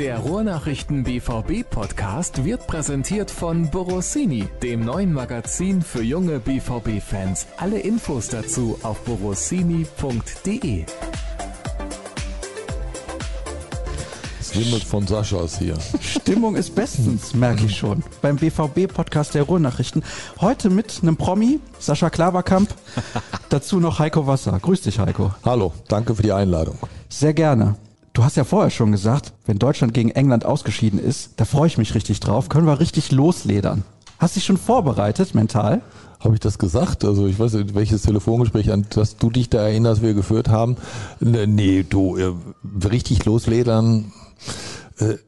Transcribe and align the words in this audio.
Der 0.00 0.18
Ruhrnachrichten 0.20 1.04
BVB 1.04 1.68
Podcast 1.68 2.42
wird 2.42 2.66
präsentiert 2.66 3.30
von 3.30 3.68
Borossini, 3.68 4.48
dem 4.62 4.82
neuen 4.82 5.12
Magazin 5.12 5.82
für 5.82 6.02
junge 6.02 6.40
BVB 6.40 7.02
Fans. 7.06 7.46
Alle 7.58 7.80
Infos 7.80 8.28
dazu 8.28 8.78
auf 8.82 9.04
borossini.de. 9.04 10.86
Stimme 14.42 14.80
von 14.80 15.06
Sascha 15.06 15.44
ist 15.44 15.58
hier. 15.58 15.76
Stimmung 16.00 16.56
ist 16.56 16.74
bestens, 16.74 17.34
merke 17.34 17.66
ich 17.66 17.76
schon. 17.76 18.02
Beim 18.22 18.36
BVB-Podcast 18.36 19.34
der 19.34 19.42
Ruhrnachrichten. 19.42 20.02
Heute 20.40 20.70
mit 20.70 21.00
einem 21.02 21.18
Promi, 21.18 21.60
Sascha 21.78 22.08
Klaverkamp. 22.08 22.74
Dazu 23.50 23.78
noch 23.80 23.98
Heiko 23.98 24.26
Wasser. 24.26 24.58
Grüß 24.62 24.80
dich, 24.80 24.98
Heiko. 24.98 25.34
Hallo, 25.44 25.74
danke 25.88 26.14
für 26.14 26.22
die 26.22 26.32
Einladung. 26.32 26.78
Sehr 27.10 27.34
gerne. 27.34 27.76
Du 28.20 28.24
hast 28.26 28.36
ja 28.36 28.44
vorher 28.44 28.68
schon 28.68 28.92
gesagt, 28.92 29.32
wenn 29.46 29.58
Deutschland 29.58 29.94
gegen 29.94 30.10
England 30.10 30.44
ausgeschieden 30.44 31.00
ist, 31.00 31.30
da 31.38 31.46
freue 31.46 31.68
ich 31.68 31.78
mich 31.78 31.94
richtig 31.94 32.20
drauf, 32.20 32.50
können 32.50 32.66
wir 32.66 32.78
richtig 32.78 33.12
losledern. 33.12 33.82
Hast 34.18 34.36
dich 34.36 34.44
schon 34.44 34.58
vorbereitet, 34.58 35.34
mental? 35.34 35.80
Habe 36.18 36.34
ich 36.34 36.40
das 36.40 36.58
gesagt? 36.58 37.02
Also 37.06 37.26
ich 37.26 37.38
weiß 37.38 37.54
nicht, 37.54 37.74
welches 37.74 38.02
Telefongespräch, 38.02 38.70
an 38.72 38.84
das 38.90 39.16
du 39.16 39.30
dich 39.30 39.48
da 39.48 39.62
erinnerst, 39.62 40.02
wir 40.02 40.12
geführt 40.12 40.50
haben. 40.50 40.76
Nee, 41.20 41.86
du, 41.88 42.18
äh, 42.18 42.34
richtig 42.86 43.24
losledern 43.24 44.12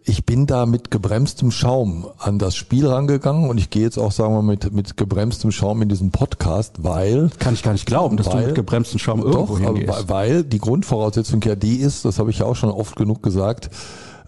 ich 0.04 0.26
bin 0.26 0.46
da 0.46 0.66
mit 0.66 0.90
gebremstem 0.90 1.50
Schaum 1.50 2.06
an 2.18 2.38
das 2.38 2.54
Spiel 2.56 2.86
rangegangen 2.86 3.48
und 3.48 3.58
ich 3.58 3.70
gehe 3.70 3.82
jetzt 3.82 3.98
auch, 3.98 4.12
sagen 4.12 4.34
wir 4.34 4.42
mal, 4.42 4.52
mit, 4.52 4.72
mit 4.72 4.96
gebremstem 4.96 5.50
Schaum 5.50 5.80
in 5.82 5.88
diesen 5.88 6.10
Podcast, 6.10 6.84
weil... 6.84 7.30
Kann 7.38 7.54
ich 7.54 7.62
gar 7.62 7.72
nicht 7.72 7.86
glauben, 7.86 8.16
dass 8.16 8.26
weil, 8.26 8.40
du 8.40 8.46
mit 8.48 8.54
gebremstem 8.54 8.98
Schaum 8.98 9.20
irgendwo 9.20 9.56
doch, 9.56 9.60
hingehst. 9.60 10.08
Weil 10.08 10.44
die 10.44 10.58
Grundvoraussetzung 10.58 11.40
ja 11.42 11.54
die 11.54 11.76
ist, 11.76 12.04
das 12.04 12.18
habe 12.18 12.30
ich 12.30 12.40
ja 12.40 12.46
auch 12.46 12.56
schon 12.56 12.70
oft 12.70 12.96
genug 12.96 13.22
gesagt, 13.22 13.70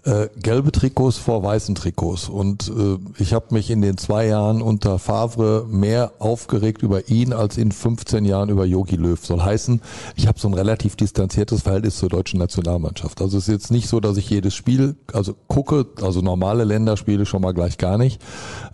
äh, 0.05 0.29
gelbe 0.39 0.71
Trikots 0.71 1.17
vor 1.17 1.43
weißen 1.43 1.75
Trikots. 1.75 2.29
Und 2.29 2.69
äh, 2.69 2.97
ich 3.17 3.33
habe 3.33 3.47
mich 3.49 3.71
in 3.71 3.81
den 3.81 3.97
zwei 3.97 4.27
Jahren 4.27 4.61
unter 4.61 4.99
Favre 4.99 5.65
mehr 5.67 6.13
aufgeregt 6.19 6.83
über 6.83 7.09
ihn 7.09 7.33
als 7.33 7.57
in 7.57 7.71
15 7.71 8.23
Jahren 8.23 8.49
über 8.49 8.65
Yogi 8.65 8.95
Löw. 8.95 9.23
Soll 9.23 9.41
heißen, 9.41 9.81
ich 10.15 10.27
habe 10.27 10.39
so 10.39 10.47
ein 10.47 10.53
relativ 10.53 10.95
distanziertes 10.95 11.63
Verhältnis 11.63 11.97
zur 11.97 12.09
deutschen 12.09 12.39
Nationalmannschaft. 12.39 13.21
Also 13.21 13.37
es 13.37 13.47
ist 13.47 13.53
jetzt 13.53 13.71
nicht 13.71 13.87
so, 13.87 13.99
dass 13.99 14.17
ich 14.17 14.29
jedes 14.29 14.53
Spiel, 14.53 14.95
also 15.11 15.33
gucke, 15.47 15.87
also 16.01 16.21
normale 16.21 16.63
Länderspiele 16.63 17.25
schon 17.25 17.41
mal 17.41 17.53
gleich 17.53 17.77
gar 17.77 17.97
nicht. 17.97 18.21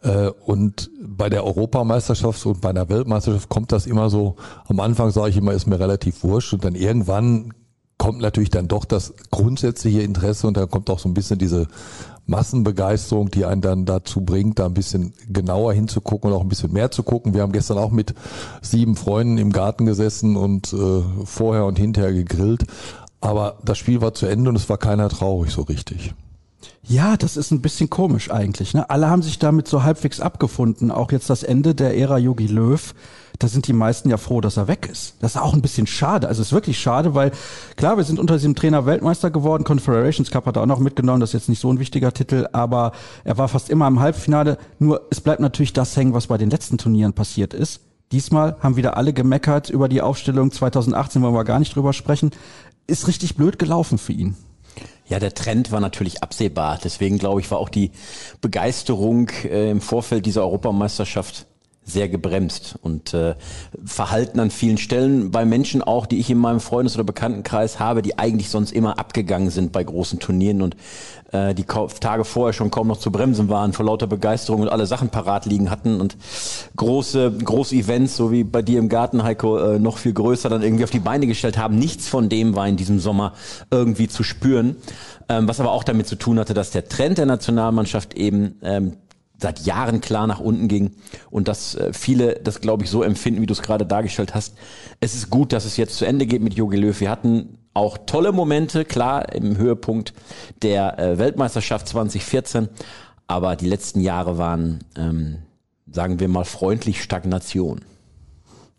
Äh, 0.01 0.31
und 0.45 0.91
bei 1.01 1.29
der 1.29 1.45
Europameisterschaft 1.45 2.45
und 2.45 2.61
bei 2.61 2.73
der 2.73 2.89
Weltmeisterschaft 2.89 3.47
kommt 3.47 3.71
das 3.71 3.87
immer 3.87 4.09
so, 4.09 4.35
am 4.67 4.79
Anfang 4.81 5.11
sage 5.11 5.29
ich 5.29 5.37
immer, 5.37 5.53
ist 5.53 5.67
mir 5.67 5.79
relativ 5.79 6.23
wurscht 6.23 6.53
und 6.53 6.65
dann 6.65 6.75
irgendwann 6.75 7.53
kommt 8.01 8.19
natürlich 8.19 8.49
dann 8.49 8.67
doch 8.67 8.85
das 8.85 9.13
grundsätzliche 9.29 10.01
Interesse 10.01 10.47
und 10.47 10.57
dann 10.57 10.67
kommt 10.67 10.89
auch 10.89 10.97
so 10.97 11.07
ein 11.07 11.13
bisschen 11.13 11.37
diese 11.37 11.67
Massenbegeisterung, 12.25 13.29
die 13.29 13.45
einen 13.45 13.61
dann 13.61 13.85
dazu 13.85 14.21
bringt, 14.21 14.57
da 14.57 14.65
ein 14.65 14.73
bisschen 14.73 15.13
genauer 15.29 15.73
hinzugucken 15.73 16.31
und 16.31 16.35
auch 16.35 16.41
ein 16.41 16.49
bisschen 16.49 16.73
mehr 16.73 16.89
zu 16.89 17.03
gucken. 17.03 17.35
Wir 17.35 17.43
haben 17.43 17.51
gestern 17.51 17.77
auch 17.77 17.91
mit 17.91 18.15
sieben 18.63 18.95
Freunden 18.95 19.37
im 19.37 19.51
Garten 19.51 19.85
gesessen 19.85 20.35
und 20.35 20.73
äh, 20.73 21.03
vorher 21.25 21.65
und 21.65 21.77
hinterher 21.77 22.11
gegrillt. 22.11 22.65
Aber 23.19 23.59
das 23.63 23.77
Spiel 23.77 24.01
war 24.01 24.15
zu 24.15 24.25
Ende 24.25 24.49
und 24.49 24.55
es 24.55 24.67
war 24.67 24.79
keiner 24.79 25.07
traurig 25.07 25.51
so 25.51 25.61
richtig. 25.61 26.15
Ja, 26.81 27.17
das 27.17 27.37
ist 27.37 27.51
ein 27.51 27.61
bisschen 27.61 27.91
komisch 27.91 28.31
eigentlich. 28.31 28.73
Ne? 28.73 28.89
Alle 28.89 29.11
haben 29.11 29.21
sich 29.21 29.37
damit 29.37 29.67
so 29.67 29.83
halbwegs 29.83 30.19
abgefunden. 30.21 30.89
Auch 30.89 31.11
jetzt 31.11 31.29
das 31.29 31.43
Ende 31.43 31.75
der 31.75 31.95
Ära 31.95 32.17
Yogi 32.17 32.47
Löw 32.47 32.95
da 33.41 33.47
sind 33.47 33.67
die 33.67 33.73
meisten 33.73 34.07
ja 34.09 34.17
froh, 34.17 34.39
dass 34.39 34.57
er 34.57 34.67
weg 34.67 34.87
ist. 34.91 35.15
Das 35.19 35.35
ist 35.35 35.41
auch 35.41 35.53
ein 35.53 35.63
bisschen 35.63 35.87
schade. 35.87 36.27
Also 36.27 36.41
es 36.41 36.49
ist 36.49 36.53
wirklich 36.53 36.79
schade, 36.79 37.15
weil 37.15 37.31
klar, 37.75 37.97
wir 37.97 38.03
sind 38.03 38.19
unter 38.19 38.35
diesem 38.35 38.53
Trainer 38.53 38.85
Weltmeister 38.85 39.31
geworden. 39.31 39.63
Confederations 39.63 40.29
Cup 40.29 40.45
hat 40.45 40.57
er 40.57 40.61
auch 40.61 40.67
noch 40.67 40.77
mitgenommen. 40.77 41.19
Das 41.19 41.31
ist 41.31 41.33
jetzt 41.33 41.49
nicht 41.49 41.59
so 41.59 41.73
ein 41.73 41.79
wichtiger 41.79 42.13
Titel, 42.13 42.47
aber 42.53 42.91
er 43.23 43.39
war 43.39 43.47
fast 43.47 43.71
immer 43.71 43.87
im 43.87 43.99
Halbfinale. 43.99 44.59
Nur 44.77 45.07
es 45.09 45.21
bleibt 45.21 45.39
natürlich 45.39 45.73
das 45.73 45.97
hängen, 45.97 46.13
was 46.13 46.27
bei 46.27 46.37
den 46.37 46.51
letzten 46.51 46.77
Turnieren 46.77 47.13
passiert 47.13 47.55
ist. 47.55 47.81
Diesmal 48.11 48.57
haben 48.59 48.75
wieder 48.75 48.95
alle 48.95 49.11
gemeckert 49.11 49.71
über 49.71 49.89
die 49.89 50.01
Aufstellung 50.01 50.51
2018, 50.51 51.23
wollen 51.23 51.33
wir 51.33 51.43
gar 51.43 51.59
nicht 51.59 51.75
drüber 51.75 51.93
sprechen. 51.93 52.29
Ist 52.85 53.07
richtig 53.07 53.37
blöd 53.37 53.57
gelaufen 53.57 53.97
für 53.97 54.13
ihn. 54.13 54.35
Ja, 55.07 55.17
der 55.17 55.33
Trend 55.33 55.71
war 55.71 55.79
natürlich 55.79 56.21
absehbar. 56.21 56.79
Deswegen 56.83 57.17
glaube 57.17 57.41
ich, 57.41 57.49
war 57.49 57.57
auch 57.57 57.69
die 57.69 57.91
Begeisterung 58.39 59.29
äh, 59.45 59.71
im 59.71 59.81
Vorfeld 59.81 60.27
dieser 60.27 60.43
Europameisterschaft 60.43 61.47
sehr 61.91 62.09
gebremst 62.09 62.75
und 62.81 63.13
äh, 63.13 63.35
Verhalten 63.85 64.39
an 64.39 64.51
vielen 64.51 64.77
Stellen 64.77 65.31
bei 65.31 65.45
Menschen 65.45 65.81
auch, 65.81 66.05
die 66.05 66.19
ich 66.19 66.29
in 66.29 66.37
meinem 66.37 66.59
Freundes- 66.59 66.95
oder 66.95 67.03
Bekanntenkreis 67.03 67.79
habe, 67.79 68.01
die 68.01 68.17
eigentlich 68.17 68.49
sonst 68.49 68.71
immer 68.71 68.99
abgegangen 68.99 69.49
sind 69.49 69.71
bei 69.71 69.83
großen 69.83 70.19
Turnieren 70.19 70.61
und 70.61 70.75
äh, 71.31 71.53
die 71.53 71.65
Tage 71.65 72.25
vorher 72.25 72.53
schon 72.53 72.71
kaum 72.71 72.87
noch 72.87 72.97
zu 72.97 73.11
bremsen 73.11 73.49
waren 73.49 73.73
vor 73.73 73.85
lauter 73.85 74.07
Begeisterung 74.07 74.61
und 74.61 74.69
alle 74.69 74.85
Sachen 74.85 75.09
parat 75.09 75.45
liegen 75.45 75.69
hatten 75.69 76.01
und 76.01 76.17
große 76.75 77.31
große 77.43 77.75
Events, 77.75 78.15
so 78.15 78.31
wie 78.31 78.43
bei 78.43 78.61
dir 78.61 78.79
im 78.79 78.89
Garten, 78.89 79.23
Heiko, 79.23 79.57
äh, 79.57 79.79
noch 79.79 79.97
viel 79.97 80.13
größer 80.13 80.49
dann 80.49 80.61
irgendwie 80.61 80.83
auf 80.83 80.89
die 80.89 80.99
Beine 80.99 81.27
gestellt 81.27 81.57
haben. 81.57 81.77
Nichts 81.77 82.07
von 82.07 82.29
dem 82.29 82.55
war 82.55 82.67
in 82.67 82.77
diesem 82.77 82.99
Sommer 82.99 83.33
irgendwie 83.69 84.07
zu 84.07 84.23
spüren, 84.23 84.75
ähm, 85.29 85.47
was 85.47 85.59
aber 85.59 85.71
auch 85.71 85.83
damit 85.83 86.07
zu 86.07 86.15
tun 86.15 86.39
hatte, 86.39 86.53
dass 86.53 86.71
der 86.71 86.87
Trend 86.87 87.17
der 87.17 87.25
Nationalmannschaft 87.25 88.13
eben 88.13 88.55
ähm, 88.61 88.93
seit 89.41 89.65
Jahren 89.65 90.01
klar 90.01 90.27
nach 90.27 90.39
unten 90.39 90.67
ging 90.67 90.91
und 91.29 91.47
dass 91.47 91.75
äh, 91.75 91.91
viele 91.93 92.35
das, 92.35 92.61
glaube 92.61 92.83
ich, 92.83 92.89
so 92.89 93.03
empfinden, 93.03 93.41
wie 93.41 93.45
du 93.45 93.53
es 93.53 93.61
gerade 93.61 93.85
dargestellt 93.85 94.35
hast. 94.35 94.55
Es 94.99 95.15
ist 95.15 95.29
gut, 95.29 95.51
dass 95.53 95.65
es 95.65 95.77
jetzt 95.77 95.95
zu 95.95 96.05
Ende 96.05 96.25
geht 96.25 96.41
mit 96.41 96.53
Jogi 96.53 96.77
Löw. 96.77 96.99
Wir 96.99 97.09
hatten 97.09 97.57
auch 97.73 97.97
tolle 98.05 98.31
Momente, 98.31 98.85
klar, 98.85 99.33
im 99.33 99.57
Höhepunkt 99.57 100.13
der 100.61 100.99
äh, 100.99 101.17
Weltmeisterschaft 101.17 101.87
2014, 101.87 102.69
aber 103.27 103.55
die 103.55 103.67
letzten 103.67 104.01
Jahre 104.01 104.37
waren, 104.37 104.79
ähm, 104.95 105.39
sagen 105.91 106.19
wir 106.19 106.27
mal, 106.27 106.45
freundlich 106.45 107.01
Stagnation. 107.01 107.81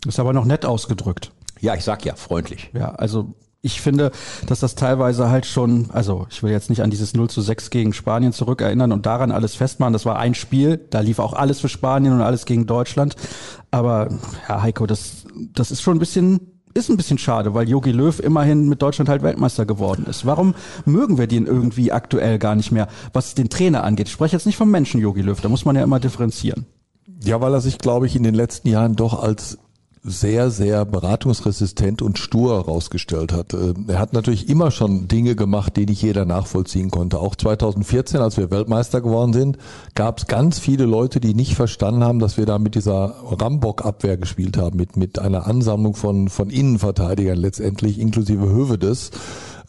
Ist 0.06 0.20
aber 0.20 0.32
noch 0.32 0.44
nett 0.44 0.64
ausgedrückt. 0.64 1.32
Ja, 1.60 1.74
ich 1.74 1.84
sag 1.84 2.04
ja, 2.04 2.16
freundlich. 2.16 2.70
Ja, 2.74 2.90
also 2.94 3.34
ich 3.62 3.80
finde, 3.80 4.10
dass 4.46 4.60
das 4.60 4.74
teilweise 4.74 5.30
halt 5.30 5.46
schon, 5.46 5.88
also 5.92 6.26
ich 6.30 6.42
will 6.42 6.50
jetzt 6.50 6.68
nicht 6.68 6.82
an 6.82 6.90
dieses 6.90 7.14
0 7.14 7.30
zu 7.30 7.40
6 7.40 7.70
gegen 7.70 7.92
Spanien 7.92 8.32
zurückerinnern 8.32 8.90
und 8.90 9.06
daran 9.06 9.30
alles 9.30 9.54
festmachen. 9.54 9.92
Das 9.92 10.04
war 10.04 10.18
ein 10.18 10.34
Spiel, 10.34 10.80
da 10.90 10.98
lief 10.98 11.20
auch 11.20 11.32
alles 11.32 11.60
für 11.60 11.68
Spanien 11.68 12.12
und 12.12 12.22
alles 12.22 12.44
gegen 12.44 12.66
Deutschland. 12.66 13.14
Aber 13.70 14.08
ja, 14.48 14.62
Heiko, 14.62 14.86
das, 14.86 15.24
das 15.54 15.70
ist 15.70 15.80
schon 15.80 15.96
ein 15.96 16.00
bisschen, 16.00 16.40
ist 16.74 16.90
ein 16.90 16.96
bisschen 16.96 17.18
schade, 17.18 17.54
weil 17.54 17.68
Jogi 17.68 17.92
Löw 17.92 18.18
immerhin 18.18 18.68
mit 18.68 18.82
Deutschland 18.82 19.08
halt 19.08 19.22
Weltmeister 19.22 19.64
geworden 19.64 20.06
ist. 20.10 20.26
Warum 20.26 20.54
mögen 20.84 21.16
wir 21.16 21.28
den 21.28 21.46
irgendwie 21.46 21.92
aktuell 21.92 22.40
gar 22.40 22.56
nicht 22.56 22.72
mehr, 22.72 22.88
was 23.12 23.34
den 23.34 23.48
Trainer 23.48 23.84
angeht? 23.84 24.08
Ich 24.08 24.12
spreche 24.12 24.34
jetzt 24.34 24.46
nicht 24.46 24.56
vom 24.56 24.72
Menschen 24.72 25.00
Jogi 25.00 25.22
Löw, 25.22 25.40
da 25.40 25.48
muss 25.48 25.64
man 25.64 25.76
ja 25.76 25.84
immer 25.84 26.00
differenzieren. 26.00 26.66
Ja, 27.22 27.40
weil 27.40 27.54
er 27.54 27.60
sich, 27.60 27.78
glaube 27.78 28.06
ich, 28.06 28.16
in 28.16 28.24
den 28.24 28.34
letzten 28.34 28.66
Jahren 28.66 28.96
doch 28.96 29.22
als 29.22 29.58
sehr, 30.04 30.50
sehr 30.50 30.84
beratungsresistent 30.84 32.02
und 32.02 32.18
stur 32.18 32.56
herausgestellt 32.56 33.32
hat. 33.32 33.54
Äh, 33.54 33.74
er 33.86 34.00
hat 34.00 34.12
natürlich 34.12 34.48
immer 34.48 34.72
schon 34.72 35.06
Dinge 35.06 35.36
gemacht, 35.36 35.76
die 35.76 35.86
nicht 35.86 36.02
jeder 36.02 36.24
nachvollziehen 36.24 36.90
konnte. 36.90 37.20
Auch 37.20 37.36
2014, 37.36 38.20
als 38.20 38.36
wir 38.36 38.50
Weltmeister 38.50 39.00
geworden 39.00 39.32
sind, 39.32 39.58
gab 39.94 40.18
es 40.18 40.26
ganz 40.26 40.58
viele 40.58 40.86
Leute, 40.86 41.20
die 41.20 41.34
nicht 41.34 41.54
verstanden 41.54 42.02
haben, 42.02 42.18
dass 42.18 42.36
wir 42.36 42.46
da 42.46 42.58
mit 42.58 42.74
dieser 42.74 43.14
Rambock-Abwehr 43.24 44.16
gespielt 44.16 44.56
haben, 44.56 44.76
mit, 44.76 44.96
mit 44.96 45.20
einer 45.20 45.46
Ansammlung 45.46 45.94
von, 45.94 46.28
von 46.28 46.50
Innenverteidigern 46.50 47.38
letztendlich, 47.38 48.00
inklusive 48.00 48.48
Hövedes 48.48 49.12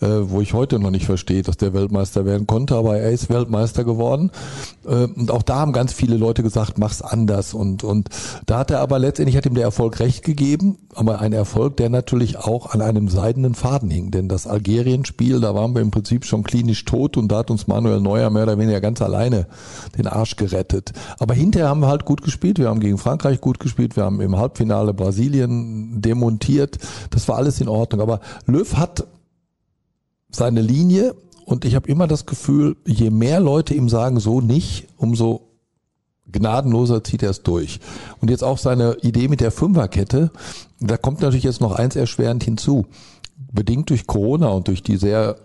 äh, 0.04 0.30
wo 0.30 0.42
ich 0.42 0.54
heute 0.54 0.80
noch 0.80 0.92
nicht 0.92 1.06
verstehe, 1.06 1.44
dass 1.44 1.58
der 1.58 1.74
Weltmeister 1.74 2.26
werden 2.26 2.46
konnte, 2.46 2.76
aber 2.76 2.98
er 2.98 3.12
ist 3.12 3.30
Weltmeister 3.30 3.84
geworden. 3.84 4.32
Äh, 4.86 5.06
und 5.06 5.32
auch 5.32 5.44
da 5.44 5.56
haben 5.56 5.72
ganz 5.72 5.94
viele 5.94 6.18
Leute 6.18 6.44
gesagt, 6.44 6.78
mach's 6.78 7.02
anders. 7.02 7.54
Und, 7.54 7.84
und 7.84 8.10
da 8.46 8.60
hat 8.60 8.72
er 8.72 8.82
aber 8.82 9.00
letztendlich 9.00 9.38
hat 9.38 9.46
ihm 9.46 9.56
der 9.56 9.64
Erfolg 9.64 10.00
recht 10.00 10.24
gegeben, 10.24 10.78
aber 10.94 11.22
ein 11.22 11.32
Erfolg, 11.32 11.78
der 11.78 11.90
natürlich 11.90 12.38
auch 12.38 12.74
an 12.74 12.82
einem 12.82 13.08
seidenen 13.08 13.56
Faden 13.56 13.90
hing. 13.90 14.12
Denn 14.12 14.28
das 14.28 14.46
Algerien-Spiel, 14.46 15.40
da 15.40 15.56
waren 15.56 15.74
wir 15.74 15.82
im 15.82 15.92
Prinzip 15.92 16.26
schon 16.26 16.44
klinisch 16.44 16.84
tot 16.86 17.16
und 17.16 17.32
da 17.32 17.38
hat 17.38 17.52
uns 17.52 17.68
Manuel 17.68 18.02
Neuer 18.02 18.30
mehr 18.30 18.44
oder 18.44 18.58
weniger 18.58 18.82
ganz 18.82 19.02
alleine 19.02 19.48
den 19.98 20.08
Arsch 20.08 20.36
gerettet. 20.36 20.92
Aber 21.18 21.34
hinterher 21.34 21.70
haben 21.70 21.80
wir 21.80 21.88
halt 21.88 22.04
gut 22.06 22.24
gespielt. 22.24 22.60
Wir 22.60 22.68
haben 22.68 22.82
gegen 22.82 22.98
Frankreich 22.98 23.40
gut 23.40 23.60
gespielt. 23.60 23.96
Wir 23.96 24.04
haben 24.04 24.20
im 24.20 24.38
Halbfinale 24.38 24.94
Brasilien 24.94 26.02
demontiert. 26.02 26.78
Das 27.10 27.28
war 27.30 27.38
alles 27.38 27.62
in 27.62 27.70
Ordnung. 27.70 28.02
Aber 28.02 28.20
Löw 28.46 28.76
hat 28.76 29.06
seine 30.36 30.62
Linie 30.62 31.16
und 31.46 31.66
ich 31.66 31.76
habe 31.76 31.90
immer 31.90 32.08
das 32.08 32.26
Gefühl, 32.26 32.76
je 32.86 33.10
mehr 33.10 33.40
Leute 33.40 33.74
ihm 33.74 33.90
sagen, 33.90 34.20
so 34.20 34.42
nicht, 34.42 34.88
umso 34.98 35.42
gnadenloser 36.32 37.04
zieht 37.04 37.24
er 37.24 37.30
es 37.32 37.44
durch. 37.44 37.80
Und 38.22 38.30
jetzt 38.30 38.44
auch 38.44 38.58
seine 38.58 38.98
Idee 39.02 39.28
mit 39.28 39.42
der 39.42 39.52
Fünferkette, 39.52 40.32
da 40.80 40.98
kommt 40.98 41.22
natürlich 41.22 41.44
jetzt 41.44 41.62
noch 41.62 41.74
eins 41.74 41.96
erschwerend 41.96 42.44
hinzu. 42.44 42.86
Bedingt 43.52 43.90
durch 43.90 44.08
Corona 44.08 44.50
und 44.50 44.68
durch 44.68 44.82
die 44.82 44.98
sehr 44.98 45.36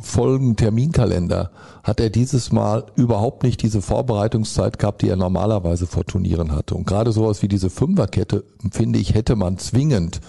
vollen 0.00 0.56
Terminkalender 0.56 1.50
hat 1.82 2.00
er 2.00 2.10
dieses 2.10 2.52
Mal 2.52 2.86
überhaupt 2.96 3.42
nicht 3.42 3.62
diese 3.62 3.82
Vorbereitungszeit 3.82 4.78
gehabt, 4.78 5.02
die 5.02 5.08
er 5.08 5.16
normalerweise 5.16 5.86
vor 5.86 6.04
Turnieren 6.04 6.52
hatte. 6.52 6.74
Und 6.74 6.86
gerade 6.86 7.12
sowas 7.12 7.42
wie 7.42 7.48
diese 7.48 7.70
Fünferkette, 7.70 8.44
finde 8.70 8.98
ich, 8.98 9.14
hätte 9.14 9.36
man 9.36 9.58
zwingend 9.58 10.20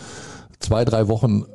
zwei, 0.59 0.85
drei 0.85 1.07
Wochen 1.07 1.45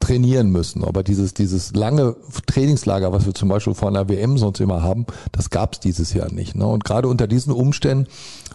trainieren 0.00 0.50
müssen. 0.50 0.84
Aber 0.84 1.02
dieses, 1.02 1.34
dieses 1.34 1.74
lange 1.74 2.16
Trainingslager, 2.46 3.12
was 3.12 3.26
wir 3.26 3.34
zum 3.34 3.48
Beispiel 3.48 3.74
vor 3.74 3.88
einer 3.88 4.08
WM 4.08 4.38
sonst 4.38 4.60
immer 4.60 4.82
haben, 4.82 5.06
das 5.32 5.50
gab 5.50 5.74
es 5.74 5.80
dieses 5.80 6.12
Jahr 6.12 6.32
nicht. 6.32 6.54
Ne? 6.54 6.66
Und 6.66 6.84
gerade 6.84 7.08
unter 7.08 7.26
diesen 7.26 7.52
Umständen 7.52 8.06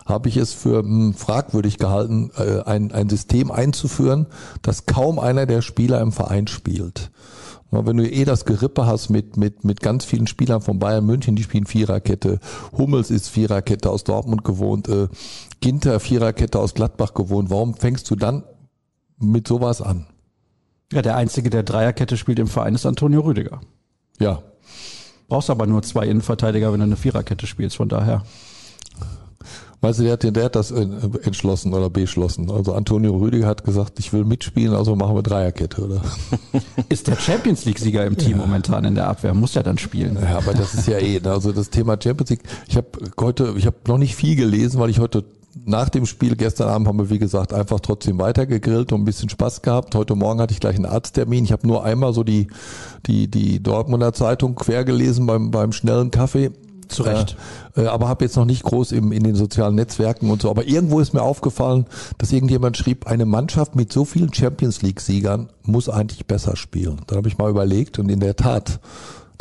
habe 0.05 0.29
ich 0.29 0.37
es 0.37 0.53
für 0.53 0.79
hm, 0.79 1.13
fragwürdig 1.13 1.77
gehalten, 1.77 2.31
äh, 2.37 2.61
ein, 2.61 2.91
ein 2.91 3.09
System 3.09 3.51
einzuführen, 3.51 4.27
dass 4.61 4.85
kaum 4.85 5.19
einer 5.19 5.45
der 5.45 5.61
Spieler 5.61 6.01
im 6.01 6.11
Verein 6.11 6.47
spielt. 6.47 7.11
Wenn 7.71 7.95
du 7.95 8.09
eh 8.09 8.25
das 8.25 8.43
Gerippe 8.43 8.85
hast 8.85 9.09
mit, 9.09 9.37
mit, 9.37 9.63
mit 9.63 9.79
ganz 9.79 10.03
vielen 10.03 10.27
Spielern 10.27 10.59
von 10.61 10.77
Bayern 10.77 11.05
München, 11.05 11.37
die 11.37 11.43
spielen 11.43 11.65
Viererkette. 11.65 12.39
Hummels 12.77 13.09
ist 13.09 13.29
Viererkette 13.29 13.89
aus 13.89 14.03
Dortmund 14.03 14.43
gewohnt. 14.43 14.89
Äh, 14.89 15.07
Ginter 15.61 16.01
Viererkette 16.01 16.59
aus 16.59 16.73
Gladbach 16.73 17.13
gewohnt. 17.13 17.49
Warum 17.49 17.73
fängst 17.73 18.11
du 18.11 18.17
dann 18.17 18.43
mit 19.19 19.47
sowas 19.47 19.81
an? 19.81 20.05
Ja, 20.91 21.01
der 21.01 21.15
Einzige, 21.15 21.49
der 21.49 21.63
Dreierkette 21.63 22.17
spielt 22.17 22.39
im 22.39 22.47
Verein, 22.47 22.75
ist 22.75 22.85
Antonio 22.85 23.21
Rüdiger. 23.21 23.61
Ja. 24.19 24.43
Brauchst 25.29 25.49
aber 25.49 25.65
nur 25.65 25.81
zwei 25.83 26.05
Innenverteidiger, 26.07 26.71
wenn 26.73 26.79
du 26.79 26.85
eine 26.85 26.97
Viererkette 26.97 27.47
spielst, 27.47 27.77
von 27.77 27.87
daher. 27.87 28.23
Weißt 29.79 29.99
du, 29.99 30.03
der 30.03 30.13
hat, 30.13 30.23
der 30.23 30.43
hat 30.43 30.55
das 30.55 30.69
entschlossen 30.69 31.73
oder 31.73 31.89
beschlossen. 31.89 32.51
Also 32.51 32.73
Antonio 32.73 33.17
Rüdiger 33.17 33.47
hat 33.47 33.63
gesagt, 33.63 33.97
ich 33.99 34.13
will 34.13 34.25
mitspielen, 34.25 34.75
also 34.75 34.95
machen 34.95 35.15
wir 35.15 35.23
Dreierkette, 35.23 35.81
oder? 35.83 36.01
Ist 36.89 37.07
der 37.07 37.15
Champions 37.15 37.65
League-Sieger 37.65 38.05
im 38.05 38.15
Team 38.15 38.33
ja. 38.33 38.37
momentan 38.37 38.85
in 38.85 38.93
der 38.93 39.07
Abwehr, 39.07 39.33
muss 39.33 39.55
ja 39.55 39.63
dann 39.63 39.79
spielen. 39.79 40.19
Ja, 40.21 40.37
aber 40.37 40.53
das 40.53 40.75
ist 40.75 40.87
ja 40.87 40.99
eh, 40.99 41.19
also 41.23 41.51
das 41.51 41.71
Thema 41.71 41.97
Champions 41.99 42.29
League, 42.29 42.43
ich 42.67 42.77
habe 42.77 42.87
heute, 43.19 43.55
ich 43.57 43.65
habe 43.65 43.77
noch 43.87 43.97
nicht 43.97 44.15
viel 44.15 44.35
gelesen, 44.35 44.79
weil 44.79 44.91
ich 44.91 44.99
heute 44.99 45.23
nach 45.65 45.89
dem 45.89 46.05
Spiel 46.05 46.35
gestern 46.35 46.69
Abend 46.69 46.87
haben 46.87 46.97
wir, 46.97 47.09
wie 47.09 47.19
gesagt, 47.19 47.53
einfach 47.53 47.79
trotzdem 47.79 48.19
weitergegrillt 48.19 48.91
und 48.91 49.01
ein 49.01 49.05
bisschen 49.05 49.29
Spaß 49.29 49.61
gehabt. 49.61 49.95
Heute 49.95 50.15
Morgen 50.15 50.39
hatte 50.39 50.53
ich 50.53 50.59
gleich 50.59 50.75
einen 50.75 50.85
Arzttermin. 50.85 51.43
Ich 51.43 51.51
habe 51.51 51.67
nur 51.67 51.83
einmal 51.83 52.13
so 52.13 52.23
die, 52.23 52.47
die, 53.05 53.29
die 53.29 53.61
Dortmunder 53.61 54.13
Zeitung 54.13 54.55
quer 54.55 54.85
gelesen 54.85 55.25
beim, 55.25 55.51
beim 55.51 55.71
schnellen 55.71 56.11
Kaffee. 56.11 56.51
Zu 56.87 57.03
Recht. 57.03 57.37
Äh, 57.77 57.85
aber 57.85 58.09
habe 58.09 58.25
jetzt 58.25 58.35
noch 58.35 58.45
nicht 58.45 58.63
groß 58.63 58.91
im, 58.91 59.13
in 59.13 59.23
den 59.23 59.35
sozialen 59.35 59.75
Netzwerken 59.75 60.29
und 60.29 60.41
so. 60.41 60.49
Aber 60.49 60.67
irgendwo 60.67 60.99
ist 60.99 61.13
mir 61.13 61.21
aufgefallen, 61.21 61.85
dass 62.17 62.33
irgendjemand 62.33 62.75
schrieb, 62.75 63.07
eine 63.07 63.25
Mannschaft 63.25 63.75
mit 63.75 63.93
so 63.93 64.03
vielen 64.03 64.33
Champions 64.33 64.81
League-Siegern 64.81 65.49
muss 65.63 65.87
eigentlich 65.87 66.25
besser 66.25 66.57
spielen. 66.57 67.01
Dann 67.07 67.17
habe 67.17 67.29
ich 67.29 67.37
mal 67.37 67.49
überlegt 67.49 67.97
und 67.97 68.09
in 68.09 68.19
der 68.19 68.35
Tat 68.35 68.81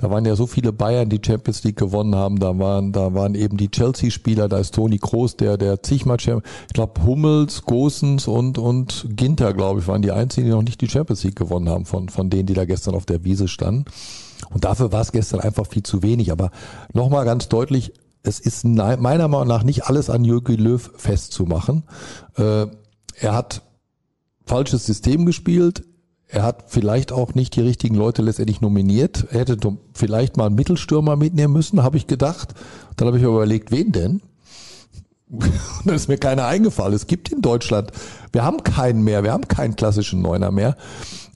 da 0.00 0.08
waren 0.08 0.25
ja 0.25 0.35
so 0.35 0.47
viele 0.47 0.73
Bayern, 0.73 1.11
die 1.11 1.20
Champions 1.23 1.62
League 1.62 1.76
gewonnen 1.76 2.14
haben. 2.14 2.38
Da 2.38 2.58
waren, 2.58 2.91
da 2.91 3.12
waren 3.12 3.35
eben 3.35 3.58
die 3.58 3.70
Chelsea-Spieler. 3.70 4.49
Da 4.49 4.56
ist 4.56 4.75
Toni 4.75 4.97
Kroos, 4.97 5.37
der, 5.37 5.58
der 5.58 5.82
zigmal 5.82 6.19
Champions, 6.19 6.50
ich 6.69 6.73
glaube 6.73 7.05
Hummels, 7.05 7.62
Gosens 7.64 8.26
und, 8.26 8.56
und 8.56 9.08
Ginter, 9.11 9.52
glaube 9.52 9.81
ich, 9.81 9.88
waren 9.88 10.00
die 10.00 10.11
einzigen, 10.11 10.47
die 10.47 10.52
noch 10.52 10.62
nicht 10.62 10.81
die 10.81 10.88
Champions 10.88 11.23
League 11.25 11.37
gewonnen 11.37 11.69
haben 11.69 11.85
von, 11.85 12.08
von 12.08 12.31
denen, 12.31 12.47
die 12.47 12.55
da 12.55 12.64
gestern 12.64 12.94
auf 12.94 13.05
der 13.05 13.25
Wiese 13.25 13.47
standen. 13.47 13.85
Und 14.49 14.64
dafür 14.64 14.91
war 14.91 15.02
es 15.02 15.12
gestern 15.12 15.41
einfach 15.41 15.67
viel 15.67 15.82
zu 15.82 16.02
wenig. 16.02 16.32
Aber 16.32 16.50
nochmal 16.94 17.26
ganz 17.26 17.50
deutlich, 17.50 17.93
es 18.23 18.41
ist 18.41 18.64
meiner 18.64 19.29
Meinung 19.29 19.49
nach 19.49 19.64
nicht 19.64 19.85
alles 19.85 20.08
an 20.08 20.25
Jürgen 20.25 20.56
Löw 20.56 20.91
festzumachen. 20.97 21.85
Äh, 22.37 22.69
er 23.17 23.35
hat 23.35 23.61
falsches 24.47 24.87
System 24.87 25.26
gespielt. 25.26 25.85
Er 26.32 26.44
hat 26.44 26.65
vielleicht 26.69 27.11
auch 27.11 27.35
nicht 27.35 27.56
die 27.56 27.61
richtigen 27.61 27.97
Leute 27.97 28.23
letztendlich 28.23 28.61
nominiert. 28.61 29.27
Er 29.31 29.41
hätte 29.41 29.59
vielleicht 29.94 30.37
mal 30.37 30.47
einen 30.47 30.55
Mittelstürmer 30.55 31.17
mitnehmen 31.17 31.53
müssen, 31.53 31.82
habe 31.82 31.97
ich 31.97 32.06
gedacht. 32.06 32.55
Dann 32.97 33.09
habe 33.09 33.17
ich 33.17 33.23
mir 33.23 33.31
überlegt, 33.31 33.73
wen 33.73 33.91
denn? 33.91 34.23
Dann 35.85 35.94
ist 35.94 36.09
mir 36.09 36.19
keiner 36.19 36.47
eingefallen. 36.47 36.94
Es 36.94 37.06
gibt 37.06 37.31
in 37.31 37.41
Deutschland, 37.41 37.91
wir 38.32 38.44
haben 38.44 38.62
keinen 38.62 39.03
mehr, 39.03 39.25
wir 39.25 39.32
haben 39.32 39.49
keinen 39.49 39.77
klassischen 39.77 40.23
Neuner 40.23 40.50
mehr. 40.50 40.77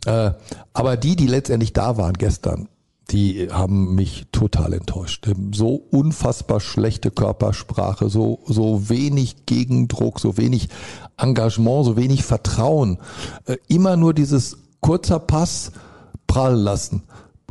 Äh, 0.06 0.32
aber 0.73 0.97
die, 0.97 1.17
die 1.17 1.26
letztendlich 1.26 1.73
da 1.73 1.97
waren 1.97 2.14
gestern, 2.14 2.69
die 3.11 3.49
haben 3.50 3.94
mich 3.94 4.26
total 4.32 4.73
enttäuscht. 4.73 5.29
So 5.52 5.75
unfassbar 5.90 6.61
schlechte 6.61 7.11
Körpersprache, 7.11 8.08
so, 8.08 8.40
so 8.47 8.88
wenig 8.88 9.47
Gegendruck, 9.47 10.20
so 10.20 10.37
wenig 10.37 10.69
Engagement, 11.17 11.85
so 11.85 11.97
wenig 11.97 12.25
Vertrauen. 12.25 12.99
Äh, 13.47 13.56
immer 13.69 13.97
nur 13.97 14.14
dieses 14.14 14.58
kurzer 14.85 15.19
Pass 15.19 15.73
prallen 16.27 16.59
lassen. 16.59 17.05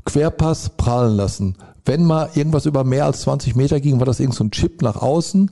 Querpass 0.06 0.70
prallen 0.78 1.18
lassen. 1.18 1.56
Wenn 1.84 2.06
mal 2.06 2.30
irgendwas 2.36 2.68
über 2.68 2.84
mehr 2.84 3.06
als 3.06 3.22
20 3.22 3.56
Meter 3.56 3.80
ging, 3.80 3.98
war 3.98 4.06
das 4.06 4.20
irgend 4.20 4.36
so 4.36 4.44
ein 4.44 4.52
Chip 4.52 4.84
nach 4.84 4.98
außen. 4.98 5.50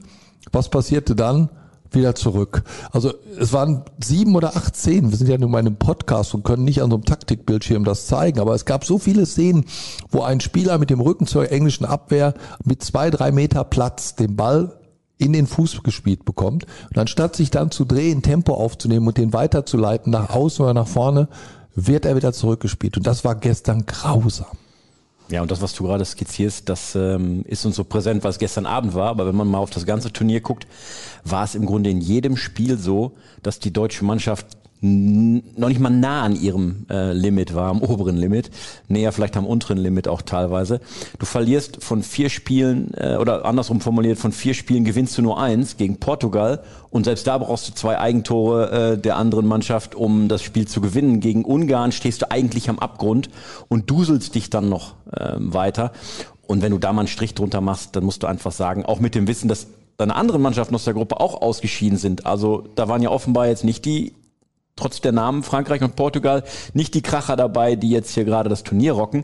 Was 0.52 0.70
passierte 0.70 1.16
dann? 1.16 1.50
Wieder 1.90 2.14
zurück. 2.14 2.62
Also 2.92 3.14
es 3.40 3.52
waren 3.52 3.84
sieben 4.00 4.36
oder 4.36 4.56
acht 4.56 4.76
Szenen. 4.76 5.10
Wir 5.10 5.18
sind 5.18 5.28
ja 5.28 5.40
nur 5.40 5.50
in 5.50 5.56
einem 5.56 5.76
Podcast 5.76 6.36
und 6.36 6.44
können 6.44 6.66
nicht 6.66 6.84
an 6.84 6.92
so 6.92 6.98
einem 6.98 7.06
Taktikbildschirm 7.06 7.84
das 7.84 8.06
zeigen. 8.06 8.40
Aber 8.40 8.54
es 8.54 8.66
gab 8.66 8.86
so 8.86 9.00
viele 9.00 9.26
Szenen, 9.26 9.66
wo 10.12 10.22
ein 10.22 10.40
Spieler 10.40 10.78
mit 10.78 10.92
dem 10.92 11.02
Rücken 11.02 11.26
zur 11.26 11.52
englischen 11.52 11.86
Abwehr 11.86 12.36
mit 12.64 12.84
zwei, 12.84 13.10
drei 13.10 13.32
Meter 13.32 13.64
Platz 13.64 14.14
den 14.14 14.36
Ball 14.36 14.78
in 15.18 15.34
den 15.34 15.48
Fuß 15.48 15.82
gespielt 15.82 16.26
bekommt. 16.26 16.66
Und 16.90 16.98
anstatt 17.00 17.36
sich 17.36 17.50
dann 17.50 17.72
zu 17.72 17.86
drehen, 17.86 18.22
Tempo 18.22 18.54
aufzunehmen 18.54 19.08
und 19.08 19.18
den 19.18 19.34
weiterzuleiten 19.34 20.12
nach 20.12 20.30
außen 20.30 20.64
oder 20.64 20.76
nach 20.76 20.88
vorne, 20.88 21.28
wird 21.76 22.06
er 22.06 22.16
wieder 22.16 22.34
zurückgespielt. 22.34 22.98
Und 22.98 23.08
das 23.08 23.24
war 23.24 23.36
gestern 23.36 23.86
grausam. 23.86 24.58
Ja, 25.30 25.42
und 25.42 25.50
das, 25.50 25.62
was 25.62 25.74
du 25.74 25.86
gerade 25.86 26.04
skizzierst, 26.04 26.68
das 26.68 26.94
ähm, 26.94 27.46
ist 27.48 27.66
uns 27.66 27.78
so 27.78 27.86
präsent, 27.86 28.24
was 28.26 28.38
gestern 28.38 28.66
Abend 28.66 28.94
war. 28.94 29.10
Aber 29.10 29.26
wenn 29.26 29.36
man 29.36 29.48
mal 29.48 29.60
auf 29.60 29.70
das 29.70 29.86
ganze 29.86 30.12
Turnier 30.12 30.42
guckt, 30.42 30.68
war 31.24 31.46
es 31.46 31.56
im 31.56 31.66
Grunde 31.66 31.90
in 31.90 32.02
jedem 32.02 32.36
Spiel 32.36 32.78
so, 32.78 33.14
dass 33.42 33.60
die 33.60 33.72
deutsche 33.72 34.04
Mannschaft 34.04 34.46
noch 34.84 35.68
nicht 35.68 35.80
mal 35.80 35.92
nah 35.92 36.24
an 36.24 36.36
ihrem 36.36 36.88
äh, 36.90 37.14
Limit 37.14 37.54
war, 37.54 37.70
am 37.70 37.82
oberen 37.82 38.18
Limit, 38.18 38.50
näher 38.88 39.12
vielleicht 39.12 39.38
am 39.38 39.46
unteren 39.46 39.78
Limit 39.78 40.08
auch 40.08 40.24
teilweise. 40.24 40.82
Du 41.20 41.28
verlierst 41.28 41.84
von 41.84 42.02
vier 42.02 42.30
Spielen, 42.30 42.92
äh, 42.96 43.18
oder 43.18 43.46
andersrum 43.46 43.80
formuliert, 43.80 44.18
von 44.18 44.32
vier 44.32 44.56
Spielen 44.56 44.84
gewinnst 44.84 45.18
du 45.20 45.22
nur 45.22 45.40
eins 45.40 45.78
gegen 45.78 45.98
Portugal 45.98 46.64
und 46.90 47.04
selbst 47.04 47.28
da 47.28 47.38
brauchst 47.38 47.70
du 47.70 47.74
zwei 47.74 48.00
Eigentore 48.00 48.72
äh, 48.94 48.98
der 48.98 49.18
anderen 49.18 49.46
Mannschaft, 49.46 49.94
um 49.94 50.28
das 50.28 50.42
Spiel 50.42 50.68
zu 50.68 50.82
gewinnen. 50.82 51.20
Gegen 51.20 51.46
Ungarn 51.46 51.92
stehst 51.92 52.24
du 52.24 52.32
eigentlich 52.32 52.68
am 52.68 52.80
Abgrund 52.80 53.30
und 53.68 53.88
duselst 53.90 54.34
dich 54.34 54.50
dann 54.50 54.68
noch 54.68 54.96
äh, 55.12 55.36
weiter. 55.38 55.92
Und 56.48 56.64
wenn 56.64 56.72
du 56.72 56.80
da 56.80 56.92
mal 56.92 57.02
einen 57.02 57.08
Strich 57.08 57.36
drunter 57.36 57.62
machst, 57.62 57.96
dann 57.96 58.04
musst 58.04 58.24
du 58.24 58.28
einfach 58.28 58.52
sagen, 58.52 58.84
auch 58.84 59.00
mit 59.00 59.14
dem 59.14 59.28
Wissen, 59.28 59.48
dass 59.48 59.68
deine 59.98 60.16
anderen 60.16 60.42
Mannschaften 60.42 60.74
aus 60.74 60.86
der 60.86 60.96
Gruppe 60.96 61.20
auch 61.20 61.40
ausgeschieden 61.40 62.00
sind. 62.00 62.26
Also 62.26 62.64
da 62.74 62.88
waren 62.88 63.04
ja 63.04 63.10
offenbar 63.10 63.48
jetzt 63.48 63.64
nicht 63.64 63.86
die 63.86 64.14
trotz 64.76 65.02
der 65.02 65.12
Namen 65.12 65.44
Frankreich 65.44 65.82
und 65.82 65.96
Portugal 65.96 66.44
nicht 66.74 66.94
die 66.94 67.02
Kracher 67.02 67.36
dabei, 67.36 67.76
die 67.76 67.90
jetzt 67.90 68.14
hier 68.14 68.26
gerade 68.26 68.50
das 68.50 68.64
Turnier 68.64 68.94
rocken, 68.94 69.24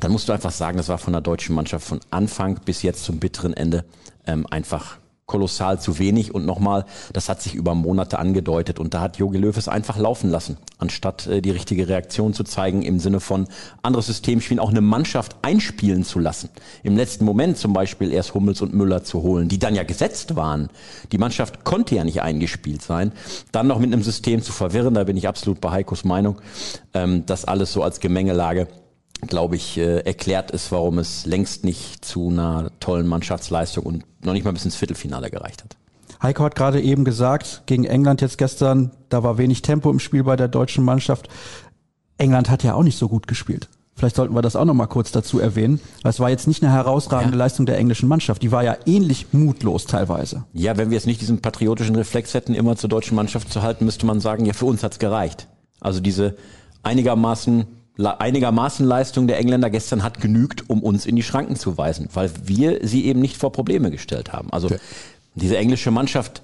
dann 0.00 0.12
musst 0.12 0.28
du 0.28 0.32
einfach 0.32 0.52
sagen, 0.52 0.76
das 0.76 0.88
war 0.88 0.98
von 0.98 1.12
der 1.12 1.22
deutschen 1.22 1.54
Mannschaft 1.54 1.86
von 1.86 2.00
Anfang 2.10 2.60
bis 2.64 2.82
jetzt 2.82 3.04
zum 3.04 3.18
bitteren 3.18 3.54
Ende 3.54 3.84
ähm, 4.26 4.46
einfach 4.50 4.98
kolossal 5.26 5.80
zu 5.80 5.98
wenig 5.98 6.34
und 6.34 6.44
nochmal, 6.44 6.84
das 7.12 7.28
hat 7.28 7.40
sich 7.40 7.54
über 7.54 7.74
Monate 7.74 8.18
angedeutet 8.18 8.78
und 8.78 8.92
da 8.92 9.00
hat 9.00 9.16
Jogi 9.16 9.38
Löw 9.38 9.56
es 9.56 9.68
einfach 9.68 9.96
laufen 9.96 10.30
lassen, 10.30 10.58
anstatt 10.78 11.26
äh, 11.26 11.40
die 11.40 11.50
richtige 11.50 11.88
Reaktion 11.88 12.34
zu 12.34 12.44
zeigen 12.44 12.82
im 12.82 12.98
Sinne 12.98 13.20
von 13.20 13.48
anderes 13.82 14.06
System 14.06 14.42
spielen, 14.42 14.60
auch 14.60 14.70
eine 14.70 14.82
Mannschaft 14.82 15.36
einspielen 15.40 16.04
zu 16.04 16.18
lassen. 16.18 16.50
Im 16.82 16.96
letzten 16.96 17.24
Moment 17.24 17.56
zum 17.56 17.72
Beispiel 17.72 18.12
erst 18.12 18.34
Hummels 18.34 18.60
und 18.60 18.74
Müller 18.74 19.02
zu 19.02 19.22
holen, 19.22 19.48
die 19.48 19.58
dann 19.58 19.74
ja 19.74 19.82
gesetzt 19.82 20.36
waren. 20.36 20.68
Die 21.10 21.18
Mannschaft 21.18 21.64
konnte 21.64 21.94
ja 21.94 22.04
nicht 22.04 22.20
eingespielt 22.20 22.82
sein. 22.82 23.12
Dann 23.50 23.66
noch 23.66 23.78
mit 23.78 23.92
einem 23.92 24.02
System 24.02 24.42
zu 24.42 24.52
verwirren, 24.52 24.94
da 24.94 25.04
bin 25.04 25.16
ich 25.16 25.26
absolut 25.26 25.60
bei 25.60 25.70
Heikos 25.70 26.04
Meinung, 26.04 26.40
ähm, 26.92 27.24
das 27.24 27.46
alles 27.46 27.72
so 27.72 27.82
als 27.82 28.00
Gemengelage 28.00 28.68
glaube 29.22 29.56
ich, 29.56 29.78
äh, 29.78 30.00
erklärt 30.00 30.50
ist, 30.50 30.72
warum 30.72 30.98
es 30.98 31.26
längst 31.26 31.64
nicht 31.64 32.04
zu 32.04 32.28
einer 32.28 32.70
tollen 32.80 33.06
Mannschaftsleistung 33.06 33.84
und 33.84 34.04
noch 34.24 34.32
nicht 34.32 34.44
mal 34.44 34.52
bis 34.52 34.64
ins 34.64 34.76
Viertelfinale 34.76 35.30
gereicht 35.30 35.64
hat. 35.64 35.76
Heiko 36.22 36.44
hat 36.44 36.54
gerade 36.54 36.80
eben 36.80 37.04
gesagt, 37.04 37.62
gegen 37.66 37.84
England 37.84 38.20
jetzt 38.20 38.38
gestern, 38.38 38.92
da 39.08 39.22
war 39.22 39.38
wenig 39.38 39.62
Tempo 39.62 39.90
im 39.90 39.98
Spiel 39.98 40.24
bei 40.24 40.36
der 40.36 40.48
deutschen 40.48 40.84
Mannschaft. 40.84 41.28
England 42.18 42.48
hat 42.50 42.62
ja 42.62 42.74
auch 42.74 42.82
nicht 42.82 42.98
so 42.98 43.08
gut 43.08 43.26
gespielt. 43.26 43.68
Vielleicht 43.96 44.16
sollten 44.16 44.34
wir 44.34 44.42
das 44.42 44.56
auch 44.56 44.64
noch 44.64 44.74
mal 44.74 44.86
kurz 44.86 45.12
dazu 45.12 45.38
erwähnen. 45.38 45.80
Es 46.02 46.18
war 46.18 46.28
jetzt 46.28 46.48
nicht 46.48 46.64
eine 46.64 46.72
herausragende 46.72 47.36
ja. 47.36 47.44
Leistung 47.44 47.64
der 47.64 47.78
englischen 47.78 48.08
Mannschaft. 48.08 48.42
Die 48.42 48.50
war 48.50 48.64
ja 48.64 48.76
ähnlich 48.86 49.28
mutlos 49.32 49.84
teilweise. 49.84 50.44
Ja, 50.52 50.76
wenn 50.76 50.90
wir 50.90 50.96
jetzt 50.96 51.06
nicht 51.06 51.20
diesen 51.20 51.40
patriotischen 51.40 51.94
Reflex 51.94 52.34
hätten, 52.34 52.54
immer 52.54 52.76
zur 52.76 52.88
deutschen 52.88 53.14
Mannschaft 53.14 53.52
zu 53.52 53.62
halten, 53.62 53.84
müsste 53.84 54.06
man 54.06 54.18
sagen, 54.18 54.46
ja, 54.46 54.52
für 54.52 54.66
uns 54.66 54.82
hat's 54.82 54.98
gereicht. 54.98 55.46
Also 55.80 56.00
diese 56.00 56.36
einigermaßen 56.82 57.66
einigermaßen 57.98 58.84
Leistung 58.84 59.26
der 59.26 59.38
Engländer 59.38 59.70
gestern 59.70 60.02
hat 60.02 60.20
genügt, 60.20 60.68
um 60.68 60.82
uns 60.82 61.06
in 61.06 61.16
die 61.16 61.22
Schranken 61.22 61.56
zu 61.56 61.78
weisen, 61.78 62.08
weil 62.12 62.30
wir 62.44 62.86
sie 62.86 63.04
eben 63.04 63.20
nicht 63.20 63.36
vor 63.36 63.52
Probleme 63.52 63.90
gestellt 63.90 64.32
haben. 64.32 64.52
Also 64.52 64.66
okay. 64.66 64.78
diese 65.34 65.56
englische 65.56 65.90
Mannschaft, 65.90 66.42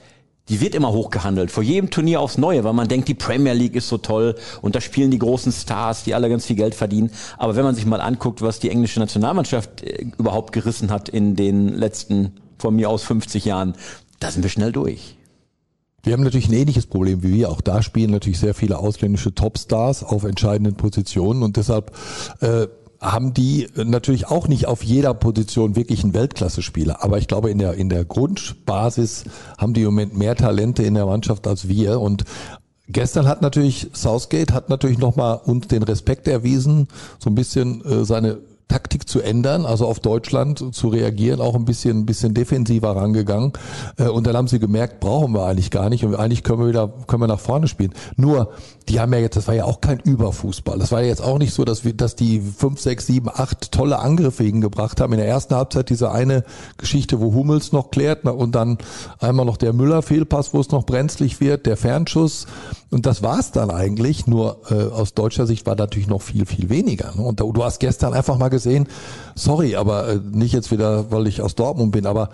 die 0.48 0.60
wird 0.60 0.74
immer 0.74 0.92
hochgehandelt, 0.92 1.50
vor 1.50 1.62
jedem 1.62 1.90
Turnier 1.90 2.20
aufs 2.20 2.38
Neue, 2.38 2.62
weil 2.64 2.72
man 2.72 2.88
denkt, 2.88 3.08
die 3.08 3.14
Premier 3.14 3.52
League 3.52 3.74
ist 3.74 3.88
so 3.88 3.98
toll 3.98 4.36
und 4.62 4.74
da 4.74 4.80
spielen 4.80 5.10
die 5.10 5.18
großen 5.18 5.52
Stars, 5.52 6.04
die 6.04 6.14
alle 6.14 6.28
ganz 6.28 6.46
viel 6.46 6.56
Geld 6.56 6.74
verdienen. 6.74 7.10
Aber 7.36 7.56
wenn 7.56 7.64
man 7.64 7.74
sich 7.74 7.86
mal 7.86 8.00
anguckt, 8.00 8.42
was 8.42 8.60
die 8.60 8.70
englische 8.70 9.00
Nationalmannschaft 9.00 9.82
äh, 9.82 10.06
überhaupt 10.18 10.52
gerissen 10.52 10.90
hat 10.90 11.08
in 11.08 11.34
den 11.34 11.68
letzten, 11.68 12.36
von 12.58 12.76
mir 12.76 12.90
aus 12.90 13.02
50 13.04 13.44
Jahren, 13.44 13.74
da 14.18 14.30
sind 14.30 14.42
wir 14.42 14.50
schnell 14.50 14.70
durch. 14.70 15.16
Wir 16.02 16.12
haben 16.12 16.22
natürlich 16.22 16.48
ein 16.48 16.54
ähnliches 16.54 16.86
Problem 16.86 17.22
wie 17.22 17.32
wir. 17.32 17.50
Auch 17.50 17.60
da 17.60 17.82
spielen 17.82 18.10
natürlich 18.10 18.38
sehr 18.38 18.54
viele 18.54 18.78
ausländische 18.78 19.34
Topstars 19.34 20.02
auf 20.02 20.24
entscheidenden 20.24 20.76
Positionen 20.76 21.42
und 21.42 21.56
deshalb 21.56 21.92
äh, 22.40 22.66
haben 23.00 23.32
die 23.32 23.66
natürlich 23.76 24.28
auch 24.28 24.46
nicht 24.46 24.66
auf 24.66 24.82
jeder 24.82 25.14
Position 25.14 25.74
wirklich 25.74 26.04
einen 26.04 26.12
Weltklasse-Spieler. 26.12 27.02
Aber 27.02 27.16
ich 27.16 27.28
glaube, 27.28 27.50
in 27.50 27.58
der, 27.58 27.74
in 27.74 27.88
der 27.88 28.04
Grundbasis 28.04 29.24
haben 29.56 29.72
die 29.72 29.80
im 29.80 29.86
Moment 29.86 30.16
mehr 30.16 30.36
Talente 30.36 30.82
in 30.82 30.94
der 30.94 31.06
Mannschaft 31.06 31.46
als 31.46 31.68
wir. 31.68 32.00
Und 32.00 32.24
Gestern 32.92 33.28
hat 33.28 33.40
natürlich 33.40 33.88
Southgate 33.92 34.52
hat 34.52 34.68
natürlich 34.68 34.98
nochmal 34.98 35.40
uns 35.44 35.68
den 35.68 35.84
Respekt 35.84 36.26
erwiesen, 36.26 36.88
so 37.20 37.30
ein 37.30 37.36
bisschen 37.36 37.84
äh, 37.84 38.04
seine 38.04 38.38
Taktik 38.70 39.08
zu 39.08 39.20
ändern, 39.20 39.66
also 39.66 39.86
auf 39.86 39.98
Deutschland 39.98 40.64
zu 40.72 40.88
reagieren, 40.88 41.40
auch 41.40 41.56
ein 41.56 41.64
bisschen, 41.64 41.98
ein 41.98 42.06
bisschen 42.06 42.34
defensiver 42.34 42.94
rangegangen. 42.94 43.52
Äh, 43.98 44.04
und 44.04 44.26
dann 44.28 44.36
haben 44.36 44.46
sie 44.46 44.60
gemerkt, 44.60 45.00
brauchen 45.00 45.34
wir 45.34 45.44
eigentlich 45.44 45.72
gar 45.72 45.90
nicht 45.90 46.04
und 46.04 46.14
eigentlich 46.14 46.44
können 46.44 46.60
wir 46.60 46.68
wieder, 46.68 46.88
können 47.08 47.20
wir 47.20 47.26
nach 47.26 47.40
vorne 47.40 47.66
spielen. 47.66 47.92
Nur, 48.16 48.52
die 48.88 49.00
haben 49.00 49.12
ja 49.12 49.18
jetzt, 49.18 49.36
das 49.36 49.48
war 49.48 49.54
ja 49.54 49.64
auch 49.64 49.80
kein 49.80 49.98
Überfußball. 49.98 50.78
Das 50.78 50.92
war 50.92 51.00
ja 51.00 51.08
jetzt 51.08 51.22
auch 51.22 51.38
nicht 51.38 51.52
so, 51.52 51.64
dass 51.64 51.84
wir, 51.84 51.94
dass 51.94 52.14
die 52.14 52.40
fünf, 52.40 52.80
sechs, 52.80 53.06
sieben, 53.06 53.28
acht 53.28 53.72
tolle 53.72 53.98
Angriffe 53.98 54.44
hingebracht 54.44 55.00
haben. 55.00 55.12
In 55.12 55.18
der 55.18 55.28
ersten 55.28 55.54
Halbzeit 55.56 55.90
diese 55.90 56.12
eine 56.12 56.44
Geschichte, 56.78 57.20
wo 57.20 57.34
Hummels 57.34 57.72
noch 57.72 57.90
klärt 57.90 58.24
und 58.24 58.54
dann 58.54 58.78
einmal 59.18 59.46
noch 59.46 59.56
der 59.56 59.72
Müller-Fehlpass, 59.72 60.54
wo 60.54 60.60
es 60.60 60.70
noch 60.70 60.84
brenzlig 60.86 61.40
wird, 61.40 61.66
der 61.66 61.76
Fernschuss. 61.76 62.46
Und 62.90 63.06
das 63.06 63.22
war's 63.22 63.52
dann 63.52 63.70
eigentlich. 63.70 64.26
Nur 64.26 64.60
äh, 64.70 64.74
aus 64.74 65.14
deutscher 65.14 65.46
Sicht 65.46 65.66
war 65.66 65.76
natürlich 65.76 66.08
noch 66.08 66.22
viel, 66.22 66.46
viel 66.46 66.68
weniger. 66.68 67.12
Ne? 67.16 67.22
Und 67.22 67.40
du 67.40 67.64
hast 67.64 67.80
gestern 67.80 68.12
einfach 68.12 68.38
mal 68.38 68.48
gesehen, 68.62 68.88
sorry, 69.34 69.76
aber 69.76 70.08
äh, 70.08 70.20
nicht 70.30 70.52
jetzt 70.52 70.70
wieder, 70.70 71.10
weil 71.10 71.26
ich 71.26 71.42
aus 71.42 71.54
Dortmund 71.54 71.92
bin, 71.92 72.06
aber 72.06 72.30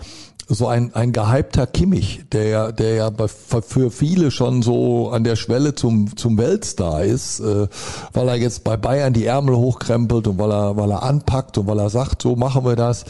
so 0.49 0.67
ein, 0.67 0.93
ein 0.93 1.11
gehypter 1.11 1.67
Kimmich, 1.67 2.23
der 2.31 2.45
ja, 2.45 2.71
der 2.71 2.95
ja 2.95 3.11
für 3.27 3.91
viele 3.91 4.31
schon 4.31 4.61
so 4.61 5.09
an 5.09 5.23
der 5.25 5.35
Schwelle 5.35 5.75
zum, 5.75 6.15
zum 6.15 6.37
Weltstar 6.37 7.03
ist, 7.03 7.41
äh, 7.41 7.67
weil 8.13 8.27
er 8.29 8.35
jetzt 8.35 8.63
bei 8.63 8.77
Bayern 8.77 9.13
die 9.13 9.25
Ärmel 9.25 9.57
hochkrempelt 9.57 10.27
und 10.27 10.39
weil 10.39 10.51
er, 10.51 10.77
weil 10.77 10.91
er 10.91 11.03
anpackt 11.03 11.57
und 11.57 11.67
weil 11.67 11.79
er 11.79 11.89
sagt, 11.89 12.21
so 12.21 12.35
machen 12.37 12.63
wir 12.63 12.77
das, 12.77 13.05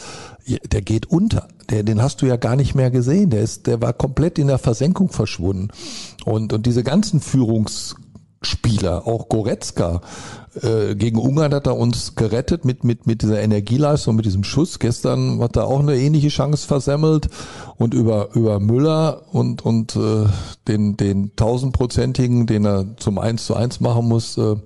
der 0.72 0.82
geht 0.82 1.06
unter. 1.06 1.48
Der, 1.70 1.82
den 1.82 2.02
hast 2.02 2.22
du 2.22 2.26
ja 2.26 2.36
gar 2.36 2.56
nicht 2.56 2.74
mehr 2.74 2.90
gesehen. 2.90 3.30
Der 3.30 3.42
ist, 3.42 3.66
der 3.66 3.80
war 3.82 3.92
komplett 3.92 4.38
in 4.38 4.46
der 4.46 4.58
Versenkung 4.58 5.10
verschwunden. 5.10 5.68
Und, 6.24 6.52
und 6.52 6.64
diese 6.64 6.82
ganzen 6.82 7.20
Führungsspieler, 7.20 9.06
auch 9.06 9.28
Goretzka, 9.28 10.00
äh, 10.62 10.94
gegen 10.94 11.18
Ungarn 11.18 11.54
hat 11.54 11.66
er 11.66 11.76
uns 11.76 12.14
gerettet 12.14 12.64
mit, 12.64 12.84
mit, 12.84 13.06
mit 13.06 13.22
dieser 13.22 13.40
Energieleistung, 13.40 14.16
mit 14.16 14.24
diesem 14.24 14.44
Schuss. 14.44 14.78
Gestern 14.78 15.40
hat 15.40 15.56
er 15.56 15.66
auch 15.66 15.80
eine 15.80 15.96
ähnliche 15.96 16.28
Chance 16.28 16.66
versemmelt 16.66 17.28
und 17.76 17.94
über, 17.94 18.34
über 18.34 18.60
Müller 18.60 19.22
und, 19.32 19.64
und 19.64 19.96
äh, 19.96 20.26
den, 20.66 20.96
den 20.96 21.36
tausendprozentigen, 21.36 22.46
den 22.46 22.64
er 22.64 22.96
zum 22.96 23.18
1 23.18 23.46
zu 23.46 23.54
1 23.54 23.80
machen 23.80 24.08
muss, 24.08 24.38
äh, 24.38 24.56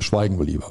schweigen 0.00 0.38
wir 0.38 0.46
lieber 0.46 0.70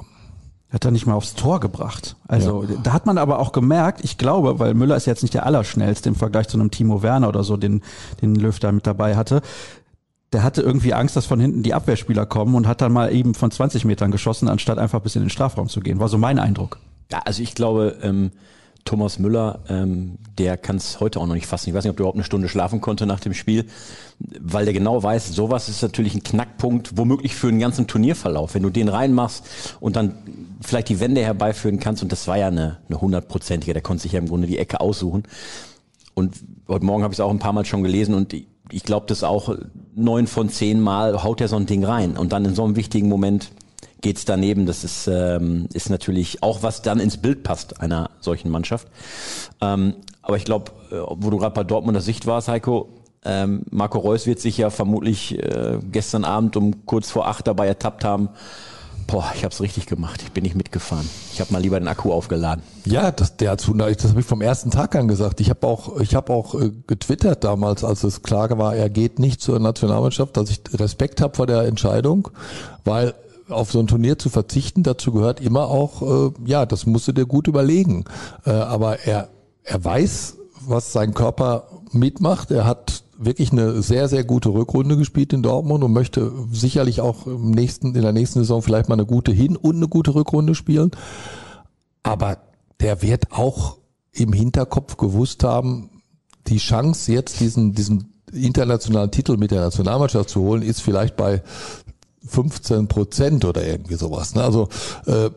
hat 0.74 0.84
er 0.84 0.90
nicht 0.90 1.06
mal 1.06 1.14
aufs 1.14 1.34
Tor 1.34 1.60
gebracht. 1.60 2.16
Also 2.26 2.64
ja. 2.64 2.74
da 2.82 2.92
hat 2.92 3.06
man 3.06 3.16
aber 3.16 3.38
auch 3.38 3.52
gemerkt, 3.52 4.02
ich 4.02 4.18
glaube, 4.18 4.58
weil 4.58 4.74
Müller 4.74 4.96
ist 4.96 5.06
jetzt 5.06 5.22
nicht 5.22 5.32
der 5.32 5.46
Allerschnellste 5.46 6.08
im 6.08 6.16
Vergleich 6.16 6.48
zu 6.48 6.58
einem 6.58 6.72
Timo 6.72 7.00
Werner 7.00 7.28
oder 7.28 7.44
so, 7.44 7.56
den, 7.56 7.82
den 8.20 8.34
Löw 8.34 8.58
da 8.58 8.72
mit 8.72 8.84
dabei 8.84 9.14
hatte, 9.14 9.40
der 10.34 10.42
hatte 10.42 10.60
irgendwie 10.60 10.92
Angst, 10.92 11.16
dass 11.16 11.26
von 11.26 11.40
hinten 11.40 11.62
die 11.62 11.72
Abwehrspieler 11.72 12.26
kommen 12.26 12.54
und 12.54 12.66
hat 12.66 12.80
dann 12.80 12.92
mal 12.92 13.14
eben 13.14 13.34
von 13.34 13.50
20 13.50 13.84
Metern 13.84 14.10
geschossen, 14.10 14.48
anstatt 14.48 14.78
einfach 14.78 15.00
bis 15.00 15.16
in 15.16 15.22
den 15.22 15.30
Strafraum 15.30 15.68
zu 15.68 15.80
gehen. 15.80 16.00
War 16.00 16.08
so 16.08 16.18
mein 16.18 16.38
Eindruck. 16.38 16.78
Ja, 17.10 17.20
also 17.24 17.42
ich 17.42 17.54
glaube, 17.54 17.96
ähm, 18.02 18.32
Thomas 18.84 19.18
Müller, 19.18 19.60
ähm, 19.68 20.18
der 20.36 20.56
kann 20.56 20.76
es 20.76 21.00
heute 21.00 21.20
auch 21.20 21.26
noch 21.26 21.34
nicht 21.34 21.46
fassen. 21.46 21.70
Ich 21.70 21.74
weiß 21.74 21.84
nicht, 21.84 21.90
ob 21.90 21.96
der 21.96 22.02
überhaupt 22.02 22.16
eine 22.16 22.24
Stunde 22.24 22.48
schlafen 22.48 22.80
konnte 22.80 23.06
nach 23.06 23.20
dem 23.20 23.32
Spiel, 23.32 23.66
weil 24.18 24.64
der 24.64 24.74
genau 24.74 25.02
weiß, 25.02 25.28
sowas 25.28 25.68
ist 25.68 25.82
natürlich 25.82 26.14
ein 26.14 26.22
Knackpunkt, 26.22 26.98
womöglich 26.98 27.34
für 27.34 27.48
einen 27.48 27.60
ganzen 27.60 27.86
Turnierverlauf. 27.86 28.54
Wenn 28.54 28.62
du 28.62 28.70
den 28.70 28.88
reinmachst 28.88 29.76
und 29.80 29.96
dann 29.96 30.16
vielleicht 30.60 30.88
die 30.88 31.00
Wende 31.00 31.22
herbeiführen 31.22 31.78
kannst, 31.78 32.02
und 32.02 32.12
das 32.12 32.28
war 32.28 32.36
ja 32.36 32.48
eine, 32.48 32.78
eine 32.88 33.00
hundertprozentige, 33.00 33.72
der 33.72 33.82
konnte 33.82 34.02
sich 34.02 34.12
ja 34.12 34.18
im 34.18 34.28
Grunde 34.28 34.46
die 34.46 34.58
Ecke 34.58 34.80
aussuchen. 34.80 35.22
Und 36.12 36.36
heute 36.68 36.84
Morgen 36.84 37.02
habe 37.02 37.12
ich 37.12 37.18
es 37.18 37.24
auch 37.24 37.30
ein 37.30 37.38
paar 37.38 37.52
Mal 37.52 37.64
schon 37.64 37.82
gelesen 37.82 38.14
und 38.14 38.34
ich 38.70 38.82
glaube, 38.82 39.06
das 39.06 39.24
auch 39.24 39.54
neun 39.94 40.26
von 40.26 40.48
zehn 40.48 40.80
Mal 40.80 41.22
haut 41.22 41.40
er 41.40 41.48
so 41.48 41.56
ein 41.56 41.66
Ding 41.66 41.84
rein. 41.84 42.16
Und 42.16 42.32
dann 42.32 42.44
in 42.44 42.54
so 42.54 42.64
einem 42.64 42.76
wichtigen 42.76 43.08
Moment 43.08 43.50
geht's 44.00 44.24
daneben. 44.24 44.66
Das 44.66 44.84
ist, 44.84 45.06
ähm, 45.06 45.68
ist 45.72 45.90
natürlich 45.90 46.42
auch, 46.42 46.62
was 46.62 46.82
dann 46.82 47.00
ins 47.00 47.16
Bild 47.16 47.42
passt 47.42 47.80
einer 47.80 48.10
solchen 48.20 48.50
Mannschaft. 48.50 48.88
Ähm, 49.60 49.94
aber 50.22 50.36
ich 50.36 50.44
glaube, 50.44 50.72
äh, 50.90 50.96
wo 50.96 51.30
du 51.30 51.38
gerade 51.38 51.54
bei 51.54 51.64
Dortmunder 51.64 52.00
Sicht 52.00 52.26
warst, 52.26 52.48
Heiko, 52.48 52.88
ähm, 53.24 53.62
Marco 53.70 53.98
Reus 53.98 54.26
wird 54.26 54.40
sich 54.40 54.58
ja 54.58 54.70
vermutlich 54.70 55.38
äh, 55.38 55.78
gestern 55.90 56.24
Abend 56.24 56.56
um 56.56 56.84
kurz 56.86 57.10
vor 57.10 57.26
acht 57.26 57.46
dabei 57.46 57.66
ertappt 57.66 58.04
haben, 58.04 58.28
Boah, 59.06 59.32
ich 59.34 59.44
habe 59.44 59.52
es 59.52 59.60
richtig 59.60 59.86
gemacht. 59.86 60.22
Ich 60.22 60.32
bin 60.32 60.42
nicht 60.42 60.56
mitgefahren. 60.56 61.08
Ich 61.32 61.40
habe 61.40 61.52
mal 61.52 61.60
lieber 61.60 61.78
den 61.78 61.88
Akku 61.88 62.12
aufgeladen. 62.12 62.62
Ja, 62.84 63.10
das, 63.10 63.36
der 63.36 63.52
hat 63.52 63.60
das 63.60 64.10
habe 64.10 64.20
ich 64.20 64.26
vom 64.26 64.40
ersten 64.40 64.70
Tag 64.70 64.96
an 64.96 65.08
gesagt. 65.08 65.40
Ich 65.40 65.50
habe 65.50 65.66
auch, 65.66 66.00
ich 66.00 66.14
habe 66.14 66.32
auch 66.32 66.54
äh, 66.54 66.70
getwittert 66.86 67.44
damals, 67.44 67.84
als 67.84 68.04
es 68.04 68.22
klar 68.22 68.56
war, 68.58 68.74
er 68.74 68.90
geht 68.90 69.18
nicht 69.18 69.40
zur 69.40 69.58
Nationalmannschaft, 69.58 70.36
dass 70.36 70.50
ich 70.50 70.60
Respekt 70.74 71.20
habe 71.20 71.34
vor 71.34 71.46
der 71.46 71.62
Entscheidung, 71.62 72.28
weil 72.84 73.14
auf 73.48 73.72
so 73.72 73.78
ein 73.78 73.86
Turnier 73.86 74.18
zu 74.18 74.30
verzichten, 74.30 74.82
dazu 74.82 75.12
gehört 75.12 75.40
immer 75.40 75.68
auch, 75.68 76.02
äh, 76.02 76.30
ja, 76.46 76.66
das 76.66 76.86
musst 76.86 77.08
du 77.08 77.12
dir 77.12 77.26
gut 77.26 77.46
überlegen. 77.46 78.04
Äh, 78.46 78.50
aber 78.50 79.00
er, 79.00 79.28
er 79.64 79.84
weiß, 79.84 80.36
was 80.66 80.92
sein 80.92 81.14
Körper 81.14 81.68
mitmacht. 81.92 82.50
Er 82.50 82.64
hat 82.64 83.04
wirklich 83.24 83.52
eine 83.52 83.82
sehr, 83.82 84.08
sehr 84.08 84.24
gute 84.24 84.50
Rückrunde 84.50 84.96
gespielt 84.96 85.32
in 85.32 85.42
Dortmund 85.42 85.84
und 85.84 85.92
möchte 85.92 86.32
sicherlich 86.52 87.00
auch 87.00 87.26
im 87.26 87.50
nächsten, 87.50 87.94
in 87.94 88.02
der 88.02 88.12
nächsten 88.12 88.40
Saison 88.40 88.62
vielleicht 88.62 88.88
mal 88.88 88.94
eine 88.94 89.06
gute 89.06 89.32
Hin- 89.32 89.56
und 89.56 89.76
eine 89.76 89.88
gute 89.88 90.14
Rückrunde 90.14 90.54
spielen. 90.54 90.90
Aber 92.02 92.38
der 92.80 93.02
wird 93.02 93.32
auch 93.32 93.78
im 94.12 94.32
Hinterkopf 94.32 94.96
gewusst 94.96 95.44
haben, 95.44 95.90
die 96.46 96.58
Chance 96.58 97.12
jetzt 97.12 97.40
diesen, 97.40 97.72
diesen 97.72 98.12
internationalen 98.32 99.10
Titel 99.10 99.36
mit 99.36 99.50
der 99.50 99.60
Nationalmannschaft 99.60 100.28
zu 100.28 100.40
holen, 100.40 100.62
ist 100.62 100.80
vielleicht 100.80 101.16
bei 101.16 101.42
15 102.26 102.88
Prozent 102.88 103.44
oder 103.44 103.66
irgendwie 103.66 103.94
sowas. 103.94 104.34
Ne? 104.34 104.42
Also 104.42 104.68
äh, 105.06 105.30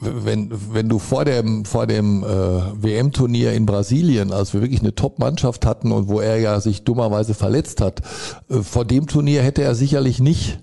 wenn, 0.00 0.50
wenn 0.72 0.88
du 0.88 0.98
vor 0.98 1.24
dem, 1.24 1.64
vor 1.64 1.86
dem 1.86 2.22
äh, 2.22 2.26
WM-Turnier 2.26 3.52
in 3.52 3.66
Brasilien, 3.66 4.32
als 4.32 4.52
wir 4.52 4.60
wirklich 4.60 4.80
eine 4.80 4.94
Top-Mannschaft 4.94 5.64
hatten 5.64 5.92
und 5.92 6.08
wo 6.08 6.20
er 6.20 6.38
ja 6.38 6.60
sich 6.60 6.84
dummerweise 6.84 7.34
verletzt 7.34 7.80
hat, 7.80 8.02
äh, 8.50 8.62
vor 8.62 8.84
dem 8.84 9.06
Turnier 9.06 9.42
hätte 9.42 9.62
er 9.62 9.74
sicherlich 9.74 10.20
nicht 10.20 10.58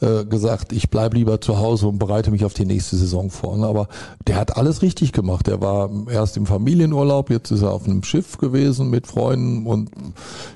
äh, 0.00 0.24
gesagt, 0.24 0.72
ich 0.72 0.90
bleib 0.90 1.14
lieber 1.14 1.40
zu 1.40 1.58
Hause 1.58 1.86
und 1.86 1.98
bereite 1.98 2.32
mich 2.32 2.44
auf 2.44 2.54
die 2.54 2.66
nächste 2.66 2.96
Saison 2.96 3.30
vor. 3.30 3.56
Ne? 3.56 3.66
Aber 3.66 3.88
der 4.26 4.36
hat 4.36 4.56
alles 4.56 4.82
richtig 4.82 5.12
gemacht. 5.12 5.46
Er 5.46 5.60
war 5.60 5.88
erst 6.10 6.36
im 6.36 6.46
Familienurlaub, 6.46 7.30
jetzt 7.30 7.52
ist 7.52 7.62
er 7.62 7.70
auf 7.70 7.84
einem 7.84 8.02
Schiff 8.02 8.38
gewesen 8.38 8.90
mit 8.90 9.06
Freunden 9.06 9.66
und 9.66 9.90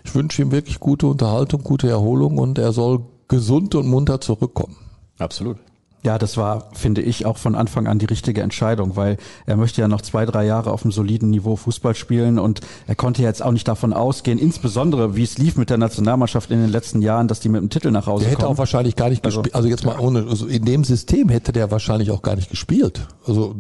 ich 0.05 0.15
wünsche 0.15 0.43
ihm 0.43 0.51
wirklich 0.51 0.81
gute 0.81 1.07
Unterhaltung, 1.07 1.63
gute 1.63 1.89
Erholung 1.89 2.39
und 2.39 2.59
er 2.59 2.73
soll 2.73 3.03
gesund 3.29 3.75
und 3.77 3.87
munter 3.87 4.21
zurückkommen. 4.21 4.77
Absolut. 5.19 5.59
Ja, 6.03 6.19
das 6.19 6.37
war, 6.37 6.69
finde 6.73 7.03
ich, 7.03 7.27
auch 7.27 7.37
von 7.37 7.57
Anfang 7.57 7.89
an 7.89 7.99
die 7.99 8.07
richtige 8.07 8.43
Entscheidung, 8.43 8.95
weil 8.95 9.17
er 9.45 9.57
möchte 9.57 9.81
ja 9.81 9.89
noch 9.89 10.03
zwei, 10.03 10.25
drei 10.25 10.45
Jahre 10.45 10.71
auf 10.71 10.85
einem 10.85 10.93
soliden 10.93 11.31
Niveau 11.31 11.57
Fußball 11.57 11.97
spielen 11.97 12.39
und 12.39 12.61
er 12.87 12.95
konnte 12.95 13.23
jetzt 13.23 13.43
auch 13.43 13.51
nicht 13.51 13.67
davon 13.67 13.93
ausgehen, 13.93 14.39
insbesondere 14.39 15.17
wie 15.17 15.25
es 15.25 15.37
lief 15.39 15.57
mit 15.57 15.69
der 15.69 15.79
Nationalmannschaft 15.79 16.51
in 16.53 16.61
den 16.61 16.71
letzten 16.71 17.03
Jahren, 17.03 17.27
dass 17.27 17.41
die 17.41 17.49
mit 17.49 17.61
dem 17.61 17.71
Titel 17.71 17.91
nach 17.91 18.07
Hause 18.07 18.25
der 18.25 18.33
hätte 18.33 18.43
kommen. 18.43 18.55
auch 18.55 18.59
wahrscheinlich 18.59 18.95
gar 18.95 19.09
nicht 19.09 19.25
also, 19.25 19.43
gespielt. 19.43 19.57
Also 19.57 19.69
jetzt 19.69 19.85
mal 19.85 19.99
ohne, 19.99 20.27
also 20.29 20.47
in 20.47 20.65
dem 20.65 20.85
System 20.85 21.29
hätte 21.29 21.53
der 21.53 21.73
wahrscheinlich 21.73 22.13
auch 22.13 22.23
gar 22.23 22.37
nicht 22.37 22.51
gespielt. 22.51 23.09
Also 23.27 23.57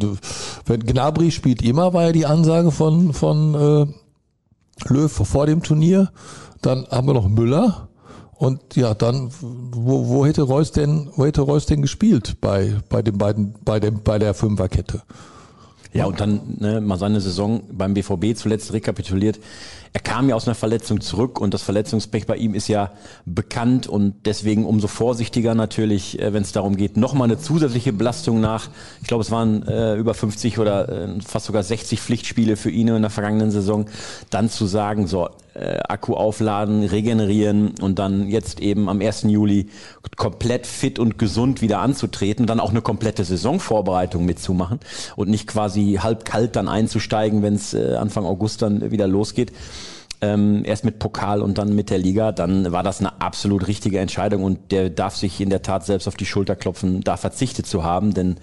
wenn 0.66 0.81
Gnabry 0.87 1.33
spielt 1.33 1.62
immer, 1.62 1.95
war 1.95 2.05
ja 2.05 2.12
die 2.12 2.26
Ansage 2.26 2.71
von 2.71 3.12
von 3.12 3.55
äh, 3.55 3.87
Löw 4.88 5.11
vor 5.11 5.47
dem 5.47 5.62
Turnier. 5.62 6.12
Dann 6.62 6.87
haben 6.90 7.09
wir 7.09 7.14
noch 7.14 7.28
Müller 7.28 7.88
und 8.38 8.76
ja, 8.76 8.95
dann, 8.95 9.31
wo, 9.40 10.09
wo 10.09 10.26
hätte 10.26 10.43
Reus 10.43 10.73
denn, 10.73 11.11
wo 11.16 11.25
hätte 11.25 11.40
Reus 11.40 11.66
denn 11.66 11.83
gespielt 11.83 12.37
bei, 12.40 12.75
bei 12.88 13.02
den 13.02 13.16
beiden, 13.16 13.55
bei 13.64 13.81
dem, 13.81 14.02
bei 14.02 14.19
der 14.19 14.35
Fünferkette? 14.35 15.02
Ja, 15.97 16.05
und 16.05 16.21
dann 16.21 16.40
ne, 16.59 16.83
mal 16.83 16.99
seine 16.99 17.23
Saison 17.23 17.62
beim 17.73 17.95
BVB 17.95 18.37
zuletzt 18.37 18.75
rekapituliert. 18.75 19.40
Er 19.95 20.00
kam 20.00 20.28
ja 20.28 20.35
aus 20.35 20.47
einer 20.47 20.55
Verletzung 20.55 21.00
zurück 21.00 21.40
und 21.40 21.55
das 21.55 21.62
Verletzungspech 21.62 22.26
bei 22.26 22.37
ihm 22.37 22.52
ist 22.52 22.69
ja 22.69 22.93
bekannt 23.25 23.87
und 23.87 24.14
deswegen 24.26 24.66
umso 24.66 24.88
vorsichtiger 24.88 25.55
natürlich, 25.55 26.21
äh, 26.21 26.35
wenn 26.35 26.43
es 26.43 26.52
darum 26.52 26.76
geht, 26.76 26.99
nochmal 26.99 27.28
eine 27.28 27.38
zusätzliche 27.38 27.95
Belastung 27.95 28.43
nach, 28.43 28.69
ich 29.00 29.09
glaube 29.09 29.23
es 29.23 29.31
waren 29.31 29.66
äh, 29.66 29.95
über 29.95 30.12
50 30.12 30.59
oder 30.59 30.88
äh, 30.88 31.21
fast 31.23 31.47
sogar 31.47 31.62
60 31.62 31.99
Pflichtspiele 31.99 32.57
für 32.57 32.71
ihn 32.71 32.88
in 32.88 33.00
der 33.00 33.11
vergangenen 33.11 33.50
Saison, 33.50 33.87
dann 34.28 34.50
zu 34.50 34.66
sagen, 34.66 35.07
so, 35.07 35.31
äh, 35.57 35.79
Akku 35.89 36.15
aufladen, 36.15 36.85
regenerieren 36.85 37.75
und 37.81 37.99
dann 37.99 38.29
jetzt 38.29 38.61
eben 38.61 38.89
am 38.89 39.01
1. 39.01 39.23
Juli 39.23 39.69
komplett 40.17 40.67
fit 40.67 40.99
und 40.99 41.19
gesund 41.19 41.63
wieder 41.63 41.81
anzutreten 41.81 42.47
dann 42.47 42.61
auch 42.61 42.71
eine 42.71 42.83
komplette 42.83 43.25
Saisonvorbereitung 43.25 44.25
mitzumachen 44.25 44.81
und 45.17 45.29
nicht 45.29 45.47
quasi 45.47 45.99
halb 46.03 46.25
kalt 46.25 46.57
dann 46.57 46.69
einzusteigen, 46.69 47.43
wenn 47.43 47.55
es 47.55 47.75
äh, 47.75 47.95
Anfang 47.95 48.25
August 48.25 48.63
dann 48.63 48.91
wieder 48.91 49.07
losgeht. 49.07 49.53
Ähm, 50.35 50.62
erst 50.64 50.85
mit 50.85 50.99
Pokal 50.99 51.42
und 51.42 51.59
dann 51.59 51.75
mit 51.75 51.90
der 51.90 51.99
Liga, 51.99 52.33
dann 52.33 52.73
war 52.73 52.83
das 52.83 53.00
eine 53.00 53.21
absolut 53.21 53.66
richtige 53.66 53.99
Entscheidung 53.99 54.42
und 54.42 54.73
der 54.73 54.90
darf 54.90 55.16
sich 55.16 55.40
in 55.40 55.50
der 55.50 55.62
Tat 55.62 55.85
selbst 55.85 56.09
auf 56.09 56.16
die 56.16 56.26
Schulter 56.26 56.56
klopfen, 56.56 57.02
da 57.02 57.16
verzichtet 57.16 57.66
zu 57.66 57.85
haben, 57.85 58.14
denn 58.14 58.37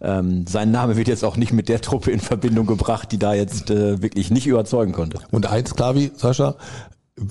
ähm, 0.00 0.46
sein 0.46 0.70
Name 0.70 0.96
wird 0.96 1.08
jetzt 1.08 1.24
auch 1.24 1.36
nicht 1.36 1.52
mit 1.52 1.68
der 1.68 1.80
Truppe 1.80 2.10
in 2.10 2.20
Verbindung 2.20 2.66
gebracht, 2.66 3.12
die 3.12 3.18
da 3.18 3.34
jetzt 3.34 3.70
äh, 3.70 4.02
wirklich 4.02 4.30
nicht 4.30 4.46
überzeugen 4.46 4.92
konnte. 4.92 5.18
Und 5.30 5.46
eins 5.46 5.74
klar 5.74 5.94
wie, 5.94 6.10
Sascha, 6.14 6.56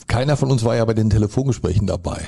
keiner 0.07 0.37
von 0.37 0.51
uns 0.51 0.63
war 0.63 0.75
ja 0.75 0.85
bei 0.85 0.93
den 0.93 1.09
Telefongesprächen 1.09 1.87
dabei. 1.87 2.19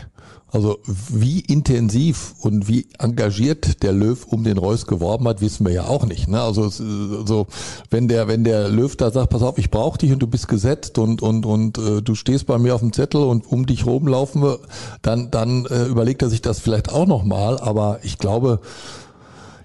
Also 0.49 0.79
wie 1.09 1.41
intensiv 1.41 2.33
und 2.39 2.69
wie 2.69 2.87
engagiert 2.99 3.83
der 3.83 3.91
Löw 3.91 4.25
um 4.27 4.45
den 4.45 4.57
Reus 4.57 4.87
geworben 4.87 5.27
hat, 5.27 5.41
wissen 5.41 5.65
wir 5.65 5.73
ja 5.73 5.87
auch 5.87 6.05
nicht. 6.05 6.29
Ne? 6.29 6.41
Also 6.41 6.69
so, 6.69 7.47
wenn 7.89 8.07
der 8.07 8.29
wenn 8.29 8.45
der 8.45 8.69
Löw 8.69 8.95
da 8.95 9.11
sagt, 9.11 9.31
pass 9.31 9.43
auf, 9.43 9.57
ich 9.57 9.69
brauche 9.69 9.97
dich 9.97 10.13
und 10.13 10.19
du 10.19 10.27
bist 10.27 10.47
gesetzt 10.47 10.99
und 10.99 11.21
und 11.21 11.45
und 11.45 11.77
äh, 11.77 12.01
du 12.01 12.15
stehst 12.15 12.47
bei 12.47 12.57
mir 12.57 12.75
auf 12.75 12.81
dem 12.81 12.93
Zettel 12.93 13.23
und 13.23 13.45
um 13.51 13.65
dich 13.65 13.85
rum 13.85 14.07
laufen 14.07 14.41
wir, 14.41 14.59
dann 15.01 15.31
dann 15.31 15.65
äh, 15.65 15.83
überlegt 15.85 16.21
er 16.21 16.29
sich 16.29 16.41
das 16.41 16.59
vielleicht 16.59 16.93
auch 16.93 17.07
noch 17.07 17.25
mal. 17.25 17.59
Aber 17.59 17.99
ich 18.03 18.17
glaube, 18.17 18.61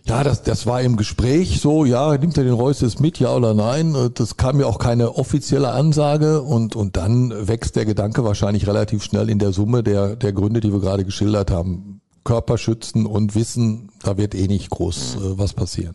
ja, 0.04 0.24
das, 0.24 0.42
das 0.42 0.66
war 0.66 0.82
im 0.82 0.96
Gespräch 0.96 1.60
so, 1.60 1.84
ja, 1.84 2.16
nimmt 2.16 2.36
er 2.36 2.44
den 2.44 2.54
Reus 2.54 2.80
jetzt 2.80 3.00
mit, 3.00 3.20
ja 3.20 3.34
oder 3.34 3.54
nein? 3.54 3.96
Das 4.14 4.36
kam 4.36 4.58
ja 4.58 4.66
auch 4.66 4.78
keine 4.78 5.14
offizielle 5.14 5.70
Ansage 5.70 6.42
und, 6.42 6.74
und 6.74 6.96
dann 6.96 7.32
wächst 7.46 7.76
der 7.76 7.84
Gedanke 7.84 8.24
wahrscheinlich 8.24 8.66
relativ 8.66 9.04
schnell 9.04 9.30
in 9.30 9.38
der 9.38 9.52
Summe 9.52 9.82
der, 9.82 10.16
der 10.16 10.32
Gründe, 10.32 10.60
die 10.60 10.72
wir 10.72 10.80
gerade 10.80 11.04
geschildert 11.04 11.50
haben. 11.50 12.00
Körper 12.24 12.58
schützen 12.58 13.06
und 13.06 13.34
wissen, 13.34 13.90
da 14.02 14.16
wird 14.16 14.34
eh 14.34 14.46
nicht 14.46 14.70
groß 14.70 15.16
äh, 15.16 15.38
was 15.38 15.52
passieren. 15.52 15.94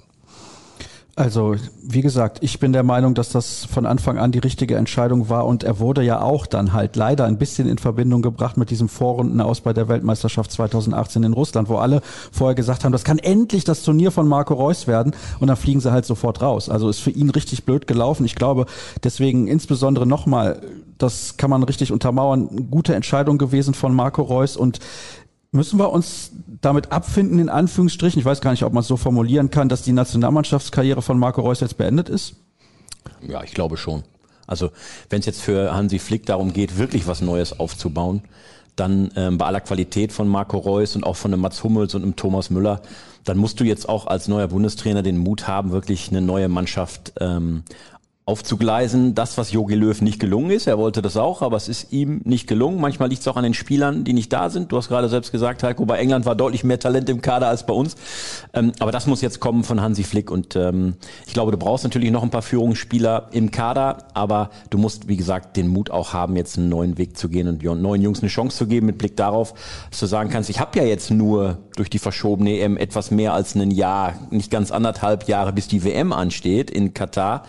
Also, 1.17 1.55
wie 1.81 2.03
gesagt, 2.03 2.43
ich 2.43 2.59
bin 2.59 2.73
der 2.73 2.83
Meinung, 2.83 3.15
dass 3.15 3.29
das 3.29 3.65
von 3.65 3.87
Anfang 3.87 4.19
an 4.19 4.31
die 4.31 4.37
richtige 4.37 4.75
Entscheidung 4.75 5.29
war 5.29 5.47
und 5.47 5.63
er 5.63 5.79
wurde 5.79 6.03
ja 6.03 6.21
auch 6.21 6.45
dann 6.45 6.73
halt 6.73 6.95
leider 6.95 7.25
ein 7.25 7.39
bisschen 7.39 7.67
in 7.67 7.79
Verbindung 7.79 8.21
gebracht 8.21 8.55
mit 8.55 8.69
diesem 8.69 8.87
Vorrunden 8.87 9.41
aus 9.41 9.61
bei 9.61 9.73
der 9.73 9.87
Weltmeisterschaft 9.87 10.51
2018 10.51 11.23
in 11.23 11.33
Russland, 11.33 11.69
wo 11.69 11.77
alle 11.77 12.03
vorher 12.31 12.53
gesagt 12.53 12.83
haben, 12.83 12.91
das 12.91 13.03
kann 13.03 13.17
endlich 13.17 13.63
das 13.63 13.81
Turnier 13.81 14.11
von 14.11 14.27
Marco 14.27 14.53
Reus 14.53 14.85
werden 14.85 15.15
und 15.39 15.47
dann 15.47 15.57
fliegen 15.57 15.79
sie 15.79 15.91
halt 15.91 16.05
sofort 16.05 16.43
raus. 16.43 16.69
Also 16.69 16.87
ist 16.87 16.99
für 16.99 17.09
ihn 17.09 17.31
richtig 17.31 17.65
blöd 17.65 17.87
gelaufen. 17.87 18.23
Ich 18.23 18.35
glaube, 18.35 18.67
deswegen 19.03 19.47
insbesondere 19.47 20.05
nochmal, 20.05 20.61
das 20.99 21.35
kann 21.37 21.49
man 21.49 21.63
richtig 21.63 21.91
untermauern, 21.91 22.69
gute 22.69 22.93
Entscheidung 22.93 23.39
gewesen 23.39 23.73
von 23.73 23.91
Marco 23.91 24.21
Reus 24.21 24.55
und 24.55 24.77
Müssen 25.51 25.79
wir 25.79 25.91
uns 25.91 26.31
damit 26.61 26.91
abfinden, 26.91 27.39
in 27.39 27.49
Anführungsstrichen, 27.49 28.19
ich 28.19 28.25
weiß 28.25 28.41
gar 28.41 28.51
nicht, 28.51 28.63
ob 28.63 28.73
man 28.73 28.81
es 28.81 28.87
so 28.87 28.97
formulieren 28.97 29.49
kann, 29.49 29.69
dass 29.69 29.81
die 29.81 29.93
Nationalmannschaftskarriere 29.93 31.01
von 31.01 31.17
Marco 31.17 31.41
Reus 31.41 31.61
jetzt 31.61 31.77
beendet 31.77 32.09
ist? 32.09 32.35
Ja, 33.21 33.43
ich 33.43 33.53
glaube 33.53 33.77
schon. 33.77 34.03
Also 34.45 34.71
wenn 35.09 35.19
es 35.19 35.25
jetzt 35.25 35.41
für 35.41 35.73
Hansi 35.73 35.99
Flick 35.99 36.25
darum 36.25 36.53
geht, 36.53 36.77
wirklich 36.77 37.07
was 37.07 37.21
Neues 37.21 37.59
aufzubauen, 37.59 38.21
dann 38.75 39.11
ähm, 39.15 39.37
bei 39.37 39.45
aller 39.45 39.61
Qualität 39.61 40.11
von 40.13 40.27
Marco 40.27 40.57
Reus 40.57 40.95
und 40.95 41.03
auch 41.03 41.15
von 41.15 41.31
dem 41.31 41.41
Mats 41.41 41.63
Hummels 41.63 41.95
und 41.95 42.03
dem 42.03 42.15
Thomas 42.15 42.49
Müller, 42.49 42.81
dann 43.23 43.37
musst 43.37 43.59
du 43.59 43.63
jetzt 43.63 43.89
auch 43.89 44.07
als 44.07 44.27
neuer 44.27 44.47
Bundestrainer 44.47 45.01
den 45.03 45.17
Mut 45.17 45.47
haben, 45.47 45.71
wirklich 45.71 46.09
eine 46.09 46.21
neue 46.21 46.47
Mannschaft 46.47 47.13
ähm, 47.19 47.63
aufzugleisen, 48.27 49.15
das, 49.15 49.37
was 49.37 49.53
Jogi 49.53 49.75
Löw 49.75 50.01
nicht 50.01 50.19
gelungen 50.19 50.51
ist. 50.51 50.67
Er 50.67 50.77
wollte 50.77 51.01
das 51.01 51.15
auch, 51.15 51.41
aber 51.41 51.55
es 51.55 51.69
ist 51.69 51.93
ihm 51.93 52.19
nicht 52.25 52.45
gelungen. 52.45 52.81
Manchmal 52.81 53.07
liegt 53.07 53.21
es 53.21 53.27
auch 53.29 53.37
an 53.37 53.43
den 53.43 53.53
Spielern, 53.53 54.03
die 54.03 54.11
nicht 54.11 54.33
da 54.33 54.49
sind. 54.49 54.69
Du 54.69 54.75
hast 54.75 54.89
gerade 54.89 55.07
selbst 55.07 55.31
gesagt, 55.31 55.63
Heiko, 55.63 55.85
bei 55.85 55.97
England 55.97 56.25
war 56.25 56.35
deutlich 56.35 56.65
mehr 56.65 56.77
Talent 56.77 57.07
im 57.07 57.21
Kader 57.21 57.47
als 57.47 57.65
bei 57.65 57.73
uns. 57.73 57.95
Ähm, 58.53 58.73
aber 58.79 58.91
das 58.91 59.07
muss 59.07 59.21
jetzt 59.21 59.39
kommen 59.39 59.63
von 59.63 59.81
Hansi 59.81 60.03
Flick. 60.03 60.29
Und 60.29 60.57
ähm, 60.57 60.95
ich 61.25 61.33
glaube, 61.33 61.53
du 61.53 61.57
brauchst 61.57 61.85
natürlich 61.85 62.11
noch 62.11 62.21
ein 62.21 62.29
paar 62.29 62.41
Führungsspieler 62.41 63.29
im 63.31 63.49
Kader, 63.49 64.09
aber 64.13 64.49
du 64.71 64.77
musst, 64.77 65.07
wie 65.07 65.15
gesagt, 65.15 65.55
den 65.55 65.69
Mut 65.69 65.89
auch 65.89 66.11
haben, 66.11 66.35
jetzt 66.35 66.57
einen 66.57 66.67
neuen 66.67 66.97
Weg 66.97 67.17
zu 67.17 67.29
gehen 67.29 67.47
und 67.47 67.63
neuen 67.63 68.01
Jungs 68.01 68.19
eine 68.19 68.27
Chance 68.27 68.57
zu 68.57 68.67
geben, 68.67 68.87
mit 68.87 68.97
Blick 68.97 69.15
darauf, 69.15 69.53
dass 69.89 70.01
du 70.01 70.05
sagen 70.05 70.29
kannst, 70.29 70.49
ich 70.49 70.59
habe 70.59 70.77
ja 70.77 70.83
jetzt 70.83 71.11
nur 71.11 71.59
durch 71.77 71.89
die 71.89 71.99
verschobene 71.99 72.59
EM 72.59 72.75
etwas 72.75 73.09
mehr 73.09 73.33
als 73.33 73.55
ein 73.55 73.71
Jahr, 73.71 74.15
nicht 74.31 74.51
ganz 74.51 74.71
anderthalb 74.71 75.29
Jahre, 75.29 75.53
bis 75.53 75.69
die 75.69 75.85
WM 75.85 76.11
ansteht 76.11 76.69
in 76.69 76.93
Katar. 76.93 77.43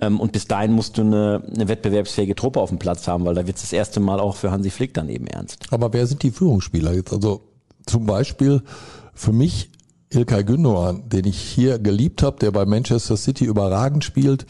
Ähm, 0.00 0.18
und 0.18 0.32
bis 0.32 0.46
dahin 0.46 0.72
musst 0.72 0.98
du 0.98 1.02
eine, 1.02 1.42
eine 1.54 1.68
wettbewerbsfähige 1.68 2.34
Truppe 2.34 2.60
auf 2.60 2.70
dem 2.70 2.78
Platz 2.78 3.06
haben, 3.06 3.24
weil 3.24 3.34
da 3.34 3.46
wird 3.46 3.56
es 3.56 3.62
das 3.62 3.72
erste 3.72 4.00
Mal 4.00 4.18
auch 4.18 4.36
für 4.36 4.50
Hansi 4.50 4.70
Flick 4.70 4.94
dann 4.94 5.08
eben 5.08 5.26
ernst. 5.26 5.66
Aber 5.70 5.92
wer 5.92 6.06
sind 6.06 6.22
die 6.22 6.30
Führungsspieler 6.30 6.92
jetzt? 6.94 7.12
Also 7.12 7.42
zum 7.86 8.06
Beispiel 8.06 8.62
für 9.14 9.32
mich 9.32 9.70
Ilkay 10.12 10.42
Gündogan, 10.42 11.08
den 11.08 11.24
ich 11.24 11.38
hier 11.38 11.78
geliebt 11.78 12.22
habe, 12.22 12.38
der 12.38 12.50
bei 12.50 12.66
Manchester 12.66 13.16
City 13.16 13.44
überragend 13.44 14.02
spielt. 14.02 14.44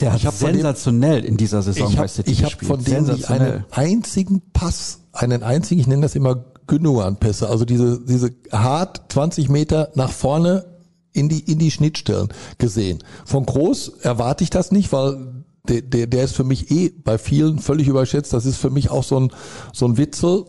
Der 0.00 0.12
hat 0.12 0.34
sensationell 0.34 1.22
dem, 1.22 1.30
in 1.30 1.36
dieser 1.36 1.62
Saison 1.62 1.90
ich 1.90 1.96
hab, 1.96 2.04
bei 2.04 2.08
City 2.08 2.30
Ich 2.30 2.44
habe 2.44 2.64
von 2.64 2.84
dem 2.84 3.04
nicht 3.04 3.30
einen 3.30 3.64
einzigen 3.70 4.42
Pass, 4.52 5.00
einen 5.12 5.42
einzigen, 5.42 5.80
ich 5.80 5.86
nenne 5.86 6.02
das 6.02 6.14
immer 6.16 6.44
Gündogan-Pässe, 6.66 7.48
also 7.48 7.64
diese, 7.64 8.00
diese 8.00 8.30
hart 8.52 9.02
20 9.10 9.48
Meter 9.48 9.90
nach 9.94 10.10
vorne 10.10 10.66
in 11.12 11.28
die, 11.28 11.40
in 11.40 11.58
die 11.58 11.70
Schnittstellen 11.70 12.28
gesehen. 12.58 12.98
Von 13.24 13.46
Groß 13.46 14.00
erwarte 14.02 14.44
ich 14.44 14.50
das 14.50 14.72
nicht, 14.72 14.92
weil 14.92 15.44
der, 15.68 15.82
der, 15.82 16.06
der 16.06 16.24
ist 16.24 16.36
für 16.36 16.44
mich 16.44 16.70
eh 16.70 16.90
bei 16.90 17.18
vielen 17.18 17.58
völlig 17.58 17.88
überschätzt. 17.88 18.32
Das 18.32 18.46
ist 18.46 18.56
für 18.56 18.70
mich 18.70 18.90
auch 18.90 19.04
so 19.04 19.18
ein, 19.18 19.32
so 19.72 19.86
ein 19.86 19.96
Witzel. 19.96 20.44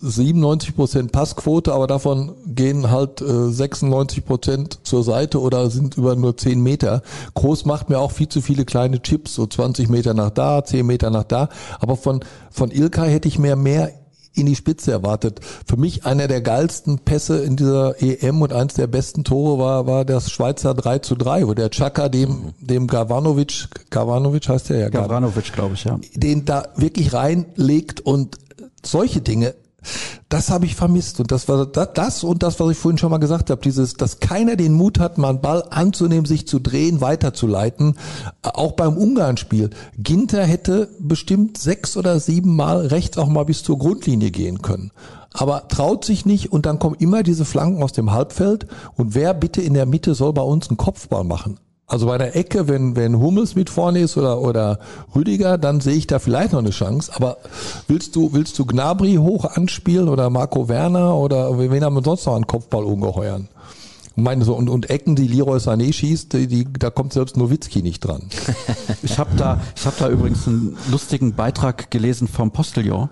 97 0.00 0.74
Prozent 0.74 1.12
Passquote, 1.12 1.72
aber 1.72 1.86
davon 1.86 2.34
gehen 2.44 2.90
halt 2.90 3.20
äh, 3.20 3.50
96 3.50 4.24
Prozent 4.24 4.80
zur 4.82 5.04
Seite 5.04 5.40
oder 5.40 5.70
sind 5.70 5.96
über 5.96 6.16
nur 6.16 6.36
10 6.36 6.60
Meter. 6.60 7.02
Groß 7.34 7.66
macht 7.66 7.88
mir 7.88 8.00
auch 8.00 8.10
viel 8.10 8.28
zu 8.28 8.40
viele 8.40 8.64
kleine 8.64 9.00
Chips, 9.00 9.34
so 9.34 9.46
20 9.46 9.88
Meter 9.88 10.12
nach 10.12 10.30
da, 10.30 10.64
10 10.64 10.84
Meter 10.84 11.10
nach 11.10 11.22
da. 11.22 11.50
Aber 11.78 11.96
von, 11.96 12.18
von 12.50 12.72
Ilkay 12.72 13.10
hätte 13.10 13.28
ich 13.28 13.38
mehr, 13.38 13.54
mehr 13.54 13.92
in 14.36 14.46
die 14.46 14.56
Spitze 14.56 14.92
erwartet. 14.92 15.40
Für 15.66 15.76
mich 15.76 16.04
einer 16.04 16.28
der 16.28 16.40
geilsten 16.40 16.98
Pässe 17.00 17.42
in 17.42 17.56
dieser 17.56 18.00
EM 18.02 18.42
und 18.42 18.52
eins 18.52 18.74
der 18.74 18.86
besten 18.86 19.24
Tore 19.24 19.58
war, 19.58 19.86
war 19.86 20.04
das 20.04 20.30
Schweizer 20.30 20.74
3 20.74 21.00
zu 21.00 21.14
3, 21.16 21.48
wo 21.48 21.54
der 21.54 21.70
Chaka 21.70 22.08
dem, 22.08 22.54
dem 22.60 22.86
Gavanovic, 22.86 23.68
Gavanovic 23.90 24.48
heißt 24.48 24.70
der 24.70 24.78
ja, 24.78 24.88
Gavanovic, 24.88 25.52
glaube 25.52 25.74
ich, 25.74 25.84
ja. 25.84 25.98
Den 26.14 26.44
da 26.44 26.68
wirklich 26.76 27.12
reinlegt 27.12 28.00
und 28.00 28.38
solche 28.84 29.20
Dinge 29.20 29.54
das 30.28 30.50
habe 30.50 30.66
ich 30.66 30.74
vermisst. 30.74 31.20
Und 31.20 31.30
das 31.30 31.48
war 31.48 31.66
das 31.66 32.24
und 32.24 32.42
das, 32.42 32.58
was 32.60 32.70
ich 32.70 32.78
vorhin 32.78 32.98
schon 32.98 33.10
mal 33.10 33.18
gesagt 33.18 33.50
habe, 33.50 33.60
dieses, 33.60 33.94
dass 33.94 34.20
keiner 34.20 34.56
den 34.56 34.72
Mut 34.72 34.98
hat, 34.98 35.18
mal 35.18 35.30
einen 35.30 35.40
Ball 35.40 35.64
anzunehmen, 35.70 36.26
sich 36.26 36.46
zu 36.46 36.58
drehen, 36.58 37.00
weiterzuleiten. 37.00 37.96
Auch 38.42 38.72
beim 38.72 38.96
Ungarn-Spiel. 38.96 39.70
Ginter 39.98 40.44
hätte 40.44 40.88
bestimmt 40.98 41.58
sechs 41.58 41.96
oder 41.96 42.20
sieben 42.20 42.56
Mal 42.56 42.86
rechts 42.86 43.18
auch 43.18 43.28
mal 43.28 43.44
bis 43.44 43.62
zur 43.62 43.78
Grundlinie 43.78 44.30
gehen 44.30 44.62
können. 44.62 44.90
Aber 45.32 45.68
traut 45.68 46.04
sich 46.04 46.24
nicht 46.24 46.50
und 46.52 46.64
dann 46.64 46.78
kommen 46.78 46.96
immer 46.98 47.22
diese 47.22 47.44
Flanken 47.44 47.82
aus 47.82 47.92
dem 47.92 48.12
Halbfeld. 48.12 48.66
Und 48.96 49.14
wer 49.14 49.34
bitte 49.34 49.60
in 49.60 49.74
der 49.74 49.86
Mitte 49.86 50.14
soll 50.14 50.32
bei 50.32 50.42
uns 50.42 50.68
einen 50.68 50.78
Kopfball 50.78 51.24
machen? 51.24 51.58
Also 51.88 52.06
bei 52.06 52.18
der 52.18 52.34
Ecke, 52.34 52.66
wenn, 52.66 52.96
wenn 52.96 53.18
Hummels 53.20 53.54
mit 53.54 53.70
vorne 53.70 54.00
ist 54.00 54.16
oder, 54.16 54.40
oder 54.40 54.80
Rüdiger, 55.14 55.56
dann 55.56 55.80
sehe 55.80 55.94
ich 55.94 56.08
da 56.08 56.18
vielleicht 56.18 56.52
noch 56.52 56.58
eine 56.58 56.70
Chance. 56.70 57.12
Aber 57.14 57.36
willst 57.86 58.16
du, 58.16 58.32
willst 58.32 58.58
du 58.58 58.66
Gnabry 58.66 59.14
hoch 59.14 59.44
anspielen 59.44 60.08
oder 60.08 60.28
Marco 60.28 60.68
Werner 60.68 61.14
oder 61.14 61.56
wen 61.58 61.84
haben 61.84 61.94
wir 61.94 62.02
sonst 62.02 62.26
noch 62.26 62.34
an 62.34 62.46
Kopfball 62.48 62.82
ungeheuern? 62.82 63.48
Und, 64.16 64.24
meine 64.24 64.44
so, 64.44 64.54
und, 64.54 64.68
und 64.68 64.90
Ecken, 64.90 65.14
die 65.14 65.28
Leroy 65.28 65.58
Sané 65.58 65.92
schießt, 65.92 66.32
die, 66.32 66.46
die, 66.48 66.66
da 66.72 66.90
kommt 66.90 67.12
selbst 67.12 67.36
Nowitzki 67.36 67.82
nicht 67.82 68.00
dran. 68.00 68.22
ich 69.04 69.18
habe 69.18 69.36
da, 69.36 69.60
ich 69.76 69.86
hab 69.86 69.96
da 69.98 70.08
übrigens 70.08 70.48
einen 70.48 70.76
lustigen 70.90 71.34
Beitrag 71.34 71.92
gelesen 71.92 72.26
vom 72.26 72.50
Postillon, 72.50 73.10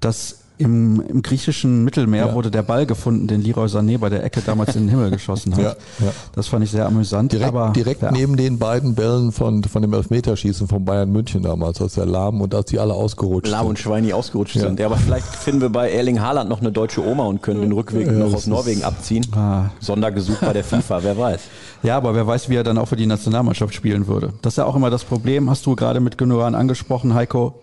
dass 0.00 0.43
im, 0.56 1.00
im 1.00 1.22
griechischen 1.22 1.84
Mittelmeer 1.84 2.26
ja. 2.26 2.34
wurde 2.34 2.50
der 2.50 2.62
Ball 2.62 2.86
gefunden, 2.86 3.26
den 3.26 3.42
Leroy 3.42 3.66
Sané 3.66 3.98
bei 3.98 4.08
der 4.08 4.22
Ecke 4.22 4.40
damals 4.40 4.76
in 4.76 4.82
den 4.82 4.88
Himmel 4.90 5.10
geschossen 5.10 5.54
hat. 5.56 5.62
Ja, 5.62 5.70
ja. 6.06 6.12
Das 6.34 6.46
fand 6.46 6.62
ich 6.62 6.70
sehr 6.70 6.86
amüsant. 6.86 7.32
Direkt, 7.32 7.48
aber, 7.48 7.70
direkt 7.70 8.02
ja. 8.02 8.12
neben 8.12 8.36
den 8.36 8.58
beiden 8.58 8.94
Bällen 8.94 9.32
von, 9.32 9.64
von 9.64 9.82
dem 9.82 9.92
Elfmeterschießen 9.92 10.68
von 10.68 10.84
Bayern 10.84 11.10
München 11.10 11.42
damals, 11.42 11.80
als 11.80 11.94
der 11.94 12.06
Lahm 12.06 12.40
und 12.40 12.54
als 12.54 12.66
die 12.66 12.78
alle 12.78 12.94
ausgerutscht 12.94 13.50
Lahm 13.50 13.62
sind. 13.62 13.70
und 13.70 13.78
Schweini 13.80 14.12
ausgerutscht 14.12 14.56
sind. 14.56 14.78
Ja, 14.78 14.86
aber 14.86 14.96
vielleicht 14.96 15.26
finden 15.26 15.60
wir 15.60 15.70
bei 15.70 15.90
Erling 15.90 16.20
Haaland 16.20 16.48
noch 16.48 16.60
eine 16.60 16.70
deutsche 16.70 17.04
Oma 17.04 17.24
und 17.24 17.42
können 17.42 17.60
den 17.60 17.72
Rückweg 17.72 18.10
noch 18.12 18.32
aus 18.32 18.46
Norwegen 18.46 18.84
abziehen. 18.84 19.26
Ah. 19.34 19.70
Sondergesuch 19.80 20.38
bei 20.38 20.52
der 20.52 20.64
FIFA, 20.64 21.02
wer 21.02 21.18
weiß. 21.18 21.40
Ja, 21.82 21.96
aber 21.96 22.14
wer 22.14 22.26
weiß, 22.26 22.48
wie 22.48 22.54
er 22.54 22.64
dann 22.64 22.78
auch 22.78 22.86
für 22.86 22.96
die 22.96 23.06
Nationalmannschaft 23.06 23.74
spielen 23.74 24.06
würde. 24.06 24.32
Das 24.40 24.54
ist 24.54 24.56
ja 24.58 24.64
auch 24.64 24.76
immer 24.76 24.90
das 24.90 25.04
Problem, 25.04 25.50
hast 25.50 25.66
du 25.66 25.74
gerade 25.74 26.00
mit 26.00 26.16
Gündogan 26.16 26.54
angesprochen, 26.54 27.14
Heiko 27.14 27.54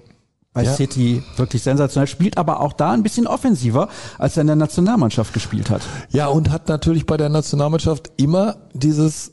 bei 0.54 0.64
ja. 0.64 0.74
City 0.74 1.24
wirklich 1.38 1.64
sensationell, 1.64 2.08
spielt 2.08 2.38
aber 2.38 2.60
auch 2.60 2.74
da 2.74 2.92
ein 2.92 3.04
bisschen 3.04 3.28
offensiver, 3.28 3.88
als 4.18 4.38
er 4.38 4.42
in 4.42 4.48
der 4.48 4.56
Nationalmannschaft 4.58 5.34
gespielt 5.34 5.70
hat. 5.70 5.82
Ja, 6.12 6.28
und 6.28 6.50
hat 6.50 6.68
natürlich 6.68 7.06
bei 7.06 7.18
der 7.18 7.30
Nationalmannschaft 7.30 8.12
immer 8.18 8.58
dieses 8.74 9.32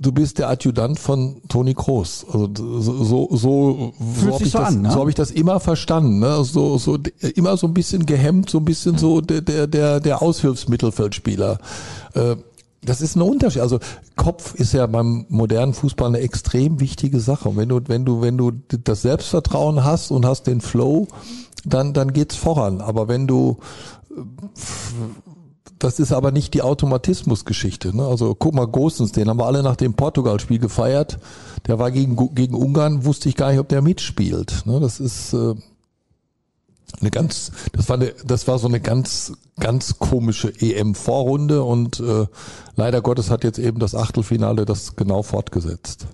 du 0.00 0.12
bist 0.12 0.38
der 0.38 0.48
Adjutant 0.48 0.98
von 0.98 1.42
Toni 1.48 1.74
Kroos. 1.74 2.24
Also 2.32 2.48
so 2.56 2.80
so 2.80 3.28
so, 3.30 3.92
so 4.00 4.32
habe 4.32 4.44
ich, 4.44 4.50
so 4.50 4.58
das, 4.58 4.74
ne? 4.74 4.90
so 4.90 5.00
hab 5.00 5.08
ich 5.08 5.14
das 5.14 5.30
immer 5.30 5.60
verstanden. 5.60 6.20
Ne? 6.20 6.42
So 6.42 6.78
so 6.78 6.98
immer 7.34 7.56
so 7.56 7.66
ein 7.66 7.74
bisschen 7.74 8.06
gehemmt, 8.06 8.48
so 8.48 8.58
ein 8.58 8.64
bisschen 8.64 8.96
so 8.96 9.20
der 9.20 9.42
der 9.42 9.66
der, 9.66 10.00
der 10.00 10.22
Aushilfsmittelfeldspieler. 10.22 11.58
Äh, 12.14 12.36
das 12.82 13.00
ist 13.02 13.16
ein 13.16 13.22
Unterschied. 13.22 13.62
Also 13.62 13.78
Kopf 14.16 14.54
ist 14.54 14.72
ja 14.72 14.86
beim 14.86 15.26
modernen 15.28 15.74
Fußball 15.74 16.08
eine 16.08 16.20
extrem 16.20 16.80
wichtige 16.80 17.20
Sache. 17.20 17.48
Und 17.48 17.56
wenn 17.56 17.68
du, 17.68 17.80
wenn 17.86 18.04
du, 18.04 18.22
wenn 18.22 18.38
du 18.38 18.52
das 18.68 19.02
Selbstvertrauen 19.02 19.84
hast 19.84 20.10
und 20.10 20.24
hast 20.24 20.46
den 20.46 20.60
Flow, 20.60 21.06
dann, 21.64 21.92
dann 21.92 22.12
geht's 22.12 22.36
voran. 22.36 22.80
Aber 22.80 23.06
wenn 23.06 23.26
du, 23.26 23.58
das 25.78 26.00
ist 26.00 26.12
aber 26.12 26.30
nicht 26.30 26.54
die 26.54 26.62
Automatismusgeschichte. 26.62 27.94
Ne? 27.94 28.06
Also 28.06 28.34
guck 28.34 28.54
mal, 28.54 28.66
Gosens, 28.66 29.12
den 29.12 29.28
haben 29.28 29.38
wir 29.38 29.46
alle 29.46 29.62
nach 29.62 29.76
dem 29.76 29.94
Portugal-Spiel 29.94 30.58
gefeiert. 30.58 31.18
Der 31.66 31.78
war 31.78 31.90
gegen, 31.90 32.34
gegen 32.34 32.54
Ungarn, 32.54 33.04
wusste 33.04 33.28
ich 33.28 33.36
gar 33.36 33.50
nicht, 33.50 33.60
ob 33.60 33.68
der 33.68 33.82
mitspielt. 33.82 34.62
Ne? 34.64 34.80
Das 34.80 35.00
ist, 35.00 35.34
äh, 35.34 35.54
eine 37.00 37.10
ganz, 37.10 37.52
das 37.72 37.88
war 37.88 37.96
eine, 37.96 38.12
das 38.24 38.48
war 38.48 38.58
so 38.58 38.68
eine 38.68 38.80
ganz, 38.80 39.32
ganz 39.58 39.98
komische 39.98 40.52
EM-Vorrunde 40.60 41.62
und 41.62 42.00
äh, 42.00 42.26
leider 42.76 43.00
Gottes 43.02 43.30
hat 43.30 43.44
jetzt 43.44 43.58
eben 43.58 43.78
das 43.78 43.94
Achtelfinale 43.94 44.64
das 44.64 44.96
genau 44.96 45.22
fortgesetzt. 45.22 46.06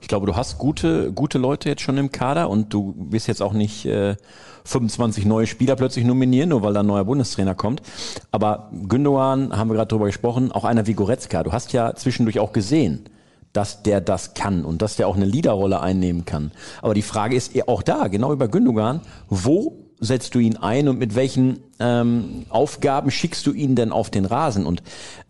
Ich 0.00 0.08
glaube, 0.08 0.26
du 0.26 0.34
hast 0.34 0.58
gute, 0.58 1.12
gute 1.12 1.38
Leute 1.38 1.68
jetzt 1.68 1.82
schon 1.82 1.98
im 1.98 2.10
Kader 2.10 2.48
und 2.48 2.72
du 2.72 2.94
wirst 3.10 3.28
jetzt 3.28 3.42
auch 3.42 3.52
nicht 3.52 3.84
äh, 3.86 4.16
25 4.64 5.26
neue 5.26 5.46
Spieler 5.46 5.76
plötzlich 5.76 6.04
nominieren, 6.04 6.50
nur 6.50 6.62
weil 6.62 6.74
da 6.74 6.80
ein 6.80 6.86
neuer 6.86 7.04
Bundestrainer 7.04 7.54
kommt. 7.54 7.82
Aber 8.30 8.70
Gündogan, 8.88 9.56
haben 9.56 9.68
wir 9.68 9.74
gerade 9.74 9.88
drüber 9.88 10.06
gesprochen, 10.06 10.52
auch 10.52 10.64
einer 10.64 10.86
wie 10.86 10.94
Goretzka. 10.94 11.42
Du 11.42 11.52
hast 11.52 11.72
ja 11.72 11.94
zwischendurch 11.94 12.38
auch 12.38 12.52
gesehen, 12.52 13.04
dass 13.52 13.82
der 13.82 14.00
das 14.00 14.34
kann 14.34 14.64
und 14.64 14.80
dass 14.82 14.96
der 14.96 15.08
auch 15.08 15.16
eine 15.16 15.24
Leaderrolle 15.24 15.80
einnehmen 15.80 16.24
kann. 16.24 16.52
Aber 16.82 16.94
die 16.94 17.02
Frage 17.02 17.36
ist 17.36 17.52
auch 17.68 17.82
da, 17.82 18.08
genau 18.08 18.32
über 18.32 18.48
Gündogan, 18.48 19.00
wo 19.28 19.79
setzt 20.00 20.34
du 20.34 20.38
ihn 20.38 20.56
ein 20.56 20.88
und 20.88 20.98
mit 20.98 21.14
welchen 21.14 21.60
ähm, 21.80 22.44
Aufgaben 22.48 23.10
schickst 23.10 23.46
du 23.46 23.52
ihn 23.52 23.74
denn 23.74 23.90
auf 23.90 24.10
den 24.10 24.24
Rasen? 24.24 24.66
Und 24.66 24.82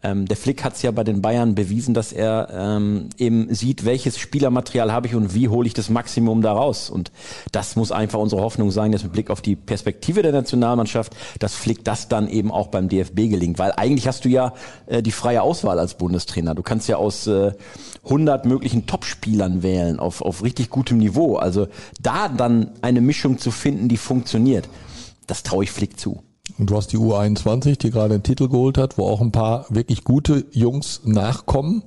ähm, 0.03 0.27
der 0.27 0.37
Flick 0.37 0.65
hat 0.65 0.75
es 0.75 0.83
ja 0.83 0.91
bei 0.91 1.05
den 1.05 1.23
Bayern 1.23 1.55
bewiesen, 1.55 1.95
dass 1.95 2.13
er 2.13 2.49
ähm, 2.53 3.11
eben 3.19 3.55
sieht, 3.55 3.85
welches 3.85 4.19
Spielermaterial 4.19 4.93
habe 4.93 5.07
ich 5.07 5.15
und 5.15 5.35
wie 5.35 5.49
hole 5.49 5.67
ich 5.67 5.75
das 5.75 5.91
Maximum 5.91 6.43
daraus. 6.43 6.91
Und 6.91 7.13
das 7.53 7.77
muss 7.77 7.93
einfach 7.93 8.19
unsere 8.19 8.43
Hoffnung 8.43 8.71
sein, 8.71 8.93
dass 8.93 9.03
mit 9.03 9.13
Blick 9.13 9.31
auf 9.31 9.41
die 9.41 9.57
Perspektive 9.57 10.23
der 10.23 10.33
Nationalmannschaft, 10.33 11.15
dass 11.39 11.55
Flick 11.55 11.85
das 11.85 12.09
dann 12.09 12.29
eben 12.29 12.51
auch 12.51 12.69
beim 12.69 12.89
DFB 12.89 13.29
gelingt. 13.29 13.59
Weil 13.59 13.73
eigentlich 13.77 14.09
hast 14.09 14.25
du 14.25 14.29
ja 14.29 14.55
äh, 14.87 15.03
die 15.03 15.13
freie 15.13 15.43
Auswahl 15.43 15.79
als 15.79 15.95
Bundestrainer. 15.95 16.55
Du 16.55 16.63
kannst 16.63 16.89
ja 16.89 16.97
aus 16.97 17.27
äh, 17.27 17.53
100 18.05 18.47
möglichen 18.47 18.87
Topspielern 18.87 19.63
wählen 19.63 20.01
auf, 20.01 20.23
auf 20.23 20.43
richtig 20.43 20.71
gutem 20.71 20.99
Niveau. 20.99 21.37
Also 21.37 21.69
da 22.01 22.29
dann 22.29 22.71
eine 22.83 23.01
Mischung 23.01 23.39
zu 23.39 23.51
finden, 23.51 23.89
die 23.89 23.97
funktioniert, 23.99 24.69
das 25.27 25.43
traue 25.43 25.65
ich 25.65 25.71
Flick 25.71 25.99
zu. 25.99 26.23
Und 26.59 26.71
du 26.71 26.77
hast 26.77 26.89
die 26.93 26.99
U21, 26.99 27.79
die 27.79 27.91
gerade 27.91 28.15
den 28.15 28.23
Titel 28.23 28.49
geholt 28.49 28.79
hat, 28.79 28.99
wo 28.99 29.07
auch 29.07 29.21
ein 29.21 29.33
paar 29.33 29.67
wirklich 29.69 30.05
gute 30.05 30.47
Jungs 30.53 31.01
nachkommen, 31.05 31.83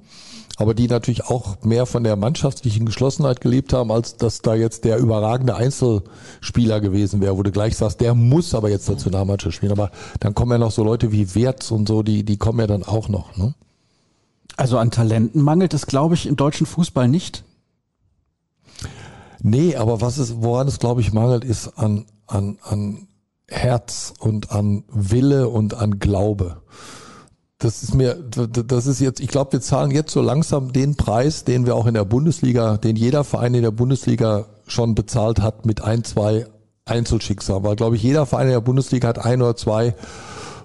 aber 0.58 0.74
die 0.74 0.88
natürlich 0.88 1.26
auch 1.26 1.64
mehr 1.64 1.86
von 1.86 2.04
der 2.04 2.16
mannschaftlichen 2.16 2.86
Geschlossenheit 2.86 3.42
gelebt 3.42 3.74
haben, 3.74 3.92
als 3.92 4.18
dass 4.18 4.42
da 4.42 4.54
jetzt 4.54 4.84
der 4.86 4.98
überragende 4.98 5.56
Einzelspieler 5.56 6.80
gewesen 6.80 7.22
wäre, 7.22 7.38
wo 7.38 7.44
du 7.44 7.52
gleich 7.52 7.76
sagst, 7.76 8.02
der 8.02 8.14
muss 8.14 8.54
aber 8.54 8.70
jetzt 8.70 8.88
dazu 8.88 9.10
Nationalmannschaft 9.10 9.56
spielen. 9.56 9.72
Aber 9.72 9.92
dann 10.20 10.36
kommen 10.36 10.52
ja 10.52 10.58
noch 10.58 10.72
so 10.72 10.84
Leute 10.84 11.12
wie 11.12 11.34
Wertz 11.36 11.72
und 11.72 11.88
so, 11.88 12.04
die, 12.04 12.24
die 12.24 12.38
kommen 12.38 12.60
ja 12.60 12.68
dann 12.68 12.84
auch 12.84 13.10
noch. 13.10 13.36
Ne? 13.36 13.56
Also 14.56 14.78
an 14.78 14.92
Talenten 14.92 15.42
mangelt 15.42 15.74
es, 15.74 15.88
glaube 15.88 16.14
ich, 16.16 16.28
im 16.28 16.36
deutschen 16.36 16.68
Fußball 16.68 17.08
nicht. 17.08 17.44
Nee, 19.42 19.76
aber 19.76 20.00
was 20.00 20.18
es, 20.18 20.42
woran 20.42 20.68
es, 20.68 20.80
glaube 20.80 21.02
ich, 21.02 21.12
mangelt, 21.12 21.44
ist 21.44 21.78
an, 21.78 22.06
an, 22.28 22.58
an 22.64 23.08
Herz 23.50 24.14
und 24.20 24.52
an 24.52 24.84
Wille 24.88 25.50
und 25.50 25.74
an 25.74 26.00
Glaube. 26.00 26.62
Das 27.60 27.82
ist 27.82 27.94
mir, 27.94 28.16
das 28.16 28.88
ist 28.88 29.00
jetzt, 29.00 29.22
ich 29.22 29.30
glaube, 29.30 29.54
wir 29.54 29.62
zahlen 29.62 29.92
jetzt 29.92 30.12
so 30.12 30.22
langsam 30.22 30.74
den 30.74 30.96
Preis, 30.96 31.46
den 31.46 31.66
wir 31.66 31.76
auch 31.76 31.86
in 31.86 31.94
der 31.94 32.04
Bundesliga, 32.04 32.78
den 32.78 32.96
jeder 32.98 33.24
Verein 33.24 33.54
in 33.54 33.62
der 33.62 33.72
Bundesliga 33.72 34.48
schon 34.68 34.96
bezahlt 34.96 35.40
hat 35.40 35.66
mit 35.66 35.82
ein, 35.82 36.04
zwei 36.04 36.46
Einzelschicksalen. 36.86 37.64
Weil, 37.64 37.78
glaube 37.78 37.96
ich, 37.96 38.04
jeder 38.04 38.26
Verein 38.26 38.48
in 38.48 38.54
der 38.54 38.62
Bundesliga 38.62 39.08
hat 39.08 39.24
ein 39.24 39.42
oder 39.42 39.56
zwei 39.56 39.96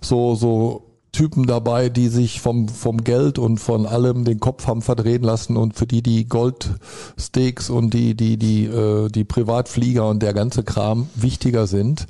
so, 0.00 0.34
so 0.34 0.87
Typen 1.18 1.48
dabei, 1.48 1.88
die 1.88 2.06
sich 2.06 2.40
vom, 2.40 2.68
vom 2.68 3.02
Geld 3.02 3.40
und 3.40 3.58
von 3.58 3.86
allem 3.86 4.24
den 4.24 4.38
Kopf 4.38 4.68
haben 4.68 4.82
verdrehen 4.82 5.24
lassen 5.24 5.56
und 5.56 5.74
für 5.74 5.84
die 5.84 6.00
die 6.00 6.28
Goldsteaks 6.28 7.70
und 7.70 7.92
die, 7.92 8.14
die, 8.14 8.36
die, 8.36 8.66
äh, 8.66 9.08
die 9.08 9.24
Privatflieger 9.24 10.08
und 10.08 10.22
der 10.22 10.32
ganze 10.32 10.62
Kram 10.62 11.08
wichtiger 11.16 11.66
sind. 11.66 12.06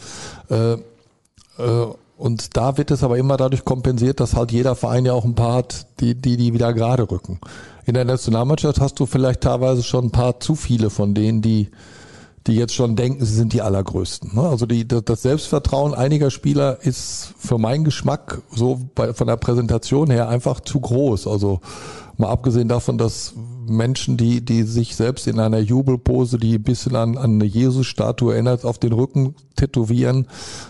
Äh, 0.50 0.74
äh, 0.74 0.78
und 2.18 2.58
da 2.58 2.76
wird 2.76 2.90
es 2.90 3.02
aber 3.02 3.16
immer 3.16 3.38
dadurch 3.38 3.64
kompensiert, 3.64 4.20
dass 4.20 4.36
halt 4.36 4.52
jeder 4.52 4.74
Verein 4.74 5.06
ja 5.06 5.14
auch 5.14 5.24
ein 5.24 5.34
paar 5.34 5.54
hat, 5.54 5.86
die, 6.00 6.14
die, 6.14 6.36
die 6.36 6.52
wieder 6.52 6.74
gerade 6.74 7.10
rücken. 7.10 7.40
In 7.86 7.94
der 7.94 8.04
Nationalmannschaft 8.04 8.78
hast 8.78 9.00
du 9.00 9.06
vielleicht 9.06 9.40
teilweise 9.40 9.82
schon 9.82 10.04
ein 10.04 10.10
paar 10.10 10.38
zu 10.38 10.54
viele 10.54 10.90
von 10.90 11.14
denen, 11.14 11.40
die 11.40 11.70
die 12.48 12.56
jetzt 12.56 12.74
schon 12.74 12.96
denken, 12.96 13.24
sie 13.24 13.34
sind 13.34 13.52
die 13.52 13.62
allergrößten. 13.62 14.34
Ne? 14.34 14.42
Also 14.42 14.66
die, 14.66 14.88
das 14.88 15.22
Selbstvertrauen 15.22 15.94
einiger 15.94 16.30
Spieler 16.30 16.78
ist 16.82 17.34
für 17.38 17.58
meinen 17.58 17.84
Geschmack 17.84 18.40
so 18.50 18.80
bei, 18.94 19.12
von 19.12 19.26
der 19.26 19.36
Präsentation 19.36 20.10
her 20.10 20.28
einfach 20.28 20.60
zu 20.60 20.80
groß. 20.80 21.26
Also 21.26 21.60
mal 22.16 22.30
abgesehen 22.30 22.68
davon, 22.68 22.96
dass 22.96 23.34
Menschen, 23.66 24.16
die, 24.16 24.42
die 24.42 24.62
sich 24.62 24.96
selbst 24.96 25.26
in 25.26 25.38
einer 25.38 25.58
Jubelpose, 25.58 26.38
die 26.38 26.54
ein 26.54 26.62
bisschen 26.62 26.96
an, 26.96 27.18
an 27.18 27.34
eine 27.34 27.44
Jesus-Statue 27.44 28.32
erinnert, 28.32 28.64
auf 28.64 28.78
den 28.78 28.92
Rücken 28.92 29.34
tätowieren, 29.56 30.26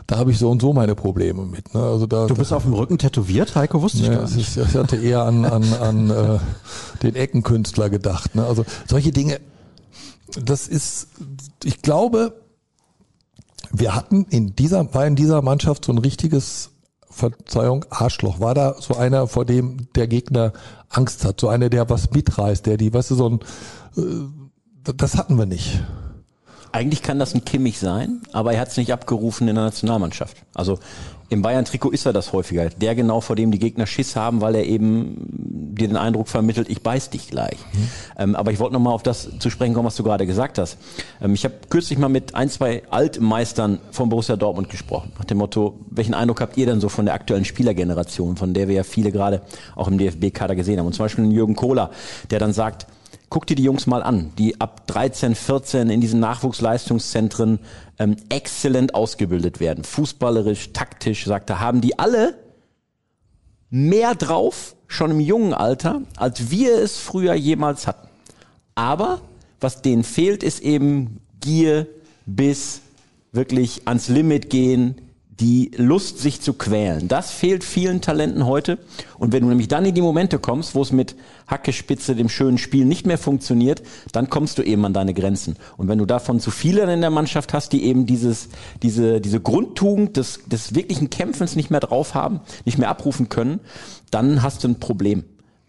da 0.08 0.18
habe 0.18 0.32
ich 0.32 0.38
so 0.38 0.50
und 0.50 0.60
so 0.60 0.72
meine 0.72 0.96
Probleme 0.96 1.44
mit. 1.44 1.74
Ne? 1.74 1.80
Also 1.80 2.06
da, 2.06 2.26
du 2.26 2.34
bist 2.34 2.52
auf 2.52 2.64
dem 2.64 2.74
Rücken 2.74 2.98
tätowiert, 2.98 3.54
Heiko, 3.54 3.82
wusste 3.82 3.98
ich 3.98 4.06
ja, 4.08 4.14
gar 4.16 4.28
nicht. 4.28 4.56
Ich, 4.56 4.74
hatte 4.74 4.96
eher 4.96 5.22
an, 5.22 5.44
an, 5.44 5.64
an 5.80 6.10
äh, 6.10 6.38
den 7.04 7.14
Eckenkünstler 7.14 7.88
gedacht. 7.88 8.34
Ne? 8.34 8.44
Also 8.44 8.64
solche 8.88 9.12
Dinge 9.12 9.38
das 10.36 10.68
ist, 10.68 11.08
ich 11.64 11.82
glaube, 11.82 12.40
wir 13.70 13.94
hatten 13.94 14.24
in 14.30 14.54
dieser, 14.56 14.92
war 14.94 15.06
in 15.06 15.16
dieser 15.16 15.42
Mannschaft 15.42 15.84
so 15.84 15.92
ein 15.92 15.98
richtiges, 15.98 16.70
Verzeihung, 17.10 17.84
Arschloch. 17.90 18.40
War 18.40 18.54
da 18.54 18.76
so 18.80 18.94
einer, 18.94 19.26
vor 19.26 19.44
dem 19.44 19.92
der 19.94 20.06
Gegner 20.06 20.52
Angst 20.88 21.24
hat, 21.24 21.40
so 21.40 21.48
einer, 21.48 21.68
der 21.68 21.90
was 21.90 22.10
mitreißt, 22.10 22.64
der 22.66 22.76
die, 22.76 22.92
weißt 22.92 23.10
du, 23.10 23.14
so 23.14 23.28
ein, 23.28 23.40
äh, 23.96 24.92
das 24.96 25.16
hatten 25.16 25.36
wir 25.36 25.46
nicht. 25.46 25.82
Eigentlich 26.70 27.02
kann 27.02 27.18
das 27.18 27.34
ein 27.34 27.44
Kimmich 27.44 27.78
sein, 27.78 28.22
aber 28.32 28.52
er 28.52 28.60
hat 28.60 28.68
es 28.68 28.76
nicht 28.76 28.92
abgerufen 28.92 29.48
in 29.48 29.54
der 29.54 29.64
Nationalmannschaft. 29.64 30.36
Also 30.54 30.78
im 31.30 31.42
Bayern-Trikot 31.42 31.90
ist 31.90 32.06
er 32.06 32.12
das 32.12 32.32
häufiger. 32.32 32.70
Der 32.70 32.94
genau, 32.94 33.20
vor 33.20 33.36
dem 33.36 33.50
die 33.50 33.58
Gegner 33.58 33.86
Schiss 33.86 34.16
haben, 34.16 34.40
weil 34.40 34.54
er 34.54 34.64
eben 34.64 35.16
dir 35.74 35.88
den 35.88 35.96
Eindruck 35.96 36.28
vermittelt, 36.28 36.68
ich 36.70 36.82
beiß 36.82 37.10
dich 37.10 37.28
gleich. 37.28 37.58
Mhm. 37.72 37.88
Ähm, 38.18 38.36
aber 38.36 38.50
ich 38.50 38.58
wollte 38.58 38.72
nochmal 38.72 38.94
auf 38.94 39.02
das 39.02 39.28
zu 39.38 39.50
sprechen 39.50 39.74
kommen, 39.74 39.86
was 39.86 39.96
du 39.96 40.02
gerade 40.02 40.26
gesagt 40.26 40.58
hast. 40.58 40.78
Ähm, 41.20 41.34
ich 41.34 41.44
habe 41.44 41.54
kürzlich 41.68 41.98
mal 41.98 42.08
mit 42.08 42.34
ein, 42.34 42.48
zwei 42.48 42.82
Altmeistern 42.90 43.78
von 43.90 44.08
Borussia 44.08 44.36
Dortmund 44.36 44.70
gesprochen. 44.70 45.12
Nach 45.18 45.24
dem 45.24 45.38
Motto, 45.38 45.78
welchen 45.90 46.14
Eindruck 46.14 46.40
habt 46.40 46.56
ihr 46.56 46.66
denn 46.66 46.80
so 46.80 46.88
von 46.88 47.04
der 47.04 47.14
aktuellen 47.14 47.44
Spielergeneration, 47.44 48.36
von 48.36 48.54
der 48.54 48.68
wir 48.68 48.76
ja 48.76 48.82
viele 48.82 49.12
gerade 49.12 49.42
auch 49.76 49.88
im 49.88 49.98
DFB-Kader 49.98 50.56
gesehen 50.56 50.78
haben? 50.78 50.86
Und 50.86 50.94
zum 50.94 51.04
Beispiel 51.04 51.30
Jürgen 51.30 51.56
Kohler, 51.56 51.90
der 52.30 52.38
dann 52.38 52.54
sagt, 52.54 52.86
guck 53.30 53.46
dir 53.46 53.54
die 53.54 53.64
Jungs 53.64 53.86
mal 53.86 54.02
an, 54.02 54.32
die 54.38 54.60
ab 54.60 54.86
13, 54.86 55.34
14 55.34 55.90
in 55.90 56.00
diesen 56.00 56.20
Nachwuchsleistungszentren 56.20 57.58
ähm, 57.98 58.16
exzellent 58.28 58.94
ausgebildet 58.94 59.60
werden. 59.60 59.84
Fußballerisch, 59.84 60.72
taktisch, 60.72 61.24
sagt 61.24 61.50
er, 61.50 61.60
haben 61.60 61.80
die 61.80 61.98
alle 61.98 62.38
mehr 63.70 64.14
drauf, 64.14 64.76
schon 64.86 65.10
im 65.10 65.20
jungen 65.20 65.52
Alter, 65.52 66.02
als 66.16 66.50
wir 66.50 66.78
es 66.78 66.98
früher 66.98 67.34
jemals 67.34 67.86
hatten. 67.86 68.08
Aber 68.74 69.20
was 69.60 69.82
denen 69.82 70.04
fehlt, 70.04 70.42
ist 70.42 70.60
eben 70.60 71.20
Gier, 71.40 71.86
Biss, 72.24 72.80
wirklich 73.32 73.82
ans 73.86 74.08
Limit 74.08 74.50
gehen, 74.50 75.00
die 75.40 75.70
Lust, 75.76 76.18
sich 76.18 76.40
zu 76.40 76.52
quälen. 76.52 77.06
Das 77.06 77.30
fehlt 77.30 77.62
vielen 77.62 78.00
Talenten 78.00 78.44
heute. 78.46 78.78
Und 79.18 79.32
wenn 79.32 79.42
du 79.42 79.48
nämlich 79.48 79.68
dann 79.68 79.84
in 79.84 79.94
die 79.94 80.02
Momente 80.02 80.38
kommst, 80.38 80.74
wo 80.74 80.82
es 80.82 80.90
mit 80.90 81.14
Hackespitze, 81.46 82.16
dem 82.16 82.28
schönen 82.28 82.58
Spiel 82.58 82.84
nicht 82.84 83.06
mehr 83.06 83.18
funktioniert, 83.18 83.82
dann 84.12 84.30
kommst 84.30 84.58
du 84.58 84.62
eben 84.62 84.84
an 84.84 84.92
deine 84.92 85.14
Grenzen. 85.14 85.56
Und 85.76 85.88
wenn 85.88 85.98
du 85.98 86.06
davon 86.06 86.40
zu 86.40 86.50
viele 86.50 86.92
in 86.92 87.00
der 87.00 87.10
Mannschaft 87.10 87.52
hast, 87.52 87.72
die 87.72 87.84
eben 87.84 88.06
dieses, 88.06 88.48
diese, 88.82 89.20
diese 89.20 89.40
Grundtugend 89.40 90.16
des, 90.16 90.40
des 90.46 90.74
wirklichen 90.74 91.08
Kämpfens 91.08 91.54
nicht 91.54 91.70
mehr 91.70 91.80
drauf 91.80 92.14
haben, 92.14 92.40
nicht 92.64 92.78
mehr 92.78 92.88
abrufen 92.88 93.28
können, 93.28 93.60
dann 94.10 94.42
hast 94.42 94.64
du 94.64 94.68
ein 94.68 94.80
Problem. 94.80 95.24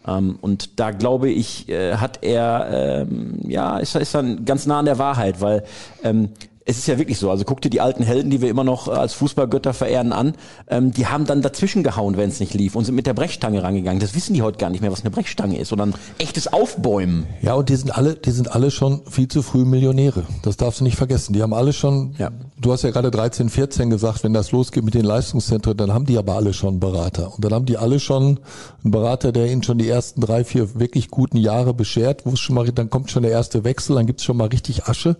Ähm, 0.06 0.38
und 0.40 0.80
da 0.80 0.90
glaube 0.90 1.30
ich, 1.30 1.68
äh, 1.68 1.96
hat 1.96 2.22
er, 2.22 3.06
ähm, 3.08 3.40
ja, 3.46 3.78
ist, 3.78 3.94
ist 3.94 4.14
dann 4.14 4.44
ganz 4.44 4.66
nah 4.66 4.78
an 4.78 4.86
der 4.86 4.98
Wahrheit, 4.98 5.40
weil 5.40 5.64
ähm, 6.02 6.30
es 6.70 6.78
ist 6.78 6.86
ja 6.86 6.98
wirklich 6.98 7.18
so. 7.18 7.30
Also 7.30 7.44
guck 7.44 7.60
dir 7.60 7.68
die 7.68 7.80
alten 7.80 8.02
Helden, 8.04 8.30
die 8.30 8.40
wir 8.40 8.48
immer 8.48 8.62
noch 8.64 8.86
als 8.88 9.12
Fußballgötter 9.14 9.74
verehren, 9.74 10.12
an. 10.12 10.34
Ähm, 10.68 10.92
die 10.92 11.06
haben 11.08 11.24
dann 11.26 11.42
dazwischen 11.42 11.82
gehauen, 11.82 12.16
wenn 12.16 12.28
es 12.30 12.38
nicht 12.38 12.54
lief 12.54 12.76
und 12.76 12.84
sind 12.84 12.94
mit 12.94 13.06
der 13.06 13.14
Brechstange 13.14 13.62
rangegangen. 13.62 13.98
Das 14.00 14.14
wissen 14.14 14.34
die 14.34 14.42
heute 14.42 14.58
gar 14.58 14.70
nicht 14.70 14.80
mehr, 14.80 14.92
was 14.92 15.00
eine 15.00 15.10
Brechstange 15.10 15.58
ist, 15.58 15.68
sondern 15.68 15.94
echtes 16.18 16.52
Aufbäumen. 16.52 17.26
Ja, 17.42 17.54
und 17.54 17.68
die 17.68 17.76
sind 17.76 17.96
alle, 17.96 18.14
die 18.14 18.30
sind 18.30 18.54
alle 18.54 18.70
schon 18.70 19.02
viel 19.10 19.26
zu 19.28 19.42
früh 19.42 19.64
Millionäre. 19.64 20.22
Das 20.42 20.56
darfst 20.56 20.80
du 20.80 20.84
nicht 20.84 20.96
vergessen. 20.96 21.32
Die 21.32 21.42
haben 21.42 21.52
alle 21.52 21.72
schon, 21.72 22.14
Ja. 22.18 22.30
du 22.60 22.72
hast 22.72 22.82
ja 22.82 22.90
gerade 22.90 23.10
13, 23.10 23.48
14 23.48 23.90
gesagt, 23.90 24.22
wenn 24.22 24.32
das 24.32 24.52
losgeht 24.52 24.84
mit 24.84 24.94
den 24.94 25.04
Leistungszentren, 25.04 25.76
dann 25.76 25.92
haben 25.92 26.06
die 26.06 26.18
aber 26.18 26.36
alle 26.36 26.52
schon 26.52 26.70
einen 26.70 26.80
Berater. 26.80 27.34
Und 27.34 27.44
dann 27.44 27.52
haben 27.52 27.66
die 27.66 27.76
alle 27.78 27.98
schon 27.98 28.38
einen 28.84 28.90
Berater, 28.92 29.32
der 29.32 29.50
ihnen 29.50 29.64
schon 29.64 29.78
die 29.78 29.88
ersten 29.88 30.20
drei, 30.20 30.44
vier 30.44 30.78
wirklich 30.78 31.10
guten 31.10 31.36
Jahre 31.36 31.74
beschert, 31.74 32.26
wo 32.26 32.30
es 32.30 32.40
schon 32.40 32.54
mal, 32.54 32.70
dann 32.70 32.90
kommt 32.90 33.10
schon 33.10 33.22
der 33.24 33.32
erste 33.32 33.64
Wechsel, 33.64 33.96
dann 33.96 34.06
gibt's 34.06 34.22
schon 34.22 34.36
mal 34.36 34.46
richtig 34.48 34.84
Asche. 34.86 35.16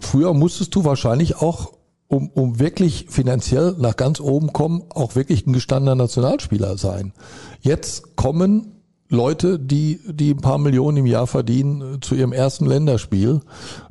Früher 0.00 0.34
musstest 0.34 0.74
du 0.74 0.84
wahrscheinlich 0.84 1.36
auch 1.36 1.72
um, 2.08 2.28
um 2.30 2.58
wirklich 2.58 3.06
finanziell 3.08 3.76
nach 3.78 3.96
ganz 3.96 4.18
oben 4.20 4.52
kommen, 4.52 4.82
auch 4.90 5.14
wirklich 5.14 5.46
ein 5.46 5.52
gestandener 5.52 5.94
Nationalspieler 5.94 6.76
sein. 6.76 7.12
Jetzt 7.60 8.16
kommen 8.16 8.80
Leute, 9.08 9.58
die, 9.58 10.00
die 10.06 10.30
ein 10.32 10.40
paar 10.40 10.58
Millionen 10.58 10.98
im 10.98 11.06
Jahr 11.06 11.26
verdienen, 11.26 11.94
äh, 11.94 12.00
zu 12.00 12.14
ihrem 12.14 12.32
ersten 12.32 12.66
Länderspiel 12.66 13.40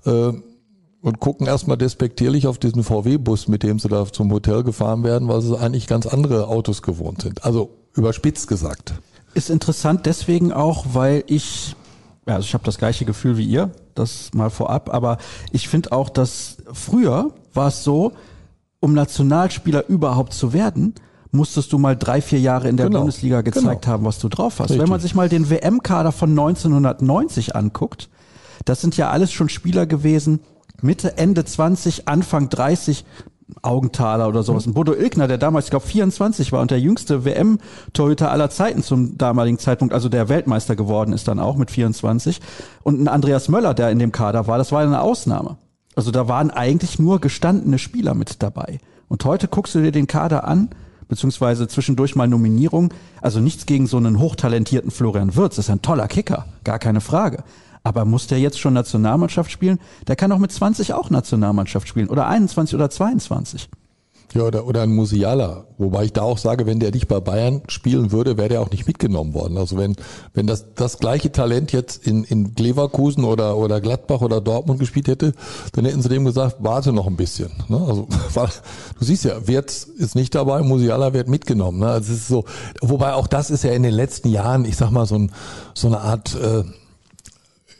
äh, 0.05 0.31
und 1.01 1.19
gucken 1.19 1.47
erstmal 1.47 1.77
despektierlich 1.77 2.47
auf 2.47 2.57
diesen 2.57 2.83
VW-Bus, 2.83 3.47
mit 3.47 3.63
dem 3.63 3.79
sie 3.79 3.87
da 3.87 4.05
zum 4.05 4.31
Hotel 4.31 4.63
gefahren 4.63 5.03
werden, 5.03 5.27
weil 5.27 5.41
sie 5.41 5.57
eigentlich 5.57 5.87
ganz 5.87 6.05
andere 6.05 6.47
Autos 6.47 6.81
gewohnt 6.81 7.21
sind. 7.21 7.45
Also 7.45 7.69
überspitzt 7.95 8.47
gesagt. 8.47 8.93
Ist 9.33 9.49
interessant 9.49 10.05
deswegen 10.05 10.51
auch, 10.51 10.87
weil 10.93 11.23
ich, 11.27 11.75
ja, 12.29 12.35
also 12.35 12.45
ich 12.45 12.53
habe 12.53 12.63
das 12.63 12.77
gleiche 12.77 13.05
Gefühl 13.05 13.37
wie 13.37 13.43
ihr, 13.43 13.71
das 13.95 14.29
mal 14.35 14.51
vorab, 14.51 14.93
aber 14.93 15.17
ich 15.51 15.67
finde 15.67 15.91
auch, 15.91 16.09
dass 16.09 16.57
früher 16.71 17.33
war 17.55 17.69
es 17.69 17.83
so, 17.83 18.13
um 18.79 18.93
Nationalspieler 18.93 19.89
überhaupt 19.89 20.33
zu 20.33 20.53
werden, 20.53 20.93
musstest 21.31 21.73
du 21.73 21.79
mal 21.79 21.97
drei, 21.97 22.21
vier 22.21 22.39
Jahre 22.39 22.69
in 22.69 22.77
der 22.77 22.85
Genau, 22.85 22.99
Bundesliga 22.99 23.41
gezeigt 23.41 23.81
genau. 23.81 23.93
haben, 23.93 24.05
was 24.05 24.19
du 24.19 24.29
drauf 24.29 24.59
hast. 24.59 24.69
Richtig. 24.69 24.79
Wenn 24.83 24.89
man 24.89 24.99
sich 24.99 25.15
mal 25.15 25.27
den 25.27 25.49
WM-Kader 25.49 26.11
von 26.11 26.29
1990 26.29 27.55
anguckt, 27.55 28.09
das 28.63 28.79
sind 28.79 28.95
ja 28.95 29.09
alles 29.09 29.31
schon 29.31 29.49
Spieler 29.49 29.87
gewesen, 29.87 30.39
Mitte, 30.83 31.17
Ende 31.17 31.45
20, 31.45 32.07
Anfang 32.07 32.49
30, 32.49 33.05
Augenthaler 33.61 34.27
oder 34.27 34.43
sowas. 34.43 34.65
Ein 34.65 34.73
Bodo 34.73 34.93
Ilgner, 34.93 35.27
der 35.27 35.37
damals, 35.37 35.65
ich 35.65 35.71
glaube, 35.71 35.85
24 35.85 36.51
war 36.51 36.61
und 36.61 36.71
der 36.71 36.79
jüngste 36.79 37.25
WM-Torhüter 37.25 38.31
aller 38.31 38.49
Zeiten 38.49 38.83
zum 38.83 39.17
damaligen 39.17 39.59
Zeitpunkt, 39.59 39.93
also 39.93 40.09
der 40.09 40.29
Weltmeister 40.29 40.75
geworden 40.75 41.13
ist 41.13 41.27
dann 41.27 41.39
auch 41.39 41.55
mit 41.57 41.71
24. 41.71 42.41
Und 42.83 43.01
ein 43.01 43.07
Andreas 43.07 43.49
Möller, 43.49 43.73
der 43.73 43.91
in 43.91 43.99
dem 43.99 44.11
Kader 44.11 44.47
war, 44.47 44.57
das 44.57 44.71
war 44.71 44.81
eine 44.81 45.01
Ausnahme. 45.01 45.57
Also 45.95 46.11
da 46.11 46.27
waren 46.27 46.51
eigentlich 46.51 46.99
nur 46.99 47.19
gestandene 47.19 47.79
Spieler 47.79 48.13
mit 48.13 48.41
dabei. 48.41 48.79
Und 49.07 49.25
heute 49.25 49.47
guckst 49.47 49.75
du 49.75 49.81
dir 49.81 49.91
den 49.91 50.07
Kader 50.07 50.47
an, 50.47 50.69
beziehungsweise 51.07 51.67
zwischendurch 51.67 52.15
mal 52.15 52.27
Nominierung. 52.27 52.93
Also 53.21 53.39
nichts 53.39 53.65
gegen 53.65 53.87
so 53.87 53.97
einen 53.97 54.19
hochtalentierten 54.19 54.91
Florian 54.91 55.35
Wirtz, 55.35 55.57
ist 55.57 55.69
ein 55.69 55.81
toller 55.81 56.07
Kicker, 56.07 56.45
gar 56.63 56.79
keine 56.79 57.01
Frage. 57.01 57.43
Aber 57.89 58.05
muss 58.05 58.27
der 58.27 58.39
jetzt 58.39 58.59
schon 58.59 58.75
Nationalmannschaft 58.75 59.49
spielen? 59.49 59.79
Der 60.07 60.15
kann 60.15 60.31
auch 60.31 60.37
mit 60.37 60.51
20 60.51 60.93
auch 60.93 61.09
Nationalmannschaft 61.09 61.87
spielen 61.87 62.07
oder 62.07 62.27
21 62.27 62.75
oder 62.75 62.91
22. 62.91 63.67
Ja, 64.35 64.43
oder, 64.43 64.67
oder 64.67 64.83
ein 64.83 64.93
Musiala. 64.93 65.65
Wobei 65.79 66.03
ich 66.03 66.13
da 66.13 66.21
auch 66.21 66.37
sage, 66.37 66.67
wenn 66.67 66.79
der 66.79 66.91
nicht 66.91 67.07
bei 67.07 67.19
Bayern 67.19 67.63
spielen 67.67 68.11
würde, 68.11 68.37
wäre 68.37 68.49
der 68.49 68.61
auch 68.61 68.69
nicht 68.69 68.85
mitgenommen 68.85 69.33
worden. 69.33 69.57
Also 69.57 69.75
wenn, 69.75 69.95
wenn 70.35 70.45
das, 70.45 70.75
das 70.75 70.99
gleiche 70.99 71.31
Talent 71.31 71.71
jetzt 71.71 72.05
in, 72.05 72.25
in 72.25 72.53
Leverkusen 72.55 73.23
oder, 73.23 73.57
oder 73.57 73.81
Gladbach 73.81 74.21
oder 74.21 74.39
Dortmund 74.39 74.79
gespielt 74.79 75.07
hätte, 75.07 75.33
dann 75.73 75.85
hätten 75.85 76.03
sie 76.03 76.09
dem 76.09 76.25
gesagt, 76.25 76.57
warte 76.59 76.93
noch 76.93 77.07
ein 77.07 77.15
bisschen. 77.15 77.49
Ne? 77.69 77.83
Also, 77.83 78.07
weil, 78.35 78.49
du 78.99 79.03
siehst 79.03 79.25
ja, 79.25 79.47
Wirtz 79.47 79.85
ist 79.85 80.13
nicht 80.13 80.35
dabei, 80.35 80.61
Musiala 80.61 81.11
wird 81.13 81.27
mitgenommen. 81.27 81.79
Ne? 81.79 81.87
Also 81.87 82.13
es 82.13 82.19
ist 82.19 82.27
so, 82.27 82.45
wobei 82.81 83.13
auch 83.13 83.25
das 83.25 83.49
ist 83.49 83.63
ja 83.63 83.71
in 83.71 83.81
den 83.81 83.95
letzten 83.95 84.29
Jahren, 84.29 84.63
ich 84.63 84.77
sag 84.77 84.91
mal, 84.91 85.07
so, 85.07 85.15
ein, 85.15 85.31
so 85.73 85.87
eine 85.87 86.01
Art, 86.01 86.35
äh, 86.35 86.65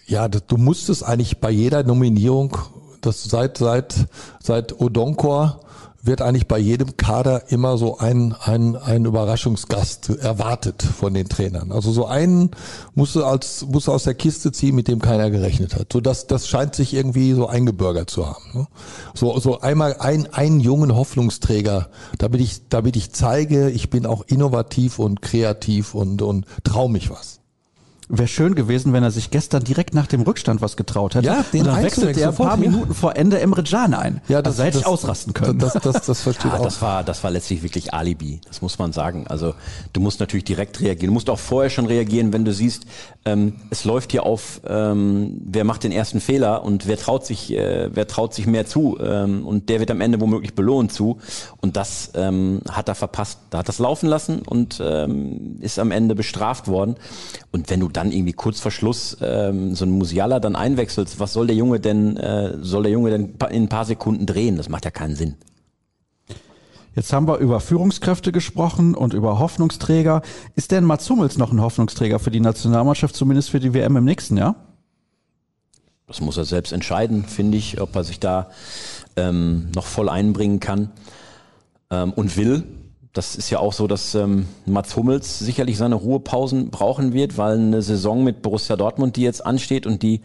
ja, 0.10 0.28
du 0.28 0.58
musstest 0.58 1.04
eigentlich 1.04 1.40
bei 1.40 1.52
jeder 1.52 1.84
Nominierung, 1.84 2.58
das 3.02 3.24
seit 3.24 3.60
seit 3.60 4.08
seit 4.42 4.82
Odonkor 4.82 5.62
wird 6.02 6.22
eigentlich 6.22 6.48
bei 6.48 6.58
jedem 6.58 6.96
Kader 6.96 7.52
immer 7.52 7.78
so 7.78 7.98
ein, 7.98 8.34
ein, 8.42 8.78
ein 8.78 9.04
Überraschungsgast 9.06 10.10
erwartet 10.10 10.82
von 10.82 11.14
den 11.14 11.28
Trainern. 11.28 11.72
Also 11.74 11.92
so 11.92 12.06
einen 12.06 12.52
musst 12.96 13.16
du 13.16 13.26
als 13.26 13.66
musst 13.68 13.88
du 13.88 13.92
aus 13.92 14.06
der 14.06 14.14
Kiste 14.14 14.52
ziehen, 14.52 14.76
mit 14.76 14.88
dem 14.88 15.00
keiner 15.00 15.30
gerechnet 15.30 15.76
hat. 15.76 15.92
So 15.92 16.00
das 16.00 16.26
das 16.28 16.48
scheint 16.48 16.74
sich 16.74 16.94
irgendwie 16.94 17.34
so 17.34 17.48
eingebürgert 17.48 18.10
zu 18.10 18.28
haben. 18.28 18.44
Ne? 18.54 18.68
So 19.14 19.40
so 19.40 19.60
einmal 19.60 19.98
ein 20.00 20.34
einen 20.34 20.62
jungen 20.62 20.96
Hoffnungsträger, 20.96 21.90
damit 22.18 22.42
ich 22.42 22.70
damit 22.70 22.96
ich 22.96 23.12
zeige, 23.12 23.70
ich 23.70 23.90
bin 23.90 24.06
auch 24.06 24.24
innovativ 24.26 25.00
und 25.00 25.22
kreativ 25.22 25.94
und 25.94 26.22
und 26.22 26.46
trau 26.64 26.88
mich 26.88 27.10
was. 27.10 27.39
Wäre 28.12 28.28
schön 28.28 28.56
gewesen, 28.56 28.92
wenn 28.92 29.04
er 29.04 29.12
sich 29.12 29.30
gestern 29.30 29.64
direkt 29.64 29.94
nach 29.94 30.08
dem 30.08 30.22
Rückstand 30.22 30.62
was 30.62 30.76
getraut 30.76 31.14
hätte. 31.14 31.28
Ja, 31.28 31.46
den 31.54 31.62
und 31.62 31.68
dann 31.68 31.84
wechselt 31.84 32.18
er 32.18 32.30
ein 32.30 32.36
paar. 32.36 32.58
Minuten 32.58 32.96
vor 32.96 33.16
Ende 33.16 33.40
Emre 33.40 33.62
Can 33.64 33.94
ein. 33.94 34.20
Ja, 34.28 34.40
also 34.40 34.58
da 34.58 34.64
hätte 34.64 34.80
ich 34.80 34.86
ausrasten 34.88 35.34
können. 35.34 35.60
Das, 35.60 35.74
das, 35.74 36.08
das 36.08 36.22
versteht 36.22 36.46
Ja, 36.52 36.58
auch. 36.58 36.64
das 36.64 36.82
war, 36.82 37.04
das 37.04 37.24
war 37.24 37.30
letztlich 37.30 37.62
wirklich 37.62 37.94
Alibi. 37.94 38.42
Das 38.48 38.64
muss 38.64 38.80
man 38.80 38.94
sagen. 38.94 39.28
Also 39.28 39.54
du 39.94 40.02
musst 40.02 40.20
natürlich 40.20 40.44
direkt 40.44 40.82
reagieren. 40.82 41.10
Du 41.10 41.14
musst 41.14 41.30
auch 41.30 41.38
vorher 41.38 41.70
schon 41.70 41.86
reagieren, 41.86 42.34
wenn 42.34 42.46
du 42.46 42.52
siehst, 42.52 42.88
ähm, 43.26 43.58
es 43.70 43.86
läuft 43.86 44.12
hier 44.12 44.24
auf, 44.26 44.62
ähm, 44.68 45.40
wer 45.46 45.64
macht 45.64 45.84
den 45.84 45.92
ersten 45.92 46.20
Fehler 46.20 46.64
und 46.64 46.88
wer 46.88 46.98
traut 46.98 47.28
sich, 47.28 47.54
äh, 47.54 47.90
wer 47.94 48.08
traut 48.08 48.34
sich 48.34 48.48
mehr 48.48 48.66
zu 48.66 48.98
ähm, 49.00 49.46
und 49.46 49.70
der 49.70 49.80
wird 49.80 49.92
am 49.92 50.02
Ende 50.02 50.20
womöglich 50.20 50.56
belohnt 50.56 50.92
zu. 50.92 51.20
Und 51.62 51.78
das 51.78 52.12
ähm, 52.16 52.62
hat 52.72 52.88
er 52.90 52.96
verpasst. 52.96 53.38
Da 53.52 53.60
hat 53.60 53.68
das 53.68 53.78
laufen 53.78 54.10
lassen 54.10 54.40
und 54.40 54.82
ähm, 54.84 55.58
ist 55.62 55.78
am 55.78 55.92
Ende 55.92 56.16
bestraft 56.16 56.68
worden. 56.68 56.96
Und 57.52 57.70
wenn 57.70 57.80
du 57.80 57.90
dann 58.00 58.14
irgendwie 58.14 58.34
kurz 58.34 58.62
vor 58.62 58.72
Schluss 58.72 59.18
ähm, 59.22 59.76
so 59.76 59.84
einen 59.84 59.98
Musiala 59.98 60.40
dann 60.40 60.56
einwechselst, 60.56 61.20
was 61.20 61.34
soll 61.34 61.48
der 61.48 61.56
Junge 61.56 61.82
denn, 61.82 62.16
äh, 62.16 62.58
soll 62.62 62.84
der 62.84 62.92
Junge 62.94 63.10
denn 63.10 63.36
in 63.52 63.64
ein 63.64 63.70
paar 63.70 63.84
Sekunden 63.84 64.26
drehen? 64.26 64.56
Das 64.56 64.70
macht 64.70 64.86
ja 64.86 64.92
keinen 64.92 65.16
Sinn. 65.16 65.36
Jetzt 66.96 67.12
haben 67.12 67.28
wir 67.28 67.38
über 67.38 67.60
Führungskräfte 67.60 68.32
gesprochen 68.32 68.96
und 68.96 69.14
über 69.14 69.38
Hoffnungsträger. 69.38 70.22
Ist 70.56 70.72
denn 70.72 70.86
Mats 70.86 71.10
Hummels 71.10 71.38
noch 71.38 71.52
ein 71.52 71.62
Hoffnungsträger 71.62 72.20
für 72.20 72.32
die 72.32 72.40
Nationalmannschaft, 72.40 73.16
zumindest 73.16 73.50
für 73.50 73.60
die 73.60 73.74
WM 73.74 73.98
im 73.98 74.06
nächsten 74.06 74.38
Jahr? 74.38 74.56
Das 76.08 76.22
muss 76.22 76.38
er 76.38 76.46
selbst 76.46 76.72
entscheiden, 76.72 77.26
finde 77.26 77.58
ich, 77.58 77.82
ob 77.82 77.96
er 77.96 78.06
sich 78.06 78.20
da 78.20 78.50
ähm, 79.18 79.68
noch 79.76 79.86
voll 79.86 80.08
einbringen 80.08 80.62
kann 80.62 80.90
ähm, 81.92 82.14
und 82.14 82.38
will. 82.38 82.64
Das 83.14 83.36
ist 83.36 83.50
ja 83.50 83.58
auch 83.58 83.74
so, 83.74 83.88
dass 83.88 84.14
ähm, 84.14 84.46
Mats 84.68 84.96
Hummels 84.96 85.40
sicherlich 85.40 85.78
seine 85.78 85.96
Ruhepausen 85.96 86.70
brauchen 86.70 87.12
wird, 87.12 87.40
weil 87.40 87.58
eine 87.58 87.82
Saison 87.82 88.24
mit 88.24 88.44
Borussia 88.44 88.76
Dortmund, 88.76 89.16
die 89.16 89.24
jetzt 89.24 89.44
ansteht 89.44 89.88
und 89.88 90.04
die, 90.04 90.22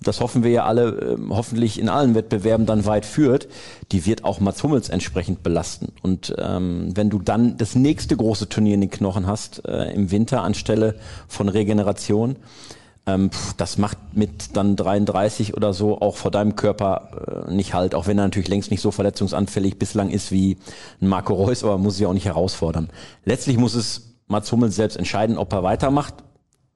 das 0.00 0.20
hoffen 0.20 0.44
wir 0.44 0.52
ja 0.52 0.64
alle, 0.64 1.16
ähm, 1.16 1.34
hoffentlich 1.36 1.80
in 1.80 1.88
allen 1.88 2.14
Wettbewerben 2.14 2.64
dann 2.64 2.86
weit 2.86 3.06
führt, 3.06 3.48
die 3.90 4.06
wird 4.06 4.22
auch 4.22 4.38
Mats 4.38 4.62
Hummels 4.62 4.88
entsprechend 4.88 5.42
belasten. 5.42 5.92
Und 6.02 6.32
ähm, 6.38 6.92
wenn 6.94 7.10
du 7.10 7.18
dann 7.18 7.56
das 7.56 7.74
nächste 7.74 8.16
große 8.16 8.48
Turnier 8.48 8.74
in 8.74 8.82
den 8.82 8.90
Knochen 8.90 9.26
hast 9.26 9.66
äh, 9.66 9.92
im 9.92 10.12
Winter 10.12 10.42
anstelle 10.42 10.94
von 11.26 11.48
Regeneration, 11.48 12.36
ähm, 13.08 13.30
das 13.56 13.78
macht 13.78 13.98
mit 14.12 14.56
dann 14.56 14.76
33 14.76 15.56
oder 15.56 15.72
so 15.72 16.00
auch 16.00 16.16
vor 16.16 16.30
deinem 16.30 16.56
Körper 16.56 17.46
äh, 17.48 17.52
nicht 17.52 17.72
halt, 17.72 17.94
auch 17.94 18.06
wenn 18.06 18.18
er 18.18 18.24
natürlich 18.24 18.48
längst 18.48 18.70
nicht 18.70 18.82
so 18.82 18.90
verletzungsanfällig 18.90 19.78
bislang 19.78 20.10
ist 20.10 20.30
wie 20.30 20.58
Marco 21.00 21.32
Reus, 21.32 21.64
aber 21.64 21.78
muss 21.78 21.96
sich 21.96 22.06
auch 22.06 22.12
nicht 22.12 22.26
herausfordern. 22.26 22.90
Letztlich 23.24 23.56
muss 23.56 23.74
es 23.74 24.18
Mats 24.26 24.52
Hummels 24.52 24.76
selbst 24.76 24.96
entscheiden, 24.96 25.38
ob 25.38 25.52
er 25.54 25.62
weitermacht, 25.62 26.14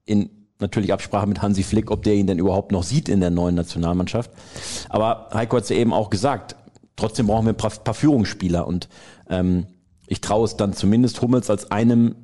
in 0.06 0.30
natürlich 0.58 0.92
Absprache 0.92 1.26
mit 1.26 1.42
Hansi 1.42 1.64
Flick, 1.64 1.90
ob 1.90 2.02
der 2.02 2.14
ihn 2.14 2.26
denn 2.26 2.38
überhaupt 2.38 2.72
noch 2.72 2.82
sieht 2.82 3.08
in 3.08 3.20
der 3.20 3.30
neuen 3.30 3.54
Nationalmannschaft. 3.54 4.30
Aber 4.88 5.28
Heiko 5.34 5.58
hat 5.58 5.64
es 5.64 5.70
eben 5.70 5.92
auch 5.92 6.08
gesagt, 6.08 6.56
trotzdem 6.96 7.26
brauchen 7.26 7.44
wir 7.44 7.52
ein 7.52 7.56
paar, 7.56 7.70
paar 7.70 7.94
Führungsspieler 7.94 8.66
und 8.66 8.88
ähm, 9.28 9.66
ich 10.06 10.20
traue 10.20 10.44
es 10.44 10.56
dann 10.56 10.72
zumindest 10.72 11.20
Hummels 11.20 11.50
als 11.50 11.70
einem 11.70 12.14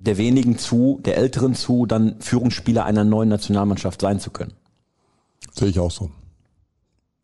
der 0.00 0.16
wenigen 0.16 0.58
zu, 0.58 1.00
der 1.04 1.16
Älteren 1.16 1.54
zu, 1.54 1.86
dann 1.86 2.16
Führungsspieler 2.20 2.84
einer 2.84 3.04
neuen 3.04 3.28
Nationalmannschaft 3.28 4.00
sein 4.00 4.20
zu 4.20 4.30
können. 4.30 4.52
Sehe 5.52 5.68
ich 5.68 5.80
auch 5.80 5.90
so. 5.90 6.10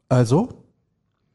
Also, 0.08 0.48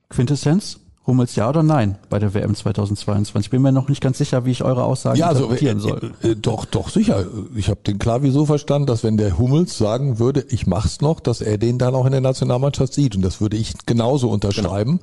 Quintessenz, 0.09 0.79
Hummels 1.09 1.35
ja 1.35 1.49
oder 1.49 1.63
nein 1.63 1.97
bei 2.09 2.19
der 2.19 2.33
WM 2.33 2.53
2022? 2.53 3.47
Ich 3.47 3.49
bin 3.49 3.61
mir 3.61 3.71
noch 3.71 3.89
nicht 3.89 4.01
ganz 4.01 4.19
sicher, 4.19 4.45
wie 4.45 4.51
ich 4.51 4.63
eure 4.63 4.83
Aussagen 4.83 5.17
Ja, 5.17 5.27
also 5.27 5.45
interpretieren 5.45 5.77
äh, 5.79 5.81
soll. 5.81 6.11
äh, 6.21 6.35
doch, 6.35 6.65
doch 6.65 6.89
sicher. 6.89 7.25
Ich 7.55 7.69
habe 7.69 7.79
den 7.85 7.97
klar 7.97 8.21
wieso 8.21 8.45
verstanden, 8.45 8.85
dass 8.85 9.03
wenn 9.03 9.17
der 9.17 9.37
Hummels 9.37 9.77
sagen 9.77 10.19
würde, 10.19 10.45
ich 10.49 10.67
mach's 10.67 11.01
noch, 11.01 11.19
dass 11.19 11.41
er 11.41 11.57
den 11.57 11.79
dann 11.79 11.95
auch 11.95 12.05
in 12.05 12.11
der 12.11 12.21
Nationalmannschaft 12.21 12.93
sieht 12.93 13.15
und 13.15 13.23
das 13.23 13.41
würde 13.41 13.57
ich 13.57 13.73
genauso 13.85 14.29
unterschreiben, 14.29 14.99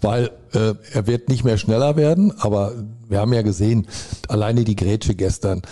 weil 0.00 0.30
äh, 0.52 0.74
er 0.92 1.06
wird 1.06 1.28
nicht 1.28 1.44
mehr 1.44 1.56
schneller 1.56 1.96
werden, 1.96 2.32
aber 2.38 2.72
wir 3.08 3.20
haben 3.20 3.32
ja 3.32 3.42
gesehen, 3.42 3.86
alleine 4.28 4.64
die 4.64 4.76
Grätsche 4.76 5.14
gestern. 5.14 5.62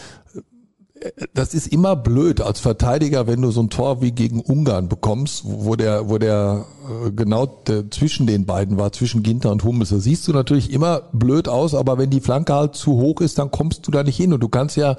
das 1.34 1.54
ist 1.54 1.66
immer 1.68 1.96
blöd 1.96 2.40
als 2.40 2.60
Verteidiger, 2.60 3.26
wenn 3.26 3.42
du 3.42 3.50
so 3.50 3.62
ein 3.62 3.70
Tor 3.70 4.02
wie 4.02 4.12
gegen 4.12 4.40
Ungarn 4.40 4.88
bekommst, 4.88 5.42
wo 5.44 5.76
der, 5.76 6.08
wo 6.08 6.18
der 6.18 6.66
äh, 7.06 7.10
genau 7.10 7.46
der, 7.46 7.90
zwischen 7.90 8.26
den 8.26 8.46
beiden 8.46 8.78
war, 8.78 8.92
zwischen 8.92 9.22
Ginter 9.22 9.50
und 9.50 9.64
Hummels. 9.64 9.90
Da 9.90 9.98
siehst 9.98 10.26
du 10.28 10.32
natürlich 10.32 10.72
immer 10.72 11.02
blöd 11.12 11.48
aus, 11.48 11.74
aber 11.74 11.98
wenn 11.98 12.10
die 12.10 12.20
Flanke 12.20 12.54
halt 12.54 12.74
zu 12.74 12.92
hoch 12.92 13.20
ist, 13.20 13.38
dann 13.38 13.50
kommst 13.50 13.86
du 13.86 13.90
da 13.90 14.02
nicht 14.02 14.16
hin. 14.16 14.32
Und 14.32 14.40
du 14.40 14.48
kannst 14.48 14.76
ja 14.76 14.96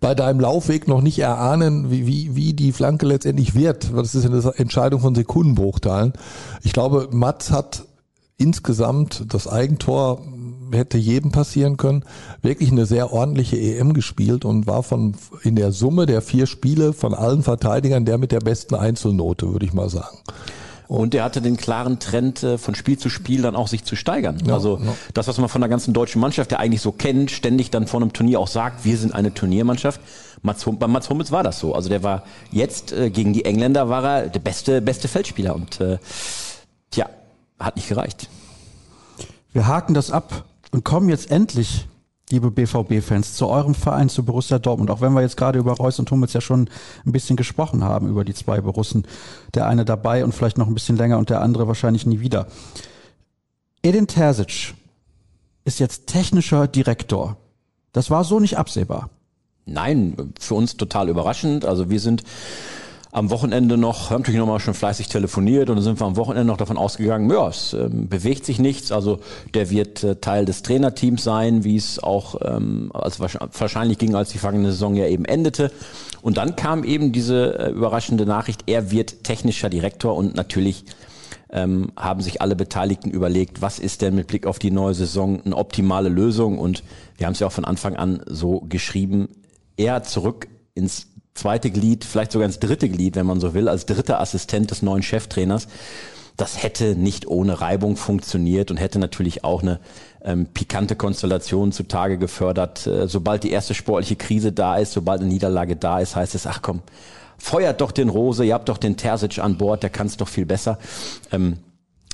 bei 0.00 0.14
deinem 0.14 0.40
Laufweg 0.40 0.88
noch 0.88 1.00
nicht 1.00 1.18
erahnen, 1.18 1.90
wie, 1.90 2.06
wie, 2.06 2.34
wie 2.34 2.52
die 2.52 2.72
Flanke 2.72 3.06
letztendlich 3.06 3.54
wird. 3.54 3.92
Das 3.94 4.14
ist 4.14 4.26
eine 4.26 4.54
Entscheidung 4.56 5.00
von 5.00 5.14
Sekundenbruchteilen. 5.14 6.12
Ich 6.62 6.72
glaube, 6.72 7.08
Mats 7.12 7.50
hat 7.50 7.84
insgesamt 8.36 9.26
das 9.32 9.46
Eigentor 9.46 10.20
hätte 10.72 10.98
jedem 10.98 11.30
passieren 11.32 11.76
können, 11.76 12.04
wirklich 12.42 12.70
eine 12.70 12.86
sehr 12.86 13.12
ordentliche 13.12 13.56
EM 13.58 13.94
gespielt 13.94 14.44
und 14.44 14.66
war 14.66 14.82
von 14.82 15.14
in 15.42 15.56
der 15.56 15.72
Summe 15.72 16.06
der 16.06 16.22
vier 16.22 16.46
Spiele 16.46 16.92
von 16.92 17.14
allen 17.14 17.42
Verteidigern 17.42 18.04
der 18.04 18.18
mit 18.18 18.32
der 18.32 18.40
besten 18.40 18.74
Einzelnote, 18.74 19.52
würde 19.52 19.66
ich 19.66 19.72
mal 19.72 19.88
sagen. 19.88 20.18
Und 20.86 21.14
er 21.14 21.24
hatte 21.24 21.40
den 21.40 21.56
klaren 21.56 21.98
Trend, 21.98 22.42
äh, 22.42 22.58
von 22.58 22.74
Spiel 22.74 22.98
zu 22.98 23.08
Spiel 23.08 23.42
dann 23.42 23.56
auch 23.56 23.68
sich 23.68 23.84
zu 23.84 23.96
steigern. 23.96 24.42
Ja, 24.46 24.54
also 24.54 24.78
ja. 24.78 24.94
das, 25.14 25.28
was 25.28 25.38
man 25.38 25.48
von 25.48 25.60
der 25.60 25.70
ganzen 25.70 25.94
deutschen 25.94 26.20
Mannschaft, 26.20 26.50
der 26.50 26.60
eigentlich 26.60 26.82
so 26.82 26.92
kennt, 26.92 27.30
ständig 27.30 27.70
dann 27.70 27.86
vor 27.86 28.00
einem 28.00 28.12
Turnier 28.12 28.38
auch 28.38 28.48
sagt, 28.48 28.84
wir 28.84 28.96
sind 28.98 29.14
eine 29.14 29.32
Turniermannschaft. 29.32 30.00
Mats, 30.42 30.64
bei 30.66 30.86
Mats 30.86 31.08
Hummels 31.08 31.32
war 31.32 31.42
das 31.42 31.58
so. 31.58 31.74
Also 31.74 31.88
der 31.88 32.02
war 32.02 32.24
jetzt 32.50 32.92
äh, 32.92 33.10
gegen 33.10 33.32
die 33.32 33.44
Engländer 33.46 33.88
war 33.88 34.04
er 34.04 34.28
der 34.28 34.40
beste, 34.40 34.82
beste 34.82 35.08
Feldspieler 35.08 35.54
und 35.54 35.80
äh, 35.80 35.98
tja, 36.90 37.08
hat 37.58 37.76
nicht 37.76 37.88
gereicht. 37.88 38.28
Wir 39.52 39.66
haken 39.66 39.94
das 39.94 40.10
ab 40.10 40.44
und 40.74 40.84
kommen 40.84 41.08
jetzt 41.08 41.30
endlich, 41.30 41.86
liebe 42.30 42.50
BVB-Fans, 42.50 43.34
zu 43.34 43.46
eurem 43.46 43.76
Verein, 43.76 44.08
zu 44.08 44.24
Borussia 44.24 44.58
Dortmund. 44.58 44.90
Auch 44.90 45.00
wenn 45.00 45.12
wir 45.12 45.22
jetzt 45.22 45.36
gerade 45.36 45.60
über 45.60 45.72
Reus 45.74 46.00
und 46.00 46.10
Hummels 46.10 46.32
ja 46.32 46.40
schon 46.40 46.68
ein 47.06 47.12
bisschen 47.12 47.36
gesprochen 47.36 47.84
haben, 47.84 48.08
über 48.08 48.24
die 48.24 48.34
zwei 48.34 48.60
Borussen. 48.60 49.06
Der 49.54 49.68
eine 49.68 49.84
dabei 49.84 50.24
und 50.24 50.34
vielleicht 50.34 50.58
noch 50.58 50.66
ein 50.66 50.74
bisschen 50.74 50.96
länger 50.96 51.18
und 51.18 51.30
der 51.30 51.42
andere 51.42 51.68
wahrscheinlich 51.68 52.06
nie 52.06 52.18
wieder. 52.18 52.48
Edin 53.82 54.08
Terzic 54.08 54.74
ist 55.64 55.78
jetzt 55.78 56.08
technischer 56.08 56.66
Direktor. 56.66 57.36
Das 57.92 58.10
war 58.10 58.24
so 58.24 58.40
nicht 58.40 58.58
absehbar. 58.58 59.10
Nein, 59.66 60.34
für 60.40 60.56
uns 60.56 60.76
total 60.76 61.08
überraschend. 61.08 61.64
Also 61.64 61.88
wir 61.88 62.00
sind 62.00 62.24
am 63.14 63.30
Wochenende 63.30 63.76
noch, 63.76 64.10
haben 64.10 64.22
natürlich 64.22 64.40
nochmal 64.40 64.58
schon 64.58 64.74
fleißig 64.74 65.06
telefoniert 65.06 65.70
und 65.70 65.76
dann 65.76 65.84
sind 65.84 66.00
wir 66.00 66.04
am 66.04 66.16
Wochenende 66.16 66.46
noch 66.46 66.56
davon 66.56 66.76
ausgegangen, 66.76 67.30
ja, 67.30 67.46
es 67.46 67.72
äh, 67.72 67.88
bewegt 67.88 68.44
sich 68.44 68.58
nichts. 68.58 68.90
Also 68.90 69.20
der 69.54 69.70
wird 69.70 70.02
äh, 70.02 70.16
Teil 70.16 70.44
des 70.44 70.62
Trainerteams 70.62 71.22
sein, 71.22 71.62
wie 71.62 71.76
es 71.76 72.02
auch 72.02 72.34
ähm, 72.44 72.90
als 72.92 73.20
wahrscheinlich 73.20 73.98
ging, 73.98 74.16
als 74.16 74.30
die 74.30 74.38
vergangene 74.38 74.72
Saison 74.72 74.96
ja 74.96 75.06
eben 75.06 75.24
endete. 75.26 75.70
Und 76.22 76.38
dann 76.38 76.56
kam 76.56 76.82
eben 76.82 77.12
diese 77.12 77.56
äh, 77.56 77.70
überraschende 77.70 78.26
Nachricht, 78.26 78.64
er 78.66 78.90
wird 78.90 79.22
technischer 79.22 79.70
Direktor 79.70 80.16
und 80.16 80.34
natürlich 80.34 80.84
ähm, 81.50 81.92
haben 81.96 82.20
sich 82.20 82.42
alle 82.42 82.56
Beteiligten 82.56 83.12
überlegt, 83.12 83.62
was 83.62 83.78
ist 83.78 84.02
denn 84.02 84.16
mit 84.16 84.26
Blick 84.26 84.44
auf 84.44 84.58
die 84.58 84.72
neue 84.72 84.94
Saison 84.94 85.40
eine 85.44 85.56
optimale 85.56 86.08
Lösung 86.08 86.58
und 86.58 86.82
wir 87.16 87.26
haben 87.26 87.34
es 87.34 87.38
ja 87.38 87.46
auch 87.46 87.52
von 87.52 87.64
Anfang 87.64 87.94
an 87.94 88.22
so 88.26 88.62
geschrieben, 88.68 89.28
er 89.76 90.02
zurück 90.02 90.48
ins 90.74 91.13
zweite 91.34 91.70
Glied, 91.70 92.04
vielleicht 92.04 92.32
sogar 92.32 92.46
ins 92.46 92.60
dritte 92.60 92.88
Glied, 92.88 93.16
wenn 93.16 93.26
man 93.26 93.40
so 93.40 93.54
will, 93.54 93.68
als 93.68 93.86
dritter 93.86 94.20
Assistent 94.20 94.70
des 94.70 94.82
neuen 94.82 95.02
Cheftrainers. 95.02 95.66
Das 96.36 96.62
hätte 96.62 96.96
nicht 96.96 97.26
ohne 97.28 97.60
Reibung 97.60 97.96
funktioniert 97.96 98.70
und 98.70 98.76
hätte 98.76 98.98
natürlich 98.98 99.44
auch 99.44 99.62
eine 99.62 99.78
ähm, 100.24 100.46
pikante 100.46 100.96
Konstellation 100.96 101.70
zutage 101.70 102.18
gefördert. 102.18 102.86
Äh, 102.86 103.08
sobald 103.08 103.44
die 103.44 103.50
erste 103.50 103.74
sportliche 103.74 104.16
Krise 104.16 104.52
da 104.52 104.76
ist, 104.76 104.92
sobald 104.92 105.20
eine 105.20 105.30
Niederlage 105.30 105.76
da 105.76 106.00
ist, 106.00 106.16
heißt 106.16 106.34
es, 106.34 106.46
ach 106.46 106.62
komm, 106.62 106.82
feuert 107.38 107.80
doch 107.80 107.92
den 107.92 108.08
Rose, 108.08 108.44
ihr 108.44 108.54
habt 108.54 108.68
doch 108.68 108.78
den 108.78 108.96
Terzic 108.96 109.38
an 109.38 109.58
Bord, 109.58 109.82
der 109.82 109.90
kann 109.90 110.06
es 110.06 110.16
doch 110.16 110.28
viel 110.28 110.46
besser. 110.46 110.78
Ähm, 111.30 111.58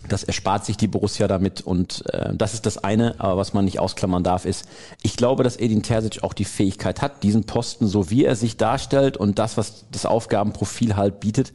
das 0.08 0.24
erspart 0.24 0.64
sich 0.64 0.76
die 0.76 0.88
Borussia 0.88 1.28
damit 1.28 1.60
und 1.60 2.04
äh, 2.12 2.34
das 2.34 2.54
ist 2.54 2.66
das 2.66 2.78
eine, 2.78 3.14
aber 3.18 3.36
was 3.36 3.52
man 3.52 3.64
nicht 3.64 3.78
ausklammern 3.78 4.24
darf, 4.24 4.44
ist, 4.44 4.66
ich 5.02 5.16
glaube, 5.16 5.44
dass 5.44 5.56
Edin 5.56 5.82
Terzic 5.82 6.22
auch 6.22 6.32
die 6.32 6.44
Fähigkeit 6.44 7.02
hat, 7.02 7.22
diesen 7.22 7.44
Posten, 7.44 7.86
so 7.86 8.10
wie 8.10 8.24
er 8.24 8.36
sich 8.36 8.56
darstellt 8.56 9.16
und 9.16 9.38
das, 9.38 9.56
was 9.56 9.84
das 9.90 10.06
Aufgabenprofil 10.06 10.96
halt 10.96 11.20
bietet, 11.20 11.52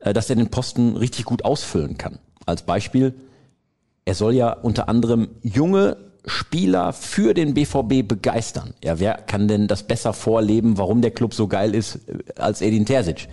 äh, 0.00 0.12
dass 0.12 0.30
er 0.30 0.36
den 0.36 0.48
Posten 0.48 0.96
richtig 0.96 1.24
gut 1.24 1.44
ausfüllen 1.44 1.98
kann. 1.98 2.18
Als 2.46 2.62
Beispiel, 2.62 3.14
er 4.04 4.14
soll 4.14 4.34
ja 4.34 4.52
unter 4.52 4.88
anderem 4.88 5.28
junge 5.42 5.96
Spieler 6.24 6.92
für 6.92 7.34
den 7.34 7.54
BVB 7.54 8.06
begeistern. 8.06 8.74
Ja, 8.82 9.00
wer 9.00 9.14
kann 9.14 9.48
denn 9.48 9.66
das 9.66 9.82
besser 9.82 10.12
vorleben, 10.12 10.78
warum 10.78 11.02
der 11.02 11.10
Club 11.10 11.34
so 11.34 11.48
geil 11.48 11.74
ist 11.74 11.96
äh, 12.08 12.40
als 12.40 12.62
Edin 12.62 12.86
Terzic? 12.86 13.28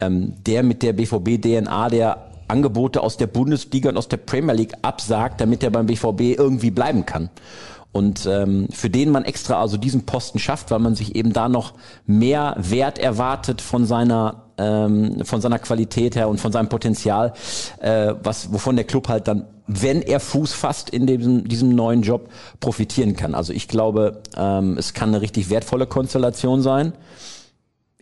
Ähm, 0.00 0.34
der 0.44 0.62
mit 0.62 0.82
der 0.82 0.92
BVB-DNA, 0.94 1.90
der 1.90 2.33
Angebote 2.48 3.02
aus 3.02 3.16
der 3.16 3.26
Bundesliga 3.26 3.90
und 3.90 3.96
aus 3.96 4.08
der 4.08 4.18
Premier 4.18 4.54
League 4.54 4.74
absagt, 4.82 5.40
damit 5.40 5.62
er 5.62 5.70
beim 5.70 5.86
BVB 5.86 6.38
irgendwie 6.38 6.70
bleiben 6.70 7.06
kann. 7.06 7.30
Und 7.94 8.26
ähm, 8.26 8.66
für 8.72 8.90
den 8.90 9.10
man 9.10 9.24
extra 9.24 9.60
also 9.60 9.76
diesen 9.76 10.04
Posten 10.04 10.40
schafft, 10.40 10.72
weil 10.72 10.80
man 10.80 10.96
sich 10.96 11.14
eben 11.14 11.32
da 11.32 11.48
noch 11.48 11.74
mehr 12.06 12.56
Wert 12.58 12.98
erwartet 12.98 13.60
von 13.60 13.86
seiner 13.86 14.42
ähm, 14.58 15.24
von 15.24 15.40
seiner 15.40 15.60
Qualität 15.60 16.16
her 16.16 16.28
und 16.28 16.40
von 16.40 16.50
seinem 16.50 16.68
Potenzial, 16.68 17.34
äh, 17.80 18.14
was 18.20 18.52
wovon 18.52 18.74
der 18.74 18.84
Club 18.84 19.08
halt 19.08 19.28
dann, 19.28 19.46
wenn 19.68 20.02
er 20.02 20.18
Fuß 20.18 20.54
fasst 20.54 20.90
in 20.90 21.06
diesem 21.06 21.46
diesem 21.46 21.68
neuen 21.76 22.02
Job, 22.02 22.30
profitieren 22.58 23.14
kann. 23.14 23.36
Also 23.36 23.52
ich 23.52 23.68
glaube, 23.68 24.22
ähm, 24.36 24.76
es 24.76 24.92
kann 24.92 25.10
eine 25.10 25.20
richtig 25.20 25.48
wertvolle 25.48 25.86
Konstellation 25.86 26.62
sein. 26.62 26.94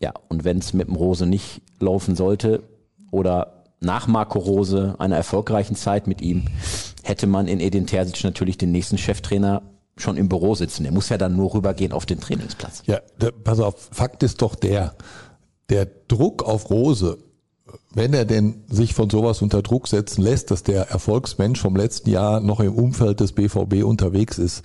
Ja, 0.00 0.14
und 0.28 0.44
wenn 0.44 0.56
es 0.56 0.72
mit 0.72 0.88
dem 0.88 0.96
Rose 0.96 1.26
nicht 1.26 1.60
laufen 1.80 2.16
sollte 2.16 2.62
oder 3.10 3.61
nach 3.82 4.06
Marco 4.06 4.38
Rose, 4.38 4.94
einer 4.98 5.16
erfolgreichen 5.16 5.76
Zeit 5.76 6.06
mit 6.06 6.20
ihm, 6.20 6.44
hätte 7.02 7.26
man 7.26 7.48
in 7.48 7.60
Edin 7.60 7.86
Terzic 7.86 8.24
natürlich 8.24 8.58
den 8.58 8.72
nächsten 8.72 8.98
Cheftrainer 8.98 9.62
schon 9.96 10.16
im 10.16 10.28
Büro 10.28 10.54
sitzen. 10.54 10.84
Er 10.84 10.92
muss 10.92 11.08
ja 11.08 11.18
dann 11.18 11.36
nur 11.36 11.54
rübergehen 11.54 11.92
auf 11.92 12.06
den 12.06 12.20
Trainingsplatz. 12.20 12.82
Ja, 12.86 13.00
der, 13.20 13.32
pass 13.32 13.60
auf, 13.60 13.88
Fakt 13.92 14.22
ist 14.22 14.42
doch 14.42 14.54
der, 14.54 14.94
der 15.68 15.86
Druck 16.08 16.42
auf 16.42 16.70
Rose, 16.70 17.18
wenn 17.94 18.14
er 18.14 18.24
denn 18.24 18.64
sich 18.68 18.94
von 18.94 19.10
sowas 19.10 19.42
unter 19.42 19.62
Druck 19.62 19.88
setzen 19.88 20.22
lässt, 20.22 20.50
dass 20.50 20.62
der 20.62 20.90
Erfolgsmensch 20.90 21.60
vom 21.60 21.76
letzten 21.76 22.10
Jahr 22.10 22.40
noch 22.40 22.60
im 22.60 22.74
Umfeld 22.74 23.20
des 23.20 23.32
BVB 23.32 23.84
unterwegs 23.84 24.38
ist, 24.38 24.62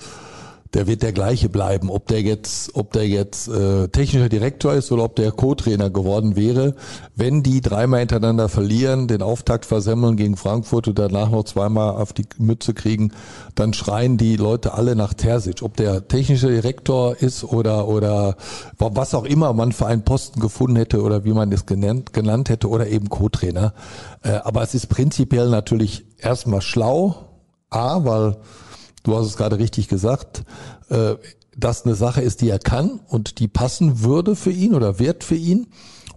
der 0.74 0.88
wird 0.88 1.02
der 1.02 1.14
gleiche 1.14 1.50
bleiben. 1.50 1.90
Ob 1.90 2.08
der 2.08 2.22
jetzt, 2.22 2.76
ob 2.76 2.92
der 2.92 3.08
jetzt 3.08 3.48
äh, 3.48 3.88
technischer 3.88 4.30
Direktor 4.30 4.74
ist 4.74 4.92
oder 4.92 5.04
ob 5.04 5.16
der 5.16 5.32
Co-Trainer 5.32 5.90
geworden 5.90 6.36
wäre, 6.36 6.76
wenn 7.16 7.44
die 7.44 7.62
dreimal 7.62 8.00
hintereinander 8.00 8.50
verlieren, 8.50 9.08
den 9.08 9.22
Auftakt 9.22 9.66
versemmeln 9.66 10.18
gegen 10.18 10.38
Frankfurt 10.38 10.88
und 10.88 11.00
danach 11.00 11.30
noch 11.30 11.44
zweimal 11.44 11.92
auf 11.92 12.14
die 12.14 12.26
Mütze 12.38 12.74
kriegen, 12.74 13.12
dann 13.56 13.74
schreien 13.74 14.18
die 14.18 14.36
Leute 14.36 14.74
alle 14.74 14.96
nach 14.96 15.14
Terzic. 15.14 15.62
Ob 15.62 15.78
der 15.78 16.08
technische 16.08 16.50
Direktor 16.50 17.16
ist 17.18 17.44
oder 17.44 17.88
oder 17.88 18.36
was 18.78 19.14
auch 19.16 19.26
immer 19.26 19.54
man 19.54 19.72
für 19.72 19.88
einen 19.88 20.04
Posten 20.04 20.40
gefunden 20.40 20.76
hätte 20.76 21.02
oder 21.02 21.26
wie 21.26 21.34
man 21.34 21.52
es 21.52 21.66
genannt, 21.66 22.14
genannt 22.14 22.50
hätte 22.50 22.70
oder 22.70 22.88
eben 22.88 23.10
Co-Trainer. 23.10 23.74
Äh, 24.24 24.32
aber 24.44 24.64
es 24.64 24.74
ist 24.74 24.88
prinzipiell 24.88 25.50
natürlich 25.50 26.06
erstmal 26.18 26.62
schlau, 26.62 27.16
A, 27.70 28.04
weil 28.06 28.38
du 29.08 29.16
hast 29.16 29.26
es 29.26 29.38
gerade 29.38 29.58
richtig 29.58 29.88
gesagt, 29.88 30.44
äh, 30.90 31.16
dass 31.56 31.86
eine 31.86 31.96
Sache 31.96 32.22
ist, 32.22 32.42
die 32.42 32.50
er 32.50 32.60
kann 32.60 33.00
und 33.08 33.40
die 33.40 33.48
passen 33.48 34.04
würde 34.04 34.36
für 34.36 34.52
ihn 34.52 34.76
oder 34.76 35.00
wird 35.00 35.24
für 35.24 35.36
ihn. 35.36 35.68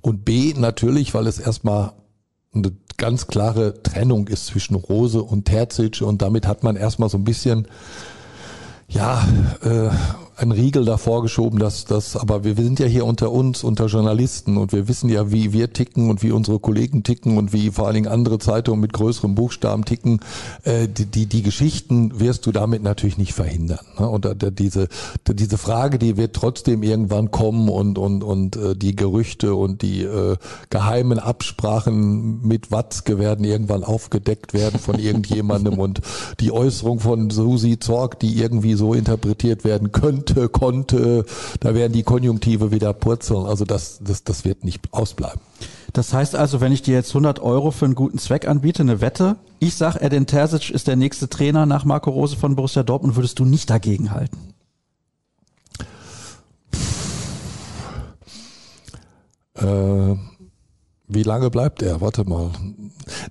Und 0.03 0.24
B, 0.24 0.55
natürlich, 0.57 1.14
weil 1.14 1.26
es 1.26 1.38
erstmal 1.38 1.92
eine 2.53 2.72
ganz 2.96 3.29
klare 3.29 3.83
Trennung 3.83 4.29
ist 4.29 4.46
zwischen 4.46 4.74
Rose 4.74 5.22
und 5.22 5.44
Terzic 5.44 6.03
und 6.03 6.20
damit 6.20 6.46
hat 6.46 6.62
man 6.62 6.76
erstmal 6.76 7.09
so 7.09 7.16
ein 7.16 7.24
bisschen, 7.24 7.68
ja, 8.88 9.26
äh, 9.62 9.90
ein 10.40 10.53
Riegel 10.53 10.87
davor 10.87 11.22
geschoben, 11.22 11.59
dass 11.59 11.85
das, 11.85 12.16
aber 12.16 12.44
wir, 12.44 12.55
sind 12.55 12.79
ja 12.79 12.87
hier 12.87 13.05
unter 13.05 13.31
uns, 13.31 13.62
unter 13.62 13.87
Journalisten 13.87 14.57
und 14.57 14.72
wir 14.72 14.88
wissen 14.88 15.11
ja, 15.11 15.31
wie 15.31 15.53
wir 15.53 15.72
ticken 15.72 16.09
und 16.09 16.22
wie 16.22 16.33
unsere 16.33 16.59
Kollegen 16.59 17.03
ticken 17.03 17.37
und 17.37 17.53
wie 17.53 17.70
vor 17.70 17.87
allen 17.87 17.96
Dingen 17.96 18.09
andere 18.09 18.38
Zeitungen 18.38 18.81
mit 18.81 18.94
größeren 18.94 19.35
Buchstaben 19.35 19.85
ticken. 19.85 20.20
Äh, 20.64 20.88
die, 20.88 21.05
die, 21.05 21.26
die 21.26 21.42
Geschichten 21.42 22.18
wirst 22.18 22.46
du 22.46 22.53
damit 22.53 22.83
natürlich 22.83 23.18
nicht 23.18 23.35
verhindern. 23.35 23.81
Ne? 23.98 24.09
Und 24.09 24.24
äh, 24.24 24.50
diese, 24.50 24.88
diese 25.29 25.59
Frage, 25.59 25.98
die 25.98 26.16
wird 26.16 26.35
trotzdem 26.35 26.83
irgendwann 26.83 27.31
kommen 27.31 27.68
und, 27.68 27.98
und, 27.98 28.24
und 28.24 28.57
äh, 28.57 28.74
die 28.74 28.96
Gerüchte 28.96 29.55
und 29.55 29.83
die 29.83 30.05
äh, 30.05 30.37
geheimen 30.70 31.18
Absprachen 31.18 32.40
mit 32.46 32.72
Watzke 32.72 33.18
werden 33.18 33.44
irgendwann 33.44 33.85
aufgedeckt 33.85 34.55
werden 34.55 34.81
von 34.81 34.98
irgendjemandem 34.98 35.79
und 35.79 36.00
die 36.40 36.50
Äußerung 36.50 37.00
von 37.00 37.29
Susi 37.29 37.79
Zorg, 37.79 38.18
die 38.20 38.38
irgendwie 38.38 38.74
so 38.74 38.94
interpretiert 38.94 39.64
werden 39.64 39.92
könnte, 39.92 40.30
könnte, 40.35 40.49
konnte, 40.49 41.25
da 41.61 41.75
werden 41.75 41.93
die 41.93 42.03
Konjunktive 42.03 42.71
wieder 42.71 42.93
purzeln. 42.93 43.47
Also 43.47 43.64
das, 43.64 44.01
das, 44.03 44.25
das 44.25 44.45
wird 44.45 44.64
nicht 44.64 44.81
ausbleiben. 44.93 45.40
Das 45.93 46.12
heißt 46.12 46.37
also, 46.37 46.61
wenn 46.61 46.73
ich 46.73 46.83
dir 46.83 46.95
jetzt 46.95 47.11
100 47.11 47.40
Euro 47.40 47.71
für 47.71 47.85
einen 47.85 47.95
guten 47.95 48.19
Zweck 48.19 48.47
anbiete, 48.47 48.83
eine 48.83 49.01
Wette, 49.01 49.37
ich 49.59 49.75
sag, 49.75 49.96
Edin 50.00 50.27
Terzic 50.27 50.71
ist 50.71 50.87
der 50.87 50.96
nächste 50.96 51.29
Trainer 51.29 51.67
nach 51.67 51.85
Marco 51.85 52.11
Rose 52.11 52.37
von 52.37 52.54
Borussia 52.54 52.83
Dortmund, 52.83 53.17
würdest 53.17 53.38
du 53.38 53.44
nicht 53.44 53.69
dagegen 53.71 54.13
halten? 54.13 54.38
Äh, 59.54 60.29
wie 61.13 61.23
lange 61.23 61.50
bleibt 61.50 61.83
er? 61.83 62.00
Warte 62.00 62.25
mal. 62.25 62.50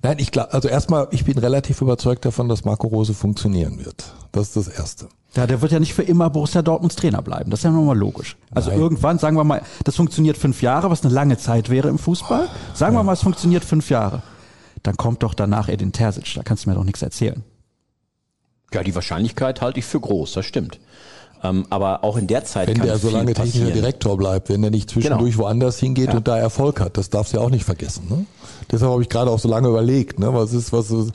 Nein, 0.02 0.18
ich 0.18 0.30
glaube, 0.30 0.52
also 0.52 0.68
erstmal, 0.68 1.08
ich 1.10 1.24
bin 1.24 1.38
relativ 1.38 1.80
überzeugt 1.80 2.24
davon, 2.24 2.48
dass 2.48 2.64
Marco 2.64 2.86
Rose 2.86 3.14
funktionieren 3.14 3.84
wird. 3.84 4.12
Das 4.32 4.48
ist 4.48 4.56
das 4.56 4.68
Erste. 4.68 5.08
Ja, 5.34 5.46
der 5.46 5.62
wird 5.62 5.72
ja 5.72 5.78
nicht 5.78 5.94
für 5.94 6.02
immer 6.02 6.28
Borussia 6.28 6.60
Dortmunds 6.60 6.96
Trainer 6.96 7.22
bleiben. 7.22 7.50
Das 7.50 7.60
ist 7.60 7.64
ja 7.64 7.70
nochmal 7.70 7.96
logisch. 7.96 8.36
Also 8.50 8.70
Nein. 8.70 8.80
irgendwann, 8.80 9.18
sagen 9.18 9.36
wir 9.36 9.44
mal, 9.44 9.62
das 9.84 9.96
funktioniert 9.96 10.36
fünf 10.36 10.60
Jahre, 10.60 10.90
was 10.90 11.04
eine 11.04 11.14
lange 11.14 11.38
Zeit 11.38 11.70
wäre 11.70 11.88
im 11.88 11.98
Fußball. 11.98 12.48
Sagen 12.74 12.96
wir 12.96 13.02
mal, 13.02 13.12
es 13.12 13.22
funktioniert 13.22 13.64
fünf 13.64 13.90
Jahre. 13.90 14.22
Dann 14.82 14.96
kommt 14.96 15.22
doch 15.22 15.34
danach 15.34 15.68
Edin 15.68 15.92
Terzic. 15.92 16.34
Da 16.34 16.42
kannst 16.42 16.64
du 16.64 16.70
mir 16.70 16.76
doch 16.76 16.84
nichts 16.84 17.02
erzählen. 17.02 17.44
Ja, 18.72 18.82
die 18.82 18.94
Wahrscheinlichkeit 18.94 19.60
halte 19.60 19.80
ich 19.80 19.84
für 19.84 20.00
groß, 20.00 20.32
das 20.32 20.46
stimmt. 20.46 20.78
Ähm, 21.42 21.64
aber 21.70 22.04
auch 22.04 22.16
in 22.18 22.26
der 22.26 22.44
Zeit 22.44 22.68
Wenn 22.68 22.76
kann 22.78 22.86
der 22.86 22.98
so 22.98 23.08
viel 23.08 23.16
lange 23.16 23.32
technischer 23.32 23.58
passieren. 23.60 23.72
Direktor 23.72 24.16
bleibt, 24.18 24.50
wenn 24.50 24.62
er 24.62 24.70
nicht 24.70 24.90
zwischendurch 24.90 25.32
Genau. 25.32 25.44
woanders 25.44 25.78
hingeht 25.78 26.08
Ja. 26.10 26.16
und 26.18 26.28
da 26.28 26.36
Erfolg 26.36 26.80
hat, 26.80 26.96
das 26.98 27.08
darfst 27.08 27.32
du 27.32 27.38
ja 27.38 27.42
auch 27.42 27.48
nicht 27.50 27.64
vergessen. 27.64 28.06
Ne? 28.10 28.26
Deshalb 28.70 28.92
habe 28.92 29.02
ich 29.02 29.08
gerade 29.08 29.30
auch 29.30 29.38
so 29.38 29.48
lange 29.48 29.68
überlegt, 29.68 30.18
ne? 30.18 30.34
was 30.34 30.52
ist, 30.52 30.72
was 30.72 30.90
ist, 30.90 31.10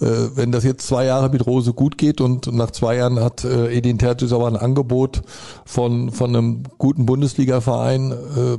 äh, 0.00 0.06
wenn 0.34 0.52
das 0.52 0.64
jetzt 0.64 0.86
zwei 0.86 1.06
Jahre 1.06 1.30
mit 1.30 1.46
Rose 1.46 1.72
gut 1.72 1.96
geht 1.96 2.20
und 2.20 2.52
nach 2.52 2.72
zwei 2.72 2.96
Jahren 2.96 3.20
hat 3.20 3.44
äh, 3.44 3.68
Edin 3.74 3.96
Terzic 3.98 4.32
aber 4.32 4.48
ein 4.48 4.56
Angebot 4.56 5.22
von 5.64 6.10
von 6.10 6.36
einem 6.36 6.64
guten 6.76 7.06
Bundesliga-Verein, 7.06 8.12
äh, 8.12 8.58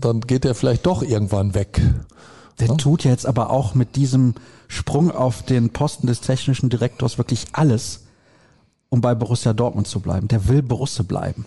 dann 0.00 0.20
geht 0.22 0.44
er 0.44 0.54
vielleicht 0.54 0.86
doch 0.86 1.02
irgendwann 1.02 1.54
weg. 1.54 1.80
Der 2.58 2.76
tut 2.76 3.04
ja 3.04 3.10
jetzt 3.10 3.26
aber 3.26 3.50
auch 3.50 3.74
mit 3.74 3.96
diesem 3.96 4.34
Sprung 4.68 5.10
auf 5.10 5.42
den 5.42 5.70
Posten 5.70 6.06
des 6.06 6.22
technischen 6.22 6.70
Direktors 6.70 7.18
wirklich 7.18 7.44
alles, 7.52 8.05
um 8.88 9.00
bei 9.00 9.14
Borussia 9.14 9.52
Dortmund 9.52 9.86
zu 9.86 10.00
bleiben. 10.00 10.28
Der 10.28 10.48
will 10.48 10.62
Borusse 10.62 11.04
bleiben. 11.04 11.44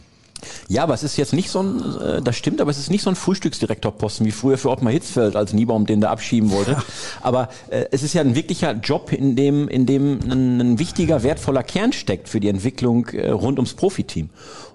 Ja, 0.67 0.83
aber 0.83 0.93
es 0.93 1.03
ist 1.03 1.17
jetzt 1.17 1.33
nicht 1.33 1.49
so 1.49 1.61
ein, 1.61 1.99
äh, 1.99 2.21
das 2.21 2.35
stimmt, 2.35 2.61
aber 2.61 2.71
es 2.71 2.77
ist 2.77 2.89
nicht 2.89 3.03
so 3.03 3.09
ein 3.09 3.15
Frühstücksdirektorposten 3.15 4.25
wie 4.25 4.31
früher 4.31 4.57
für 4.57 4.69
Ottmar 4.69 4.93
Hitzfeld, 4.93 5.35
als 5.35 5.53
Niebaum 5.53 5.85
den 5.85 6.01
da 6.01 6.11
abschieben 6.11 6.51
wollte. 6.51 6.77
Aber 7.21 7.49
äh, 7.69 7.85
es 7.91 8.03
ist 8.03 8.13
ja 8.13 8.21
ein 8.21 8.35
wirklicher 8.35 8.71
Job, 8.73 9.11
in 9.11 9.35
dem, 9.35 9.67
in 9.67 9.85
dem 9.85 10.19
ein, 10.29 10.61
ein 10.61 10.79
wichtiger, 10.79 11.23
wertvoller 11.23 11.63
Kern 11.63 11.93
steckt 11.93 12.29
für 12.29 12.39
die 12.39 12.49
Entwicklung 12.49 13.07
äh, 13.07 13.29
rund 13.29 13.59
ums 13.59 13.73
Profiteam. 13.73 14.29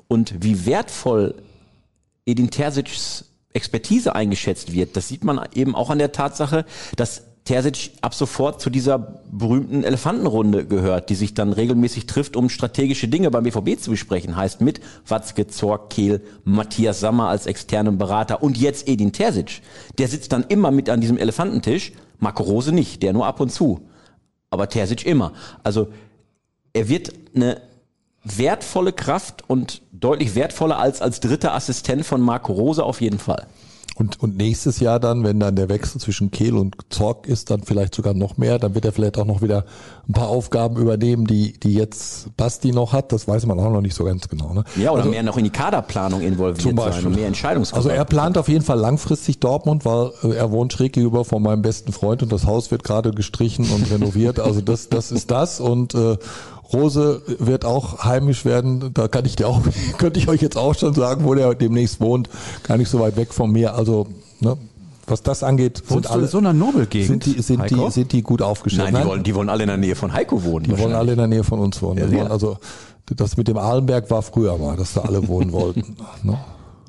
Und 0.09 0.35
wie 0.43 0.67
wertvoll 0.67 1.35
Edin 2.27 2.51
Terzic's 2.51 3.25
Expertise 3.53 4.15
eingeschätzt 4.15 4.73
wird, 4.73 4.97
das 4.97 5.09
sieht 5.09 5.25
man 5.25 5.41
eben 5.55 5.75
auch 5.75 5.91
an 5.91 5.99
der 5.99 6.13
Tatsache, 6.13 6.65
dass 6.97 7.23
Terzic 7.45 7.91
ab 8.01 8.15
sofort 8.15 8.63
zu 8.63 8.71
dieser 8.71 8.99
berühmten 9.31 9.85
Elefantenrunde 9.85 10.67
gehört, 10.67 11.11
die 11.11 11.15
sich 11.15 11.35
dann 11.35 11.53
regelmäßig 11.53 12.07
trifft, 12.07 12.37
um 12.37 12.49
strategische 12.49 13.07
Dinge 13.07 13.31
beim 13.31 13.45
BVB 13.45 13.79
zu 13.79 13.91
besprechen. 13.91 14.35
Heißt 14.35 14.63
mit 14.63 14.81
Watzke, 15.07 15.47
Zorc, 15.47 15.91
Kehl, 15.91 16.23
Matthias 16.45 17.01
Sammer 17.01 17.29
als 17.29 17.45
externen 17.45 17.99
Berater 17.99 18.43
und 18.43 18.57
jetzt 18.57 18.89
Edin 18.89 19.13
Terzic. 19.13 19.61
Der 19.99 20.09
sitzt 20.09 20.33
dann 20.33 20.45
immer 20.49 20.71
mit 20.71 20.89
an 20.89 21.03
diesem 21.03 21.19
Elefantentisch, 21.19 21.93
Marco 22.19 22.45
Rose 22.45 22.73
nicht, 22.73 23.03
der 23.03 23.13
nur 23.13 23.27
ab 23.27 23.41
und 23.41 23.53
zu. 23.53 23.83
Aber 24.49 24.71
Terzic 24.71 25.05
immer. 25.05 25.35
Also 25.63 25.89
er 26.73 26.89
wird 26.89 27.13
eine 27.35 27.61
wertvolle 28.25 28.95
Kraft 28.95 29.45
und 29.49 29.83
deutlich 29.93 30.35
wertvoller 30.35 30.79
als 30.79 31.03
als 31.03 31.21
dritter 31.21 31.55
Assistent 31.55 32.07
von 32.07 32.23
Marco 32.23 32.55
Rose 32.55 32.83
auf 32.83 33.03
jeden 33.03 33.19
Fall. 33.19 33.47
Und, 33.97 34.21
und 34.21 34.37
nächstes 34.37 34.81
Jahr 34.81 34.99
dann, 34.99 35.23
wenn 35.23 35.39
dann 35.39 35.55
der 35.55 35.69
Wechsel 35.69 36.01
zwischen 36.01 36.33
Kehl 36.33 36.57
und 36.57 36.77
Zorg 36.89 37.29
ist, 37.29 37.51
dann 37.51 37.63
vielleicht 37.63 37.95
sogar 37.95 38.13
noch 38.13 38.37
mehr, 38.37 38.59
dann 38.59 38.75
wird 38.75 38.85
er 38.85 38.93
vielleicht 38.93 39.19
auch 39.19 39.25
noch 39.25 39.41
wieder 39.41 39.65
ein 40.09 40.13
paar 40.13 40.29
Aufgaben 40.29 40.77
übernehmen, 40.77 41.27
die, 41.27 41.53
die 41.53 41.75
jetzt 41.75 42.37
Basti 42.37 42.73
noch 42.73 42.93
hat. 42.93 43.13
Das 43.13 43.29
weiß 43.29 43.47
man 43.47 43.61
auch 43.61 43.71
noch 43.71 43.81
nicht 43.81 43.95
so 43.95 44.05
ganz 44.05 44.29
genau. 44.29 44.53
Ne? 44.53 44.65
Ja, 44.75 44.91
oder 44.91 45.03
also, 45.03 45.11
mehr 45.11 45.23
noch 45.23 45.37
in 45.37 45.45
die 45.45 45.51
Kaderplanung 45.51 46.23
involviert 46.23 46.61
Zum 46.61 46.77
sein 46.77 46.87
Beispiel. 46.87 47.07
und 47.07 47.15
mehr 47.15 47.29
Entscheidungsgewalt. 47.29 47.87
Also 47.87 47.97
er 47.97 48.05
plant 48.05 48.37
auf 48.37 48.49
jeden 48.49 48.65
Fall 48.65 48.81
langfristig 48.81 49.39
Dortmund, 49.39 49.85
weil 49.85 50.11
äh, 50.25 50.35
er 50.35 50.51
wohnt 50.51 50.73
schräg 50.73 50.93
gegenüber 50.95 51.25
von 51.25 51.43
meinem 51.43 51.63
besten 51.63 51.93
Freund 51.93 52.23
und 52.25 52.33
das 52.33 52.47
Haus 52.47 52.73
wird 52.73 52.83
gerade 52.83 53.13
gestrichen 53.13 53.71
und 53.71 53.91
renoviert. 53.93 54.41
Also 54.41 54.61
das, 54.61 54.89
das 54.89 55.13
ist 55.13 55.31
das 55.31 55.61
und 55.61 55.95
äh, 55.95 56.17
Rose 56.73 57.23
wird 57.39 57.65
auch 57.65 58.05
heimisch 58.05 58.45
werden. 58.45 58.93
Da 58.95 59.09
kann 59.09 59.25
ich 59.25 59.37
dir 59.37 59.49
auch, 59.49 59.61
könnte 59.99 60.19
ich 60.19 60.29
euch 60.29 60.41
jetzt 60.43 60.57
auch 60.57 60.75
schon 60.75 60.95
sagen, 60.95 61.25
wo 61.25 61.35
der 61.35 61.55
demnächst 61.55 62.01
wohnt. 62.01 62.29
Gar 62.63 62.79
nicht 62.79 62.89
so 62.89 63.01
weit 63.01 63.17
weg 63.17 63.33
von 63.35 63.51
mir. 63.51 63.75
Also 63.75 64.07
ne, 64.41 64.57
was 65.07 65.23
das 65.23 65.43
angeht, 65.43 65.79
sind 65.79 65.91
Wohnst 65.91 66.11
alle 66.11 66.27
so 66.27 66.39
einer 66.39 66.53
Nobelgegend, 66.53 67.25
sind 67.25 67.27
die 67.37 67.43
sind 67.43 67.61
Heiko? 67.61 67.87
die 67.87 67.91
sind 67.93 68.13
die 68.13 68.23
gut 68.23 68.43
aufgestellt. 68.43 68.93
Nein, 68.93 69.03
die 69.03 69.09
wollen, 69.09 69.23
die 69.23 69.35
wollen 69.35 69.49
alle 69.49 69.65
in 69.65 69.69
der 69.69 69.77
Nähe 69.77 69.95
von 69.95 70.13
Heiko 70.13 70.43
wohnen. 70.45 70.65
die 70.65 70.79
wollen 70.79 70.95
alle 70.95 71.13
in 71.13 71.19
der 71.19 71.27
Nähe 71.27 71.45
von 71.45 71.59
uns 71.59 71.81
wohnen. 71.83 71.99
Ja, 71.99 72.11
wollen 72.11 72.31
also 72.31 72.59
das 73.15 73.37
mit 73.37 73.49
dem 73.49 73.59
Ahlenberg 73.59 74.11
war 74.11 74.23
früher 74.23 74.57
mal, 74.57 74.77
dass 74.77 74.95
da 74.95 75.03
alle 75.03 75.27
wohnen 75.29 75.53
wollten. 75.53 75.97
Ne? 76.23 76.39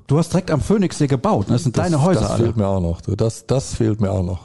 Du 0.07 0.19
hast 0.19 0.31
direkt 0.31 0.51
am 0.51 0.61
Phoenixsee 0.61 1.07
gebaut. 1.07 1.47
ne? 1.47 1.53
Das 1.55 1.63
sind 1.63 1.77
deine 1.79 2.01
Häuser 2.03 2.21
Das 2.21 2.29
alle. 2.31 2.43
fehlt 2.43 2.57
mir 2.57 2.67
auch 2.67 2.79
noch. 2.79 3.01
Das, 3.01 3.47
das 3.47 3.73
fehlt 3.73 3.99
mir 4.01 4.11
auch 4.11 4.23
noch. 4.23 4.41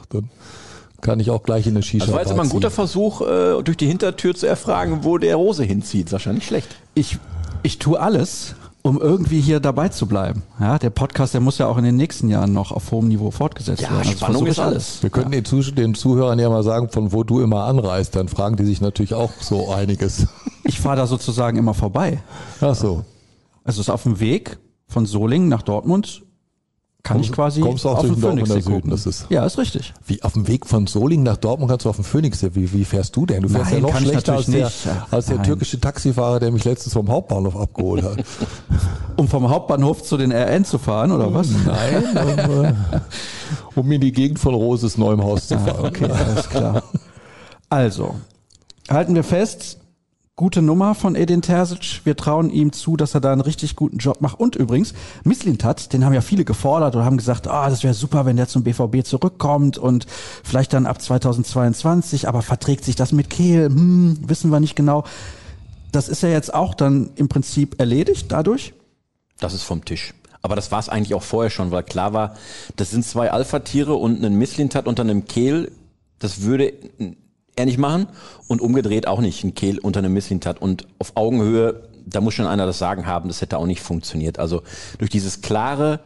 Kann 1.01 1.19
ich 1.19 1.29
auch 1.29 1.43
gleich 1.43 1.67
in 1.67 1.73
eine 1.73 1.83
Shisha 1.83 2.05
Das 2.05 2.13
war 2.13 2.21
jetzt 2.21 2.31
immer 2.31 2.43
ein 2.43 2.49
guter. 2.49 2.71
Versuch, 2.71 3.21
äh, 3.21 3.61
durch 3.63 3.77
die 3.77 3.87
Hintertür 3.87 4.35
zu 4.35 4.47
erfragen, 4.47 4.99
wo 5.03 5.17
der 5.17 5.35
Rose 5.35 5.63
hinzieht. 5.63 6.11
Wahrscheinlich 6.11 6.45
schlecht. 6.45 6.67
Ich, 6.93 7.17
ich 7.63 7.79
tue 7.79 7.99
alles, 7.99 8.55
um 8.83 8.99
irgendwie 8.99 9.41
hier 9.41 9.59
dabei 9.59 9.89
zu 9.89 10.05
bleiben. 10.07 10.43
Ja, 10.59 10.79
der 10.79 10.89
Podcast, 10.89 11.33
der 11.33 11.41
muss 11.41 11.57
ja 11.57 11.67
auch 11.67 11.77
in 11.77 11.83
den 11.83 11.97
nächsten 11.97 12.29
Jahren 12.29 12.53
noch 12.53 12.71
auf 12.71 12.91
hohem 12.91 13.07
Niveau 13.07 13.31
fortgesetzt 13.31 13.81
Ja, 13.81 13.89
werden. 13.89 13.99
Also 13.99 14.11
Spannung 14.11 14.47
ist 14.47 14.59
alles. 14.59 15.03
Wir 15.03 15.09
könnten 15.09 15.31
den, 15.31 15.45
Zuh 15.45 15.61
den 15.61 15.95
Zuhörern 15.95 16.39
ja 16.39 16.49
mal 16.49 16.63
sagen, 16.63 16.89
von 16.89 17.11
wo 17.11 17.23
du 17.23 17.41
immer 17.41 17.65
anreist. 17.65 18.15
Dann 18.15 18.27
fragen 18.27 18.55
die 18.55 18.65
sich 18.65 18.81
natürlich 18.81 19.13
auch 19.13 19.31
so 19.39 19.71
einiges. 19.71 20.27
Ich 20.63 20.79
fahre 20.79 20.95
da 20.95 21.07
sozusagen 21.07 21.57
immer 21.57 21.73
vorbei. 21.73 22.19
Ach 22.61 22.75
so. 22.75 23.03
Also 23.63 23.81
es 23.81 23.87
ist 23.87 23.89
auf 23.89 24.03
dem 24.03 24.19
Weg 24.19 24.57
von 24.87 25.07
Solingen 25.07 25.49
nach 25.49 25.63
Dortmund 25.63 26.21
kann 27.03 27.17
Kommst- 27.17 27.29
ich 27.29 27.35
quasi 27.35 27.61
kommst 27.61 27.83
du 27.83 27.89
auch 27.89 27.95
auf 27.95 28.01
durch 28.01 28.13
den 28.13 28.21
Dortmunder 28.21 28.61
Süden, 28.61 28.89
das 28.91 29.05
ist- 29.07 29.25
ja, 29.29 29.43
ist 29.45 29.57
richtig. 29.57 29.93
Wie 30.05 30.21
auf 30.21 30.33
dem 30.33 30.47
Weg 30.47 30.67
von 30.67 30.85
Solingen 30.85 31.23
nach 31.23 31.37
Dortmund 31.37 31.69
kannst 31.71 31.85
du 31.85 31.89
auf 31.89 31.95
dem 31.95 32.05
Phoenix. 32.05 32.43
Wie, 32.53 32.71
wie 32.73 32.85
fährst 32.85 33.15
du 33.15 33.25
denn? 33.25 33.41
Du 33.41 33.49
fährst 33.49 33.71
Nein, 33.71 33.81
ja 33.83 33.89
noch 33.89 33.97
schlechter 33.99 34.33
als 34.35 34.45
der, 34.45 34.71
als 35.09 35.25
der 35.25 35.41
türkische 35.41 35.79
Taxifahrer, 35.79 36.39
der 36.39 36.51
mich 36.51 36.63
letztens 36.63 36.93
vom 36.93 37.09
Hauptbahnhof 37.09 37.55
abgeholt 37.57 38.03
hat. 38.03 38.17
Um 39.17 39.27
vom 39.27 39.49
Hauptbahnhof 39.49 40.03
zu 40.03 40.15
den 40.17 40.31
RN 40.31 40.63
zu 40.65 40.77
fahren, 40.79 41.11
oder 41.11 41.31
was? 41.33 41.49
Nein, 41.65 42.03
um, 42.49 42.65
äh, 42.65 42.73
um 43.75 43.91
in 43.91 44.01
die 44.01 44.11
Gegend 44.13 44.39
von 44.39 44.53
Roses 44.55 44.97
neuem 44.97 45.21
Haus 45.23 45.47
zu 45.47 45.59
fahren. 45.59 45.85
Okay, 45.85 46.05
alles 46.09 46.49
klar. 46.49 46.81
Also, 47.69 48.15
halten 48.89 49.13
wir 49.13 49.23
fest, 49.23 49.77
gute 50.41 50.63
Nummer 50.63 50.95
von 50.95 51.13
Edin 51.13 51.43
Terzic. 51.43 52.01
Wir 52.03 52.15
trauen 52.15 52.49
ihm 52.49 52.73
zu, 52.73 52.97
dass 52.97 53.13
er 53.13 53.21
da 53.21 53.31
einen 53.31 53.41
richtig 53.41 53.75
guten 53.75 53.97
Job 53.97 54.21
macht. 54.21 54.39
Und 54.39 54.55
übrigens, 54.55 54.95
Misslintat, 55.23 55.93
den 55.93 56.03
haben 56.03 56.15
ja 56.15 56.21
viele 56.21 56.45
gefordert 56.45 56.95
und 56.95 57.05
haben 57.05 57.17
gesagt, 57.17 57.47
ah, 57.47 57.69
das 57.69 57.83
wäre 57.83 57.93
super, 57.93 58.25
wenn 58.25 58.37
der 58.37 58.47
zum 58.47 58.63
BVB 58.63 59.05
zurückkommt 59.05 59.77
und 59.77 60.07
vielleicht 60.43 60.73
dann 60.73 60.87
ab 60.87 60.99
2022, 60.99 62.27
aber 62.27 62.41
verträgt 62.41 62.85
sich 62.85 62.95
das 62.95 63.11
mit 63.11 63.29
Kehl? 63.29 63.67
Hm, 63.67 64.17
wissen 64.25 64.49
wir 64.49 64.59
nicht 64.59 64.75
genau. 64.75 65.03
Das 65.91 66.09
ist 66.09 66.23
ja 66.23 66.29
jetzt 66.29 66.51
auch 66.55 66.73
dann 66.73 67.11
im 67.17 67.29
Prinzip 67.29 67.79
erledigt 67.79 68.31
dadurch. 68.31 68.73
Das 69.39 69.53
ist 69.53 69.61
vom 69.61 69.85
Tisch. 69.85 70.15
Aber 70.41 70.55
das 70.55 70.71
war 70.71 70.79
es 70.79 70.89
eigentlich 70.89 71.13
auch 71.13 71.21
vorher 71.21 71.51
schon, 71.51 71.69
weil 71.69 71.83
klar 71.83 72.13
war, 72.13 72.35
das 72.77 72.89
sind 72.89 73.05
zwei 73.05 73.29
Alpha-Tiere 73.29 73.93
und 73.93 74.25
ein 74.25 74.33
Misslintat 74.39 74.87
unter 74.87 75.03
einem 75.03 75.25
Kehl, 75.25 75.71
das 76.17 76.41
würde 76.41 76.73
er 77.61 77.65
nicht 77.65 77.77
machen 77.77 78.07
und 78.47 78.61
umgedreht 78.61 79.07
auch 79.07 79.21
nicht, 79.21 79.43
ein 79.43 79.55
Kehl 79.55 79.79
unter 79.79 79.99
einem 79.99 80.13
Misslintat 80.13 80.61
und 80.61 80.87
auf 80.99 81.13
Augenhöhe, 81.15 81.83
da 82.05 82.21
muss 82.21 82.33
schon 82.33 82.47
einer 82.47 82.65
das 82.65 82.79
Sagen 82.79 83.05
haben, 83.05 83.27
das 83.29 83.41
hätte 83.41 83.57
auch 83.57 83.65
nicht 83.65 83.81
funktioniert. 83.81 84.39
Also 84.39 84.63
durch 84.97 85.09
dieses 85.09 85.41
klare, 85.41 85.99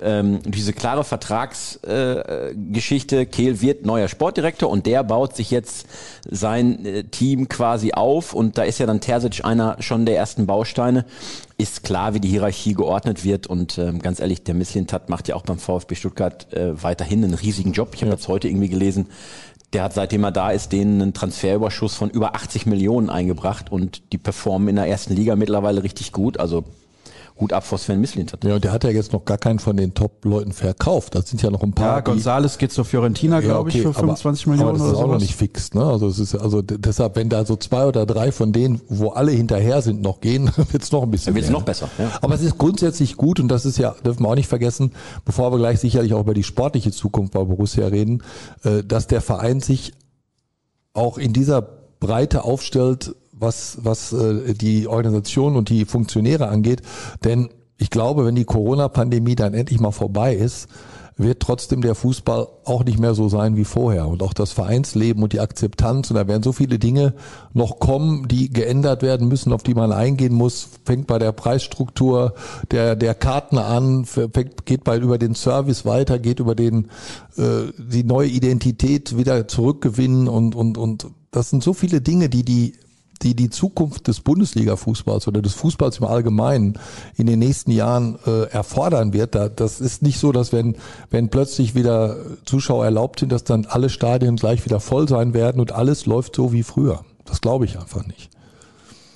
ähm, 0.00 0.42
durch 0.42 0.56
diese 0.56 0.72
klare 0.72 1.04
Vertragsgeschichte, 1.04 3.20
äh, 3.20 3.26
Kehl 3.26 3.60
wird 3.60 3.84
neuer 3.84 4.08
Sportdirektor 4.08 4.70
und 4.70 4.86
der 4.86 5.04
baut 5.04 5.36
sich 5.36 5.50
jetzt 5.50 5.86
sein 6.28 6.86
äh, 6.86 7.04
Team 7.04 7.48
quasi 7.48 7.92
auf 7.92 8.34
und 8.34 8.58
da 8.58 8.62
ist 8.62 8.78
ja 8.78 8.86
dann 8.86 9.00
Terzic 9.00 9.44
einer 9.44 9.76
schon 9.80 10.06
der 10.06 10.16
ersten 10.16 10.46
Bausteine. 10.46 11.04
Ist 11.56 11.84
klar, 11.84 12.14
wie 12.14 12.20
die 12.20 12.28
Hierarchie 12.28 12.74
geordnet 12.74 13.24
wird 13.24 13.46
und 13.46 13.78
ähm, 13.78 14.00
ganz 14.00 14.18
ehrlich, 14.18 14.42
der 14.42 14.54
Misslintat 14.54 15.08
macht 15.08 15.28
ja 15.28 15.36
auch 15.36 15.42
beim 15.42 15.58
VfB 15.58 15.94
Stuttgart 15.94 16.52
äh, 16.52 16.82
weiterhin 16.82 17.22
einen 17.22 17.34
riesigen 17.34 17.72
Job. 17.72 17.90
Ich 17.94 18.02
habe 18.02 18.10
jetzt 18.10 18.26
heute 18.26 18.48
irgendwie 18.48 18.68
gelesen, 18.68 19.06
der 19.74 19.82
hat 19.82 19.92
seitdem 19.92 20.24
er 20.24 20.32
da 20.32 20.50
ist, 20.50 20.72
denen 20.72 21.02
einen 21.02 21.12
Transferüberschuss 21.14 21.94
von 21.94 22.10
über 22.10 22.34
80 22.34 22.66
Millionen 22.66 23.10
eingebracht 23.10 23.70
und 23.70 24.12
die 24.12 24.18
performen 24.18 24.68
in 24.68 24.76
der 24.76 24.86
ersten 24.86 25.14
Liga 25.14 25.36
mittlerweile 25.36 25.82
richtig 25.82 26.12
gut. 26.12 26.38
Also 26.38 26.64
Hut 27.40 27.52
ab 27.52 27.64
vor 27.64 27.78
Sven 27.78 28.00
Misslintat. 28.00 28.44
Ja, 28.44 28.54
und 28.54 28.62
der 28.62 28.70
hat 28.70 28.84
ja 28.84 28.90
jetzt 28.90 29.12
noch 29.12 29.24
gar 29.24 29.38
keinen 29.38 29.58
von 29.58 29.76
den 29.76 29.92
Top-Leuten 29.92 30.52
verkauft. 30.52 31.16
Das 31.16 31.28
sind 31.28 31.42
ja 31.42 31.50
noch 31.50 31.64
ein 31.64 31.72
paar. 31.72 31.96
Ja, 31.96 32.00
Gonzales 32.00 32.58
geht 32.58 32.70
zur 32.70 32.84
Fiorentina, 32.84 33.40
glaube 33.40 33.70
ich, 33.70 33.82
für 33.82 33.92
25 33.92 34.46
aber, 34.46 34.52
Millionen 34.52 34.68
aber 34.68 34.78
das 34.78 34.88
oder 34.88 34.98
ist 34.98 35.04
auch 35.04 35.12
noch 35.12 35.20
nicht 35.20 35.34
fix. 35.34 35.74
Ne? 35.74 35.84
Also 35.84 36.06
es 36.06 36.20
ist 36.20 36.36
also 36.36 36.62
deshalb, 36.62 37.16
wenn 37.16 37.28
da 37.28 37.44
so 37.44 37.56
zwei 37.56 37.86
oder 37.86 38.06
drei 38.06 38.30
von 38.30 38.52
denen, 38.52 38.80
wo 38.88 39.08
alle 39.08 39.32
hinterher 39.32 39.82
sind, 39.82 40.00
noch 40.00 40.20
gehen, 40.20 40.48
wird's 40.70 40.92
noch 40.92 41.02
ein 41.02 41.10
bisschen. 41.10 41.32
Dann 41.32 41.34
wird's 41.34 41.48
mehr. 41.48 41.58
noch 41.58 41.64
besser, 41.64 41.88
ja. 41.98 42.08
Aber 42.22 42.34
es 42.34 42.42
ist 42.42 42.56
grundsätzlich 42.56 43.16
gut 43.16 43.40
und 43.40 43.48
das 43.48 43.66
ist 43.66 43.78
ja, 43.78 43.96
dürfen 44.04 44.22
wir 44.22 44.28
auch 44.28 44.36
nicht 44.36 44.48
vergessen, 44.48 44.92
bevor 45.24 45.50
wir 45.52 45.58
gleich 45.58 45.80
sicherlich 45.80 46.14
auch 46.14 46.20
über 46.20 46.34
die 46.34 46.44
sportliche 46.44 46.92
Zukunft 46.92 47.32
bei 47.32 47.42
Borussia 47.42 47.88
reden, 47.88 48.22
äh, 48.62 48.84
dass 48.84 49.08
der 49.08 49.20
Verein 49.20 49.60
sich 49.60 49.92
auch 50.92 51.18
in 51.18 51.32
dieser 51.32 51.62
Breite 51.98 52.44
aufstellt, 52.44 53.16
was, 53.44 53.78
was 53.82 54.12
äh, 54.12 54.54
die 54.54 54.88
Organisation 54.88 55.56
und 55.56 55.68
die 55.68 55.84
Funktionäre 55.84 56.48
angeht. 56.48 56.82
Denn 57.22 57.50
ich 57.76 57.90
glaube, 57.90 58.24
wenn 58.24 58.34
die 58.34 58.44
Corona-Pandemie 58.44 59.36
dann 59.36 59.54
endlich 59.54 59.80
mal 59.80 59.92
vorbei 59.92 60.34
ist, 60.34 60.68
wird 61.16 61.40
trotzdem 61.40 61.80
der 61.80 61.94
Fußball 61.94 62.48
auch 62.64 62.84
nicht 62.84 62.98
mehr 62.98 63.14
so 63.14 63.28
sein 63.28 63.56
wie 63.56 63.64
vorher. 63.64 64.08
Und 64.08 64.22
auch 64.22 64.32
das 64.32 64.52
Vereinsleben 64.52 65.22
und 65.22 65.32
die 65.32 65.40
Akzeptanz. 65.40 66.10
Und 66.10 66.16
da 66.16 66.26
werden 66.26 66.42
so 66.42 66.52
viele 66.52 66.78
Dinge 66.78 67.14
noch 67.52 67.78
kommen, 67.78 68.26
die 68.26 68.50
geändert 68.50 69.02
werden 69.02 69.28
müssen, 69.28 69.52
auf 69.52 69.62
die 69.62 69.74
man 69.74 69.92
eingehen 69.92 70.34
muss. 70.34 70.68
Fängt 70.84 71.06
bei 71.06 71.18
der 71.18 71.32
Preisstruktur 71.32 72.34
der, 72.70 72.96
der 72.96 73.14
Karten 73.14 73.58
an, 73.58 74.04
fängt, 74.04 74.66
geht 74.66 74.82
bei, 74.82 74.98
über 74.98 75.18
den 75.18 75.34
Service 75.34 75.84
weiter, 75.84 76.18
geht 76.18 76.40
über 76.40 76.56
den, 76.56 76.88
äh, 77.36 77.70
die 77.78 78.02
neue 78.02 78.28
Identität 78.28 79.16
wieder 79.16 79.46
zurückgewinnen 79.46 80.26
und, 80.26 80.56
und, 80.56 80.78
und 80.78 81.06
das 81.30 81.50
sind 81.50 81.62
so 81.62 81.74
viele 81.74 82.00
Dinge, 82.00 82.28
die 82.28 82.44
die 82.44 82.74
die 83.22 83.34
die 83.34 83.50
Zukunft 83.50 84.08
des 84.08 84.20
Bundesliga-Fußballs 84.20 85.28
oder 85.28 85.42
des 85.42 85.54
Fußballs 85.54 85.98
im 85.98 86.04
Allgemeinen 86.04 86.78
in 87.16 87.26
den 87.26 87.38
nächsten 87.38 87.70
Jahren 87.70 88.18
äh, 88.26 88.44
erfordern 88.50 89.12
wird. 89.12 89.34
Da, 89.34 89.48
das 89.48 89.80
ist 89.80 90.02
nicht 90.02 90.18
so, 90.18 90.32
dass 90.32 90.52
wenn, 90.52 90.76
wenn 91.10 91.28
plötzlich 91.28 91.74
wieder 91.74 92.16
Zuschauer 92.44 92.84
erlaubt 92.84 93.20
sind, 93.20 93.32
dass 93.32 93.44
dann 93.44 93.66
alle 93.66 93.88
Stadien 93.88 94.36
gleich 94.36 94.64
wieder 94.64 94.80
voll 94.80 95.08
sein 95.08 95.34
werden 95.34 95.60
und 95.60 95.72
alles 95.72 96.06
läuft 96.06 96.36
so 96.36 96.52
wie 96.52 96.62
früher. 96.62 97.04
Das 97.24 97.40
glaube 97.40 97.64
ich 97.64 97.78
einfach 97.78 98.06
nicht. 98.06 98.30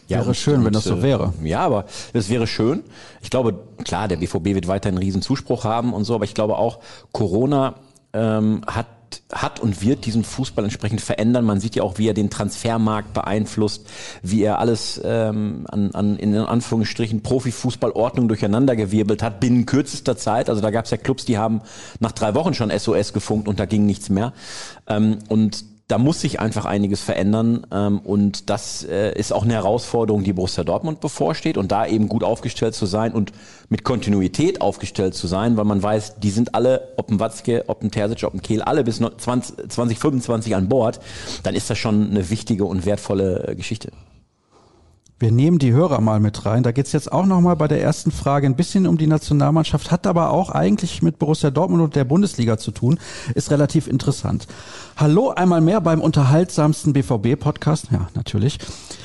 Ja, 0.08 0.20
wäre 0.20 0.34
schön, 0.34 0.60
und, 0.60 0.64
wenn 0.64 0.72
das 0.72 0.84
so 0.84 0.96
äh, 0.96 1.02
wäre. 1.02 1.34
Ja, 1.42 1.60
aber 1.60 1.84
das 2.14 2.30
wäre 2.30 2.46
schön. 2.46 2.82
Ich 3.20 3.28
glaube, 3.28 3.58
klar, 3.84 4.08
der 4.08 4.16
BVB 4.16 4.46
wird 4.46 4.66
weiterhin 4.66 4.96
einen 4.96 5.04
riesen 5.04 5.20
Zuspruch 5.20 5.64
haben 5.64 5.92
und 5.92 6.04
so, 6.04 6.14
aber 6.14 6.24
ich 6.24 6.34
glaube 6.34 6.56
auch, 6.56 6.78
Corona 7.12 7.74
ähm, 8.14 8.62
hat 8.66 8.86
hat 9.32 9.60
und 9.60 9.82
wird 9.82 10.06
diesen 10.06 10.24
Fußball 10.24 10.64
entsprechend 10.64 11.00
verändern. 11.00 11.44
Man 11.44 11.60
sieht 11.60 11.76
ja 11.76 11.82
auch, 11.82 11.98
wie 11.98 12.08
er 12.08 12.14
den 12.14 12.30
Transfermarkt 12.30 13.12
beeinflusst, 13.12 13.86
wie 14.22 14.42
er 14.42 14.58
alles 14.58 15.00
ähm, 15.04 15.66
an, 15.68 15.90
an 15.92 16.16
in 16.16 16.34
Anführungsstrichen 16.36 17.22
Profifußballordnung 17.22 18.28
durcheinandergewirbelt 18.28 19.22
hat 19.22 19.40
binnen 19.40 19.66
kürzester 19.66 20.16
Zeit. 20.16 20.48
Also 20.48 20.60
da 20.60 20.70
gab 20.70 20.84
es 20.84 20.90
ja 20.90 20.96
Clubs, 20.96 21.24
die 21.24 21.38
haben 21.38 21.62
nach 22.00 22.12
drei 22.12 22.34
Wochen 22.34 22.54
schon 22.54 22.70
SOS 22.76 23.12
gefunkt 23.12 23.48
und 23.48 23.60
da 23.60 23.66
ging 23.66 23.86
nichts 23.86 24.08
mehr. 24.08 24.32
Ähm, 24.86 25.18
und 25.28 25.64
da 25.88 25.96
muss 25.96 26.20
sich 26.20 26.38
einfach 26.38 26.66
einiges 26.66 27.00
verändern 27.00 27.66
ähm, 27.72 28.00
und 28.00 28.50
das 28.50 28.84
äh, 28.84 29.18
ist 29.18 29.32
auch 29.32 29.42
eine 29.42 29.54
Herausforderung, 29.54 30.22
die 30.22 30.34
Borussia 30.34 30.62
Dortmund 30.62 31.00
bevorsteht 31.00 31.56
und 31.56 31.72
da 31.72 31.86
eben 31.86 32.08
gut 32.08 32.22
aufgestellt 32.22 32.74
zu 32.74 32.84
sein 32.84 33.12
und 33.12 33.32
mit 33.70 33.84
Kontinuität 33.84 34.60
aufgestellt 34.60 35.14
zu 35.14 35.26
sein, 35.26 35.56
weil 35.56 35.64
man 35.64 35.82
weiß, 35.82 36.20
die 36.20 36.30
sind 36.30 36.54
alle, 36.54 36.92
ob 36.98 37.10
ein 37.10 37.20
Watzke, 37.20 37.64
ob 37.68 37.82
ein 37.82 37.90
Terzic, 37.90 38.24
ob 38.24 38.34
ein 38.34 38.42
Kehl, 38.42 38.60
alle 38.60 38.84
bis 38.84 38.98
20, 38.98 39.70
2025 39.70 40.54
an 40.54 40.68
Bord, 40.68 41.00
dann 41.42 41.54
ist 41.54 41.70
das 41.70 41.78
schon 41.78 42.10
eine 42.10 42.28
wichtige 42.28 42.66
und 42.66 42.84
wertvolle 42.84 43.48
äh, 43.48 43.54
Geschichte. 43.54 43.90
Wir 45.20 45.32
nehmen 45.32 45.58
die 45.58 45.72
Hörer 45.72 46.00
mal 46.00 46.20
mit 46.20 46.46
rein. 46.46 46.62
Da 46.62 46.70
geht's 46.70 46.92
jetzt 46.92 47.10
auch 47.10 47.26
nochmal 47.26 47.56
bei 47.56 47.66
der 47.66 47.82
ersten 47.82 48.12
Frage 48.12 48.46
ein 48.46 48.54
bisschen 48.54 48.86
um 48.86 48.98
die 48.98 49.08
Nationalmannschaft, 49.08 49.90
hat 49.90 50.06
aber 50.06 50.30
auch 50.30 50.50
eigentlich 50.50 51.02
mit 51.02 51.18
Borussia 51.18 51.50
Dortmund 51.50 51.82
und 51.82 51.96
der 51.96 52.04
Bundesliga 52.04 52.56
zu 52.56 52.70
tun, 52.70 53.00
ist 53.34 53.50
relativ 53.50 53.88
interessant. 53.88 54.46
Hallo 55.00 55.30
einmal 55.30 55.60
mehr 55.60 55.80
beim 55.80 56.00
unterhaltsamsten 56.00 56.92
BVB-Podcast. 56.92 57.92
Ja, 57.92 58.08
natürlich. 58.14 58.58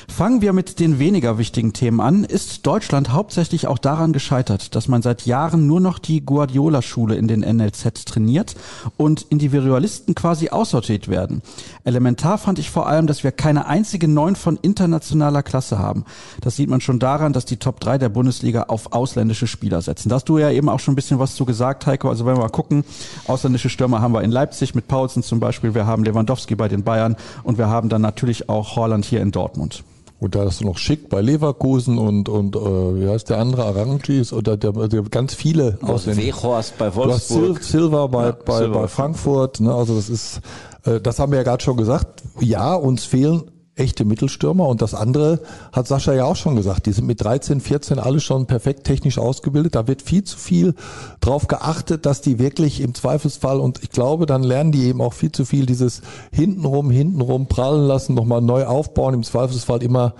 Fangen 0.08 0.42
wir 0.42 0.52
mit 0.52 0.78
den 0.78 0.98
weniger 0.98 1.38
wichtigen 1.38 1.72
Themen 1.72 2.00
an. 2.00 2.24
Ist 2.24 2.66
Deutschland 2.66 3.12
hauptsächlich 3.12 3.66
auch 3.66 3.78
daran 3.78 4.12
gescheitert, 4.12 4.74
dass 4.74 4.86
man 4.86 5.02
seit 5.02 5.26
Jahren 5.26 5.66
nur 5.66 5.80
noch 5.80 5.98
die 5.98 6.24
Guardiola-Schule 6.24 7.16
in 7.16 7.26
den 7.26 7.40
NLZ 7.40 8.04
trainiert 8.04 8.54
und 8.96 9.22
Individualisten 9.22 10.14
quasi 10.14 10.50
aussortiert 10.50 11.08
werden? 11.08 11.42
Elementar 11.84 12.38
fand 12.38 12.58
ich 12.58 12.70
vor 12.70 12.86
allem, 12.86 13.06
dass 13.06 13.24
wir 13.24 13.32
keine 13.32 13.66
einzige 13.66 14.06
Neun 14.06 14.36
von 14.36 14.56
internationaler 14.56 15.42
Klasse 15.42 15.78
haben. 15.78 16.04
Das 16.40 16.56
sieht 16.56 16.70
man 16.70 16.80
schon 16.80 16.98
daran, 16.98 17.32
dass 17.32 17.44
die 17.44 17.56
Top 17.56 17.80
3 17.80 17.98
der 17.98 18.08
Bundesliga 18.08 18.64
auf 18.64 18.92
ausländische 18.92 19.46
Spieler 19.46 19.82
setzen. 19.82 20.08
Da 20.08 20.16
hast 20.16 20.28
du 20.28 20.38
ja 20.38 20.50
eben 20.50 20.68
auch 20.68 20.80
schon 20.80 20.92
ein 20.92 20.96
bisschen 20.96 21.18
was 21.18 21.34
zu 21.34 21.44
gesagt, 21.44 21.86
Heiko. 21.86 22.08
Also 22.08 22.24
wenn 22.26 22.36
wir 22.36 22.42
mal 22.42 22.50
gucken, 22.50 22.84
ausländische 23.26 23.68
Stürmer 23.68 24.00
haben 24.00 24.12
wir 24.12 24.22
in 24.22 24.30
Leipzig 24.30 24.74
mit 24.74 24.86
Paulsen 24.86 25.22
zum 25.22 25.40
Beispiel. 25.40 25.74
Wir 25.74 25.83
wir 25.84 25.86
haben 25.86 26.04
Lewandowski 26.04 26.54
bei 26.54 26.68
den 26.68 26.82
Bayern 26.82 27.16
und 27.42 27.58
wir 27.58 27.68
haben 27.68 27.88
dann 27.88 28.02
natürlich 28.02 28.48
auch 28.48 28.76
Holland 28.76 29.04
hier 29.04 29.20
in 29.20 29.30
Dortmund. 29.30 29.84
Und 30.20 30.34
da 30.34 30.44
hast 30.44 30.60
du 30.60 30.64
noch 30.64 30.78
Schick 30.78 31.10
bei 31.10 31.20
Leverkusen 31.20 31.98
und, 31.98 32.30
und 32.30 32.56
äh, 32.56 32.58
wie 32.58 33.08
heißt 33.08 33.28
der 33.28 33.38
andere, 33.38 33.64
Arangis 33.64 34.32
oder 34.32 34.56
der, 34.56 34.72
der 34.72 35.02
ganz 35.02 35.34
viele 35.34 35.76
aus 35.82 36.04
den 36.04 36.16
Wechhorst 36.16 36.78
bei 36.78 36.94
Wolfsburg. 36.94 37.40
Du 37.40 37.54
hast 37.54 37.64
Sil 37.66 37.80
Silva 37.80 38.06
bei, 38.06 38.26
ja, 38.26 38.32
bei, 38.32 38.58
Silva. 38.58 38.80
bei 38.80 38.88
Frankfurt. 38.88 39.60
Ne? 39.60 39.74
Also 39.74 39.96
das 39.96 40.08
ist, 40.08 40.40
äh, 40.84 41.00
das 41.00 41.18
haben 41.18 41.32
wir 41.32 41.38
ja 41.38 41.42
gerade 41.44 41.62
schon 41.62 41.76
gesagt. 41.76 42.22
Ja, 42.40 42.74
uns 42.74 43.04
fehlen 43.04 43.42
echte 43.76 44.04
Mittelstürmer. 44.04 44.68
Und 44.68 44.82
das 44.82 44.94
andere 44.94 45.40
hat 45.72 45.88
Sascha 45.88 46.12
ja 46.12 46.24
auch 46.24 46.36
schon 46.36 46.56
gesagt. 46.56 46.86
Die 46.86 46.92
sind 46.92 47.06
mit 47.06 47.22
13, 47.22 47.60
14 47.60 47.98
alle 47.98 48.20
schon 48.20 48.46
perfekt 48.46 48.84
technisch 48.84 49.18
ausgebildet. 49.18 49.74
Da 49.74 49.86
wird 49.88 50.02
viel 50.02 50.24
zu 50.24 50.38
viel 50.38 50.74
drauf 51.20 51.48
geachtet, 51.48 52.06
dass 52.06 52.20
die 52.20 52.38
wirklich 52.38 52.80
im 52.80 52.94
Zweifelsfall 52.94 53.60
und 53.60 53.82
ich 53.82 53.90
glaube, 53.90 54.26
dann 54.26 54.42
lernen 54.42 54.72
die 54.72 54.84
eben 54.84 55.00
auch 55.00 55.12
viel 55.12 55.32
zu 55.32 55.44
viel 55.44 55.66
dieses 55.66 56.02
hintenrum, 56.32 56.90
hintenrum 56.90 57.46
prallen 57.46 57.86
lassen, 57.86 58.14
nochmal 58.14 58.40
neu 58.40 58.64
aufbauen. 58.66 59.14
Im 59.14 59.22
Zweifelsfall 59.22 59.82
immer 59.82 60.14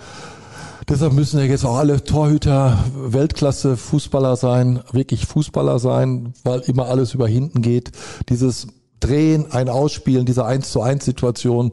Deshalb 0.87 1.13
müssen 1.13 1.39
ja 1.39 1.45
jetzt 1.45 1.65
auch 1.65 1.77
alle 1.77 2.03
Torhüter 2.03 2.77
Weltklasse 2.95 3.75
Fußballer 3.75 4.35
sein, 4.35 4.81
wirklich 4.91 5.25
Fußballer 5.25 5.79
sein, 5.79 6.33
weil 6.43 6.59
immer 6.59 6.85
alles 6.85 7.15
über 7.15 7.27
hinten 7.27 7.63
geht. 7.63 7.91
Dieses 8.29 8.67
Drehen, 8.99 9.51
ein 9.51 9.67
Ausspielen, 9.67 10.27
diese 10.27 10.45
1 10.45 10.71
zu 10.71 10.81
1 10.81 11.03
Situation, 11.03 11.71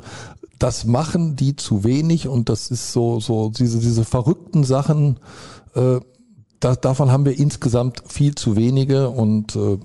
das 0.62 0.84
machen 0.84 1.34
die 1.34 1.56
zu 1.56 1.82
wenig 1.82 2.28
und 2.28 2.48
das 2.48 2.70
ist 2.70 2.92
so, 2.92 3.18
so 3.18 3.50
diese, 3.50 3.80
diese 3.80 4.04
verrückten 4.04 4.62
Sachen, 4.62 5.18
äh, 5.74 5.98
da, 6.60 6.76
davon 6.76 7.10
haben 7.10 7.24
wir 7.24 7.36
insgesamt 7.36 8.04
viel 8.06 8.36
zu 8.36 8.54
wenige 8.54 9.10
und 9.10 9.56
äh, 9.56 9.78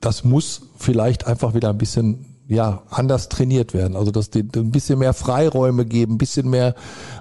das 0.00 0.24
muss 0.24 0.62
vielleicht 0.78 1.28
einfach 1.28 1.54
wieder 1.54 1.70
ein 1.70 1.78
bisschen 1.78 2.35
ja, 2.48 2.82
anders 2.90 3.28
trainiert 3.28 3.74
werden. 3.74 3.96
Also 3.96 4.10
dass 4.10 4.30
die 4.30 4.40
ein 4.40 4.70
bisschen 4.70 4.98
mehr 4.98 5.14
Freiräume 5.14 5.84
geben, 5.84 6.14
ein 6.14 6.18
bisschen 6.18 6.48
mehr, 6.48 6.74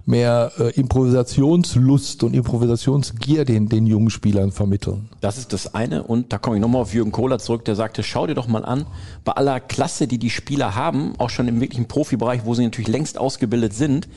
mehr 0.05 0.51
äh, 0.59 0.69
Improvisationslust 0.79 2.23
und 2.23 2.35
Improvisationsgier 2.35 3.45
den, 3.45 3.67
den 3.67 3.87
jungen 3.87 4.11
Spielern 4.11 4.51
vermitteln. 4.51 5.09
Das 5.21 5.37
ist 5.37 5.51
das 5.51 5.73
eine. 5.73 6.03
Und 6.03 6.31
da 6.31 6.37
komme 6.37 6.57
ich 6.57 6.61
nochmal 6.61 6.81
auf 6.81 6.93
Jürgen 6.93 7.11
Kohler 7.11 7.39
zurück, 7.39 7.65
der 7.65 7.75
sagte, 7.75 8.03
schau 8.03 8.27
dir 8.27 8.35
doch 8.35 8.47
mal 8.47 8.63
an, 8.63 8.85
bei 9.23 9.31
aller 9.31 9.59
Klasse, 9.59 10.07
die 10.07 10.19
die 10.19 10.29
Spieler 10.29 10.75
haben, 10.75 11.13
auch 11.17 11.29
schon 11.29 11.47
im 11.47 11.59
wirklichen 11.59 11.87
Profibereich, 11.87 12.45
wo 12.45 12.53
sie 12.53 12.63
natürlich 12.63 12.89
längst 12.89 13.17
ausgebildet 13.17 13.73
sind, 13.73 14.07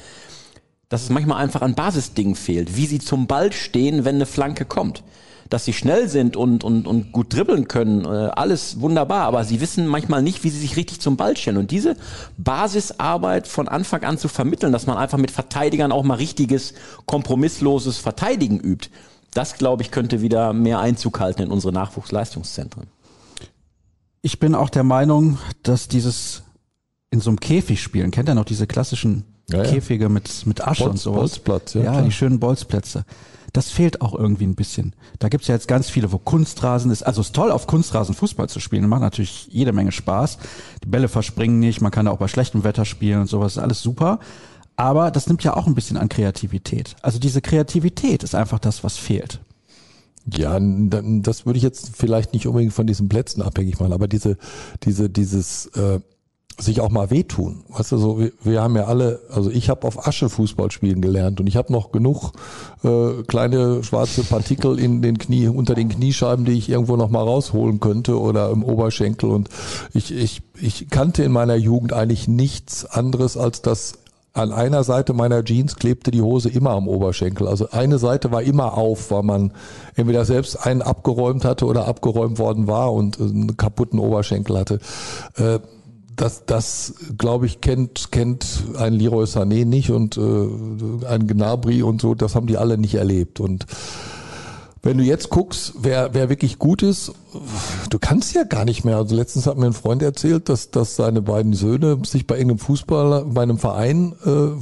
dass 0.91 1.03
es 1.05 1.11
manchmal 1.11 1.43
einfach 1.43 1.63
an 1.63 1.75
Basisdingen 1.75 2.35
fehlt, 2.35 2.77
wie 2.77 2.87
sie 2.87 2.99
zum 2.99 3.27
Ball 3.27 3.53
stehen, 3.53 4.05
wenn 4.05 4.17
eine 4.17 4.27
Flanke 4.27 4.65
kommt 4.65 5.03
dass 5.49 5.65
sie 5.65 5.73
schnell 5.73 6.09
sind 6.09 6.37
und, 6.37 6.65
und, 6.65 6.87
und 6.87 7.13
gut 7.13 7.35
dribbeln 7.35 7.69
können, 7.69 8.05
äh, 8.05 8.09
alles 8.09 8.81
wunderbar, 8.81 9.23
aber 9.23 9.45
sie 9.45 9.61
wissen 9.61 9.87
manchmal 9.87 10.23
nicht, 10.23 10.45
wie 10.45 10.51
sie 10.51 10.61
sich 10.61 10.77
richtig 10.77 11.01
zum 11.01 11.17
Ball 11.17 11.37
stellen. 11.37 11.57
Und 11.57 11.71
diese 11.71 11.97
Basisarbeit 12.37 13.49
von 13.49 13.69
Anfang 13.69 14.05
an 14.05 14.19
zu 14.19 14.29
vermitteln, 14.29 14.73
dass 14.73 14.87
man 14.87 14.99
einfach 14.99 15.19
mit 15.19 15.31
Verteidigern 15.31 15.93
auch 15.93 16.05
mal 16.05 16.15
richtiges, 16.15 16.75
kompromissloses 17.07 17.99
Verteidigen 17.99 18.61
übt, 18.61 18.91
das, 19.33 19.55
glaube 19.55 19.83
ich, 19.83 19.91
könnte 19.91 20.21
wieder 20.21 20.53
mehr 20.53 20.81
Einzug 20.81 21.21
halten 21.21 21.43
in 21.43 21.51
unsere 21.51 21.73
Nachwuchsleistungszentren. 21.73 22.87
Ich 24.21 24.39
bin 24.41 24.55
auch 24.55 24.71
der 24.71 24.85
Meinung, 24.85 25.39
dass 25.63 25.89
dieses 25.89 26.43
in 27.11 27.21
so 27.21 27.31
einem 27.31 27.41
Käfig 27.41 27.83
spielen, 27.83 28.11
kennt 28.11 28.29
ihr 28.29 28.35
noch 28.35 28.45
diese 28.45 28.67
klassischen 28.67 29.25
ja, 29.49 29.63
ja. 29.63 29.71
Käfige 29.71 30.11
mit, 30.11 30.47
mit 30.47 30.67
Asche 30.67 30.85
Bolz, 30.85 30.93
und 30.93 30.99
sowas? 30.99 31.19
Bolzplatz, 31.21 31.75
ja. 31.75 31.85
Ja, 31.85 32.03
die 32.03 32.13
schönen 32.13 32.39
Bolzplätze 32.39 33.05
das 33.53 33.71
fehlt 33.71 34.01
auch 34.01 34.15
irgendwie 34.15 34.47
ein 34.47 34.55
bisschen. 34.55 34.95
Da 35.19 35.29
gibt's 35.29 35.49
ja 35.49 35.55
jetzt 35.55 35.69
ganz 35.69 35.89
viele, 35.89 36.13
wo 36.13 36.19
Kunstrasen 36.19 36.91
ist. 36.91 37.03
Also 37.03 37.21
es 37.21 37.29
ist 37.29 37.37
toll, 37.37 37.51
auf 37.51 37.67
Kunstrasen 37.67 38.15
Fußball 38.15 38.49
zu 38.49 38.61
spielen. 38.61 38.89
Macht 38.89 39.03
natürlich 39.03 39.49
jede 39.51 39.73
Menge 39.73 39.93
Spaß. 39.93 40.39
Die 40.85 40.89
Bälle 40.89 41.09
verspringen 41.09 41.59
nicht, 41.59 41.81
man 41.81 41.91
kann 41.91 42.07
da 42.07 42.13
auch 42.13 42.19
bei 42.19 42.29
schlechtem 42.29 42.65
Wetter 42.65 42.85
spielen 42.85 43.21
und 43.23 43.27
sowas, 43.29 43.57
ist 43.57 43.63
alles 43.63 43.83
super. 43.83 44.21
Aber 44.77 45.11
das 45.11 45.27
nimmt 45.27 45.43
ja 45.43 45.57
auch 45.57 45.67
ein 45.67 45.75
bisschen 45.75 45.97
an 45.97 46.09
Kreativität. 46.09 46.95
Also 47.03 47.19
diese 47.19 47.41
Kreativität 47.41 48.23
ist 48.23 48.35
einfach 48.35 48.59
das, 48.61 48.85
was 48.85 48.97
fehlt. 48.97 49.41
Ja, 50.31 50.59
das 50.61 51.47
würde 51.47 51.57
ich 51.57 51.63
jetzt 51.63 51.97
vielleicht 51.97 52.33
nicht 52.33 52.47
unbedingt 52.47 52.75
von 52.75 52.87
diesen 52.87 53.09
Plätzen 53.09 53.41
abhängig 53.41 53.81
machen, 53.81 53.93
aber 53.93 54.09
diese, 54.09 54.37
diese, 54.85 55.09
dieses 55.09 55.67
äh, 55.75 56.01
sich 56.61 56.81
auch 56.81 56.91
mal 56.91 57.11
wehtun. 57.11 57.63
Weißt 57.69 57.93
du, 57.93 57.99
so 57.99 58.19
wir, 58.19 58.33
wir 58.43 58.63
haben 58.63 58.77
ja 58.77 58.85
alle, 58.85 59.21
also 59.31 59.51
ich 59.51 59.71
habe 59.71 59.87
auf 59.87 60.07
Asche 60.07 60.29
Fußball 60.29 60.71
spielen 60.71 61.01
gelernt 61.01 61.41
und 61.41 61.47
ich 61.47 61.57
habe 61.57 61.73
noch 61.73 61.93
genug 61.93 62.33
äh, 62.83 63.23
kleine 63.27 63.85
schwarze 63.85 64.25
Partikel 64.25 64.79
in 64.79 65.01
den 65.01 65.19
Knie 65.19 65.49
unter 65.49 65.75
den 65.75 65.89
Kniescheiben, 65.89 66.45
die 66.45 66.53
ich 66.53 66.69
irgendwo 66.69 66.97
noch 66.97 67.11
mal 67.11 67.23
rausholen 67.23 67.81
könnte 67.81 68.19
oder 68.19 68.51
im 68.51 68.65
Oberschenkel 68.65 69.31
und 69.31 69.49
ich 69.95 70.13
ich 70.15 70.43
ich 70.61 70.91
kannte 70.91 71.23
in 71.23 71.31
meiner 71.31 71.55
Jugend 71.55 71.93
eigentlich 71.93 72.27
nichts 72.27 72.85
anderes 72.85 73.37
als 73.37 73.63
das 73.63 73.95
an 74.35 74.53
einer 74.53 74.85
Seite 74.85 75.15
meiner 75.15 75.45
Jeans 75.45 75.77
klebte 75.77 76.11
die 76.11 76.23
Hose 76.23 76.49
immer 76.49 76.71
am 76.71 76.87
Oberschenkel. 76.87 77.49
Also 77.49 77.71
eine 77.71 77.99
Seite 77.99 78.31
war 78.31 78.43
immer 78.43 78.79
auf, 78.79 79.11
weil 79.11 79.25
man 79.25 79.53
entweder 79.97 80.25
selbst 80.25 80.65
einen 80.65 80.81
abgeräumt 80.81 81.45
hatte 81.45 81.67
oder 81.67 81.89
abgeräumt 81.89 82.39
worden 82.39 82.69
war 82.69 82.93
und 82.93 83.21
einen 83.21 83.57
kaputten 83.57 83.99
Oberschenkel 83.99 84.57
hatte. 84.59 84.79
Das, 86.19 86.45
das 86.47 86.95
glaube 87.17 87.47
ich, 87.47 87.61
kennt, 87.61 88.11
kennt 88.11 88.65
ein 88.77 88.93
Leroy 88.93 89.25
Sané 89.25 89.65
nicht 89.65 89.91
und 89.91 90.17
äh, 90.17 91.07
ein 91.07 91.29
Gnabry 91.29 91.83
und 91.83 92.01
so, 92.01 92.17
das 92.17 92.35
haben 92.35 92.49
die 92.49 92.59
alle 92.59 92.77
nicht 92.77 92.97
erlebt. 92.97 93.39
Und 93.39 93.67
wenn 94.83 94.99
du 94.99 95.05
jetzt 95.05 95.31
guckst, 95.31 95.75
wer, 95.81 96.15
wer 96.15 96.29
wirklich 96.29 96.59
gut 96.59 96.83
ist, 96.83 97.13
du 97.89 97.99
kannst 98.01 98.35
ja 98.35 98.43
gar 98.43 98.65
nicht 98.65 98.85
mehr. 98.85 98.97
Also 98.97 99.15
letztens 99.15 99.47
hat 99.47 99.59
mir 99.59 99.67
ein 99.67 99.73
Freund 99.75 100.03
erzählt, 100.03 100.49
dass, 100.49 100.73
dass 100.73 100.97
seine 100.97 101.23
beiden 101.23 101.53
Söhne 101.53 101.99
sich 102.05 102.27
bei 102.27 102.35
irgendeinem 102.35 102.59
Fußballer, 102.59 103.25
bei 103.27 103.43
einem 103.43 103.59
Verein 103.59 104.15
äh, 104.25 104.61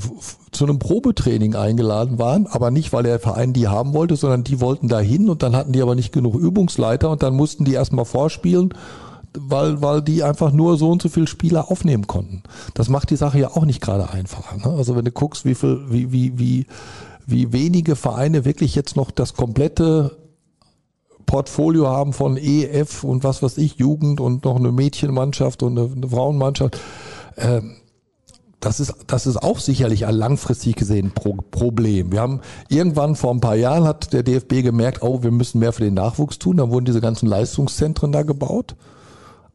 zu 0.52 0.64
einem 0.64 0.78
Probetraining 0.78 1.54
eingeladen 1.54 2.18
waren, 2.18 2.46
aber 2.48 2.70
nicht, 2.70 2.92
weil 2.92 3.04
der 3.04 3.18
Verein 3.18 3.54
die 3.54 3.68
haben 3.68 3.94
wollte, 3.94 4.16
sondern 4.16 4.44
die 4.44 4.60
wollten 4.60 4.88
dahin 4.88 5.30
und 5.30 5.42
dann 5.42 5.56
hatten 5.56 5.72
die 5.72 5.80
aber 5.80 5.94
nicht 5.94 6.12
genug 6.12 6.34
Übungsleiter 6.34 7.08
und 7.08 7.22
dann 7.22 7.34
mussten 7.34 7.64
die 7.64 7.72
erstmal 7.72 8.04
vorspielen 8.04 8.74
weil, 9.38 9.82
weil 9.82 10.02
die 10.02 10.22
einfach 10.22 10.52
nur 10.52 10.76
so 10.76 10.90
und 10.90 11.02
so 11.02 11.08
viele 11.08 11.26
Spieler 11.26 11.70
aufnehmen 11.70 12.06
konnten. 12.06 12.42
Das 12.74 12.88
macht 12.88 13.10
die 13.10 13.16
Sache 13.16 13.38
ja 13.38 13.50
auch 13.50 13.64
nicht 13.64 13.80
gerade 13.80 14.10
einfacher. 14.10 14.56
Ne? 14.56 14.76
Also 14.76 14.96
wenn 14.96 15.04
du 15.04 15.12
guckst, 15.12 15.44
wie 15.44 15.54
viel, 15.54 15.84
wie, 15.88 16.12
wie, 16.12 16.38
wie, 16.38 16.66
wie 17.26 17.52
wenige 17.52 17.96
Vereine 17.96 18.44
wirklich 18.44 18.74
jetzt 18.74 18.96
noch 18.96 19.10
das 19.10 19.34
komplette 19.34 20.16
Portfolio 21.26 21.88
haben 21.88 22.12
von 22.12 22.36
EF 22.36 23.04
und 23.04 23.24
was 23.24 23.42
weiß 23.42 23.58
ich, 23.58 23.76
Jugend 23.76 24.20
und 24.20 24.44
noch 24.44 24.56
eine 24.56 24.72
Mädchenmannschaft 24.72 25.62
und 25.62 25.78
eine, 25.78 25.90
eine 25.92 26.08
Frauenmannschaft. 26.08 26.78
Ähm, 27.36 27.76
das 28.60 28.80
ist, 28.80 28.94
das 29.06 29.26
ist 29.26 29.36
auch 29.36 29.58
sicherlich 29.58 30.06
ein 30.06 30.14
langfristig 30.14 30.76
gesehen 30.76 31.12
Pro 31.12 31.36
Problem. 31.50 32.10
Wir 32.10 32.20
haben 32.20 32.40
irgendwann 32.68 33.14
vor 33.14 33.32
ein 33.32 33.40
paar 33.40 33.54
Jahren 33.54 33.84
hat 33.84 34.12
der 34.12 34.22
DFB 34.22 34.62
gemerkt, 34.62 35.02
oh, 35.02 35.22
wir 35.22 35.30
müssen 35.30 35.58
mehr 35.58 35.72
für 35.72 35.84
den 35.84 35.94
Nachwuchs 35.94 36.38
tun. 36.38 36.56
Dann 36.56 36.70
wurden 36.70 36.86
diese 36.86 37.00
ganzen 37.00 37.26
Leistungszentren 37.26 38.12
da 38.12 38.22
gebaut. 38.22 38.74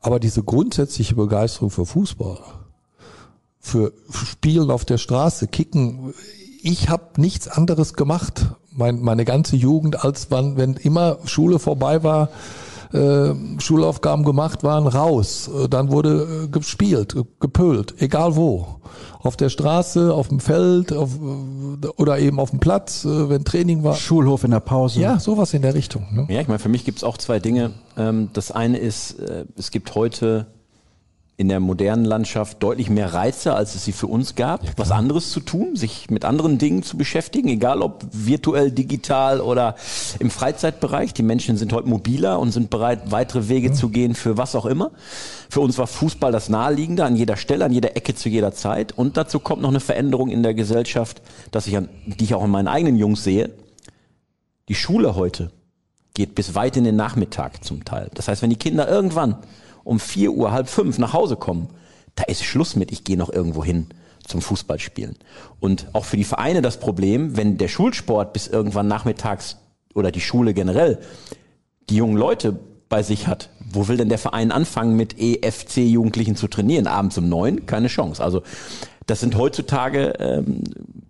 Aber 0.02 0.20
diese 0.20 0.44
grundsätzliche 0.44 1.16
Begeisterung 1.16 1.70
für 1.70 1.86
Fußball, 1.86 2.40
für 3.60 3.94
Spielen 4.12 4.72
auf 4.72 4.84
der 4.84 4.98
Straße, 4.98 5.48
Kicken, 5.48 6.14
ich 6.64 6.90
habe 6.90 7.22
nichts 7.22 7.48
anderes 7.48 7.94
gemacht, 7.94 8.48
mein, 8.72 9.02
meine 9.02 9.26
ganze 9.26 9.56
Jugend, 9.56 10.04
als 10.04 10.32
wann, 10.32 10.58
wenn 10.58 10.74
immer 10.74 11.20
Schule 11.26 11.60
vorbei 11.60 12.04
war, 12.04 12.30
äh, 12.94 13.34
Schulaufgaben 13.60 14.26
gemacht 14.26 14.64
waren, 14.64 14.88
raus. 14.88 15.50
Äh, 15.50 15.70
dann 15.70 15.92
wurde 15.92 16.46
äh, 16.46 16.48
gespielt, 16.48 17.16
gepölt, 17.40 17.96
egal 18.00 18.36
wo. 18.36 18.68
Auf 19.20 19.38
der 19.38 19.50
Straße, 19.50 20.14
auf 20.14 20.30
dem 20.30 20.40
Feld 20.40 20.92
auf, 20.92 21.12
äh, 21.16 21.88
oder 21.98 22.20
eben 22.20 22.40
auf 22.40 22.50
dem 22.50 22.60
Platz, 22.60 23.06
wenn 23.06 23.44
Training 23.44 23.84
war. 23.84 23.96
Schulhof 23.96 24.44
in 24.44 24.52
der 24.52 24.60
Pause. 24.60 25.00
Ja, 25.00 25.20
sowas 25.20 25.54
in 25.54 25.62
der 25.62 25.74
Richtung. 25.74 26.08
Ne? 26.12 26.28
Ja, 26.30 26.42
ich 26.42 26.48
meine, 26.48 26.60
für 26.60 26.70
mich 26.70 26.86
gibt's 26.86 27.04
auch 27.04 27.18
zwei 27.18 27.40
Dinge. 27.40 27.72
Ähm, 27.98 28.30
das 28.34 28.52
eine 28.52 28.78
ist, 28.78 29.16
es 29.56 29.72
gibt 29.72 29.96
heute 29.96 30.48
in 31.42 31.50
der 31.50 31.60
modernen 31.60 32.06
Landschaft 32.06 32.62
deutlich 32.62 32.90
mehr 32.90 33.14
Reize, 33.14 33.56
als 33.56 33.74
es 33.74 33.84
sie 33.84 33.92
für 33.92 34.06
uns 34.06 34.36
gab, 34.36 34.64
ja, 34.64 34.72
was 34.78 34.92
anderes 34.92 35.32
zu 35.32 35.40
tun, 35.40 35.76
sich 35.76 36.10
mit 36.12 36.24
anderen 36.24 36.60
Dingen 36.60 36.84
zu 36.84 36.98
beschäftigen, 36.98 37.50
egal 37.50 37.82
ob 37.82 38.06
virtuell, 38.12 38.72
digital 38.72 39.42
oder 39.42 39.76
im 40.20 40.30
Freizeitbereich. 40.30 41.14
Die 41.14 41.24
Menschen 41.24 41.58
sind 41.58 41.74
heute 41.74 41.90
mobiler 41.90 42.40
und 42.40 42.52
sind 42.52 42.70
bereit, 42.70 43.10
weitere 43.10 43.50
Wege 43.50 43.70
ja. 43.70 43.74
zu 43.74 43.90
gehen 43.90 44.14
für 44.14 44.38
was 44.38 44.56
auch 44.56 44.68
immer. 44.68 44.92
Für 45.50 45.62
uns 45.62 45.78
war 45.80 45.88
Fußball 45.88 46.32
das 46.32 46.48
Naheliegende 46.48 47.04
an 47.04 47.16
jeder 47.16 47.38
Stelle, 47.38 47.66
an 47.66 47.74
jeder 47.74 47.98
Ecke 47.98 48.14
zu 48.14 48.30
jeder 48.30 48.54
Zeit. 48.54 48.96
Und 48.96 49.18
dazu 49.18 49.40
kommt 49.40 49.64
noch 49.64 49.70
eine 49.70 49.80
Veränderung 49.80 50.30
in 50.30 50.44
der 50.44 50.54
Gesellschaft, 50.54 51.24
dass 51.50 51.66
ich 51.66 51.76
an, 51.76 51.90
die 52.06 52.24
ich 52.24 52.36
auch 52.36 52.44
an 52.44 52.52
meinen 52.52 52.68
eigenen 52.68 52.98
Jungs 52.98 53.24
sehe. 53.24 53.50
Die 54.70 54.76
Schule 54.76 55.16
heute 55.16 55.52
geht 56.14 56.36
bis 56.36 56.56
weit 56.56 56.78
in 56.78 56.84
den 56.84 56.96
Nachmittag 56.96 57.64
zum 57.64 57.84
Teil. 57.84 58.12
Das 58.14 58.28
heißt, 58.28 58.42
wenn 58.42 58.50
die 58.50 58.58
Kinder 58.58 58.88
irgendwann 58.88 59.38
um 59.84 60.00
vier 60.00 60.32
Uhr, 60.32 60.52
halb 60.52 60.70
fünf 60.70 60.98
nach 60.98 61.14
Hause 61.14 61.36
kommen, 61.36 61.70
da 62.16 62.24
ist 62.24 62.44
Schluss 62.44 62.76
mit, 62.76 62.92
ich 62.92 63.04
gehe 63.04 63.18
noch 63.18 63.32
irgendwo 63.32 63.64
hin 63.64 63.88
zum 64.26 64.42
Fußballspielen. 64.42 65.16
Und 65.60 65.88
auch 65.94 66.06
für 66.06 66.18
die 66.18 66.24
Vereine 66.24 66.62
das 66.62 66.80
Problem, 66.80 67.38
wenn 67.38 67.58
der 67.58 67.68
Schulsport 67.68 68.34
bis 68.34 68.48
irgendwann 68.48 68.88
nachmittags 68.88 69.58
oder 69.94 70.12
die 70.12 70.22
Schule 70.22 70.54
generell 70.54 71.00
die 71.90 71.96
jungen 71.96 72.18
Leute 72.18 72.58
bei 72.88 73.04
sich 73.04 73.28
hat, 73.28 73.50
wo 73.74 73.88
will 73.88 73.98
denn 73.98 74.10
der 74.10 74.18
Verein 74.18 74.52
anfangen 74.52 74.96
mit 74.96 75.18
EFC-Jugendlichen 75.18 76.36
zu 76.36 76.48
trainieren? 76.48 76.88
Abends 76.88 77.18
um 77.18 77.30
neun? 77.30 77.66
Keine 77.66 77.88
Chance. 77.88 78.24
Also 78.24 78.44
das 79.08 79.20
sind 79.20 79.36
heutzutage 79.36 80.14
ähm, 80.20 80.64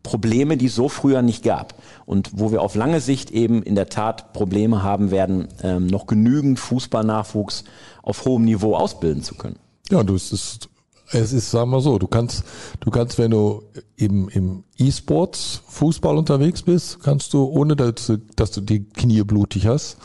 Probleme, 0.03 0.57
die 0.57 0.67
es 0.67 0.75
so 0.75 0.89
früher 0.89 1.21
nicht 1.21 1.43
gab. 1.43 1.75
Und 2.11 2.31
wo 2.33 2.51
wir 2.51 2.61
auf 2.61 2.75
lange 2.75 2.99
Sicht 2.99 3.31
eben 3.31 3.63
in 3.63 3.75
der 3.75 3.87
Tat 3.87 4.33
Probleme 4.33 4.83
haben 4.83 5.11
werden, 5.11 5.47
ähm, 5.63 5.87
noch 5.87 6.07
genügend 6.07 6.59
Fußballnachwuchs 6.59 7.63
auf 8.03 8.25
hohem 8.25 8.43
Niveau 8.43 8.75
ausbilden 8.75 9.23
zu 9.23 9.35
können. 9.35 9.55
Ja, 9.89 10.03
du 10.03 10.15
es 10.15 10.33
ist, 10.33 10.67
es 11.13 11.31
ist, 11.31 11.51
sagen 11.51 11.71
wir 11.71 11.79
so, 11.79 11.99
du 11.99 12.07
kannst, 12.07 12.43
du 12.81 12.91
kannst, 12.91 13.17
wenn 13.17 13.31
du 13.31 13.63
im, 13.95 14.27
im 14.27 14.65
E-Sports 14.77 15.61
Fußball 15.69 16.17
unterwegs 16.17 16.63
bist, 16.63 17.01
kannst 17.01 17.31
du, 17.31 17.45
ohne 17.45 17.77
dass 17.77 18.11
dass 18.35 18.51
du 18.51 18.59
die 18.59 18.83
Knie 18.83 19.23
blutig 19.23 19.67
hast, 19.67 19.95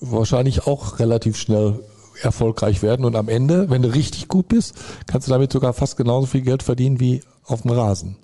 wahrscheinlich 0.00 0.66
auch 0.66 0.98
relativ 0.98 1.36
schnell 1.36 1.84
erfolgreich 2.20 2.82
werden. 2.82 3.04
Und 3.04 3.14
am 3.14 3.28
Ende, 3.28 3.70
wenn 3.70 3.82
du 3.82 3.94
richtig 3.94 4.26
gut 4.26 4.48
bist, 4.48 4.74
kannst 5.06 5.28
du 5.28 5.30
damit 5.30 5.52
sogar 5.52 5.72
fast 5.72 5.96
genauso 5.96 6.26
viel 6.26 6.40
Geld 6.40 6.64
verdienen 6.64 6.98
wie 6.98 7.20
auf 7.44 7.62
dem 7.62 7.70
Rasen. 7.70 8.16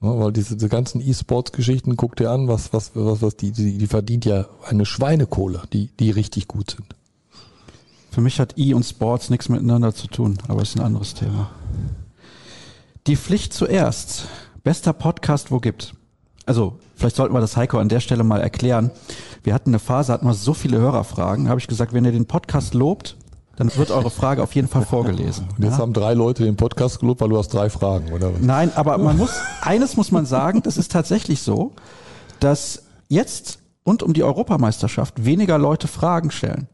Ja, 0.00 0.18
weil 0.18 0.32
diese, 0.32 0.54
diese 0.54 0.68
ganzen 0.68 1.00
E-Sports-Geschichten, 1.00 1.96
guck 1.96 2.14
dir 2.16 2.30
an, 2.30 2.46
was, 2.46 2.72
was, 2.72 2.92
was, 2.94 3.20
was 3.20 3.36
die, 3.36 3.50
die, 3.50 3.78
die 3.78 3.86
verdient 3.86 4.24
ja 4.24 4.46
eine 4.64 4.86
Schweinekohle, 4.86 5.62
die, 5.72 5.88
die 5.98 6.10
richtig 6.10 6.46
gut 6.46 6.70
sind. 6.70 6.94
Für 8.10 8.20
mich 8.20 8.40
hat 8.40 8.56
E 8.56 8.74
und 8.74 8.84
Sports 8.84 9.28
nichts 9.28 9.48
miteinander 9.48 9.94
zu 9.94 10.06
tun, 10.06 10.38
aber 10.48 10.62
ist 10.62 10.76
ein 10.76 10.82
anderes 10.84 11.14
Thema. 11.14 11.50
Die 13.06 13.16
Pflicht 13.16 13.52
zuerst. 13.52 14.28
Bester 14.64 14.92
Podcast, 14.92 15.50
wo 15.50 15.60
gibt. 15.60 15.94
Also, 16.46 16.78
vielleicht 16.94 17.16
sollten 17.16 17.34
wir 17.34 17.40
das 17.40 17.56
Heiko 17.56 17.78
an 17.78 17.88
der 17.88 18.00
Stelle 18.00 18.24
mal 18.24 18.40
erklären. 18.40 18.90
Wir 19.42 19.52
hatten 19.54 19.70
eine 19.70 19.78
Phase, 19.78 20.12
hatten 20.12 20.26
wir 20.26 20.34
so 20.34 20.54
viele 20.54 20.78
Hörerfragen, 20.78 21.48
habe 21.48 21.60
ich 21.60 21.66
gesagt, 21.66 21.92
wenn 21.92 22.04
ihr 22.04 22.12
den 22.12 22.26
Podcast 22.26 22.74
lobt, 22.74 23.16
dann 23.58 23.76
wird 23.76 23.90
eure 23.90 24.10
Frage 24.10 24.40
auf 24.40 24.54
jeden 24.54 24.68
Fall 24.68 24.84
vorgelesen. 24.84 25.48
Und 25.56 25.64
jetzt 25.64 25.74
ja? 25.74 25.78
haben 25.78 25.92
drei 25.92 26.14
Leute 26.14 26.44
den 26.44 26.54
Podcast 26.54 27.00
gelobt, 27.00 27.20
weil 27.20 27.28
du 27.28 27.38
hast 27.38 27.48
drei 27.48 27.68
Fragen, 27.68 28.12
oder 28.12 28.32
was? 28.32 28.40
Nein, 28.40 28.70
aber 28.76 28.96
man 28.98 29.16
muss, 29.16 29.32
eines 29.62 29.96
muss 29.96 30.12
man 30.12 30.26
sagen, 30.26 30.62
das 30.62 30.76
ist 30.76 30.92
tatsächlich 30.92 31.42
so, 31.42 31.72
dass 32.38 32.84
jetzt 33.08 33.58
und 33.82 34.04
um 34.04 34.12
die 34.12 34.22
Europameisterschaft 34.22 35.24
weniger 35.24 35.58
Leute 35.58 35.88
Fragen 35.88 36.30
stellen. 36.30 36.68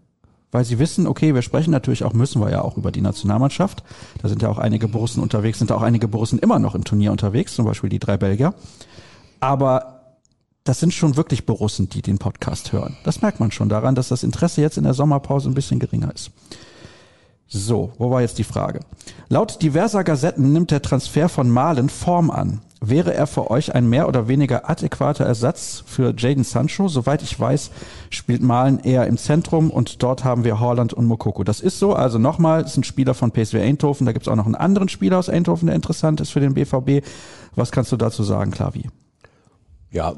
Weil 0.53 0.67
sie 0.67 0.79
wissen, 0.79 1.07
okay, 1.07 1.35
wir 1.35 1.41
sprechen 1.41 1.71
natürlich 1.71 2.05
auch, 2.05 2.13
müssen 2.13 2.43
wir 2.43 2.51
ja 2.51 2.61
auch 2.61 2.77
über 2.77 2.93
die 2.93 3.01
Nationalmannschaft. 3.01 3.83
Da 4.21 4.29
sind 4.29 4.43
ja 4.43 4.51
auch 4.51 4.59
einige 4.59 4.87
Borussen 4.87 5.23
unterwegs, 5.23 5.61
sind 5.61 5.73
auch 5.73 5.83
einige 5.83 6.07
Borussen 6.07 6.39
immer 6.39 6.59
noch 6.59 6.75
im 6.75 6.85
Turnier 6.85 7.13
unterwegs, 7.13 7.55
zum 7.55 7.65
Beispiel 7.65 7.89
die 7.89 7.99
drei 7.99 8.19
Belgier. 8.19 8.53
Aber 9.41 9.95
das 10.65 10.81
sind 10.81 10.93
schon 10.93 11.17
wirklich 11.17 11.47
Borussen, 11.47 11.89
die 11.89 12.03
den 12.03 12.19
Podcast 12.19 12.73
hören. 12.73 12.97
Das 13.05 13.23
merkt 13.23 13.41
man 13.41 13.53
schon 13.53 13.71
daran, 13.71 13.95
dass 13.95 14.09
das 14.09 14.23
Interesse 14.23 14.61
jetzt 14.61 14.77
in 14.77 14.85
der 14.85 14.95
Sommerpause 14.95 15.49
ein 15.49 15.55
bisschen 15.55 15.79
geringer 15.79 16.15
ist. 16.15 16.31
So, 17.57 17.93
wo 17.99 18.11
war 18.11 18.21
jetzt 18.21 18.39
die 18.39 18.45
Frage? 18.45 18.81
Laut 19.29 19.63
diverser 19.63 20.03
Gazetten 20.03 20.53
nimmt 20.53 20.73
der 20.73 20.83
Transfer 20.83 21.29
von 21.29 21.49
Malen 21.49 21.89
Form 21.89 22.33
an. 22.33 22.63
Wäre 22.81 23.15
er 23.15 23.29
für 23.29 23.49
euch 23.49 23.77
ein 23.77 23.89
mehr 23.89 24.09
oder 24.09 24.27
weniger 24.27 24.69
adäquater 24.69 25.25
Ersatz 25.25 25.85
für 25.87 26.13
Jaden 26.19 26.43
Sancho? 26.43 26.89
Soweit 26.89 27.23
ich 27.23 27.39
weiß, 27.39 27.71
spielt 28.11 28.43
Malen 28.43 28.81
eher 28.81 29.07
im 29.07 29.17
Zentrum 29.17 29.71
und 29.71 30.03
dort 30.03 30.25
haben 30.25 30.43
wir 30.43 30.59
Holland 30.59 30.95
und 30.95 31.07
Mokoko. 31.07 31.45
Das 31.45 31.61
ist 31.61 31.79
so. 31.79 31.95
Also 31.95 32.19
nochmal, 32.19 32.63
es 32.63 32.75
sind 32.75 32.87
Spieler 32.87 33.15
von 33.15 33.31
PSV 33.31 33.55
Eindhoven. 33.55 34.05
Da 34.05 34.13
gibt 34.13 34.27
es 34.27 34.33
auch 34.33 34.37
noch 34.37 34.47
einen 34.47 34.57
anderen 34.57 34.89
Spieler 34.89 35.21
aus 35.21 35.29
Eindhoven, 35.29 35.67
der 35.67 35.77
interessant 35.77 36.21
ist 36.21 36.31
für 36.31 36.41
den 36.41 36.55
BVB. 36.55 37.07
Was 37.55 37.71
kannst 37.71 37.93
du 37.93 37.97
dazu 37.97 38.25
sagen, 38.25 38.51
Klavi? 38.51 38.91
Ja, 39.93 40.15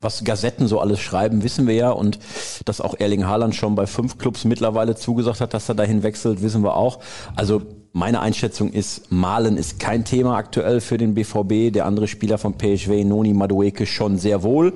was 0.00 0.24
Gazetten 0.24 0.66
so 0.66 0.80
alles 0.80 1.00
schreiben, 1.00 1.42
wissen 1.42 1.66
wir 1.66 1.74
ja. 1.74 1.90
Und 1.90 2.18
dass 2.64 2.80
auch 2.80 2.94
Erling 2.98 3.26
Haaland 3.26 3.54
schon 3.54 3.74
bei 3.74 3.86
fünf 3.86 4.16
Clubs 4.18 4.44
mittlerweile 4.44 4.96
zugesagt 4.96 5.40
hat, 5.40 5.52
dass 5.52 5.68
er 5.68 5.74
dahin 5.74 6.02
wechselt, 6.02 6.42
wissen 6.42 6.62
wir 6.62 6.74
auch. 6.76 7.00
Also 7.36 7.62
meine 7.92 8.20
Einschätzung 8.20 8.72
ist, 8.72 9.10
Malen 9.10 9.56
ist 9.56 9.80
kein 9.80 10.04
Thema 10.04 10.36
aktuell 10.36 10.80
für 10.80 10.96
den 10.96 11.14
BVB. 11.14 11.72
Der 11.72 11.86
andere 11.86 12.08
Spieler 12.08 12.38
von 12.38 12.54
PSV, 12.56 13.04
Noni 13.04 13.34
Madueke, 13.34 13.84
schon 13.84 14.16
sehr 14.16 14.42
wohl. 14.42 14.72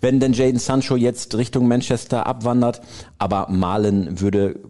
Wenn 0.00 0.20
denn 0.20 0.32
Jaden 0.32 0.60
Sancho 0.60 0.96
jetzt 0.96 1.34
Richtung 1.36 1.68
Manchester 1.68 2.26
abwandert. 2.26 2.80
Aber 3.18 3.48
Malen 3.50 4.20
würde 4.20 4.60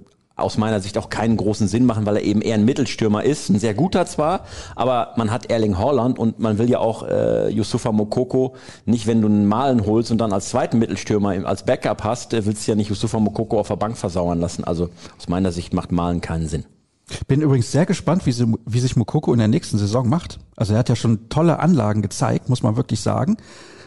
aus 0.43 0.59
meiner 0.59 0.81
Sicht 0.81 0.99
auch 0.99 1.11
keinen 1.11 1.37
großen 1.37 1.69
Sinn 1.69 1.87
machen, 1.87 2.07
weil 2.07 2.17
er 2.17 2.23
eben 2.23 2.43
eher 2.43 2.55
ein 2.55 2.65
Mittelstürmer 2.65 3.25
ist, 3.25 3.49
ein 3.49 3.59
sehr 3.59 3.75
guter 3.75 4.07
zwar, 4.07 4.45
aber 4.77 5.13
man 5.17 5.31
hat 5.31 5.51
Erling 5.51 5.79
Haaland 5.79 6.19
und 6.19 6.39
man 6.39 6.59
will 6.59 6.69
ja 6.69 6.79
auch 6.79 7.07
äh, 7.07 7.49
Yusufa 7.51 7.93
Mokoko 7.93 8.55
nicht, 8.85 9.07
wenn 9.07 9.21
du 9.21 9.29
einen 9.29 9.47
Malen 9.47 9.87
holst 9.87 10.11
und 10.11 10.19
dann 10.19 10.33
als 10.33 10.49
zweiten 10.49 10.79
Mittelstürmer 10.79 11.47
als 11.47 11.65
Backup 11.65 12.05
hast, 12.05 12.35
äh, 12.35 12.45
willst 12.47 12.67
du 12.67 12.73
ja 12.73 12.77
nicht 12.77 12.91
Yusufa 12.91 13.19
Mokoko 13.19 13.61
auf 13.61 13.69
der 13.69 13.77
Bank 13.77 13.97
versauern 13.97 14.41
lassen. 14.41 14.65
Also 14.65 14.91
aus 15.19 15.29
meiner 15.29 15.53
Sicht 15.53 15.73
macht 15.75 15.93
Malen 15.93 16.21
keinen 16.21 16.49
Sinn. 16.49 16.65
Bin 17.27 17.43
übrigens 17.43 17.71
sehr 17.73 17.87
gespannt, 17.87 18.27
wie, 18.27 18.33
sie, 18.33 18.47
wie 18.65 18.81
sich 18.81 18.97
Mokoko 18.97 19.33
in 19.33 19.39
der 19.39 19.49
nächsten 19.49 19.79
Saison 19.79 20.09
macht. 20.09 20.39
Also 20.57 20.73
er 20.73 20.79
hat 20.79 20.89
ja 20.89 20.97
schon 20.97 21.29
tolle 21.29 21.59
Anlagen 21.59 22.03
gezeigt, 22.03 22.49
muss 22.49 22.63
man 22.63 22.77
wirklich 22.77 23.01
sagen. 23.01 23.37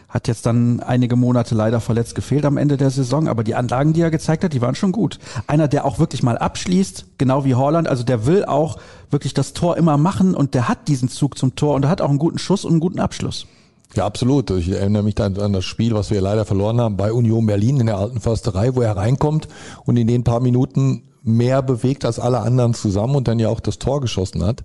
Hat 0.08 0.28
jetzt 0.28 0.46
dann 0.46 0.80
einige 0.80 1.16
Monate 1.16 1.54
leider 1.54 1.80
verletzt 1.80 2.14
gefehlt 2.14 2.44
am 2.44 2.56
Ende 2.56 2.76
der 2.76 2.90
Saison, 2.90 3.28
aber 3.28 3.42
die 3.42 3.54
Anlagen, 3.54 3.92
die 3.92 4.00
er 4.00 4.10
gezeigt 4.10 4.44
hat, 4.44 4.52
die 4.52 4.60
waren 4.60 4.74
schon 4.74 4.92
gut. 4.92 5.18
Einer, 5.46 5.68
der 5.68 5.84
auch 5.84 5.98
wirklich 5.98 6.22
mal 6.22 6.38
abschließt, 6.38 7.06
genau 7.18 7.44
wie 7.44 7.54
Holland, 7.54 7.88
also 7.88 8.04
der 8.04 8.26
will 8.26 8.44
auch 8.44 8.78
wirklich 9.10 9.34
das 9.34 9.52
Tor 9.52 9.76
immer 9.76 9.96
machen 9.96 10.34
und 10.34 10.54
der 10.54 10.68
hat 10.68 10.88
diesen 10.88 11.08
Zug 11.08 11.36
zum 11.36 11.56
Tor 11.56 11.74
und 11.74 11.82
der 11.82 11.90
hat 11.90 12.00
auch 12.00 12.08
einen 12.08 12.18
guten 12.18 12.38
Schuss 12.38 12.64
und 12.64 12.72
einen 12.72 12.80
guten 12.80 13.00
Abschluss. 13.00 13.46
Ja, 13.94 14.04
absolut. 14.04 14.50
Ich 14.50 14.68
erinnere 14.68 15.02
mich 15.02 15.14
dann 15.14 15.38
an 15.38 15.52
das 15.52 15.64
Spiel, 15.64 15.94
was 15.94 16.10
wir 16.10 16.20
leider 16.20 16.44
verloren 16.44 16.80
haben 16.80 16.96
bei 16.96 17.12
Union 17.12 17.46
Berlin 17.46 17.80
in 17.80 17.86
der 17.86 17.98
alten 17.98 18.20
Försterei, 18.20 18.74
wo 18.74 18.82
er 18.82 18.96
reinkommt 18.96 19.48
und 19.84 19.96
in 19.96 20.06
den 20.06 20.22
paar 20.22 20.40
Minuten 20.40 21.02
mehr 21.22 21.60
bewegt 21.62 22.04
als 22.04 22.20
alle 22.20 22.38
anderen 22.40 22.72
zusammen 22.72 23.16
und 23.16 23.26
dann 23.26 23.38
ja 23.38 23.48
auch 23.48 23.60
das 23.60 23.78
Tor 23.78 24.00
geschossen 24.00 24.44
hat. 24.44 24.62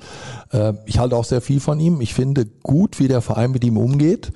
Äh, 0.52 0.74
ich 0.86 1.00
halte 1.00 1.16
auch 1.16 1.26
sehr 1.26 1.42
viel 1.42 1.60
von 1.60 1.80
ihm. 1.80 2.02
Ich 2.02 2.14
finde 2.14 2.46
gut, 2.46 3.00
wie 3.00 3.08
der 3.08 3.22
Verein 3.22 3.52
mit 3.52 3.64
ihm 3.64 3.78
umgeht. 3.78 4.32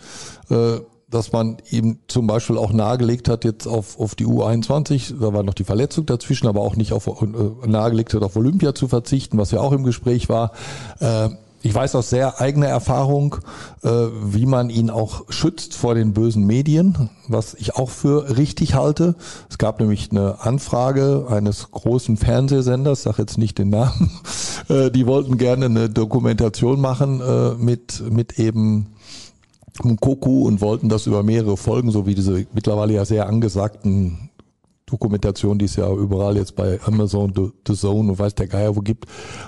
Dass 1.15 1.31
man 1.31 1.55
ihm 1.69 1.99
zum 2.09 2.27
Beispiel 2.27 2.57
auch 2.57 2.73
nahegelegt 2.73 3.29
hat 3.29 3.45
jetzt 3.45 3.67
auf, 3.67 3.97
auf 3.97 4.15
die 4.15 4.25
U21, 4.25 5.17
da 5.17 5.31
war 5.31 5.43
noch 5.43 5.53
die 5.53 5.63
Verletzung 5.63 6.05
dazwischen, 6.05 6.45
aber 6.45 6.59
auch 6.59 6.75
nicht 6.75 6.91
auf 6.91 7.07
äh, 7.07 7.67
nahegelegt 7.67 8.13
hat, 8.13 8.21
auf 8.21 8.35
Olympia 8.35 8.75
zu 8.75 8.89
verzichten, 8.89 9.37
was 9.37 9.51
ja 9.51 9.61
auch 9.61 9.71
im 9.71 9.85
Gespräch 9.85 10.27
war. 10.27 10.51
Äh, 10.99 11.29
ich 11.61 11.73
weiß 11.73 11.95
aus 11.95 12.09
sehr 12.09 12.41
eigener 12.41 12.67
Erfahrung, 12.67 13.37
äh, 13.81 13.89
wie 13.89 14.45
man 14.45 14.69
ihn 14.69 14.89
auch 14.89 15.23
schützt 15.29 15.73
vor 15.73 15.95
den 15.95 16.11
bösen 16.11 16.45
Medien, 16.45 17.09
was 17.29 17.53
ich 17.53 17.77
auch 17.77 17.89
für 17.89 18.35
richtig 18.35 18.75
halte. 18.75 19.15
Es 19.49 19.57
gab 19.57 19.79
nämlich 19.79 20.11
eine 20.11 20.41
Anfrage 20.41 21.27
eines 21.29 21.71
großen 21.71 22.17
Fernsehsenders, 22.17 23.03
sag 23.03 23.19
jetzt 23.19 23.37
nicht 23.37 23.57
den 23.57 23.69
Namen, 23.69 24.11
die 24.93 25.07
wollten 25.07 25.37
gerne 25.37 25.67
eine 25.67 25.89
Dokumentation 25.89 26.81
machen 26.81 27.21
mit, 27.57 28.03
mit 28.11 28.37
eben 28.37 28.94
Mukoku 29.83 30.47
und 30.47 30.61
wollten 30.61 30.89
das 30.89 31.07
über 31.07 31.23
mehrere 31.23 31.57
Folgen, 31.57 31.91
so 31.91 32.05
wie 32.05 32.15
diese 32.15 32.45
mittlerweile 32.53 32.93
ja 32.93 33.05
sehr 33.05 33.27
angesagten 33.27 34.29
Dokumentation, 34.85 35.57
die 35.57 35.65
es 35.65 35.75
ja 35.75 35.91
überall 35.91 36.37
jetzt 36.37 36.55
bei 36.55 36.79
Amazon, 36.85 37.33
The, 37.35 37.73
Zone 37.73 38.11
und 38.11 38.19
weiß 38.19 38.35
der 38.35 38.47
Geier 38.47 38.75
wo 38.75 38.81
gibt. 38.81 39.05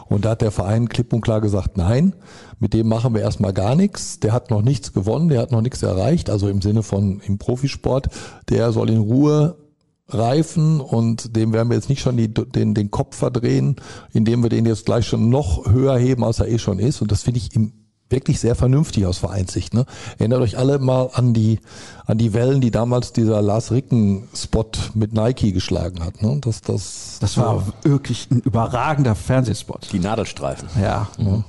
Und 0.10 0.26
da 0.26 0.32
hat 0.32 0.42
der 0.42 0.52
Verein 0.52 0.90
klipp 0.90 1.14
und 1.14 1.22
klar 1.22 1.42
gesagt, 1.42 1.78
nein, 1.78 2.16
mit 2.60 2.74
dem 2.74 2.88
machen 2.88 3.14
wir 3.14 3.22
erstmal 3.22 3.54
gar 3.54 3.76
nichts. 3.76 4.20
Der 4.20 4.34
hat 4.34 4.50
noch 4.50 4.64
nichts 4.64 4.94
gewonnen, 4.94 5.30
der 5.30 5.42
hat 5.42 5.52
noch 5.52 5.62
nichts 5.62 5.84
erreicht, 5.84 6.30
also 6.30 6.50
im 6.50 6.62
Sinne 6.62 6.82
von 6.82 7.22
im 7.22 7.38
Profisport. 7.38 8.10
Der 8.50 8.72
soll 8.72 8.90
in 8.90 8.98
Ruhe 8.98 9.58
reifen 10.08 10.80
und 10.80 11.36
dem 11.36 11.54
werden 11.54 11.70
wir 11.70 11.76
jetzt 11.76 11.90
nicht 11.90 12.02
schon 12.02 12.18
die, 12.18 12.34
den, 12.34 12.74
den 12.74 12.90
Kopf 12.90 13.16
verdrehen, 13.16 13.76
indem 14.14 14.42
wir 14.42 14.50
den 14.50 14.66
jetzt 14.66 14.86
gleich 14.86 15.06
schon 15.06 15.30
noch 15.30 15.70
höher 15.70 15.98
heben, 15.98 16.24
als 16.24 16.40
er 16.40 16.48
eh 16.48 16.58
schon 16.58 16.80
ist. 16.80 17.02
Und 17.02 17.12
das 17.12 17.24
finde 17.24 17.40
ich 17.40 17.56
im 17.56 17.74
wirklich 18.10 18.40
sehr 18.40 18.56
vernünftig 18.56 19.06
aus 19.06 19.18
Vereinssicht. 19.18 19.74
Ne? 19.74 19.86
Erinnert 20.18 20.42
euch 20.42 20.58
alle 20.58 20.80
mal 20.80 21.10
an 21.14 21.34
die 21.34 21.60
an 22.06 22.18
die 22.18 22.34
Wellen, 22.34 22.62
die 22.62 22.72
damals 22.72 23.12
dieser 23.12 23.42
Lars 23.42 23.72
Ricken 23.72 24.28
Spot 24.34 24.70
mit 24.94 25.14
Nike 25.14 25.52
geschlagen 25.52 26.04
hat. 26.04 26.22
Ne? 26.22 26.40
Das, 26.42 26.62
das, 26.62 27.18
das 27.20 27.38
war 27.38 27.58
ja. 27.84 27.92
wirklich 27.92 28.30
ein 28.32 28.40
überragender 28.40 29.16
Fernsehspot. 29.16 29.90
Die 29.92 30.00
Nadelstreifen. 30.00 30.70
Ja. 30.82 31.10
Mhm. 31.18 31.44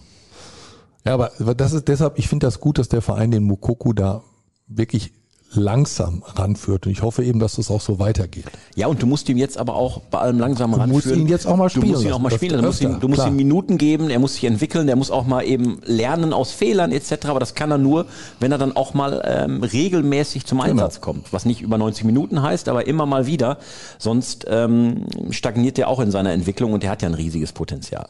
Ja, 1.04 1.14
aber 1.14 1.54
das 1.54 1.72
ist 1.72 1.88
deshalb, 1.88 2.18
ich 2.18 2.28
finde 2.28 2.46
das 2.46 2.60
gut, 2.60 2.78
dass 2.78 2.88
der 2.88 3.02
Verein 3.02 3.30
den 3.30 3.44
Mukoku 3.44 3.92
da 3.92 4.22
wirklich 4.66 5.12
langsam 5.52 6.22
ranführt. 6.26 6.86
Und 6.86 6.92
ich 6.92 7.02
hoffe 7.02 7.24
eben, 7.24 7.38
dass 7.38 7.56
das 7.56 7.70
auch 7.70 7.80
so 7.80 7.98
weitergeht. 7.98 8.44
Ja, 8.74 8.86
und 8.86 9.02
du 9.02 9.06
musst 9.06 9.28
ihn 9.28 9.38
jetzt 9.38 9.56
aber 9.56 9.74
auch 9.76 10.00
bei 10.00 10.18
allem 10.18 10.38
langsam 10.38 10.74
ranführen. 10.74 11.02
Du 11.02 11.08
musst 11.08 11.20
ihn 11.20 11.28
jetzt 11.28 11.46
auch 11.46 11.56
mal 11.56 11.70
spielen. 11.70 11.86
Du 11.86 11.92
musst 11.92 12.04
ihn 12.04 12.12
auch 12.12 12.18
mal 12.18 12.30
spielen. 12.30 12.56
Du 12.60 12.62
musst, 12.62 12.80
ihm, 12.82 13.00
du 13.00 13.08
musst 13.08 13.26
ihm 13.26 13.36
Minuten 13.36 13.78
geben, 13.78 14.10
er 14.10 14.18
muss 14.18 14.34
sich 14.34 14.44
entwickeln, 14.44 14.88
er 14.88 14.96
muss 14.96 15.10
auch 15.10 15.26
mal 15.26 15.42
eben 15.42 15.80
lernen 15.84 16.32
aus 16.32 16.52
Fehlern 16.52 16.92
etc. 16.92 17.26
Aber 17.26 17.40
das 17.40 17.54
kann 17.54 17.70
er 17.70 17.78
nur, 17.78 18.06
wenn 18.40 18.52
er 18.52 18.58
dann 18.58 18.76
auch 18.76 18.94
mal 18.94 19.22
ähm, 19.24 19.62
regelmäßig 19.62 20.44
zum 20.44 20.58
genau. 20.58 20.70
Einsatz 20.70 20.96
genau. 20.96 21.04
kommt. 21.04 21.32
Was 21.32 21.44
nicht 21.44 21.62
über 21.62 21.78
90 21.78 22.04
Minuten 22.04 22.42
heißt, 22.42 22.68
aber 22.68 22.86
immer 22.86 23.06
mal 23.06 23.26
wieder. 23.26 23.58
Sonst 23.98 24.46
ähm, 24.48 25.06
stagniert 25.30 25.78
er 25.78 25.88
auch 25.88 26.00
in 26.00 26.10
seiner 26.10 26.32
Entwicklung 26.32 26.72
und 26.72 26.84
er 26.84 26.90
hat 26.90 27.02
ja 27.02 27.08
ein 27.08 27.14
riesiges 27.14 27.52
Potenzial. 27.52 28.08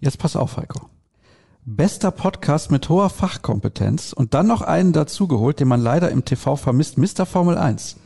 Jetzt 0.00 0.18
pass 0.18 0.36
auf, 0.36 0.56
Heiko 0.56 0.90
bester 1.76 2.10
Podcast 2.10 2.70
mit 2.70 2.88
hoher 2.88 3.10
Fachkompetenz 3.10 4.12
und 4.12 4.34
dann 4.34 4.46
noch 4.46 4.62
einen 4.62 4.92
dazugeholt, 4.92 5.60
den 5.60 5.68
man 5.68 5.80
leider 5.80 6.10
im 6.10 6.24
TV 6.24 6.56
vermisst, 6.56 6.98
Mr. 6.98 7.26
Formel 7.26 7.56
1. 7.56 7.96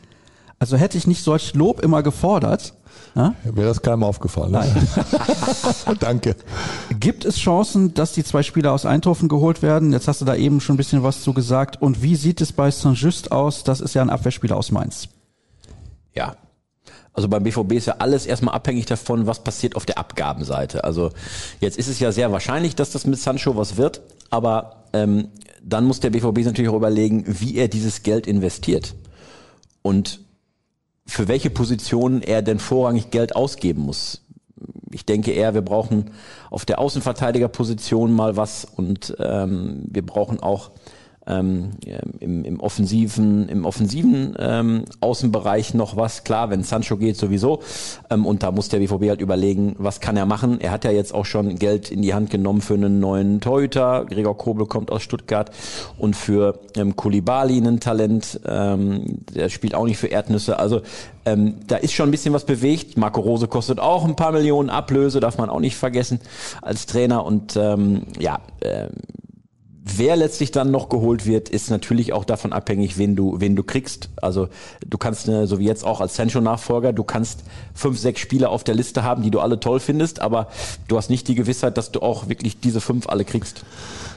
Also 0.59 0.77
hätte 0.77 0.97
ich 0.97 1.07
nicht 1.07 1.23
solch 1.23 1.53
Lob 1.55 1.81
immer 1.81 2.03
gefordert. 2.03 2.75
Ja? 3.15 3.33
Wäre 3.43 3.67
das 3.67 3.81
keinem 3.81 4.03
aufgefallen. 4.03 4.51
Ne? 4.51 4.59
Nein. 4.59 5.97
Danke. 5.99 6.35
Gibt 6.99 7.25
es 7.25 7.37
Chancen, 7.37 7.93
dass 7.93 8.13
die 8.13 8.23
zwei 8.23 8.43
Spieler 8.43 8.71
aus 8.71 8.85
Eindhoven 8.85 9.29
geholt 9.29 9.61
werden? 9.61 9.91
Jetzt 9.91 10.07
hast 10.07 10.21
du 10.21 10.25
da 10.25 10.35
eben 10.35 10.61
schon 10.61 10.75
ein 10.75 10.77
bisschen 10.77 11.03
was 11.03 11.21
zu 11.21 11.33
gesagt. 11.33 11.81
Und 11.81 12.03
wie 12.03 12.15
sieht 12.15 12.41
es 12.41 12.53
bei 12.53 12.69
Saint-Just 12.69 13.31
aus? 13.31 13.63
Das 13.63 13.81
ist 13.81 13.95
ja 13.95 14.01
ein 14.01 14.09
Abwehrspieler 14.09 14.55
aus 14.55 14.71
Mainz. 14.71 15.09
Ja, 16.13 16.35
also 17.15 17.29
beim 17.29 17.43
BVB 17.43 17.73
ist 17.73 17.87
ja 17.87 17.95
alles 17.99 18.25
erstmal 18.25 18.55
abhängig 18.55 18.85
davon, 18.85 19.25
was 19.25 19.43
passiert 19.43 19.75
auf 19.75 19.85
der 19.85 19.97
Abgabenseite. 19.97 20.83
Also 20.83 21.11
jetzt 21.61 21.77
ist 21.77 21.87
es 21.87 21.99
ja 21.99 22.11
sehr 22.11 22.31
wahrscheinlich, 22.31 22.75
dass 22.75 22.91
das 22.91 23.07
mit 23.07 23.17
Sancho 23.17 23.55
was 23.55 23.77
wird, 23.77 24.01
aber 24.29 24.83
ähm, 24.91 25.29
dann 25.63 25.85
muss 25.85 26.01
der 26.01 26.09
BVB 26.09 26.39
natürlich 26.39 26.69
auch 26.69 26.75
überlegen, 26.75 27.23
wie 27.27 27.55
er 27.55 27.69
dieses 27.69 28.03
Geld 28.03 28.27
investiert 28.27 28.93
und 29.81 30.19
für 31.07 31.27
welche 31.27 31.49
Positionen 31.49 32.21
er 32.21 32.41
denn 32.41 32.59
vorrangig 32.59 33.11
Geld 33.11 33.35
ausgeben 33.35 33.81
muss. 33.83 34.21
Ich 34.91 35.05
denke 35.05 35.31
eher, 35.31 35.53
wir 35.53 35.61
brauchen 35.61 36.11
auf 36.49 36.65
der 36.65 36.79
Außenverteidigerposition 36.79 38.13
mal 38.13 38.35
was 38.35 38.65
und 38.65 39.15
ähm, 39.19 39.83
wir 39.87 40.05
brauchen 40.05 40.41
auch 40.41 40.71
ähm, 41.27 41.71
im, 42.19 42.43
im 42.45 42.59
offensiven, 42.59 43.49
im 43.49 43.65
offensiven 43.65 44.35
ähm, 44.39 44.85
Außenbereich 44.99 45.73
noch 45.73 45.97
was. 45.97 46.23
Klar, 46.23 46.49
wenn 46.49 46.63
Sancho 46.63 46.97
geht 46.97 47.17
sowieso. 47.17 47.61
Ähm, 48.09 48.25
und 48.25 48.43
da 48.43 48.51
muss 48.51 48.69
der 48.69 48.79
BVB 48.79 49.09
halt 49.09 49.21
überlegen, 49.21 49.75
was 49.77 49.99
kann 49.99 50.17
er 50.17 50.25
machen. 50.25 50.61
Er 50.61 50.71
hat 50.71 50.83
ja 50.83 50.91
jetzt 50.91 51.13
auch 51.13 51.25
schon 51.25 51.55
Geld 51.55 51.91
in 51.91 52.01
die 52.01 52.13
Hand 52.13 52.29
genommen 52.29 52.61
für 52.61 52.75
einen 52.75 52.99
neuen 52.99 53.41
Torhüter. 53.41 54.05
Gregor 54.05 54.37
Kobel 54.37 54.65
kommt 54.67 54.91
aus 54.91 55.01
Stuttgart 55.01 55.51
und 55.97 56.15
für 56.15 56.59
ähm, 56.75 56.95
Kulibali 56.95 57.57
ein 57.57 57.79
Talent. 57.79 58.39
Ähm, 58.45 59.19
der 59.33 59.49
spielt 59.49 59.75
auch 59.75 59.85
nicht 59.85 59.97
für 59.97 60.07
Erdnüsse. 60.07 60.59
Also 60.59 60.81
ähm, 61.25 61.55
da 61.67 61.77
ist 61.77 61.93
schon 61.93 62.09
ein 62.09 62.11
bisschen 62.11 62.33
was 62.33 62.45
bewegt. 62.45 62.97
Marco 62.97 63.19
Rose 63.19 63.47
kostet 63.47 63.79
auch 63.79 64.05
ein 64.05 64.15
paar 64.15 64.31
Millionen 64.31 64.69
Ablöse, 64.69 65.19
darf 65.19 65.37
man 65.37 65.49
auch 65.49 65.59
nicht 65.59 65.75
vergessen 65.75 66.19
als 66.61 66.85
Trainer. 66.85 67.25
Und 67.25 67.55
ähm, 67.55 68.03
ja, 68.19 68.39
ähm, 68.61 68.89
Wer 69.87 70.15
letztlich 70.15 70.49
dann 70.49 70.71
noch 70.71 70.89
geholt 70.89 71.27
wird, 71.27 71.47
ist 71.47 71.69
natürlich 71.69 72.11
auch 72.11 72.25
davon 72.25 72.53
abhängig, 72.53 72.97
wen 72.97 73.15
du, 73.15 73.39
wen 73.39 73.55
du 73.55 73.61
kriegst. 73.61 74.09
Also 74.19 74.47
du 74.83 74.97
kannst, 74.97 75.29
eine, 75.29 75.45
so 75.45 75.59
wie 75.59 75.65
jetzt 75.65 75.85
auch 75.85 76.01
als 76.01 76.15
Sancho-Nachfolger, 76.15 76.91
du 76.91 77.03
kannst 77.03 77.43
fünf, 77.75 77.99
sechs 77.99 78.19
Spieler 78.19 78.49
auf 78.49 78.63
der 78.63 78.73
Liste 78.73 79.03
haben, 79.03 79.21
die 79.21 79.29
du 79.29 79.41
alle 79.41 79.59
toll 79.59 79.79
findest, 79.79 80.21
aber 80.21 80.47
du 80.87 80.97
hast 80.97 81.11
nicht 81.11 81.27
die 81.27 81.35
Gewissheit, 81.35 81.77
dass 81.77 81.91
du 81.91 82.01
auch 82.01 82.27
wirklich 82.29 82.59
diese 82.59 82.81
fünf 82.81 83.07
alle 83.07 83.25
kriegst. 83.25 83.63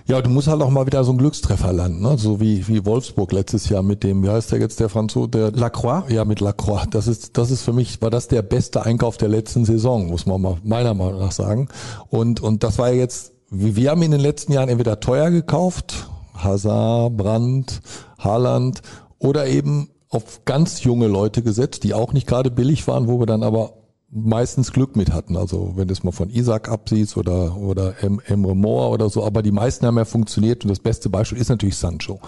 Ja, 0.06 0.22
du 0.22 0.30
musst 0.30 0.48
halt 0.48 0.62
auch 0.62 0.70
mal 0.70 0.86
wieder 0.86 1.04
so 1.04 1.10
einen 1.10 1.18
Glückstreffer 1.18 1.70
landen, 1.70 2.00
ne? 2.00 2.16
so 2.16 2.40
wie, 2.40 2.66
wie 2.66 2.86
Wolfsburg 2.86 3.30
letztes 3.32 3.68
Jahr 3.68 3.82
mit 3.82 4.02
dem, 4.02 4.22
wie 4.22 4.30
heißt 4.30 4.50
der 4.50 4.60
jetzt, 4.60 4.80
der 4.80 4.88
Franzose, 4.88 5.28
der 5.28 5.50
Lacroix? 5.50 6.10
Ja, 6.10 6.24
mit 6.24 6.40
Lacroix. 6.40 6.86
Das 6.90 7.06
ist, 7.06 7.36
das 7.36 7.50
ist 7.50 7.60
für 7.60 7.74
mich, 7.74 8.00
war 8.00 8.08
das 8.08 8.26
der 8.26 8.40
beste 8.40 8.86
Einkauf 8.86 9.18
der 9.18 9.28
letzten 9.28 9.66
Saison, 9.66 10.06
muss 10.06 10.24
man 10.24 10.40
mal 10.40 10.56
meiner 10.64 10.94
Meinung 10.94 11.20
nach 11.20 11.32
sagen. 11.32 11.68
Und, 12.08 12.40
und 12.40 12.64
das 12.64 12.78
war 12.78 12.90
jetzt 12.90 13.32
wir 13.50 13.90
haben 13.90 14.02
in 14.02 14.10
den 14.10 14.20
letzten 14.20 14.52
Jahren 14.52 14.68
entweder 14.68 15.00
teuer 15.00 15.30
gekauft, 15.30 16.08
Hazard, 16.34 17.16
Brandt, 17.16 17.80
Haaland, 18.18 18.82
oder 19.18 19.46
eben 19.46 19.90
auf 20.10 20.44
ganz 20.44 20.84
junge 20.84 21.06
Leute 21.06 21.42
gesetzt, 21.42 21.84
die 21.84 21.94
auch 21.94 22.12
nicht 22.12 22.26
gerade 22.26 22.50
billig 22.50 22.86
waren, 22.86 23.08
wo 23.08 23.18
wir 23.18 23.26
dann 23.26 23.42
aber 23.42 23.74
meistens 24.10 24.72
Glück 24.72 24.96
mit 24.96 25.12
hatten. 25.12 25.36
Also 25.36 25.72
wenn 25.76 25.88
du 25.88 25.92
es 25.92 26.02
mal 26.02 26.12
von 26.12 26.30
Isaac 26.30 26.68
absiehst 26.68 27.16
oder, 27.16 27.56
oder 27.56 27.94
Emre 28.02 28.54
Moore 28.54 28.90
oder 28.90 29.10
so, 29.10 29.24
aber 29.24 29.42
die 29.42 29.52
meisten 29.52 29.86
haben 29.86 29.98
ja 29.98 30.04
funktioniert 30.04 30.64
und 30.64 30.70
das 30.70 30.80
beste 30.80 31.10
Beispiel 31.10 31.38
ist 31.38 31.50
natürlich 31.50 31.76
Sancho. 31.76 32.20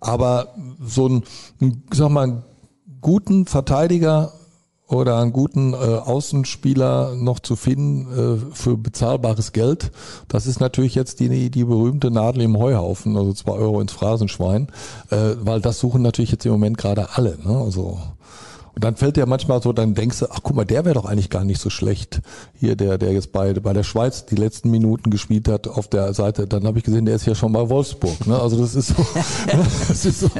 Aber 0.00 0.54
so 0.80 1.08
ein, 1.08 1.22
sag 1.92 2.10
mal, 2.10 2.44
guten 3.00 3.46
Verteidiger 3.46 4.32
oder 4.88 5.18
einen 5.18 5.32
guten 5.32 5.74
äh, 5.74 5.76
Außenspieler 5.76 7.14
noch 7.14 7.40
zu 7.40 7.56
finden 7.56 8.50
äh, 8.50 8.54
für 8.54 8.76
bezahlbares 8.76 9.52
Geld, 9.52 9.92
das 10.28 10.46
ist 10.46 10.60
natürlich 10.60 10.94
jetzt 10.94 11.20
die, 11.20 11.50
die 11.50 11.64
berühmte 11.64 12.10
Nadel 12.10 12.42
im 12.42 12.58
Heuhaufen, 12.58 13.16
also 13.16 13.32
zwei 13.34 13.52
Euro 13.52 13.80
ins 13.80 13.92
Phrasenschwein, 13.92 14.68
äh, 15.10 15.34
weil 15.40 15.60
das 15.60 15.78
suchen 15.78 16.02
natürlich 16.02 16.32
jetzt 16.32 16.46
im 16.46 16.52
Moment 16.52 16.78
gerade 16.78 17.10
alle. 17.12 17.38
Ne? 17.44 17.56
Also 17.56 17.98
und 18.78 18.84
dann 18.84 18.94
fällt 18.94 19.16
dir 19.16 19.26
manchmal 19.26 19.60
so, 19.60 19.72
dann 19.72 19.94
denkst 19.94 20.20
du, 20.20 20.26
ach 20.30 20.38
guck 20.40 20.54
mal, 20.54 20.64
der 20.64 20.84
wäre 20.84 20.94
doch 20.94 21.04
eigentlich 21.04 21.30
gar 21.30 21.42
nicht 21.42 21.60
so 21.60 21.68
schlecht. 21.68 22.20
Hier, 22.60 22.76
der, 22.76 22.96
der 22.96 23.10
jetzt 23.10 23.32
bei, 23.32 23.52
bei 23.54 23.72
der 23.72 23.82
Schweiz 23.82 24.24
die 24.24 24.36
letzten 24.36 24.70
Minuten 24.70 25.10
gespielt 25.10 25.48
hat 25.48 25.66
auf 25.66 25.88
der 25.88 26.14
Seite, 26.14 26.46
dann 26.46 26.64
habe 26.64 26.78
ich 26.78 26.84
gesehen, 26.84 27.04
der 27.04 27.16
ist 27.16 27.26
ja 27.26 27.34
schon 27.34 27.52
bei 27.52 27.68
Wolfsburg. 27.68 28.24
Ne? 28.28 28.40
Also 28.40 28.56
das 28.60 28.76
ist 28.76 28.94
so, 28.94 28.94
das 29.88 30.06
ist 30.06 30.20
so 30.20 30.30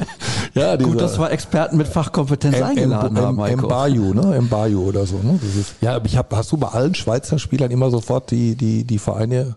ja, 0.55 0.76
dieser, 0.76 0.89
Gut, 0.89 1.01
dass 1.01 1.18
wir 1.18 1.32
Experten 1.32 1.78
mit 1.78 1.89
Fachkompetenz 1.89 2.59
M 2.59 2.62
eingeladen 2.62 3.16
M 3.16 3.24
haben. 3.24 3.41
M 3.41 3.59
Mbayu, 3.59 4.14
ne? 4.14 4.41
Mbayu 4.41 4.84
oder 4.84 5.05
so. 5.05 5.16
Ne? 5.16 5.41
Das 5.43 5.57
ist, 5.57 5.74
ja, 5.80 6.01
ich 6.05 6.16
hab, 6.16 6.32
hast 6.32 6.53
du 6.53 6.59
bei 6.59 6.68
allen 6.68 6.95
Schweizer 6.95 7.41
Spielern 7.41 7.72
immer 7.72 7.91
sofort 7.91 8.30
die, 8.30 8.55
die, 8.55 8.84
die 8.84 9.01
Vereine 9.01 9.57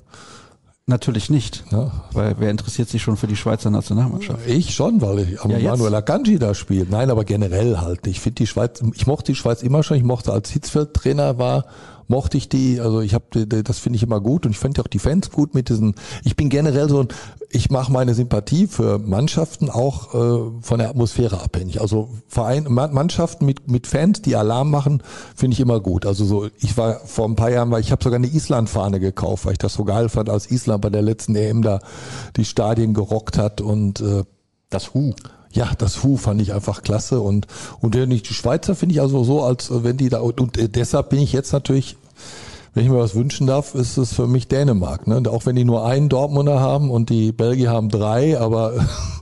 Natürlich 0.87 1.29
nicht, 1.29 1.63
ja. 1.71 1.91
weil 2.11 2.35
wer 2.39 2.49
interessiert 2.49 2.89
sich 2.89 3.01
schon 3.03 3.15
für 3.15 3.27
die 3.27 3.35
Schweizer 3.35 3.69
Nationalmannschaft? 3.69 4.47
Ich 4.47 4.73
schon, 4.73 4.99
weil 4.99 5.19
ich 5.19 5.31
ja, 5.33 5.71
Manuel 5.71 5.93
Akanji 5.95 6.39
da 6.39 6.55
spielt. 6.55 6.89
Nein, 6.89 7.11
aber 7.11 7.23
generell 7.23 7.77
halt. 7.77 8.07
Ich 8.07 8.19
finde 8.19 8.35
die 8.35 8.47
Schweiz, 8.47 8.81
ich 8.95 9.05
mochte 9.05 9.31
die 9.31 9.35
Schweiz 9.35 9.61
immer 9.61 9.83
schon. 9.83 9.97
Ich 9.97 10.03
mochte 10.03 10.33
als 10.33 10.49
Hitzfeld 10.49 10.93
Trainer 10.93 11.37
war 11.37 11.65
mochte 12.07 12.37
ich 12.37 12.49
die. 12.49 12.79
Also 12.79 13.01
ich 13.01 13.13
habe 13.13 13.45
das 13.45 13.79
finde 13.79 13.97
ich 13.97 14.03
immer 14.03 14.19
gut 14.19 14.45
und 14.45 14.51
ich 14.51 14.59
fand 14.59 14.79
auch 14.79 14.87
die 14.87 14.99
Fans 14.99 15.31
gut 15.31 15.53
mit 15.53 15.69
diesen. 15.69 15.95
Ich 16.23 16.35
bin 16.35 16.49
generell 16.49 16.89
so 16.89 17.01
ein, 17.01 17.07
ich 17.49 17.69
mache 17.69 17.91
meine 17.91 18.13
Sympathie 18.13 18.67
für 18.67 18.99
Mannschaften 18.99 19.69
auch 19.69 20.13
äh, 20.13 20.61
von 20.61 20.79
der 20.79 20.89
Atmosphäre 20.89 21.41
abhängig. 21.41 21.81
Also 21.81 22.09
Verein, 22.27 22.65
Mannschaften 22.69 23.45
mit 23.45 23.69
mit 23.69 23.87
Fans, 23.87 24.21
die 24.21 24.35
Alarm 24.35 24.71
machen, 24.71 25.03
finde 25.35 25.53
ich 25.53 25.59
immer 25.59 25.79
gut. 25.79 26.05
Also 26.05 26.25
so, 26.25 26.47
ich 26.59 26.77
war 26.77 26.99
vor 27.05 27.27
ein 27.27 27.35
paar 27.35 27.51
Jahren, 27.51 27.71
weil 27.71 27.81
ich 27.81 27.91
habe 27.91 28.03
sogar 28.03 28.17
eine 28.17 28.27
Island-Fahne 28.27 28.99
gekauft, 28.99 29.45
weil 29.45 29.53
ich 29.53 29.59
das 29.59 29.73
so 29.73 29.83
geil 29.83 30.09
fand, 30.09 30.29
als 30.29 30.49
Island 30.51 30.81
bei 30.81 30.89
der 30.89 31.01
letzten 31.01 31.35
EM 31.35 31.61
da 31.61 31.79
die 32.35 32.45
Stadien 32.45 32.93
gerockt 32.93 33.37
hat 33.37 33.61
und 33.61 34.01
äh, 34.01 34.23
das 34.69 34.93
Hu 34.93 35.13
ja, 35.53 35.71
das 35.77 36.03
Hu 36.03 36.17
fand 36.17 36.41
ich 36.41 36.53
einfach 36.53 36.81
klasse 36.81 37.21
und 37.21 37.47
und 37.79 37.95
die 37.95 38.21
Schweizer 38.25 38.75
finde 38.75 38.93
ich 38.93 39.01
also 39.01 39.23
so, 39.23 39.43
als 39.43 39.69
wenn 39.71 39.97
die 39.97 40.09
da 40.09 40.19
und, 40.19 40.39
und 40.39 40.57
äh, 40.57 40.69
deshalb 40.69 41.09
bin 41.09 41.19
ich 41.19 41.33
jetzt 41.33 41.53
natürlich 41.53 41.97
wenn 42.73 42.85
ich 42.85 42.89
mir 42.89 42.99
was 42.99 43.15
wünschen 43.15 43.47
darf, 43.47 43.75
ist 43.75 43.97
es 43.97 44.13
für 44.13 44.27
mich 44.27 44.47
Dänemark. 44.47 45.05
Ne? 45.05 45.21
Auch 45.29 45.45
wenn 45.45 45.57
die 45.57 45.65
nur 45.65 45.85
einen 45.85 46.07
Dortmunder 46.07 46.61
haben 46.61 46.89
und 46.89 47.09
die 47.09 47.33
Belgier 47.33 47.69
haben 47.69 47.89
drei, 47.89 48.39
aber 48.39 48.73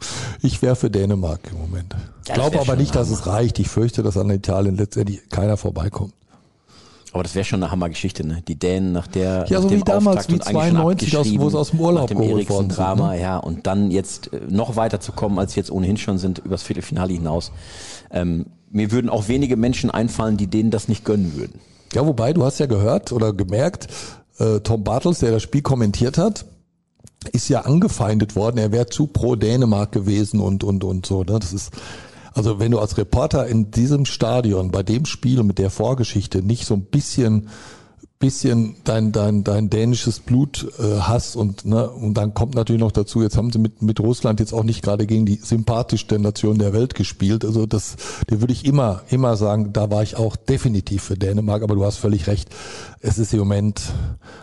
ich 0.42 0.62
wäre 0.62 0.76
für 0.76 0.92
Dänemark 0.92 1.40
im 1.52 1.58
Moment. 1.58 1.96
Ich 2.28 2.34
glaube 2.34 2.60
aber 2.60 2.76
nicht, 2.76 2.94
dass 2.94 3.10
es 3.10 3.26
reicht. 3.26 3.58
Ich 3.58 3.68
fürchte, 3.68 4.04
dass 4.04 4.18
an 4.18 4.30
Italien 4.30 4.78
letztendlich 4.78 5.28
keiner 5.30 5.58
vorbeikommt. 5.58 6.14
Aber 7.12 7.24
das 7.24 7.34
wäre 7.34 7.44
schon 7.44 7.64
eine 7.64 7.72
Hammergeschichte, 7.72 8.26
ne? 8.26 8.44
Die 8.48 8.58
Dänen 8.58 8.92
nach 8.92 9.08
der 9.08 9.46
ja, 9.48 9.60
nach 9.60 9.64
so 9.64 9.72
wie 9.72 9.80
damals 9.80 10.30
wie 10.30 10.40
92, 10.40 11.18
aus, 11.18 11.28
wo 11.38 11.48
es 11.48 11.56
aus 11.56 11.70
dem 11.72 11.80
Urlaub 11.80 12.10
nach 12.10 12.18
dem 12.18 12.20
geholt 12.20 12.50
worden 12.50 12.70
Drama, 12.70 13.14
ne? 13.14 13.22
ja, 13.22 13.38
und 13.38 13.66
dann 13.66 13.90
jetzt 13.90 14.32
äh, 14.32 14.42
noch 14.48 14.76
weiter 14.76 15.00
zu 15.00 15.12
kommen, 15.12 15.40
als 15.40 15.56
jetzt 15.56 15.72
ohnehin 15.72 15.98
schon 15.98 16.20
sind 16.20 16.40
übers 16.40 16.62
Viertelfinale 16.62 17.14
hinaus. 17.14 17.52
Ähm, 18.12 18.46
mir 18.70 18.92
würden 18.92 19.10
auch 19.10 19.28
wenige 19.28 19.58
Menschen 19.58 19.90
einfallen, 19.90 20.38
die 20.38 20.48
denen 20.48 20.70
das 20.70 20.88
nicht 20.88 21.04
gönnen 21.04 21.36
würden. 21.36 21.60
Ja, 21.94 22.06
wobei 22.06 22.34
du 22.34 22.44
hast 22.44 22.60
ja 22.60 22.68
gehört 22.68 23.12
oder 23.12 23.34
gemerkt, 23.34 23.88
äh, 24.38 24.60
Tom 24.60 24.84
Bartels, 24.84 25.20
der 25.20 25.32
das 25.32 25.42
Spiel 25.42 25.64
kommentiert 25.64 26.20
hat, 26.20 26.46
ist 27.32 27.50
ja 27.50 27.62
angefeindet 27.62 28.36
worden. 28.36 28.58
Er 28.58 28.72
wäre 28.72 28.86
zu 28.86 29.08
pro 29.08 29.36
Dänemark 29.36 29.92
gewesen 29.92 30.40
und 30.40 30.64
und 30.64 30.84
und 30.84 31.06
so. 31.06 31.24
Ne? 31.24 31.40
Das 31.40 31.54
ist 31.54 31.72
also 32.40 32.58
wenn 32.58 32.72
du 32.72 32.80
als 32.80 32.98
Reporter 32.98 33.48
in 33.48 33.70
diesem 33.70 34.06
Stadion 34.06 34.72
bei 34.72 34.82
dem 34.82 35.06
Spiel 35.06 35.44
mit 35.44 35.58
der 35.58 35.70
Vorgeschichte 35.70 36.42
nicht 36.42 36.66
so 36.66 36.74
ein 36.74 36.86
bisschen 36.86 37.50
bisschen 38.18 38.78
dein 38.86 39.12
dein 39.12 39.44
dein 39.44 39.70
dänisches 39.70 40.22
Blut 40.22 40.72
äh, 40.80 41.00
hast 41.02 41.36
und 41.36 41.66
ne 41.66 41.90
und 41.90 42.14
dann 42.14 42.34
kommt 42.34 42.56
natürlich 42.56 42.80
noch 42.80 42.94
dazu 42.94 43.22
jetzt 43.22 43.36
haben 43.36 43.52
sie 43.52 43.60
mit 43.60 43.82
mit 43.82 44.00
Russland 44.00 44.40
jetzt 44.40 44.54
auch 44.54 44.64
nicht 44.64 44.84
gerade 44.84 45.06
gegen 45.06 45.26
die 45.26 45.36
sympathischste 45.36 46.18
Nation 46.18 46.60
der 46.60 46.72
Welt 46.72 46.96
gespielt. 46.96 47.44
Also 47.44 47.66
das 47.66 47.98
dir 48.30 48.40
würde 48.40 48.54
ich 48.54 48.64
immer 48.64 49.02
immer 49.10 49.36
sagen 49.36 49.74
da 49.74 49.92
war 49.92 50.02
ich 50.02 50.16
auch 50.16 50.38
definitiv 50.38 51.04
für 51.04 51.18
Dänemark 51.18 51.62
aber 51.62 51.76
du 51.76 51.84
hast 51.84 51.98
völlig 51.98 52.28
recht 52.28 52.50
es 53.02 53.18
ist 53.18 53.34
im 53.34 53.40
Moment 53.40 53.82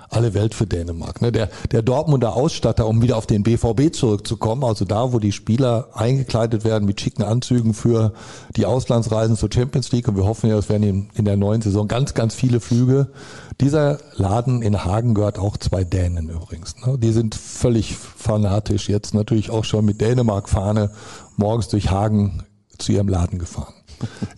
alle 0.08 0.32
Welt 0.32 0.54
für 0.54 0.66
Dänemark. 0.66 1.20
Ne? 1.20 1.30
Der, 1.30 1.50
der 1.72 1.82
Dortmunder 1.82 2.34
Ausstatter, 2.34 2.86
um 2.86 3.02
wieder 3.02 3.16
auf 3.16 3.26
den 3.26 3.42
BVB 3.42 3.94
zurückzukommen, 3.94 4.64
also 4.64 4.84
da, 4.84 5.12
wo 5.12 5.18
die 5.18 5.32
Spieler 5.32 5.88
eingekleidet 5.92 6.64
werden 6.64 6.86
mit 6.86 7.00
schicken 7.00 7.22
Anzügen 7.22 7.74
für 7.74 8.14
die 8.56 8.64
Auslandsreisen 8.64 9.36
zur 9.36 9.50
Champions 9.52 9.92
League 9.92 10.08
und 10.08 10.16
wir 10.16 10.24
hoffen 10.24 10.48
ja, 10.48 10.56
es 10.56 10.68
werden 10.68 10.84
in, 10.84 11.10
in 11.14 11.24
der 11.26 11.36
neuen 11.36 11.60
Saison 11.60 11.86
ganz, 11.86 12.14
ganz 12.14 12.34
viele 12.34 12.60
Flüge. 12.60 13.08
Dieser 13.60 13.98
Laden 14.14 14.62
in 14.62 14.84
Hagen 14.84 15.14
gehört 15.14 15.38
auch 15.38 15.56
zwei 15.58 15.84
Dänen 15.84 16.30
übrigens. 16.30 16.76
Ne? 16.86 16.98
Die 16.98 17.12
sind 17.12 17.34
völlig 17.34 17.94
fanatisch 17.96 18.88
jetzt 18.88 19.12
natürlich 19.12 19.50
auch 19.50 19.64
schon 19.64 19.84
mit 19.84 20.00
Dänemark-Fahne 20.00 20.92
morgens 21.36 21.68
durch 21.68 21.90
Hagen 21.90 22.44
zu 22.78 22.92
ihrem 22.92 23.08
Laden 23.08 23.38
gefahren. 23.38 23.74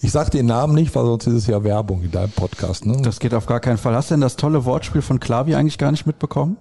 Ich 0.00 0.12
sag 0.12 0.30
den 0.30 0.46
Namen 0.46 0.74
nicht, 0.74 0.94
weil 0.94 1.04
sonst 1.04 1.26
ist 1.26 1.34
es 1.34 1.46
ja 1.46 1.62
Werbung 1.64 2.02
in 2.02 2.10
deinem 2.10 2.30
Podcast. 2.30 2.86
Ne? 2.86 2.98
Das 3.02 3.18
geht 3.18 3.34
auf 3.34 3.46
gar 3.46 3.60
keinen 3.60 3.78
Fall. 3.78 3.94
Hast 3.94 4.10
du 4.10 4.14
denn 4.14 4.20
das 4.20 4.36
tolle 4.36 4.64
Wortspiel 4.64 5.02
von 5.02 5.20
Klavi 5.20 5.54
eigentlich 5.54 5.78
gar 5.78 5.90
nicht 5.90 6.06
mitbekommen? 6.06 6.56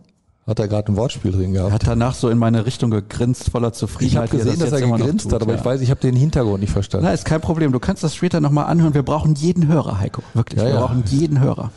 Hat 0.48 0.60
er 0.60 0.70
gerade 0.70 0.92
ein 0.92 0.96
Wortspiel 0.96 1.32
drin 1.34 1.54
gehabt? 1.54 1.72
Er 1.72 1.74
hat 1.74 1.88
danach 1.88 2.16
so 2.16 2.30
in 2.30 2.38
meine 2.38 2.66
Richtung 2.66 2.90
gegrinst, 2.90 3.50
voller 3.50 3.74
Zufriedenheit. 3.74 4.34
Ich 4.34 4.40
habe 4.40 4.44
gesehen, 4.44 4.60
dass 4.60 4.72
er 4.72 4.88
gegrinst 4.88 5.26
tut, 5.26 5.34
hat, 5.34 5.42
aber 5.42 5.52
ja. 5.52 5.60
ich 5.60 5.66
weiß, 5.66 5.82
ich 5.82 5.90
habe 5.90 6.00
den 6.00 6.16
Hintergrund 6.16 6.62
nicht 6.62 6.72
verstanden. 6.72 7.06
Na, 7.06 7.12
ist 7.12 7.26
kein 7.26 7.42
Problem. 7.42 7.74
Du 7.74 7.80
kannst 7.80 8.02
das 8.04 8.16
später 8.16 8.40
nochmal 8.40 8.66
anhören. 8.66 8.94
Wir 8.94 9.04
brauchen 9.04 9.36
jeden 9.36 9.68
Hörer, 9.68 10.00
Heiko. 10.00 10.24
Wirklich. 10.34 10.60
Ja, 10.62 10.68
wir 10.68 10.74
ja. 10.76 10.80
brauchen 10.80 11.04
jeden 11.08 11.42
Hörer. 11.42 11.72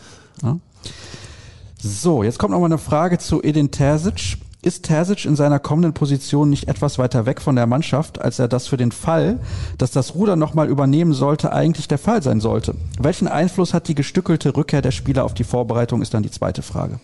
So, 1.83 2.23
jetzt 2.23 2.39
kommt 2.39 2.53
nochmal 2.53 2.69
eine 2.69 2.79
Frage 2.79 3.19
zu 3.19 3.43
Edin 3.43 3.71
Terzic. 3.73 4.37
Ist 4.63 4.85
Terzic 4.85 5.25
in 5.25 5.37
seiner 5.37 5.59
kommenden 5.59 5.95
Position 5.95 6.51
nicht 6.51 6.69
etwas 6.69 6.99
weiter 6.99 7.25
weg 7.25 7.41
von 7.41 7.57
der 7.57 7.67
Mannschaft, 7.67 8.21
als 8.21 8.39
er 8.39 8.47
das 8.47 8.69
für 8.69 8.77
den 8.77 8.93
Fall, 8.93 9.39
dass 9.79 9.91
das 9.91 10.15
Ruder 10.15 10.37
nochmal 10.37 10.69
übernehmen 10.69 11.15
sollte, 11.15 11.55
eigentlich 11.55 11.89
der 11.89 11.97
Fall 11.97 12.23
sein 12.23 12.41
sollte? 12.41 12.75
Welchen 13.01 13.27
Einfluss 13.27 13.73
hat 13.73 13.89
die 13.89 13.95
gestückelte 13.95 14.55
Rückkehr 14.55 14.83
der 14.83 14.91
Spieler 14.91 15.25
auf 15.25 15.33
die 15.33 15.45
Vorbereitung, 15.45 16.03
ist 16.03 16.13
dann 16.13 16.23
die 16.23 16.31
zweite 16.31 16.61
Frage. 16.61 17.01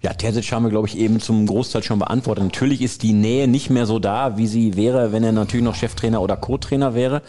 Ja, 0.00 0.14
Terzic 0.14 0.50
haben 0.50 0.62
wir, 0.62 0.70
glaube 0.70 0.88
ich, 0.88 0.96
eben 0.96 1.20
zum 1.20 1.46
Großteil 1.46 1.82
schon 1.82 1.98
beantwortet. 1.98 2.44
Natürlich 2.44 2.80
ist 2.80 3.02
die 3.02 3.12
Nähe 3.12 3.48
nicht 3.48 3.68
mehr 3.68 3.84
so 3.84 3.98
da, 3.98 4.38
wie 4.38 4.46
sie 4.46 4.76
wäre, 4.76 5.12
wenn 5.12 5.24
er 5.24 5.32
natürlich 5.32 5.64
noch 5.64 5.74
Cheftrainer 5.74 6.22
oder 6.22 6.38
Co-Trainer 6.38 6.94
wäre. 6.94 7.20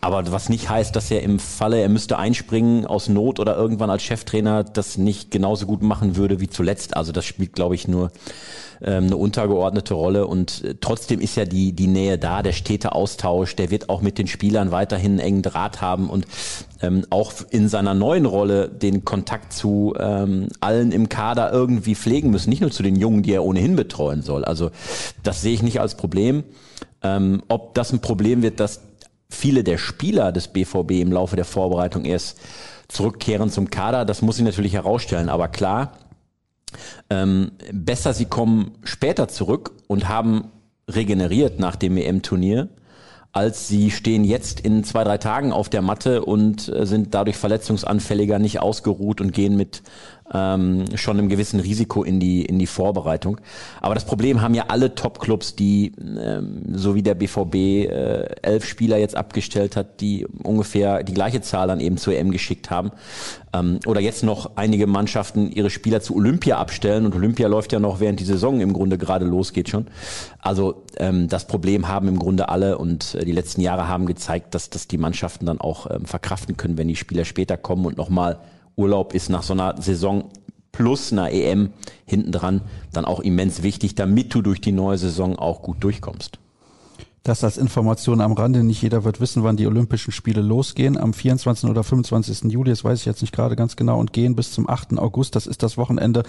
Aber 0.00 0.32
was 0.32 0.48
nicht 0.48 0.70
heißt, 0.70 0.96
dass 0.96 1.10
er 1.10 1.22
im 1.22 1.38
Falle, 1.38 1.80
er 1.80 1.90
müsste 1.90 2.18
einspringen 2.18 2.86
aus 2.86 3.08
Not 3.08 3.38
oder 3.38 3.56
irgendwann 3.56 3.90
als 3.90 4.02
Cheftrainer 4.02 4.64
das 4.64 4.96
nicht 4.96 5.30
genauso 5.30 5.66
gut 5.66 5.82
machen 5.82 6.16
würde 6.16 6.40
wie 6.40 6.48
zuletzt. 6.48 6.96
Also 6.96 7.12
das 7.12 7.26
spielt, 7.26 7.52
glaube 7.52 7.74
ich, 7.74 7.86
nur 7.86 8.10
ähm, 8.82 9.04
eine 9.04 9.16
untergeordnete 9.18 9.92
Rolle. 9.92 10.26
Und 10.26 10.64
äh, 10.64 10.74
trotzdem 10.80 11.20
ist 11.20 11.36
ja 11.36 11.44
die, 11.44 11.72
die 11.72 11.86
Nähe 11.86 12.16
da, 12.16 12.42
der 12.42 12.52
stete 12.52 12.92
Austausch, 12.92 13.56
der 13.56 13.70
wird 13.70 13.90
auch 13.90 14.00
mit 14.00 14.16
den 14.16 14.26
Spielern 14.26 14.70
weiterhin 14.70 15.12
einen 15.12 15.20
engen 15.20 15.42
Draht 15.42 15.82
haben 15.82 16.08
und 16.08 16.26
ähm, 16.80 17.04
auch 17.10 17.32
in 17.50 17.68
seiner 17.68 17.92
neuen 17.92 18.24
Rolle 18.24 18.70
den 18.70 19.04
Kontakt 19.04 19.52
zu 19.52 19.94
ähm, 19.98 20.48
allen 20.60 20.92
im 20.92 21.10
Kader 21.10 21.52
irgendwie 21.52 21.94
pflegen 21.94 22.30
müssen, 22.30 22.48
nicht 22.48 22.62
nur 22.62 22.70
zu 22.70 22.82
den 22.82 22.96
Jungen, 22.96 23.22
die 23.22 23.34
er 23.34 23.44
ohnehin 23.44 23.76
betreuen 23.76 24.22
soll. 24.22 24.46
Also 24.46 24.70
das 25.22 25.42
sehe 25.42 25.52
ich 25.52 25.62
nicht 25.62 25.78
als 25.78 25.96
Problem. 25.96 26.44
Ähm, 27.02 27.42
ob 27.48 27.74
das 27.74 27.92
ein 27.92 28.00
Problem 28.00 28.42
wird, 28.42 28.60
dass 28.60 28.80
viele 29.30 29.64
der 29.64 29.78
Spieler 29.78 30.32
des 30.32 30.48
BVB 30.48 30.92
im 30.92 31.12
Laufe 31.12 31.36
der 31.36 31.44
Vorbereitung 31.44 32.04
erst 32.04 32.38
zurückkehren 32.88 33.50
zum 33.50 33.70
Kader. 33.70 34.04
Das 34.04 34.22
muss 34.22 34.38
ich 34.38 34.44
natürlich 34.44 34.74
herausstellen. 34.74 35.28
Aber 35.28 35.48
klar, 35.48 35.92
ähm, 37.08 37.52
besser 37.72 38.12
sie 38.12 38.26
kommen 38.26 38.72
später 38.82 39.28
zurück 39.28 39.72
und 39.86 40.08
haben 40.08 40.50
regeneriert 40.88 41.60
nach 41.60 41.76
dem 41.76 41.96
EM-Turnier, 41.96 42.68
als 43.32 43.68
sie 43.68 43.92
stehen 43.92 44.24
jetzt 44.24 44.60
in 44.60 44.82
zwei, 44.82 45.04
drei 45.04 45.18
Tagen 45.18 45.52
auf 45.52 45.68
der 45.68 45.82
Matte 45.82 46.24
und 46.24 46.68
äh, 46.68 46.84
sind 46.84 47.14
dadurch 47.14 47.36
verletzungsanfälliger, 47.36 48.40
nicht 48.40 48.60
ausgeruht 48.60 49.20
und 49.20 49.32
gehen 49.32 49.56
mit 49.56 49.82
ähm, 50.32 50.84
schon 50.96 51.18
einem 51.18 51.28
gewissen 51.28 51.60
Risiko 51.60 52.02
in 52.02 52.20
die, 52.20 52.44
in 52.44 52.58
die 52.58 52.66
Vorbereitung. 52.66 53.40
Aber 53.80 53.94
das 53.94 54.04
Problem 54.04 54.40
haben 54.40 54.54
ja 54.54 54.64
alle 54.68 54.94
Top-Clubs, 54.94 55.56
die, 55.56 55.92
ähm, 55.98 56.62
so 56.72 56.94
wie 56.94 57.02
der 57.02 57.14
BVB, 57.14 57.54
äh, 57.54 58.24
elf 58.42 58.64
Spieler 58.64 58.98
jetzt 58.98 59.16
abgestellt 59.16 59.76
hat, 59.76 60.00
die 60.00 60.26
ungefähr 60.42 61.02
die 61.02 61.14
gleiche 61.14 61.40
Zahl 61.40 61.68
dann 61.68 61.80
eben 61.80 61.96
zur 61.96 62.14
EM 62.14 62.30
geschickt 62.30 62.70
haben. 62.70 62.92
Ähm, 63.52 63.80
oder 63.86 64.00
jetzt 64.00 64.22
noch 64.22 64.52
einige 64.56 64.86
Mannschaften 64.86 65.50
ihre 65.50 65.70
Spieler 65.70 66.00
zu 66.00 66.14
Olympia 66.14 66.58
abstellen 66.58 67.04
und 67.06 67.14
Olympia 67.14 67.48
läuft 67.48 67.72
ja 67.72 67.80
noch 67.80 67.98
während 67.98 68.20
die 68.20 68.24
Saison 68.24 68.60
im 68.60 68.72
Grunde 68.72 68.98
gerade 68.98 69.24
losgeht 69.24 69.68
schon. 69.68 69.86
Also 70.38 70.84
ähm, 70.98 71.28
das 71.28 71.46
Problem 71.46 71.88
haben 71.88 72.06
im 72.06 72.18
Grunde 72.18 72.48
alle 72.48 72.78
und 72.78 73.16
äh, 73.16 73.24
die 73.24 73.32
letzten 73.32 73.60
Jahre 73.60 73.88
haben 73.88 74.06
gezeigt, 74.06 74.54
dass, 74.54 74.70
dass 74.70 74.86
die 74.86 74.98
Mannschaften 74.98 75.46
dann 75.46 75.60
auch 75.60 75.90
ähm, 75.90 76.04
verkraften 76.04 76.56
können, 76.56 76.78
wenn 76.78 76.88
die 76.88 76.96
Spieler 76.96 77.24
später 77.24 77.56
kommen 77.56 77.86
und 77.86 77.96
nochmal 77.96 78.38
Urlaub 78.80 79.14
ist 79.14 79.28
nach 79.28 79.42
so 79.42 79.52
einer 79.52 79.80
Saison 79.80 80.30
plus 80.72 81.12
einer 81.12 81.30
EM 81.30 81.70
hinten 82.06 82.32
dran 82.32 82.62
dann 82.92 83.04
auch 83.04 83.20
immens 83.20 83.62
wichtig, 83.62 83.94
damit 83.94 84.34
du 84.34 84.40
durch 84.40 84.60
die 84.60 84.72
neue 84.72 84.96
Saison 84.96 85.36
auch 85.36 85.62
gut 85.62 85.84
durchkommst. 85.84 86.38
Das 87.22 87.44
als 87.44 87.58
Information 87.58 88.22
am 88.22 88.32
Rande. 88.32 88.64
Nicht 88.64 88.80
jeder 88.80 89.04
wird 89.04 89.20
wissen, 89.20 89.44
wann 89.44 89.58
die 89.58 89.66
Olympischen 89.66 90.10
Spiele 90.10 90.40
losgehen. 90.40 90.96
Am 90.96 91.12
24. 91.12 91.68
oder 91.68 91.84
25. 91.84 92.50
Juli, 92.50 92.70
das 92.70 92.82
weiß 92.82 92.98
ich 92.98 93.04
jetzt 93.04 93.20
nicht 93.20 93.34
gerade 93.34 93.56
ganz 93.56 93.76
genau, 93.76 94.00
und 94.00 94.14
gehen 94.14 94.34
bis 94.34 94.52
zum 94.52 94.68
8. 94.68 94.98
August. 94.98 95.36
Das 95.36 95.46
ist 95.46 95.62
das 95.62 95.76
Wochenende 95.76 96.22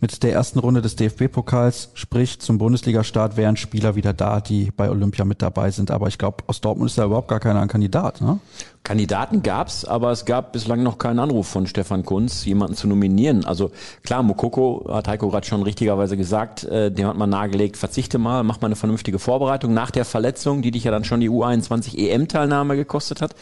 mit 0.00 0.22
der 0.22 0.32
ersten 0.32 0.60
Runde 0.60 0.82
des 0.82 0.94
DFB-Pokals. 0.94 1.90
Sprich, 1.94 2.38
zum 2.38 2.58
Bundesliga-Start 2.58 3.36
wären 3.36 3.56
Spieler 3.56 3.96
wieder 3.96 4.12
da, 4.12 4.40
die 4.40 4.70
bei 4.70 4.88
Olympia 4.88 5.24
mit 5.24 5.42
dabei 5.42 5.72
sind. 5.72 5.90
Aber 5.90 6.06
ich 6.06 6.16
glaube, 6.16 6.44
aus 6.46 6.60
Dortmund 6.60 6.90
ist 6.90 6.98
da 6.98 7.06
überhaupt 7.06 7.28
gar 7.28 7.40
keiner 7.40 7.60
ein 7.60 7.68
Kandidat. 7.68 8.20
Ne? 8.20 8.38
Kandidaten 8.86 9.42
gab's, 9.42 9.84
aber 9.84 10.12
es 10.12 10.26
gab 10.26 10.52
bislang 10.52 10.84
noch 10.84 10.98
keinen 10.98 11.18
Anruf 11.18 11.48
von 11.48 11.66
Stefan 11.66 12.04
Kunz, 12.04 12.44
jemanden 12.44 12.76
zu 12.76 12.86
nominieren. 12.86 13.44
Also 13.44 13.72
klar, 14.04 14.22
Mokoko 14.22 14.86
hat 14.88 15.08
Heiko 15.08 15.28
gerade 15.28 15.44
schon 15.44 15.64
richtigerweise 15.64 16.16
gesagt, 16.16 16.62
äh, 16.62 16.92
dem 16.92 17.08
hat 17.08 17.16
man 17.16 17.28
nahegelegt, 17.28 17.76
verzichte 17.76 18.18
mal, 18.18 18.44
mach 18.44 18.60
mal 18.60 18.66
eine 18.66 18.76
vernünftige 18.76 19.18
Vorbereitung 19.18 19.74
nach 19.74 19.90
der 19.90 20.04
Verletzung, 20.04 20.62
die 20.62 20.70
dich 20.70 20.84
ja 20.84 20.92
dann 20.92 21.02
schon 21.02 21.18
die 21.18 21.28
U21 21.28 21.98
EM-Teilnahme 21.98 22.76
gekostet 22.76 23.22
hat. 23.22 23.34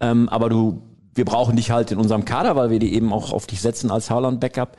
Ähm, 0.00 0.28
aber 0.28 0.50
du, 0.50 0.82
wir 1.14 1.24
brauchen 1.24 1.56
dich 1.56 1.70
halt 1.70 1.90
in 1.90 1.98
unserem 1.98 2.26
Kader, 2.26 2.54
weil 2.54 2.68
wir 2.68 2.78
die 2.78 2.94
eben 2.94 3.10
auch 3.10 3.32
auf 3.32 3.46
dich 3.46 3.62
setzen 3.62 3.90
als 3.90 4.10
Haaland-Backup. 4.10 4.76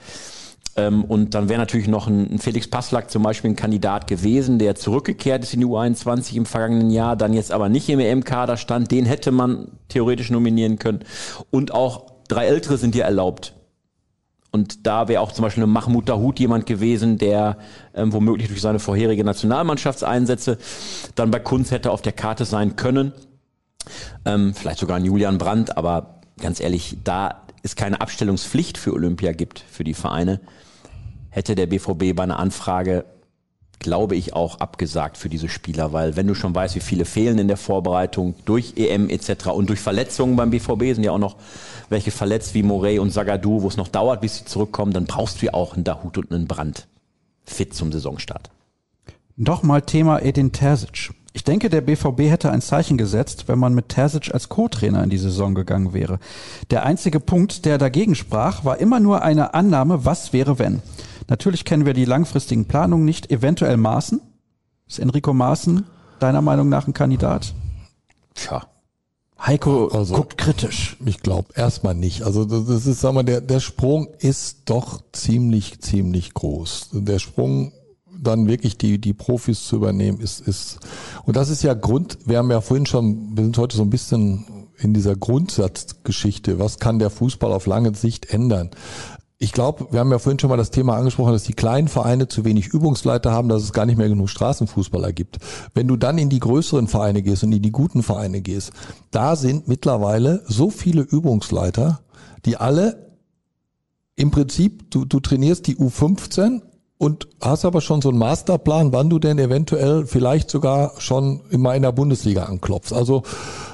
Ähm, 0.76 1.06
und 1.06 1.34
dann 1.34 1.50
wäre 1.50 1.60
natürlich 1.60 1.88
noch 1.88 2.08
ein, 2.08 2.34
ein 2.34 2.40
Felix 2.40 2.68
Passlack 2.68 3.10
zum 3.10 3.24
Beispiel 3.24 3.52
ein 3.52 3.56
Kandidat 3.56 4.08
gewesen, 4.08 4.60
der 4.60 4.76
zurückgekehrt 4.76 5.44
ist 5.44 5.54
in 5.54 5.62
die 5.62 5.66
U21 5.66 6.36
im 6.36 6.46
vergangenen 6.46 6.90
Jahr, 6.90 7.16
dann 7.16 7.34
jetzt 7.34 7.52
aber 7.52 7.70
nicht 7.70 7.88
im 7.90 8.00
EM-Kader 8.00 8.58
stand. 8.58 8.92
Den 8.92 9.06
hätte 9.06 9.32
man 9.32 9.70
theoretisch 9.88 10.30
nominieren 10.32 10.78
können. 10.78 11.00
Und 11.50 11.74
auch 11.74 12.12
drei 12.28 12.46
Ältere 12.48 12.78
sind 12.78 12.96
dir 12.96 13.04
erlaubt. 13.04 13.54
Und 14.52 14.88
da 14.88 15.10
wäre 15.10 15.22
auch 15.22 15.34
zum 15.34 15.44
Beispiel 15.44 15.64
eine 15.64 15.72
Mahmoud 15.72 16.08
Dahoud 16.08 16.40
jemand 16.40 16.66
gewesen, 16.66 17.18
der 17.18 17.58
ähm, 17.94 18.14
womöglich 18.14 18.48
durch 18.48 18.62
seine 18.62 18.80
vorherige 18.80 19.26
Nationalmannschaftseinsätze 19.26 20.58
dann 21.16 21.30
bei 21.30 21.40
Kunz 21.40 21.72
hätte 21.72 21.92
auf 21.92 22.02
der 22.02 22.14
Karte 22.14 22.46
sein 22.46 22.78
können. 22.78 23.12
Ähm, 24.24 24.54
vielleicht 24.54 24.80
sogar 24.80 24.96
ein 24.96 25.04
Julian 25.04 25.38
Brandt, 25.38 25.76
aber 25.76 26.22
ganz 26.40 26.62
ehrlich, 26.62 26.98
da 27.04 27.45
es 27.66 27.76
keine 27.76 28.02
Abstellungspflicht 28.02 28.78
für 28.78 28.94
Olympia 28.94 29.34
gibt, 29.34 29.60
für 29.60 29.84
die 29.84 29.94
Vereine, 29.94 30.40
hätte 31.30 31.56
der 31.56 31.68
BVB 31.68 32.16
bei 32.16 32.24
einer 32.24 32.40
Anfrage 32.40 33.06
glaube 33.80 34.16
ich, 34.16 34.34
auch 34.34 34.60
abgesagt 34.60 35.18
für 35.18 35.30
diese 35.30 35.50
Spieler, 35.50 35.94
weil 35.94 36.16
wenn 36.16 36.26
du 36.26 36.34
schon 36.34 36.56
weißt, 36.56 36.76
wie 36.76 36.80
viele 36.80 37.06
fehlen 37.06 37.38
in 37.38 37.48
der 37.48 37.58
Vorbereitung 37.58 38.34
durch 38.46 38.74
EM 38.78 39.10
etc. 39.10 39.48
und 39.48 39.70
durch 39.70 39.80
Verletzungen 39.80 40.36
beim 40.36 40.50
BVB 40.50 40.96
sind 40.96 41.04
ja 41.04 41.12
auch 41.12 41.20
noch 41.20 41.36
welche 41.90 42.10
verletzt 42.10 42.56
wie 42.56 42.64
Morey 42.64 42.98
und 42.98 43.12
Sagadou, 43.12 43.62
wo 43.62 43.68
es 43.68 43.78
noch 43.78 43.88
dauert, 43.88 44.22
bis 44.22 44.38
sie 44.38 44.46
zurückkommen, 44.46 44.92
dann 44.92 45.06
brauchst 45.06 45.42
du 45.42 45.48
ja 45.48 45.54
auch 45.54 45.76
einen 45.76 45.84
Dahut 45.84 46.18
und 46.18 46.32
einen 46.32 46.48
Brand 46.48 46.88
fit 47.44 47.76
zum 47.76 47.92
Saisonstart. 47.92 48.50
Doch 49.38 49.62
mal 49.62 49.82
Thema 49.82 50.20
Edin 50.20 50.52
Terzic. 50.52 51.12
Ich 51.36 51.44
denke, 51.44 51.70
der 51.70 51.82
BVB 51.82 52.22
hätte 52.30 52.50
ein 52.50 52.62
Zeichen 52.62 52.98
gesetzt, 52.98 53.50
wenn 53.50 53.60
man 53.60 53.74
mit 53.74 53.90
Terzic 53.90 54.34
als 54.34 54.48
Co-Trainer 54.48 55.04
in 55.04 55.10
die 55.10 55.18
Saison 55.18 55.54
gegangen 55.54 55.92
wäre. 55.92 56.20
Der 56.70 56.86
einzige 56.86 57.20
Punkt, 57.20 57.66
der 57.66 57.78
dagegen 57.78 58.16
sprach, 58.16 58.64
war 58.64 58.78
immer 58.80 59.02
nur 59.02 59.22
eine 59.22 59.54
Annahme, 59.54 60.06
was 60.06 60.32
wäre 60.32 60.60
wenn. 60.60 60.82
Natürlich 61.28 61.66
kennen 61.66 61.86
wir 61.86 61.94
die 61.94 62.06
langfristigen 62.06 62.64
Planungen 62.64 63.04
nicht. 63.04 63.32
Eventuell 63.32 63.76
Maaßen? 63.76 64.22
Ist 64.88 65.00
Enrico 65.00 65.34
Maaßen 65.34 65.84
deiner 66.22 66.42
Meinung 66.42 66.70
nach 66.70 66.88
ein 66.88 66.94
Kandidat? 66.94 67.54
Tja. 68.34 68.66
Heiko 69.38 69.90
also, 69.90 70.16
guckt 70.16 70.38
kritisch. 70.38 70.96
Ich 71.06 71.20
glaube 71.20 71.50
erstmal 71.54 71.96
nicht. 71.96 72.24
Also 72.24 72.46
das 72.46 72.86
ist, 72.86 73.02
sag 73.02 73.14
mal, 73.14 73.24
der, 73.24 73.42
der 73.42 73.60
Sprung 73.60 74.08
ist 74.20 74.70
doch 74.70 75.02
ziemlich, 75.12 75.82
ziemlich 75.82 76.34
groß. 76.34 76.92
Der 76.94 77.20
Sprung 77.20 77.74
dann 78.22 78.48
wirklich 78.48 78.78
die, 78.78 79.00
die 79.00 79.14
Profis 79.14 79.66
zu 79.66 79.76
übernehmen, 79.76 80.20
ist, 80.20 80.42
ist, 80.42 80.80
und 81.26 81.36
das 81.36 81.50
ist 81.50 81.64
ja 81.64 81.74
Grund, 81.74 82.18
wir 82.26 82.38
haben 82.38 82.52
ja 82.52 82.62
vorhin 82.62 82.86
schon, 82.86 83.36
wir 83.36 83.44
sind 83.44 83.58
heute 83.58 83.78
so 83.78 83.84
ein 83.84 83.90
bisschen 83.90 84.46
in 84.78 84.94
dieser 84.94 85.16
Grundsatzgeschichte, 85.16 86.60
was 86.60 86.80
kann 86.80 87.00
der 87.00 87.10
Fußball 87.10 87.52
auf 87.52 87.66
lange 87.66 87.96
Sicht 87.96 88.34
ändern? 88.34 88.72
ich 89.38 89.52
glaube, 89.52 89.88
wir 89.92 90.00
haben 90.00 90.12
ja 90.12 90.20
vorhin 90.20 90.40
schon 90.40 90.50
mal 90.50 90.58
das 90.58 90.72
Thema 90.72 90.96
angesprochen, 90.96 91.34
dass 91.34 91.44
die 91.44 91.54
kleinen 91.54 91.90
Vereine 91.90 92.28
zu 92.28 92.46
wenig 92.46 92.68
Übungsleiter 92.68 93.32
haben, 93.32 93.50
dass 93.50 93.64
es 93.64 93.74
gar 93.74 93.86
nicht 93.86 93.98
mehr 93.98 94.08
genug 94.08 94.30
Straßenfußballer 94.30 95.12
gibt. 95.12 95.40
Wenn 95.74 95.88
du 95.88 95.98
dann 95.98 96.18
in 96.18 96.30
die 96.30 96.40
größeren 96.40 96.88
Vereine 96.88 97.22
gehst 97.22 97.44
und 97.44 97.52
in 97.52 97.62
die 97.62 97.72
guten 97.72 98.02
Vereine 98.02 98.42
gehst, 98.42 98.72
da 99.12 99.36
sind 99.36 99.68
mittlerweile 99.68 100.42
so 100.48 100.70
viele 100.70 101.02
Übungsleiter, 101.02 102.00
die 102.46 102.56
alle 102.56 103.12
im 104.16 104.32
Prinzip, 104.32 104.90
du, 104.92 105.04
du 105.04 105.20
trainierst 105.20 105.68
die 105.68 105.76
U15 105.76 106.62
und 106.98 107.28
hast 107.42 107.66
aber 107.66 107.82
schon 107.82 108.02
so 108.02 108.10
einen 108.10 108.18
Masterplan, 108.18 108.94
wann 108.94 109.10
du 109.10 109.20
denn 109.20 109.38
eventuell 109.38 110.06
vielleicht 110.06 110.50
sogar 110.50 110.94
schon 110.98 111.42
immer 111.50 111.76
in 111.76 111.82
der 111.82 111.92
Bundesliga 111.92 112.44
anklopfst. 112.44 112.94
Also 112.94 113.24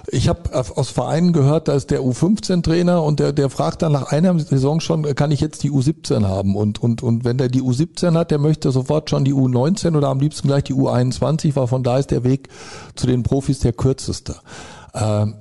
ich 0.07 0.28
habe 0.28 0.53
aus 0.53 0.89
Vereinen 0.89 1.32
gehört, 1.32 1.67
da 1.67 1.74
ist 1.74 1.91
der 1.91 2.01
U15-Trainer 2.01 3.03
und 3.03 3.19
der, 3.19 3.32
der 3.32 3.51
fragt 3.51 3.84
dann 3.84 3.91
nach 3.91 4.11
einer 4.11 4.38
Saison 4.39 4.80
schon, 4.80 5.03
kann 5.13 5.32
ich 5.32 5.39
jetzt 5.39 5.61
die 5.61 5.72
U17 5.72 6.28
haben? 6.28 6.55
Und, 6.55 6.82
und, 6.82 7.03
und 7.03 7.24
wenn 7.24 7.38
der 7.38 7.49
die 7.49 7.61
U17 7.61 8.15
hat, 8.15 8.32
der 8.32 8.39
möchte 8.39 8.72
sofort 8.72 9.11
schon 9.11 9.24
die 9.24 9.34
U19 9.34 9.95
oder 9.95 10.09
am 10.09 10.19
liebsten 10.19 10.47
gleich 10.47 10.63
die 10.63 10.74
U21, 10.74 11.55
weil 11.55 11.67
von 11.67 11.84
da 11.84 11.99
ist 11.99 12.09
der 12.09 12.24
Weg 12.24 12.49
zu 12.95 13.05
den 13.05 13.22
Profis 13.22 13.59
der 13.59 13.74
kürzeste. 13.74 14.38
Ähm, 14.95 15.36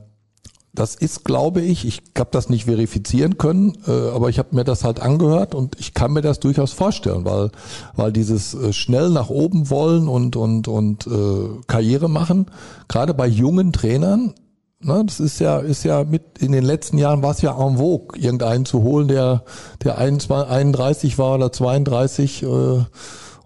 das 0.72 0.94
ist, 0.94 1.24
glaube 1.24 1.60
ich, 1.62 1.84
ich 1.84 2.02
habe 2.16 2.30
das 2.32 2.48
nicht 2.48 2.66
verifizieren 2.66 3.38
können, 3.38 3.76
äh, 3.88 3.90
aber 3.90 4.28
ich 4.28 4.38
habe 4.38 4.54
mir 4.54 4.64
das 4.64 4.84
halt 4.84 5.00
angehört 5.00 5.54
und 5.54 5.78
ich 5.80 5.94
kann 5.94 6.12
mir 6.12 6.22
das 6.22 6.38
durchaus 6.38 6.72
vorstellen, 6.72 7.24
weil 7.24 7.50
weil 7.96 8.12
dieses 8.12 8.54
äh, 8.54 8.72
schnell 8.72 9.10
nach 9.10 9.30
oben 9.30 9.68
wollen 9.68 10.06
und 10.06 10.36
und 10.36 10.68
und 10.68 11.06
äh, 11.06 11.48
Karriere 11.66 12.08
machen, 12.08 12.46
gerade 12.88 13.14
bei 13.14 13.26
jungen 13.26 13.72
Trainern, 13.72 14.34
ne, 14.80 15.02
das 15.04 15.18
ist 15.18 15.40
ja 15.40 15.58
ist 15.58 15.84
ja 15.84 16.04
mit 16.04 16.38
in 16.38 16.52
den 16.52 16.64
letzten 16.64 16.98
Jahren 16.98 17.22
war 17.22 17.32
es 17.32 17.42
ja 17.42 17.50
en 17.60 17.78
vogue, 17.78 18.16
irgendeinen 18.16 18.64
zu 18.64 18.82
holen, 18.82 19.08
der 19.08 19.42
der 19.82 19.98
31 19.98 21.18
war 21.18 21.34
oder 21.34 21.50
32 21.50 22.44
äh, 22.44 22.46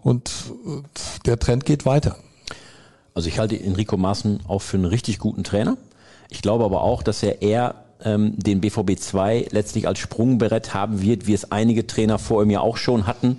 und 0.03 0.29
äh, 0.29 0.81
der 1.25 1.39
Trend 1.39 1.65
geht 1.65 1.87
weiter. 1.87 2.17
Also 3.15 3.29
ich 3.29 3.39
halte 3.39 3.59
Enrico 3.59 3.97
Maaßen 3.97 4.41
auch 4.47 4.61
für 4.61 4.77
einen 4.77 4.85
richtig 4.85 5.17
guten 5.17 5.43
Trainer. 5.43 5.77
Ich 6.29 6.41
glaube 6.41 6.63
aber 6.63 6.81
auch, 6.81 7.03
dass 7.03 7.23
er 7.23 7.41
eher 7.41 7.75
ähm, 8.03 8.33
den 8.37 8.61
BVB 8.61 8.97
2 8.97 9.47
letztlich 9.51 9.87
als 9.87 9.99
Sprungbrett 9.99 10.73
haben 10.73 11.01
wird, 11.01 11.27
wie 11.27 11.33
es 11.33 11.51
einige 11.51 11.87
Trainer 11.87 12.19
vor 12.19 12.43
ihm 12.43 12.49
ja 12.49 12.59
auch 12.61 12.77
schon 12.77 13.07
hatten. 13.07 13.37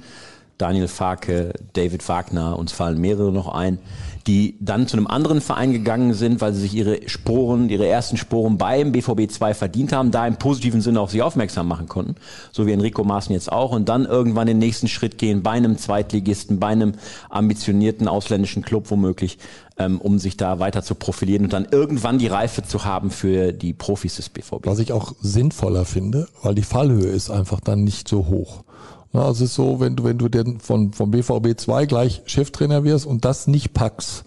Daniel 0.59 0.89
Farke, 0.89 1.53
David 1.75 2.09
Wagner, 2.09 2.59
uns 2.59 2.73
fallen 2.73 2.99
mehrere 2.99 3.31
noch 3.31 3.49
ein, 3.49 3.79
die 4.27 4.57
dann 4.61 4.89
zu 4.89 4.97
einem 4.97 5.07
anderen 5.07 5.41
Verein 5.41 5.73
gegangen 5.73 6.13
sind, 6.15 6.41
weil 6.41 6.53
sie 6.53 6.63
sich 6.63 6.75
ihre 6.75 7.09
Sporen, 7.09 7.69
ihre 7.69 7.87
ersten 7.87 8.17
Sporen 8.17 8.59
beim 8.59 8.91
BVB 8.93 9.31
2 9.31 9.55
verdient 9.55 9.93
haben, 9.93 10.11
da 10.11 10.27
im 10.27 10.37
positiven 10.37 10.81
Sinne 10.81 11.01
auf 11.01 11.13
sich 11.13 11.23
aufmerksam 11.23 11.69
machen 11.69 11.89
konnten, 11.89 12.17
so 12.51 12.67
wie 12.67 12.73
Enrico 12.73 13.05
Maaßen 13.05 13.33
jetzt 13.33 13.53
auch, 13.53 13.71
und 13.71 13.89
dann 13.89 14.05
irgendwann 14.05 14.49
den 14.49 14.59
nächsten 14.59 14.89
Schritt 14.89 15.19
gehen 15.19 15.43
bei 15.43 15.53
einem 15.53 15.79
Zweitligisten, 15.79 16.59
bei 16.59 16.69
einem 16.69 16.95
ambitionierten 17.31 18.09
ausländischen 18.09 18.63
Club 18.63 18.91
womöglich, 18.91 19.39
ähm, 19.79 20.01
um 20.01 20.19
sich 20.19 20.37
da 20.37 20.59
weiter 20.59 20.83
zu 20.83 20.95
profilieren 20.97 21.45
und 21.45 21.53
dann 21.53 21.69
irgendwann 21.71 22.19
die 22.19 22.27
Reife 22.27 22.63
zu 22.63 22.85
haben 22.85 23.11
für 23.11 23.53
die 23.53 23.75
Profis 23.75 24.17
des 24.17 24.29
BVB. 24.29 24.67
Was 24.67 24.81
ich 24.81 24.93
auch 24.93 25.15
sinnvoller 25.21 25.85
finde, 25.85 26.27
weil 26.43 26.55
die 26.55 26.63
Fallhöhe 26.63 27.07
ist 27.07 27.31
einfach 27.31 27.61
dann 27.61 27.85
nicht 27.85 28.09
so 28.09 28.27
hoch. 28.27 28.65
Also 29.13 29.45
es 29.45 29.51
ist 29.51 29.55
so, 29.55 29.81
wenn 29.81 29.97
du, 29.97 30.05
wenn 30.05 30.19
du 30.19 30.29
denn 30.29 30.61
von, 30.61 30.93
vom 30.93 31.11
BVB 31.11 31.59
2 31.59 31.87
gleich 31.87 32.23
Cheftrainer 32.27 32.85
wirst 32.85 33.07
und 33.07 33.25
das 33.25 33.47
nicht 33.47 33.73
packst, 33.73 34.25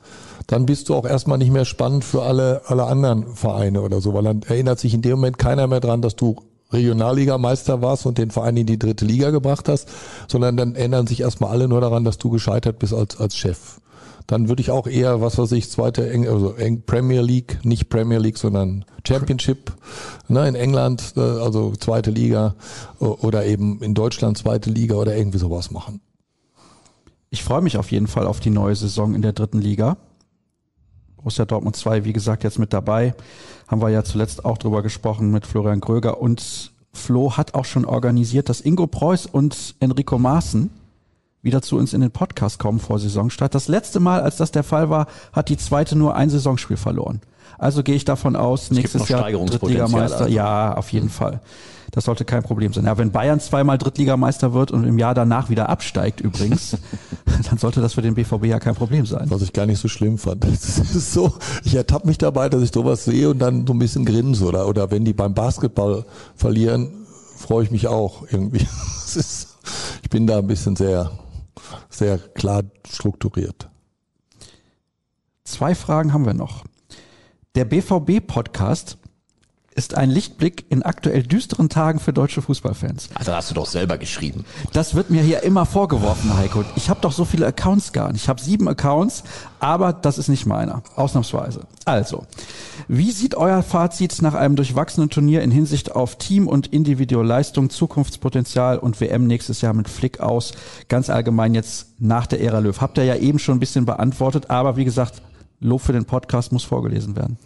dann 0.48 0.66
bist 0.66 0.90
du 0.90 0.96
auch 0.96 1.06
erstmal 1.06 1.38
nicht 1.38 1.52
mehr 1.52 1.66
spannend 1.66 2.04
für 2.04 2.24
alle, 2.24 2.64
alle 2.66 2.86
anderen 2.86 3.36
Vereine 3.36 3.82
oder 3.82 4.02
so, 4.02 4.14
weil 4.14 4.24
dann 4.24 4.42
erinnert 4.42 4.80
sich 4.80 4.94
in 4.94 5.04
dem 5.04 5.12
Moment 5.12 5.38
keiner 5.38 5.68
mehr 5.68 5.80
dran, 5.80 6.02
dass 6.02 6.16
du 6.16 6.38
Regionalligameister 6.72 7.82
warst 7.82 8.06
und 8.06 8.18
den 8.18 8.32
Verein 8.32 8.58
in 8.58 8.66
die 8.66 8.80
dritte 8.80 9.06
Liga 9.06 9.30
gebracht 9.30 9.70
hast, 9.70 9.88
sondern 10.28 10.58
dann 10.58 10.76
erinnern 10.76 11.08
sich 11.08 11.22
erstmal 11.22 11.52
alle 11.52 11.68
nur 11.68 11.82
daran, 11.82 12.04
dass 12.04 12.18
du 12.18 12.30
gescheitert 12.30 12.80
bist 12.80 12.94
als, 12.94 13.20
als 13.20 13.36
Chef 13.36 13.80
dann 14.30 14.48
würde 14.48 14.62
ich 14.62 14.70
auch 14.70 14.86
eher, 14.86 15.22
was 15.22 15.40
weiß 15.40 15.54
ich, 15.54 15.72
zweite, 15.72 16.08
Eng 16.08 16.28
also 16.28 16.54
Eng 16.54 16.84
Premier 16.86 17.22
League, 17.22 17.60
nicht 17.64 17.90
Premier 17.90 18.20
League, 18.20 18.38
sondern 18.38 18.86
Championship 19.06 19.74
ne, 20.28 20.48
in 20.48 20.54
England, 20.54 21.14
äh, 21.18 21.20
also 21.20 21.72
zweite 21.72 22.12
Liga 22.12 22.54
oder 23.00 23.46
eben 23.48 23.82
in 23.82 23.96
Deutschland 23.96 24.38
zweite 24.38 24.70
Liga 24.70 24.96
oder 24.98 25.18
irgendwie 25.18 25.40
sowas 25.40 25.72
machen. 25.72 26.02
Ich 27.32 27.44
freue 27.44 27.62
mich 27.62 27.78
auf 27.78 27.92
jeden 27.92 28.06
Fall 28.06 28.28
auf 28.28 28.40
die 28.40 28.52
neue 28.52 28.76
Saison 28.76 29.16
in 29.16 29.24
der 29.24 29.34
dritten 29.34 29.62
Liga. 29.62 29.98
Borussia 31.18 31.46
Dortmund 31.46 31.76
2, 31.76 32.06
wie 32.06 32.14
gesagt, 32.14 32.44
jetzt 32.44 32.60
mit 32.60 32.72
dabei. 32.72 33.16
Haben 33.68 33.82
wir 33.82 33.90
ja 33.90 34.04
zuletzt 34.04 34.46
auch 34.46 34.60
drüber 34.60 34.84
gesprochen 34.84 35.32
mit 35.32 35.48
Florian 35.48 35.80
Gröger 35.80 36.22
und 36.22 36.72
Flo 36.92 37.36
hat 37.36 37.56
auch 37.56 37.66
schon 37.66 37.86
organisiert, 37.86 38.48
dass 38.48 38.62
Ingo 38.62 38.86
Preuß 38.86 39.26
und 39.26 39.76
Enrico 39.80 40.20
Maaßen 40.20 40.70
wieder 41.42 41.62
zu 41.62 41.78
uns 41.78 41.94
in 41.94 42.02
den 42.02 42.12
Podcast 42.12 42.60
kommen 42.60 42.80
vor 42.80 43.00
Saisonstart. 43.00 43.56
Das 43.56 43.68
letzte 43.68 44.00
Mal, 44.00 44.22
als 44.22 44.38
das 44.38 44.52
der 44.52 44.64
Fall 44.64 44.90
war, 44.90 45.08
hat 45.32 45.50
die 45.50 45.58
zweite 45.58 45.96
nur 45.98 46.16
ein 46.16 46.30
Saisonspiel 46.30 46.78
verloren. 46.78 47.22
Also 47.58 47.84
gehe 47.84 47.96
ich 47.96 48.06
davon 48.06 48.36
aus, 48.36 48.64
es 48.64 48.72
nächstes 48.72 49.10
Jahr 49.10 49.30
Drittligameister. 49.30 50.22
Also. 50.22 50.34
Ja, 50.34 50.76
auf 50.76 50.92
jeden 50.92 51.08
mhm. 51.08 51.12
Fall. 51.12 51.42
Das 51.92 52.06
sollte 52.06 52.24
kein 52.24 52.44
Problem 52.44 52.72
sein. 52.72 52.86
Ja, 52.86 52.98
wenn 52.98 53.12
Bayern 53.12 53.40
zweimal 53.40 53.78
Drittligameister 53.78 54.54
wird 54.54 54.72
und 54.72 54.86
im 54.86 55.00
Jahr 55.00 55.16
danach 55.16 55.50
wieder 55.50 55.70
absteigt 55.70 56.22
übrigens, 56.22 56.78
dann 57.50 57.58
sollte 57.58 57.82
das 57.82 57.96
für 57.96 58.02
den 58.02 58.14
BVB 58.14 58.46
ja 58.46 58.60
kein 58.60 58.76
Problem 58.76 59.06
sein. 59.06 59.26
Was 59.30 59.42
ich 59.42 59.54
gar 59.54 59.66
nicht 59.66 59.80
so 59.80 59.88
schlimm 59.88 60.18
fand. 60.18 60.46
Das 60.50 60.96
ist 60.96 61.14
so, 61.14 61.34
ich 61.64 61.76
ertappe 61.76 62.08
mich 62.08 62.18
dabei, 62.18 62.50
dass 62.50 62.62
ich 62.62 62.72
sowas 62.72 63.06
sehe 63.06 63.30
und 63.30 63.40
dann 63.40 63.66
so 63.66 63.74
ein 63.74 63.80
bisschen 63.80 64.06
grinse 64.06 64.46
oder, 64.46 64.68
oder 64.68 64.92
wenn 64.92 65.04
die 65.04 65.14
beim 65.14 65.34
Basketball 65.34 66.06
verlieren, 66.36 66.92
freue 67.36 67.64
ich 67.64 67.72
mich 67.72 67.88
auch 67.88 68.24
irgendwie. 68.30 68.60
Ist, 69.16 69.58
ich 70.04 70.10
bin 70.10 70.28
da 70.28 70.38
ein 70.38 70.48
bisschen 70.48 70.76
sehr 70.76 71.12
sehr 71.90 72.18
klar 72.18 72.64
strukturiert. 72.88 73.70
Zwei 75.44 75.74
Fragen 75.74 76.14
haben 76.14 76.26
wir 76.26 76.34
noch. 76.34 76.64
Der 77.56 77.66
BVB-Podcast 77.66 78.99
ist 79.80 79.96
ein 79.96 80.10
Lichtblick 80.10 80.66
in 80.68 80.84
aktuell 80.84 81.24
düsteren 81.24 81.70
Tagen 81.70 82.00
für 82.00 82.12
deutsche 82.12 82.42
Fußballfans. 82.42 83.12
Also 83.14 83.32
hast 83.32 83.50
du 83.50 83.56
doch 83.56 83.66
selber 83.66 83.98
geschrieben. 83.98 84.44
Das 84.74 84.94
wird 84.94 85.10
mir 85.10 85.22
hier 85.24 85.44
immer 85.44 85.66
vorgeworfen, 85.66 86.36
Heiko. 86.38 86.66
Ich 86.76 86.90
habe 86.90 87.00
doch 87.00 87.14
so 87.14 87.24
viele 87.24 87.48
Accounts 87.48 87.94
gar 87.94 88.12
nicht. 88.12 88.24
Ich 88.24 88.28
habe 88.28 88.42
sieben 88.42 88.68
Accounts, 88.68 89.24
aber 89.62 89.94
das 89.94 90.18
ist 90.18 90.28
nicht 90.28 90.46
meiner. 90.46 90.84
Ausnahmsweise. 90.98 91.62
Also, 91.86 92.26
wie 92.90 93.10
sieht 93.12 93.36
euer 93.36 93.64
Fazit 93.64 94.22
nach 94.22 94.34
einem 94.34 94.58
durchwachsenen 94.58 95.10
Turnier 95.10 95.44
in 95.44 95.52
Hinsicht 95.52 95.96
auf 95.96 96.18
Team- 96.18 96.50
und 96.50 96.68
Individualleistung, 96.68 97.70
Zukunftspotenzial 97.70 98.80
und 98.80 99.00
WM 99.00 99.28
nächstes 99.28 99.62
Jahr 99.62 99.74
mit 99.74 99.88
Flick 99.88 100.20
aus? 100.20 100.52
Ganz 100.90 101.10
allgemein 101.10 101.56
jetzt 101.56 101.88
nach 102.00 102.28
der 102.28 102.42
Ära 102.42 102.60
Löw. 102.60 102.82
Habt 102.82 102.98
ihr 102.98 103.06
ja 103.06 103.16
eben 103.16 103.40
schon 103.40 103.56
ein 103.56 103.62
bisschen 103.62 103.86
beantwortet, 103.86 104.50
aber 104.50 104.76
wie 104.76 104.84
gesagt, 104.84 105.22
Lob 105.62 105.82
für 105.82 105.94
den 105.94 106.04
Podcast 106.04 106.52
muss 106.52 106.66
vorgelesen 106.66 107.16
werden. 107.16 107.38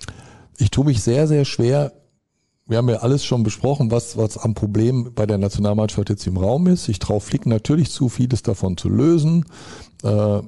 Ich 0.57 0.71
tue 0.71 0.86
mich 0.86 1.03
sehr, 1.03 1.27
sehr 1.27 1.45
schwer, 1.45 1.91
wir 2.66 2.78
haben 2.78 2.89
ja 2.89 2.97
alles 2.97 3.26
schon 3.26 3.43
besprochen, 3.43 3.91
was, 3.91 4.18
was 4.18 4.38
am 4.38 4.53
Problem 4.53 5.14
bei 5.14 5.26
der 5.26 5.38
Nationalmannschaft 5.38 6.09
jetzt 6.09 6.26
im 6.28 6.38
Raum 6.38 6.68
ist. 6.68 6.88
Ich 6.88 6.99
traue 6.99 7.20
Flick 7.20 7.45
natürlich 7.45 7.91
zu, 7.91 8.07
vieles 8.07 8.41
davon 8.41 8.78
zu 8.78 8.89
lösen. 8.89 9.45
Äh, 10.03 10.41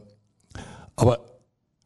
aber 0.95 1.19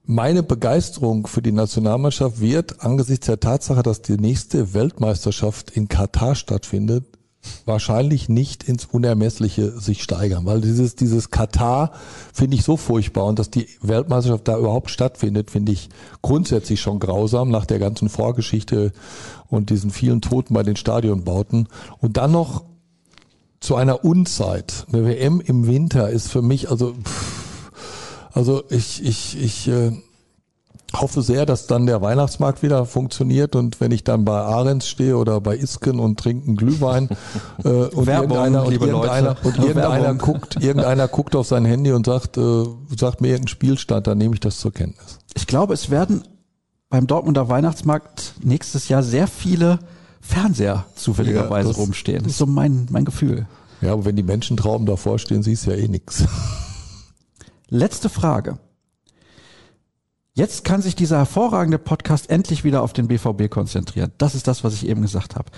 meine 0.04 0.44
Begeisterung 0.44 1.28
für 1.28 1.42
die 1.42 1.52
Nationalmannschaft 1.52 2.42
wird 2.42 2.84
angesichts 2.84 3.28
der 3.28 3.40
Tatsache, 3.40 3.84
dass 3.84 4.02
die 4.02 4.18
nächste 4.18 4.74
Weltmeisterschaft 4.74 5.72
in 5.72 5.88
Katar 5.88 6.36
stattfindet, 6.36 7.06
wahrscheinlich 7.66 8.30
nicht 8.30 8.64
ins 8.64 8.86
Unermessliche 8.86 9.80
sich 9.80 10.04
steigern, 10.04 10.46
weil 10.46 10.62
dieses, 10.62 10.96
dieses 10.96 11.30
Katar 11.30 11.92
finde 12.34 12.56
ich 12.56 12.64
so 12.64 12.78
furchtbar 12.78 13.26
und 13.26 13.40
dass 13.40 13.50
die 13.50 13.68
Weltmeisterschaft 13.82 14.48
da 14.48 14.58
überhaupt 14.58 14.90
stattfindet, 14.90 15.52
finde 15.52 15.72
ich 15.72 15.90
grundsätzlich 16.22 16.82
schon 16.82 17.00
grausam 17.00 17.50
nach 17.50 17.66
der 17.66 17.80
ganzen 17.80 18.10
Vorgeschichte 18.10 18.92
und 19.48 19.70
diesen 19.70 19.92
vielen 19.92 20.22
Toten 20.22 20.54
bei 20.54 20.64
den 20.64 20.76
Stadionbauten 20.76 21.68
und 22.00 22.18
dann 22.18 22.32
noch 22.32 22.64
zu 23.60 23.76
einer 23.76 24.06
Unzeit. 24.06 24.86
Eine 24.92 25.06
WM 25.06 25.42
im 25.42 25.68
Winter 25.68 26.10
ist 26.10 26.30
für 26.30 26.42
mich 26.42 26.70
also, 26.70 26.94
pff, 26.94 27.72
also 28.32 28.64
ich, 28.70 29.04
ich, 29.04 29.42
ich, 29.42 29.68
äh, 29.68 29.92
hoffe 30.94 31.22
sehr, 31.22 31.46
dass 31.46 31.68
dann 31.68 31.86
der 31.86 32.02
Weihnachtsmarkt 32.02 32.64
wieder 32.64 32.86
funktioniert 32.86 33.56
und 33.56 33.80
wenn 33.80 33.92
ich 33.92 34.04
dann 34.04 34.26
bei 34.26 34.40
Ahrens 34.40 34.88
stehe 34.88 35.18
oder 35.18 35.40
bei 35.40 35.56
Isken 35.56 36.00
und 36.00 36.20
trinken 36.20 36.56
Glühwein 36.56 37.10
äh, 37.64 37.68
und 37.68 38.08
Werbung, 38.08 38.38
irgendeiner, 38.38 38.64
und 38.66 38.72
liebe 38.72 38.88
irgendeiner, 38.88 39.30
Leute. 39.36 39.48
und 39.48 39.58
irgendeiner 39.60 40.16
guckt, 40.16 40.56
irgendeiner 40.62 41.08
guckt 41.08 41.36
auf 41.36 41.48
sein 41.48 41.66
Handy 41.66 41.92
und 41.92 42.06
sagt, 42.06 42.38
äh, 42.38 42.64
sagt 42.98 43.22
mir 43.22 43.28
irgendeinen 43.30 43.48
Spielstand, 43.50 44.08
dann 44.08 44.18
nehme 44.18 44.34
ich 44.34 44.40
das 44.40 44.60
zur 44.60 44.72
Kenntnis. 44.74 45.20
Ich 45.36 45.46
glaube, 45.48 45.74
es 45.74 45.90
werden 45.92 46.24
beim 46.90 47.06
Dortmunder 47.06 47.50
Weihnachtsmarkt 47.50 48.34
nächstes 48.44 48.90
Jahr 48.90 49.04
sehr 49.04 49.28
viele 49.28 49.80
Fernseher 50.22 50.86
zufälligerweise 50.96 51.68
Ja, 51.70 51.74
das- 51.74 51.78
rumstehen. 51.82 52.24
Das 52.24 52.32
ist 52.34 52.38
so 52.40 52.46
mein, 52.48 52.88
mein 52.90 53.06
Gefühl. 53.06 53.48
Ja, 53.82 53.94
aber 53.94 54.06
wenn 54.06 54.16
die 54.16 54.24
Menschentrauben 54.24 54.86
davor 54.86 55.20
stehen, 55.20 55.44
siehst 55.44 55.66
du 55.68 55.72
ja 55.72 55.78
eh 55.78 55.88
nix. 55.88 56.26
Letzte 57.70 58.10
Frage. 58.10 58.58
Jetzt 60.40 60.64
kann 60.64 60.82
sich 60.82 60.96
dieser 60.96 61.18
hervorragende 61.18 61.78
Podcast 61.78 62.30
endlich 62.30 62.64
wieder 62.64 62.82
auf 62.82 62.94
den 62.94 63.10
BVB 63.10 63.50
konzentrieren. 63.50 64.14
Das 64.20 64.36
ist 64.36 64.48
das, 64.48 64.64
was 64.64 64.74
ich 64.74 64.88
eben 64.88 65.02
gesagt 65.02 65.36
habe. 65.36 65.52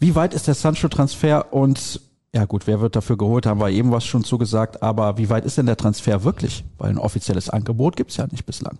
Wie 0.00 0.16
weit 0.16 0.34
ist 0.34 0.48
der 0.48 0.54
Sancho-Transfer 0.54 1.52
und 1.52 2.00
ja 2.34 2.44
gut, 2.44 2.66
wer 2.66 2.80
wird 2.80 2.96
dafür 2.96 3.16
geholt, 3.16 3.46
haben 3.46 3.60
wir 3.60 3.70
eben 3.70 3.92
was 3.92 4.04
schon 4.04 4.24
zugesagt, 4.24 4.82
aber 4.82 5.18
wie 5.18 5.30
weit 5.30 5.44
ist 5.44 5.56
denn 5.56 5.66
der 5.66 5.76
Transfer 5.76 6.24
wirklich? 6.24 6.64
Weil 6.78 6.90
ein 6.90 6.98
offizielles 6.98 7.48
Angebot 7.48 7.94
gibt's 7.94 8.16
ja 8.16 8.26
nicht 8.26 8.44
bislang. 8.44 8.76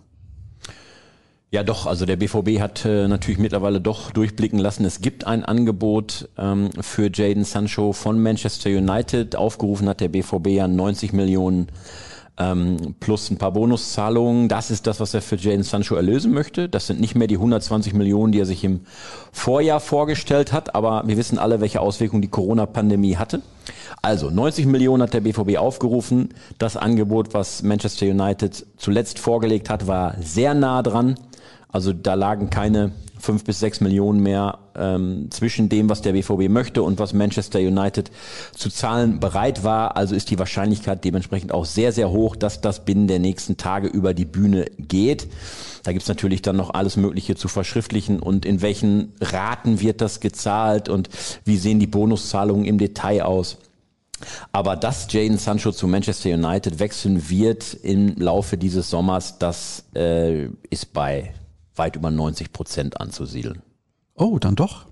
Ja, 1.51 1.63
doch. 1.63 1.85
Also 1.85 2.05
der 2.05 2.17
BVB 2.17 2.59
hat 2.59 2.83
äh, 2.83 3.07
natürlich 3.07 3.39
mittlerweile 3.39 3.79
doch 3.79 4.11
durchblicken 4.11 4.59
lassen. 4.59 4.83
Es 4.83 4.99
gibt 4.99 5.25
ein 5.25 5.45
Angebot 5.45 6.27
ähm, 6.37 6.69
für 6.81 7.09
Jaden 7.09 7.45
Sancho 7.45 7.93
von 7.93 8.21
Manchester 8.21 8.69
United. 8.71 9.37
Aufgerufen 9.37 9.87
hat 9.87 10.01
der 10.01 10.09
BVB 10.09 10.47
ja 10.47 10.67
90 10.67 11.13
Millionen 11.13 11.69
ähm, 12.37 12.95
plus 12.99 13.29
ein 13.29 13.37
paar 13.37 13.51
Bonuszahlungen. 13.51 14.49
Das 14.49 14.71
ist 14.71 14.87
das, 14.87 14.99
was 14.99 15.13
er 15.13 15.21
für 15.21 15.37
Jaden 15.37 15.63
Sancho 15.63 15.95
erlösen 15.95 16.33
möchte. 16.33 16.67
Das 16.67 16.87
sind 16.87 16.99
nicht 16.99 17.15
mehr 17.15 17.27
die 17.27 17.35
120 17.35 17.93
Millionen, 17.93 18.31
die 18.31 18.39
er 18.39 18.45
sich 18.45 18.63
im 18.63 18.81
Vorjahr 19.31 19.79
vorgestellt 19.79 20.51
hat. 20.51 20.75
Aber 20.75 21.03
wir 21.05 21.17
wissen 21.17 21.39
alle, 21.39 21.61
welche 21.61 21.79
Auswirkungen 21.79 22.21
die 22.21 22.29
Corona-Pandemie 22.29 23.15
hatte. 23.15 23.41
Also 24.01 24.29
90 24.29 24.65
Millionen 24.65 25.03
hat 25.03 25.13
der 25.13 25.21
BVB 25.21 25.57
aufgerufen. 25.57 26.29
Das 26.57 26.77
Angebot, 26.77 27.33
was 27.33 27.63
Manchester 27.63 28.05
United 28.05 28.65
zuletzt 28.77 29.19
vorgelegt 29.19 29.69
hat, 29.69 29.87
war 29.87 30.15
sehr 30.21 30.53
nah 30.53 30.83
dran. 30.83 31.15
Also 31.69 31.93
da 31.93 32.13
lagen 32.13 32.49
keine 32.49 32.91
fünf 33.19 33.43
bis 33.43 33.59
sechs 33.59 33.81
Millionen 33.81 34.21
mehr 34.21 34.59
ähm, 34.77 35.27
zwischen 35.31 35.69
dem, 35.69 35.89
was 35.89 36.01
der 36.01 36.13
BVB 36.13 36.49
möchte 36.49 36.83
und 36.83 36.99
was 36.99 37.13
Manchester 37.13 37.59
United 37.59 38.11
zu 38.53 38.69
zahlen 38.69 39.19
bereit 39.19 39.63
war. 39.63 39.97
Also 39.97 40.15
ist 40.15 40.29
die 40.29 40.39
Wahrscheinlichkeit 40.39 41.03
dementsprechend 41.03 41.51
auch 41.51 41.65
sehr, 41.65 41.91
sehr 41.91 42.09
hoch, 42.09 42.35
dass 42.35 42.61
das 42.61 42.85
binnen 42.85 43.07
der 43.07 43.19
nächsten 43.19 43.57
Tage 43.57 43.87
über 43.87 44.13
die 44.13 44.25
Bühne 44.25 44.65
geht. 44.77 45.27
Da 45.83 45.93
gibt's 45.93 46.07
natürlich 46.07 46.41
dann 46.41 46.55
noch 46.55 46.73
alles 46.73 46.97
Mögliche 46.97 47.35
zu 47.35 47.47
verschriftlichen 47.47 48.19
und 48.19 48.45
in 48.45 48.61
welchen 48.61 49.13
Raten 49.21 49.79
wird 49.81 50.01
das 50.01 50.19
gezahlt 50.19 50.89
und 50.89 51.09
wie 51.43 51.57
sehen 51.57 51.79
die 51.79 51.87
Bonuszahlungen 51.87 52.65
im 52.65 52.77
Detail 52.77 53.23
aus. 53.23 53.57
Aber 54.51 54.75
dass 54.75 55.11
Jaden 55.11 55.37
Sancho 55.37 55.71
zu 55.71 55.87
Manchester 55.87 56.29
United 56.29 56.79
wechseln 56.79 57.29
wird 57.29 57.73
im 57.73 58.15
Laufe 58.17 58.57
dieses 58.57 58.89
Sommers, 58.89 59.37
das 59.39 59.83
äh, 59.93 60.45
ist 60.69 60.93
bei 60.93 61.33
weit 61.75 61.95
über 61.95 62.11
90 62.11 62.53
Prozent 62.53 62.99
anzusiedeln. 62.99 63.61
Oh, 64.15 64.39
dann 64.39 64.55
doch. 64.55 64.87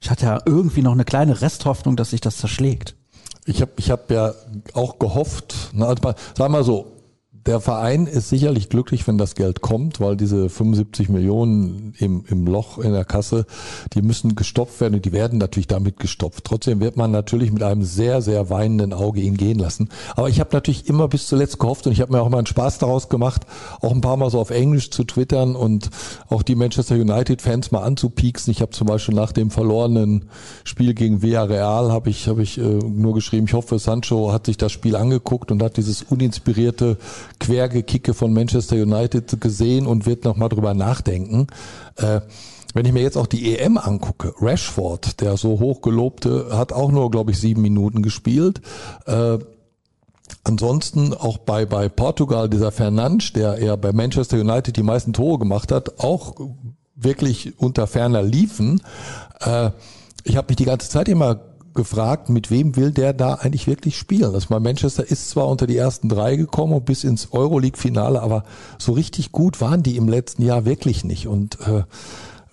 Ich 0.00 0.10
hatte 0.10 0.26
ja 0.26 0.38
irgendwie 0.46 0.82
noch 0.82 0.92
eine 0.92 1.04
kleine 1.04 1.40
Resthoffnung, 1.42 1.96
dass 1.96 2.10
sich 2.10 2.20
das 2.20 2.38
zerschlägt. 2.38 2.96
Ich 3.44 3.60
habe 3.60 3.72
ich 3.76 3.90
hab 3.90 4.10
ja 4.10 4.32
auch 4.74 4.98
gehofft, 4.98 5.70
na, 5.72 5.86
also 5.86 6.02
mal, 6.02 6.14
sag 6.36 6.50
mal 6.50 6.64
so, 6.64 6.99
der 7.46 7.60
Verein 7.60 8.06
ist 8.06 8.28
sicherlich 8.28 8.68
glücklich, 8.68 9.06
wenn 9.08 9.16
das 9.16 9.34
Geld 9.34 9.62
kommt, 9.62 10.00
weil 10.00 10.16
diese 10.16 10.48
75 10.48 11.08
Millionen 11.08 11.94
im, 11.98 12.24
im 12.28 12.46
Loch 12.46 12.78
in 12.78 12.92
der 12.92 13.04
Kasse, 13.04 13.46
die 13.94 14.02
müssen 14.02 14.34
gestopft 14.34 14.80
werden 14.80 14.94
und 14.94 15.04
die 15.04 15.12
werden 15.12 15.38
natürlich 15.38 15.66
damit 15.66 15.98
gestopft. 15.98 16.44
Trotzdem 16.44 16.80
wird 16.80 16.96
man 16.96 17.10
natürlich 17.10 17.50
mit 17.50 17.62
einem 17.62 17.82
sehr, 17.82 18.20
sehr 18.20 18.50
weinenden 18.50 18.92
Auge 18.92 19.20
ihn 19.20 19.36
gehen 19.36 19.58
lassen. 19.58 19.88
Aber 20.16 20.28
ich 20.28 20.38
habe 20.38 20.50
natürlich 20.52 20.86
immer 20.86 21.08
bis 21.08 21.28
zuletzt 21.28 21.58
gehofft 21.58 21.86
und 21.86 21.92
ich 21.92 22.02
habe 22.02 22.12
mir 22.12 22.20
auch 22.20 22.26
immer 22.26 22.38
einen 22.38 22.46
Spaß 22.46 22.78
daraus 22.78 23.08
gemacht, 23.08 23.42
auch 23.80 23.92
ein 23.92 24.02
paar 24.02 24.18
Mal 24.18 24.30
so 24.30 24.38
auf 24.38 24.50
Englisch 24.50 24.90
zu 24.90 25.04
twittern 25.04 25.56
und 25.56 25.88
auch 26.28 26.42
die 26.42 26.54
Manchester 26.54 26.96
United-Fans 26.96 27.70
mal 27.70 27.82
anzupieksen. 27.82 28.50
Ich 28.50 28.60
habe 28.60 28.72
zum 28.72 28.86
Beispiel 28.86 29.14
nach 29.14 29.32
dem 29.32 29.50
verlorenen 29.50 30.26
Spiel 30.64 30.92
gegen 30.92 31.22
Villarreal 31.22 31.90
habe 31.90 32.10
ich, 32.10 32.28
hab 32.28 32.38
ich 32.38 32.58
äh, 32.58 32.62
nur 32.62 33.14
geschrieben, 33.14 33.46
ich 33.46 33.54
hoffe, 33.54 33.78
Sancho 33.78 34.32
hat 34.32 34.46
sich 34.46 34.58
das 34.58 34.72
Spiel 34.72 34.94
angeguckt 34.94 35.50
und 35.50 35.62
hat 35.62 35.78
dieses 35.78 36.02
uninspirierte 36.02 36.98
Quergekicke 37.40 38.14
von 38.14 38.32
Manchester 38.32 38.76
United 38.76 39.40
gesehen 39.40 39.86
und 39.86 40.06
wird 40.06 40.24
nochmal 40.24 40.48
drüber 40.48 40.74
nachdenken. 40.74 41.48
Äh, 41.96 42.20
wenn 42.72 42.86
ich 42.86 42.92
mir 42.92 43.02
jetzt 43.02 43.16
auch 43.16 43.26
die 43.26 43.58
EM 43.58 43.78
angucke, 43.78 44.32
Rashford, 44.40 45.20
der 45.20 45.36
so 45.36 45.58
hochgelobte, 45.58 46.50
hat 46.52 46.72
auch 46.72 46.92
nur, 46.92 47.10
glaube 47.10 47.32
ich, 47.32 47.40
sieben 47.40 47.62
Minuten 47.62 48.02
gespielt. 48.02 48.60
Äh, 49.06 49.38
Ansonsten 50.44 51.12
auch 51.12 51.38
bei, 51.38 51.66
bei 51.66 51.88
Portugal, 51.88 52.48
dieser 52.48 52.72
Fernandes, 52.72 53.32
der 53.32 53.58
eher 53.58 53.76
bei 53.76 53.92
Manchester 53.92 54.38
United 54.38 54.76
die 54.76 54.82
meisten 54.82 55.12
Tore 55.12 55.38
gemacht 55.38 55.72
hat, 55.72 55.98
auch 56.00 56.34
wirklich 56.94 57.58
unter 57.58 57.86
ferner 57.86 58.22
liefen. 58.22 58.82
Äh, 59.40 59.70
ich 60.24 60.36
habe 60.36 60.48
mich 60.48 60.56
die 60.56 60.64
ganze 60.64 60.88
Zeit 60.88 61.08
immer 61.08 61.40
gefragt, 61.74 62.28
mit 62.28 62.50
wem 62.50 62.76
will 62.76 62.90
der 62.90 63.12
da 63.12 63.34
eigentlich 63.34 63.66
wirklich 63.66 63.96
spielen? 63.96 64.32
Das 64.32 64.50
mal 64.50 64.60
Manchester 64.60 65.08
ist 65.08 65.30
zwar 65.30 65.48
unter 65.48 65.66
die 65.66 65.76
ersten 65.76 66.08
drei 66.08 66.36
gekommen 66.36 66.74
und 66.74 66.84
bis 66.84 67.04
ins 67.04 67.32
Euroleague-Finale, 67.32 68.22
aber 68.22 68.44
so 68.78 68.92
richtig 68.92 69.32
gut 69.32 69.60
waren 69.60 69.82
die 69.82 69.96
im 69.96 70.08
letzten 70.08 70.42
Jahr 70.42 70.64
wirklich 70.64 71.04
nicht. 71.04 71.26
Und 71.26 71.58
äh, 71.60 71.82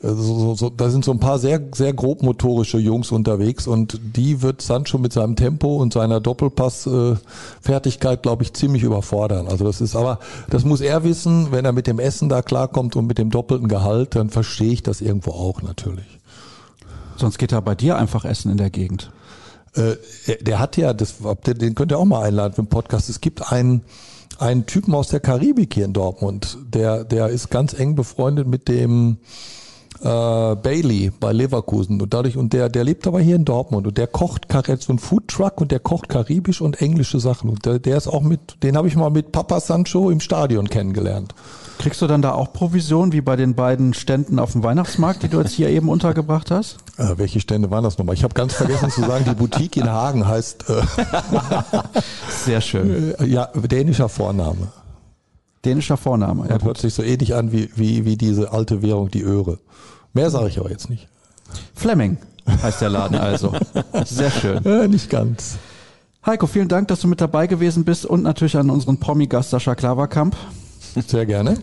so, 0.02 0.14
so, 0.14 0.56
so, 0.56 0.70
da 0.70 0.90
sind 0.90 1.04
so 1.04 1.12
ein 1.12 1.20
paar 1.20 1.40
sehr, 1.40 1.60
sehr 1.74 1.92
grobmotorische 1.92 2.78
Jungs 2.78 3.12
unterwegs 3.12 3.66
und 3.66 4.00
die 4.16 4.44
wird 4.44 4.62
Sancho 4.62 5.00
mit 5.00 5.12
seinem 5.12 5.36
Tempo 5.36 5.78
und 5.78 5.92
seiner 5.92 6.20
Doppelpass-Fertigkeit, 6.20 8.22
glaube 8.22 8.44
ich, 8.44 8.54
ziemlich 8.54 8.84
überfordern. 8.84 9.48
Also 9.48 9.66
das 9.66 9.82
ist 9.82 9.96
aber, 9.96 10.20
das 10.50 10.66
muss 10.66 10.82
er 10.82 11.04
wissen, 11.04 11.52
wenn 11.52 11.66
er 11.66 11.72
mit 11.72 11.88
dem 11.88 11.98
Essen 11.98 12.30
da 12.30 12.44
klarkommt 12.44 12.96
und 12.96 13.08
mit 13.08 13.18
dem 13.18 13.32
doppelten 13.32 13.68
Gehalt, 13.68 14.16
dann 14.16 14.30
verstehe 14.30 14.72
ich 14.72 14.84
das 14.84 15.02
irgendwo 15.02 15.32
auch 15.32 15.64
natürlich. 15.64 16.17
Sonst 17.18 17.38
geht 17.38 17.52
er 17.52 17.62
bei 17.62 17.76
dir 17.76 17.98
einfach 17.98 18.26
essen 18.26 18.52
in 18.52 18.58
der 18.58 18.70
Gegend. 18.70 19.12
Äh, 19.76 19.96
der 20.42 20.60
hat 20.60 20.78
ja, 20.78 20.94
das, 20.94 21.16
den 21.46 21.76
könnt 21.76 21.92
ihr 21.92 22.00
auch 22.00 22.06
mal 22.06 22.24
einladen 22.24 22.54
für 22.54 22.64
den 22.64 22.70
Podcast. 22.70 23.10
Es 23.10 23.22
gibt 23.22 23.52
einen, 23.52 23.84
einen 24.40 24.66
Typen 24.66 24.94
aus 24.96 25.10
der 25.10 25.20
Karibik 25.20 25.74
hier 25.74 25.86
in 25.86 25.94
Dortmund, 25.94 26.58
der, 26.74 27.04
der 27.04 27.28
ist 27.30 27.50
ganz 27.50 27.74
eng 27.74 27.96
befreundet 27.96 28.48
mit 28.48 28.68
dem 28.68 29.18
äh, 30.02 30.56
Bailey 30.56 31.12
bei 31.20 31.34
Leverkusen 31.34 32.00
und 32.02 32.14
dadurch 32.14 32.38
und 32.38 32.54
der 32.54 32.70
der 32.70 32.84
lebt 32.84 33.08
aber 33.08 33.20
hier 33.20 33.36
in 33.36 33.46
Dortmund 33.46 33.88
und 33.88 33.98
der 33.98 34.06
kocht 34.06 34.48
Kar- 34.48 34.64
so 34.80 34.94
ein 34.94 35.00
Food 35.00 35.28
Truck 35.28 35.60
und 35.60 35.72
der 35.72 35.80
kocht 35.80 36.08
karibisch 36.10 36.62
und 36.62 36.82
englische 36.82 37.20
Sachen 37.20 37.50
und 37.50 37.66
der, 37.66 37.80
der 37.80 37.98
ist 37.98 38.08
auch 38.08 38.22
mit 38.22 38.62
den 38.62 38.78
habe 38.78 38.88
ich 38.88 38.96
mal 38.96 39.10
mit 39.10 39.32
Papa 39.32 39.60
Sancho 39.60 40.12
im 40.12 40.20
Stadion 40.20 40.70
kennengelernt. 40.70 41.34
Kriegst 41.80 42.02
du 42.02 42.08
dann 42.08 42.22
da 42.22 42.32
auch 42.34 42.54
Provision, 42.54 43.12
wie 43.12 43.22
bei 43.22 43.36
den 43.36 43.54
beiden 43.54 43.94
Ständen 43.94 44.40
auf 44.40 44.54
dem 44.54 44.64
Weihnachtsmarkt, 44.64 45.22
die 45.24 45.28
du 45.28 45.40
jetzt 45.40 45.52
hier 45.54 45.70
eben 45.70 45.90
untergebracht 45.90 46.50
hast? 46.50 46.78
Äh, 46.98 47.18
welche 47.18 47.40
Stände 47.40 47.70
waren 47.70 47.84
das 47.84 47.98
nochmal? 47.98 48.16
Ich 48.16 48.24
habe 48.24 48.34
ganz 48.34 48.54
vergessen 48.54 48.90
zu 48.90 49.02
sagen, 49.02 49.26
die 49.26 49.36
Boutique 49.36 49.78
in 49.78 49.90
Hagen 49.90 50.28
heißt 50.28 50.66
äh, 50.70 50.82
Sehr 52.30 52.62
schön. 52.62 53.14
äh, 53.20 53.26
ja 53.26 53.46
dänischer 53.56 54.10
Vorname. 54.10 54.70
Dänischer 55.66 55.98
Vorname. 55.98 56.48
Ja, 56.50 56.58
Ja, 56.58 56.64
hört 56.64 56.78
sich 56.80 56.94
so 56.94 57.04
ähnlich 57.04 57.36
an 57.36 57.52
wie, 57.52 57.70
wie, 57.76 58.06
wie 58.06 58.18
diese 58.18 58.52
alte 58.52 58.82
Währung, 58.82 59.12
die 59.12 59.22
Öre. 59.22 59.60
Mehr 60.14 60.32
sage 60.32 60.48
ich 60.48 60.60
aber 60.60 60.72
jetzt 60.72 60.90
nicht. 60.90 61.08
Fleming 61.76 62.18
heißt 62.64 62.82
der 62.82 62.90
Laden 62.90 63.18
also. 63.18 63.54
Sehr 64.06 64.32
schön. 64.32 64.66
Äh, 64.66 64.88
nicht 64.88 65.10
ganz. 65.10 65.58
Heiko, 66.26 66.48
vielen 66.48 66.68
Dank, 66.68 66.88
dass 66.88 67.02
du 67.02 67.08
mit 67.08 67.22
dabei 67.22 67.48
gewesen 67.48 67.86
bist 67.86 68.06
und 68.06 68.24
natürlich 68.24 68.58
an 68.58 68.70
unseren 68.70 69.00
Promi-Gast 69.00 69.52
Sascha 69.52 69.76
Klaverkamp. 69.76 70.36
Sehr 71.06 71.26
gerne. 71.26 71.58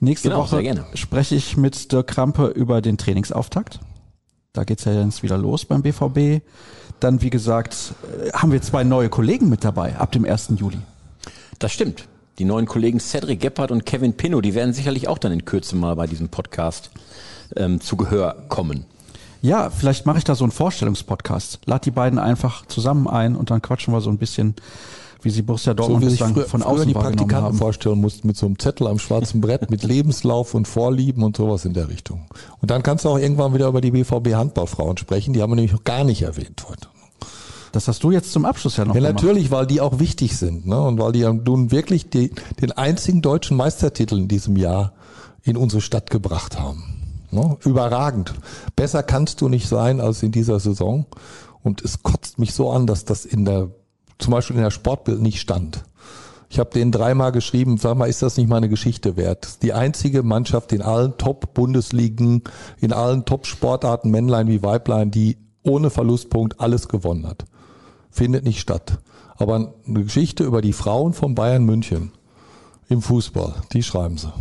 Nächste 0.00 0.28
Genau, 0.28 0.42
Woche 0.42 0.62
gerne. 0.62 0.84
spreche 0.94 1.34
ich 1.34 1.56
mit 1.56 1.92
Dirk 1.92 2.08
Krampe 2.08 2.46
über 2.46 2.80
den 2.82 2.98
Trainingsauftakt. 2.98 3.80
Da 4.52 4.64
geht's 4.64 4.84
ja 4.84 4.92
jetzt 5.04 5.22
wieder 5.22 5.38
los 5.38 5.64
beim 5.64 5.82
BVB. 5.82 6.42
Dann, 6.98 7.22
wie 7.22 7.30
gesagt, 7.30 7.94
äh, 8.26 8.30
haben 8.32 8.52
wir 8.52 8.60
zwei 8.62 8.84
neue 8.84 9.08
Kollegen 9.08 9.48
mit 9.48 9.64
dabei 9.64 9.96
ab 9.96 10.12
dem 10.12 10.24
1. 10.24 10.50
Juli. 10.56 10.78
Das 11.58 11.72
stimmt. 11.72 12.06
Die 12.38 12.44
neuen 12.44 12.66
Kollegen 12.66 13.00
Cedric 13.00 13.40
Gebhardt 13.40 13.70
und 13.70 13.84
Kevin 13.86 14.14
Pinnow, 14.14 14.40
die 14.40 14.54
werden 14.54 14.72
sicherlich 14.72 15.08
auch 15.08 15.18
dann 15.18 15.30
in 15.32 15.44
Kürze 15.44 15.76
mal 15.76 15.94
bei 15.94 16.06
diesem 16.06 16.30
Podcast 16.30 16.90
ähm, 17.56 17.80
zu 17.80 17.96
Gehör 17.96 18.44
kommen. 18.48 18.86
Ja, 19.42 19.70
vielleicht 19.70 20.04
mache 20.06 20.18
ich 20.18 20.24
da 20.24 20.34
so 20.34 20.44
einen 20.44 20.50
Vorstellungspodcast. 20.52 21.60
Lad 21.66 21.86
die 21.86 21.90
beiden 21.90 22.18
einfach 22.18 22.66
zusammen 22.66 23.08
ein 23.08 23.36
und 23.36 23.50
dann 23.50 23.62
quatschen 23.62 23.92
wir 23.94 24.00
so 24.00 24.10
ein 24.10 24.18
bisschen, 24.18 24.54
wie 25.22 25.30
sie 25.30 25.42
Borussia 25.42 25.74
Dortmund 25.74 26.02
so 26.02 26.06
wie 26.06 26.10
sich 26.10 26.20
früher, 26.22 26.44
von 26.46 26.60
früher 26.62 26.70
außen 26.70 26.88
die 26.88 26.94
Praktikanten 26.94 27.44
haben. 27.44 27.58
vorstellen 27.58 28.00
mussten 28.00 28.26
mit 28.26 28.36
so 28.36 28.46
einem 28.46 28.58
Zettel 28.58 28.86
am 28.86 28.98
schwarzen 28.98 29.40
Brett 29.40 29.70
mit 29.70 29.82
Lebenslauf 29.84 30.54
und 30.54 30.66
Vorlieben 30.68 31.22
und 31.22 31.36
sowas 31.36 31.64
in 31.64 31.74
der 31.74 31.88
Richtung. 31.88 32.26
Und 32.60 32.70
dann 32.70 32.82
kannst 32.82 33.04
du 33.04 33.08
auch 33.10 33.18
irgendwann 33.18 33.54
wieder 33.54 33.68
über 33.68 33.80
die 33.80 33.90
BVB 33.90 34.34
Handballfrauen 34.34 34.96
sprechen, 34.96 35.32
die 35.32 35.42
haben 35.42 35.50
wir 35.50 35.56
nämlich 35.56 35.72
noch 35.72 35.84
gar 35.84 36.04
nicht 36.04 36.22
erwähnt 36.22 36.64
heute. 36.68 36.88
Das 37.72 37.86
hast 37.86 38.02
du 38.02 38.10
jetzt 38.10 38.32
zum 38.32 38.44
Abschluss 38.44 38.76
ja 38.78 38.84
noch 38.84 38.94
Ja, 38.96 39.00
gemacht. 39.00 39.14
natürlich, 39.22 39.50
weil 39.52 39.66
die 39.66 39.80
auch 39.80 40.00
wichtig 40.00 40.36
sind, 40.36 40.66
ne? 40.66 40.80
Und 40.82 40.98
weil 40.98 41.12
die 41.12 41.22
nun 41.22 41.70
wirklich 41.70 42.10
die, 42.10 42.32
den 42.60 42.72
einzigen 42.72 43.22
deutschen 43.22 43.56
Meistertitel 43.56 44.18
in 44.18 44.26
diesem 44.26 44.56
Jahr 44.56 44.92
in 45.42 45.56
unsere 45.56 45.80
Stadt 45.80 46.10
gebracht 46.10 46.58
haben. 46.58 46.82
Ne? 47.30 47.56
Überragend. 47.64 48.34
Besser 48.74 49.04
kannst 49.04 49.40
du 49.40 49.48
nicht 49.48 49.68
sein 49.68 50.00
als 50.00 50.22
in 50.24 50.32
dieser 50.32 50.58
Saison. 50.58 51.06
Und 51.62 51.80
es 51.82 52.02
kotzt 52.02 52.38
mich 52.40 52.54
so 52.54 52.70
an, 52.72 52.86
dass 52.88 53.04
das 53.04 53.24
in 53.24 53.44
der, 53.44 53.68
zum 54.20 54.32
Beispiel 54.32 54.56
in 54.56 54.62
der 54.62 54.70
Sportbild 54.70 55.20
nicht 55.20 55.40
stand. 55.40 55.84
Ich 56.48 56.58
habe 56.58 56.70
denen 56.70 56.90
dreimal 56.90 57.30
geschrieben, 57.30 57.76
sag 57.78 57.96
mal, 57.96 58.08
ist 58.08 58.22
das 58.22 58.36
nicht 58.36 58.48
mal 58.48 58.56
eine 58.56 58.68
Geschichte 58.68 59.16
wert? 59.16 59.62
Die 59.62 59.72
einzige 59.72 60.22
Mannschaft 60.22 60.72
in 60.72 60.82
allen 60.82 61.16
Top-Bundesligen, 61.16 62.42
in 62.80 62.92
allen 62.92 63.24
Top-Sportarten, 63.24 64.10
Männlein 64.10 64.48
wie 64.48 64.62
Weiblein, 64.62 65.10
die 65.10 65.38
ohne 65.62 65.90
Verlustpunkt 65.90 66.58
alles 66.58 66.88
gewonnen 66.88 67.26
hat 67.26 67.44
findet 68.10 68.44
nicht 68.44 68.60
statt. 68.60 68.98
Aber 69.36 69.74
eine 69.86 70.04
Geschichte 70.04 70.44
über 70.44 70.60
die 70.60 70.72
Frauen 70.72 71.14
von 71.14 71.34
Bayern 71.34 71.64
München 71.64 72.12
im 72.88 73.00
Fußball, 73.00 73.54
die 73.72 73.82
schreiben 73.82 74.18
sie. 74.18 74.32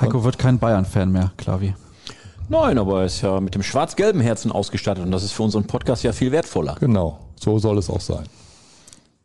Heiko 0.00 0.24
wird 0.24 0.38
kein 0.38 0.58
Bayern-Fan 0.58 1.10
mehr, 1.10 1.32
Klavi. 1.36 1.74
Nein, 2.48 2.78
aber 2.78 3.00
er 3.00 3.06
ist 3.06 3.20
ja 3.22 3.40
mit 3.40 3.54
dem 3.54 3.62
schwarz-gelben 3.62 4.20
Herzen 4.20 4.52
ausgestattet 4.52 5.04
und 5.04 5.10
das 5.10 5.24
ist 5.24 5.32
für 5.32 5.42
unseren 5.42 5.66
Podcast 5.66 6.02
ja 6.02 6.12
viel 6.12 6.32
wertvoller. 6.32 6.76
Genau, 6.78 7.18
so 7.38 7.58
soll 7.58 7.78
es 7.78 7.90
auch 7.90 8.00
sein. 8.00 8.24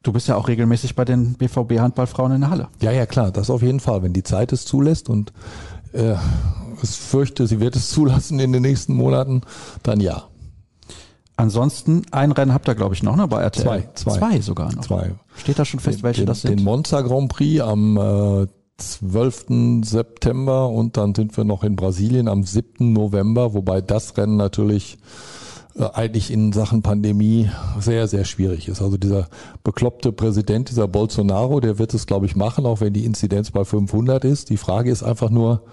Du 0.03 0.11
bist 0.11 0.27
ja 0.27 0.35
auch 0.35 0.47
regelmäßig 0.47 0.95
bei 0.95 1.05
den 1.05 1.33
BVB-Handballfrauen 1.35 2.31
in 2.31 2.41
der 2.41 2.49
Halle. 2.49 2.67
Ja, 2.81 2.91
ja, 2.91 3.05
klar, 3.05 3.31
das 3.31 3.51
auf 3.51 3.61
jeden 3.61 3.79
Fall, 3.79 4.01
wenn 4.01 4.13
die 4.13 4.23
Zeit 4.23 4.51
es 4.51 4.65
zulässt 4.65 5.09
und 5.09 5.31
äh, 5.93 6.15
ich 6.81 6.89
fürchte, 6.89 7.45
sie 7.45 7.59
wird 7.59 7.75
es 7.75 7.89
zulassen 7.91 8.39
in 8.39 8.51
den 8.51 8.63
nächsten 8.63 8.95
Monaten, 8.95 9.41
dann 9.83 9.99
ja. 9.99 10.23
Ansonsten, 11.37 12.03
ein 12.11 12.31
Rennen 12.31 12.53
habt 12.53 12.67
ihr, 12.67 12.75
glaube 12.75 12.93
ich, 12.93 13.03
noch, 13.03 13.15
ne, 13.15 13.27
bei 13.27 13.41
RTL? 13.41 13.63
Zwei, 13.63 13.89
zwei. 13.95 14.17
Zwei 14.17 14.41
sogar 14.41 14.73
noch. 14.73 14.83
Zwei. 14.83 15.13
Steht 15.37 15.57
da 15.57 15.65
schon 15.65 15.79
fest, 15.79 16.03
welche 16.03 16.21
den, 16.21 16.27
das 16.27 16.41
sind? 16.41 16.59
Den 16.59 16.63
Monza 16.63 17.01
Grand 17.01 17.29
Prix 17.29 17.61
am 17.61 17.97
äh, 17.97 18.47
12. 18.77 19.83
September 19.83 20.69
und 20.69 20.97
dann 20.97 21.13
sind 21.13 21.35
wir 21.37 21.43
noch 21.43 21.63
in 21.63 21.75
Brasilien 21.75 22.27
am 22.27 22.43
7. 22.43 22.93
November, 22.93 23.53
wobei 23.53 23.81
das 23.81 24.17
Rennen 24.17 24.37
natürlich 24.37 24.97
äh, 25.75 25.85
eigentlich 25.93 26.31
in 26.31 26.51
Sachen 26.51 26.81
Pandemie 26.81 27.49
sehr, 27.79 28.07
sehr 28.07 28.25
schwierig 28.25 28.67
ist. 28.67 28.81
Also 28.81 28.97
dieser 28.97 29.27
bekloppte 29.63 30.11
Präsident, 30.11 30.69
dieser 30.69 30.87
Bolsonaro, 30.87 31.59
der 31.59 31.79
wird 31.79 31.93
es, 31.93 32.05
glaube 32.05 32.25
ich, 32.25 32.35
machen, 32.35 32.65
auch 32.65 32.81
wenn 32.81 32.93
die 32.93 33.05
Inzidenz 33.05 33.51
bei 33.51 33.63
500 33.63 34.25
ist. 34.25 34.49
Die 34.49 34.57
Frage 34.57 34.91
ist 34.91 35.03
einfach 35.03 35.29
nur, 35.29 35.63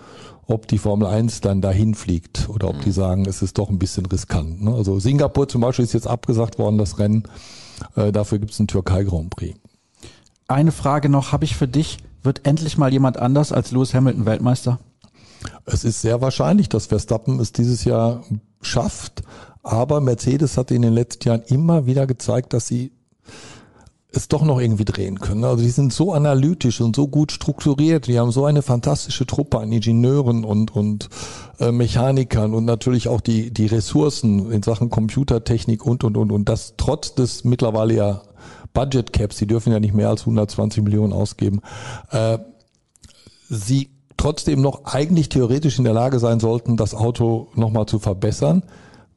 ob 0.47 0.67
die 0.67 0.79
Formel 0.79 1.07
1 1.07 1.41
dann 1.41 1.61
dahin 1.61 1.95
fliegt 1.95 2.49
oder 2.49 2.69
ob 2.69 2.81
die 2.81 2.91
sagen, 2.91 3.27
es 3.27 3.43
ist 3.43 3.59
doch 3.59 3.69
ein 3.69 3.79
bisschen 3.79 4.07
riskant. 4.07 4.63
Ne? 4.63 4.75
Also 4.75 4.99
Singapur 4.99 5.49
zum 5.49 5.61
Beispiel 5.61 5.85
ist 5.85 5.93
jetzt 5.93 6.07
abgesagt 6.07 6.59
worden, 6.59 6.79
das 6.79 6.99
Rennen. 6.99 7.25
Äh, 7.97 8.13
dafür 8.13 8.39
gibt 8.39 8.53
es 8.53 8.61
einen 8.61 8.69
Türkei 8.69 9.05
Grand 9.05 9.31
Prix. 9.31 9.59
Eine 10.47 10.73
Frage 10.73 11.11
noch 11.11 11.33
habe 11.33 11.45
ich 11.45 11.55
für 11.57 11.69
dich. 11.69 11.99
Wird 12.23 12.47
endlich 12.47 12.79
mal 12.79 12.93
jemand 12.93 13.17
anders 13.17 13.53
als 13.53 13.71
Lewis 13.71 13.95
Hamilton 13.95 14.27
Weltmeister? 14.27 14.79
Es 15.67 15.85
ist 15.85 16.01
sehr 16.01 16.21
wahrscheinlich, 16.21 16.69
dass 16.69 16.87
Verstappen 16.87 17.39
es 17.39 17.53
dieses 17.53 17.85
Jahr 17.85 18.25
schafft, 18.61 19.23
aber 19.63 20.01
Mercedes 20.01 20.57
hat 20.57 20.71
in 20.71 20.83
den 20.83 20.93
letzten 20.93 21.29
Jahren 21.29 21.43
immer 21.43 21.87
wieder 21.87 22.07
gezeigt, 22.07 22.53
dass 22.53 22.67
sie 22.67 22.93
es 24.11 24.29
doch 24.29 24.43
noch 24.43 24.59
irgendwie 24.59 24.87
drehen 24.87 25.21
können. 25.21 25.45
Also 25.45 25.63
die 25.63 25.71
sind 25.71 25.93
so 25.93 26.13
analytisch 26.13 26.81
und 26.81 26.97
so 26.97 27.09
gut 27.09 27.31
strukturiert. 27.31 28.07
Die 28.07 28.19
haben 28.19 28.33
so 28.33 28.47
eine 28.47 28.63
fantastische 28.63 29.27
Truppe 29.27 29.59
an 29.59 29.71
Ingenieuren 29.71 30.45
und 30.45 30.75
und 30.75 31.09
äh, 31.61 31.71
Mechanikern 31.73 32.55
und 32.55 32.65
natürlich 32.65 33.09
auch 33.09 33.21
die 33.21 33.51
die 33.53 33.67
Ressourcen 33.67 34.51
in 34.51 34.63
Sachen 34.63 34.89
Computertechnik 34.89 35.85
und 35.85 36.05
und 36.05 36.17
und 36.17 36.33
und 36.33 36.49
das 36.49 36.75
trotz 36.79 37.15
des 37.15 37.45
mittlerweile 37.45 37.95
ja 37.95 38.23
Budget 38.79 39.13
Caps. 39.13 39.39
Die 39.39 39.49
dürfen 39.49 39.73
ja 39.73 39.81
nicht 39.81 39.93
mehr 39.93 40.09
als 40.09 40.21
120 40.21 40.85
Millionen 40.85 41.13
ausgeben. 41.13 41.63
Äh, 42.13 42.39
sie 43.49 43.91
trotzdem 44.17 44.61
noch 44.63 44.85
eigentlich 44.85 45.29
theoretisch 45.29 45.79
in 45.79 45.85
der 45.85 45.95
Lage 45.95 46.21
sein 46.21 46.39
sollten, 46.39 46.77
das 46.77 46.95
Auto 46.95 47.49
nochmal 47.57 47.87
zu 47.87 47.99
verbessern, 47.99 48.63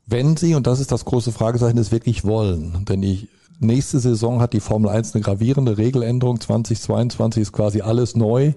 wenn 0.07 0.35
sie, 0.35 0.55
und 0.55 0.65
das 0.65 0.79
ist 0.79 0.91
das 0.91 1.05
große 1.05 1.31
Fragezeichen, 1.31 1.77
es 1.77 1.91
wirklich 1.91 2.25
wollen. 2.25 2.85
Denn 2.85 3.01
die 3.01 3.29
nächste 3.59 3.99
Saison 3.99 4.41
hat 4.41 4.53
die 4.53 4.59
Formel 4.61 4.89
1 4.89 5.13
eine 5.13 5.23
gravierende 5.23 5.77
Regeländerung. 5.77 6.41
2022 6.41 7.41
ist 7.43 7.51
quasi 7.51 7.81
alles 7.81 8.15
neu. 8.15 8.53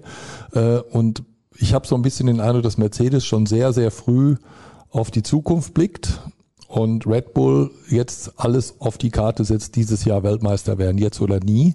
Äh, 0.53 0.79
Und 0.91 1.21
ich 1.55 1.75
habe 1.75 1.85
so 1.85 1.93
ein 1.93 2.01
bisschen 2.01 2.25
den 2.25 2.39
Eindruck, 2.39 2.63
dass 2.63 2.79
Mercedes 2.79 3.25
schon 3.25 3.45
sehr, 3.45 3.73
sehr 3.73 3.91
früh 3.91 4.37
auf 4.89 5.11
die 5.11 5.21
Zukunft 5.21 5.75
blickt 5.75 6.19
und 6.75 7.07
Red 7.07 7.33
Bull 7.33 7.71
jetzt 7.89 8.33
alles 8.35 8.75
auf 8.79 8.97
die 8.97 9.09
Karte 9.09 9.45
setzt, 9.45 9.75
dieses 9.75 10.03
Jahr 10.03 10.23
Weltmeister 10.23 10.77
werden, 10.77 10.97
jetzt 10.97 11.21
oder 11.21 11.39
nie. 11.39 11.73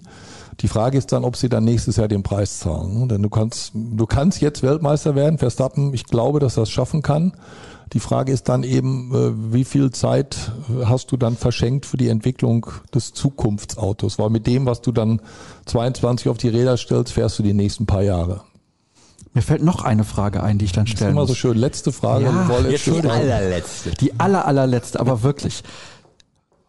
Die 0.59 0.67
Frage 0.67 0.97
ist 0.97 1.11
dann, 1.11 1.23
ob 1.23 1.35
sie 1.35 1.49
dann 1.49 1.63
nächstes 1.63 1.95
Jahr 1.95 2.07
den 2.07 2.21
Preis 2.21 2.59
zahlen. 2.59 3.09
Denn 3.09 3.23
du 3.23 3.29
kannst, 3.29 3.71
du 3.73 4.05
kannst 4.05 4.41
jetzt 4.41 4.61
Weltmeister 4.61 5.15
werden. 5.15 5.39
Verstappen, 5.39 5.93
ich 5.93 6.05
glaube, 6.05 6.39
dass 6.39 6.55
das 6.55 6.69
schaffen 6.69 7.01
kann. 7.01 7.33
Die 7.93 7.99
Frage 7.99 8.31
ist 8.31 8.47
dann 8.47 8.63
eben, 8.63 9.11
äh, 9.13 9.53
wie 9.53 9.65
viel 9.65 9.89
Zeit 9.89 10.51
hast 10.85 11.11
du 11.11 11.17
dann 11.17 11.35
verschenkt 11.35 11.85
für 11.85 11.97
die 11.97 12.07
Entwicklung 12.07 12.67
des 12.93 13.13
Zukunftsautos? 13.13 14.19
Weil 14.19 14.29
mit 14.29 14.45
dem, 14.45 14.65
was 14.65 14.81
du 14.81 14.91
dann 14.91 15.19
22 15.65 16.29
auf 16.29 16.37
die 16.37 16.49
Räder 16.49 16.77
stellst, 16.77 17.13
fährst 17.13 17.39
du 17.39 17.43
die 17.43 17.53
nächsten 17.53 17.87
paar 17.87 18.03
Jahre. 18.03 18.41
Mir 19.33 19.41
fällt 19.41 19.63
noch 19.63 19.83
eine 19.83 20.03
Frage 20.03 20.43
ein, 20.43 20.57
die 20.57 20.65
ich 20.65 20.73
dann 20.73 20.85
Das 20.85 20.91
ist 20.93 20.97
stellen 20.97 21.11
immer 21.11 21.21
muss. 21.21 21.29
so 21.29 21.35
schön. 21.35 21.57
Letzte 21.57 21.91
Frage. 21.91 22.25
Ja, 22.25 22.59
Jetzt 22.69 22.85
die 22.85 22.99
allerletzte. 23.01 23.91
Die 23.91 24.19
aller, 24.19 24.45
allerletzte, 24.45 24.99
aber 24.99 25.23
wirklich. 25.23 25.63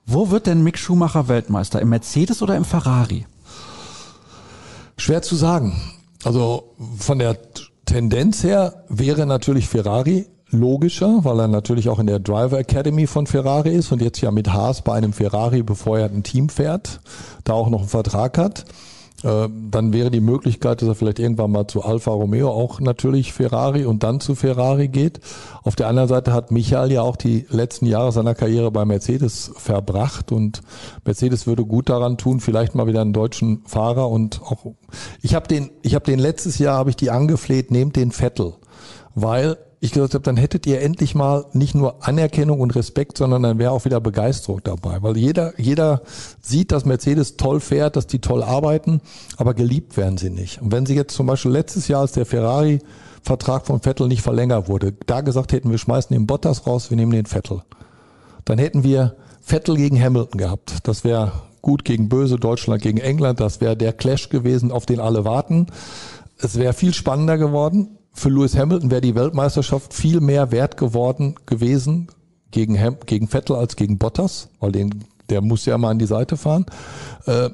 Wo 0.06 0.30
wird 0.30 0.46
denn 0.46 0.62
Mick 0.62 0.78
Schumacher 0.78 1.28
Weltmeister? 1.28 1.80
Im 1.80 1.88
Mercedes 1.88 2.42
oder 2.42 2.56
im 2.56 2.64
Ferrari? 2.64 3.26
Schwer 4.96 5.22
zu 5.22 5.34
sagen. 5.36 5.80
Also 6.24 6.74
von 6.98 7.18
der 7.18 7.36
Tendenz 7.84 8.44
her 8.44 8.84
wäre 8.88 9.26
natürlich 9.26 9.68
Ferrari 9.68 10.26
logischer, 10.50 11.24
weil 11.24 11.40
er 11.40 11.48
natürlich 11.48 11.88
auch 11.88 11.98
in 11.98 12.06
der 12.06 12.20
Driver 12.20 12.58
Academy 12.58 13.06
von 13.06 13.26
Ferrari 13.26 13.70
ist 13.74 13.90
und 13.90 14.02
jetzt 14.02 14.20
ja 14.20 14.30
mit 14.30 14.52
Haas 14.52 14.82
bei 14.82 14.92
einem 14.94 15.12
Ferrari 15.12 15.62
befeuerten 15.62 16.22
Team 16.22 16.48
fährt, 16.48 17.00
da 17.44 17.54
auch 17.54 17.70
noch 17.70 17.80
einen 17.80 17.88
Vertrag 17.88 18.38
hat. 18.38 18.64
Äh, 19.22 19.48
Dann 19.70 19.92
wäre 19.92 20.10
die 20.10 20.20
Möglichkeit, 20.20 20.82
dass 20.82 20.88
er 20.88 20.94
vielleicht 20.94 21.18
irgendwann 21.18 21.52
mal 21.52 21.66
zu 21.66 21.82
Alfa 21.82 22.10
Romeo 22.10 22.50
auch 22.50 22.80
natürlich 22.80 23.32
Ferrari 23.32 23.84
und 23.84 24.02
dann 24.02 24.20
zu 24.20 24.34
Ferrari 24.34 24.88
geht. 24.88 25.20
Auf 25.62 25.76
der 25.76 25.88
anderen 25.88 26.08
Seite 26.08 26.32
hat 26.32 26.50
Michael 26.50 26.92
ja 26.92 27.02
auch 27.02 27.16
die 27.16 27.46
letzten 27.50 27.86
Jahre 27.86 28.12
seiner 28.12 28.34
Karriere 28.34 28.70
bei 28.70 28.84
Mercedes 28.84 29.52
verbracht 29.56 30.32
und 30.32 30.62
Mercedes 31.04 31.46
würde 31.46 31.64
gut 31.64 31.88
daran 31.88 32.18
tun, 32.18 32.40
vielleicht 32.40 32.74
mal 32.74 32.86
wieder 32.86 33.00
einen 33.00 33.12
deutschen 33.12 33.62
Fahrer 33.66 34.08
und 34.08 34.42
auch 34.42 34.66
ich 35.22 35.34
habe 35.34 35.48
den 35.48 35.70
ich 35.82 35.94
habe 35.94 36.04
den 36.04 36.18
letztes 36.18 36.58
Jahr 36.58 36.76
habe 36.76 36.90
ich 36.90 36.96
die 36.96 37.10
angefleht, 37.10 37.70
nehmt 37.70 37.96
den 37.96 38.10
Vettel, 38.10 38.54
weil 39.14 39.56
ich 39.82 39.90
gesagt 39.90 40.14
habe, 40.14 40.22
dann 40.22 40.36
hättet 40.36 40.64
ihr 40.64 40.80
endlich 40.80 41.16
mal 41.16 41.44
nicht 41.54 41.74
nur 41.74 42.06
Anerkennung 42.06 42.60
und 42.60 42.76
Respekt, 42.76 43.18
sondern 43.18 43.42
dann 43.42 43.58
wäre 43.58 43.72
auch 43.72 43.84
wieder 43.84 44.00
Begeisterung 44.00 44.60
dabei. 44.62 45.02
Weil 45.02 45.16
jeder, 45.16 45.58
jeder 45.58 46.02
sieht, 46.40 46.70
dass 46.70 46.84
Mercedes 46.84 47.36
toll 47.36 47.58
fährt, 47.58 47.96
dass 47.96 48.06
die 48.06 48.20
toll 48.20 48.44
arbeiten, 48.44 49.00
aber 49.38 49.54
geliebt 49.54 49.96
werden 49.96 50.18
sie 50.18 50.30
nicht. 50.30 50.62
Und 50.62 50.70
wenn 50.70 50.86
sie 50.86 50.94
jetzt 50.94 51.16
zum 51.16 51.26
Beispiel 51.26 51.50
letztes 51.50 51.88
Jahr, 51.88 52.02
als 52.02 52.12
der 52.12 52.26
Ferrari-Vertrag 52.26 53.66
von 53.66 53.80
Vettel 53.80 54.06
nicht 54.06 54.22
verlängert 54.22 54.68
wurde, 54.68 54.94
da 55.06 55.20
gesagt 55.20 55.52
hätten, 55.52 55.68
wir 55.72 55.78
schmeißen 55.78 56.14
den 56.14 56.28
Bottas 56.28 56.64
raus, 56.64 56.90
wir 56.90 56.96
nehmen 56.96 57.10
den 57.10 57.26
Vettel. 57.26 57.62
Dann 58.44 58.58
hätten 58.58 58.84
wir 58.84 59.16
Vettel 59.40 59.76
gegen 59.76 60.00
Hamilton 60.00 60.38
gehabt. 60.38 60.78
Das 60.84 61.02
wäre 61.02 61.32
gut 61.60 61.84
gegen 61.84 62.08
böse, 62.08 62.36
Deutschland 62.36 62.82
gegen 62.82 62.98
England. 62.98 63.40
Das 63.40 63.60
wäre 63.60 63.76
der 63.76 63.92
Clash 63.92 64.28
gewesen, 64.28 64.70
auf 64.70 64.86
den 64.86 65.00
alle 65.00 65.24
warten. 65.24 65.66
Es 66.38 66.56
wäre 66.56 66.72
viel 66.72 66.94
spannender 66.94 67.36
geworden. 67.36 67.98
Für 68.12 68.28
Lewis 68.28 68.56
Hamilton 68.56 68.90
wäre 68.90 69.00
die 69.00 69.14
Weltmeisterschaft 69.14 69.94
viel 69.94 70.20
mehr 70.20 70.50
wert 70.52 70.76
geworden 70.76 71.34
gewesen 71.46 72.08
gegen, 72.50 72.78
Ham, 72.78 72.96
gegen 73.06 73.28
Vettel 73.28 73.56
als 73.56 73.76
gegen 73.76 73.98
Bottas, 73.98 74.48
weil 74.60 74.72
den, 74.72 75.04
der 75.30 75.40
muss 75.40 75.64
ja 75.64 75.78
mal 75.78 75.90
an 75.90 75.98
die 75.98 76.06
Seite 76.06 76.36
fahren. 76.36 76.66
Äh, 77.26 77.50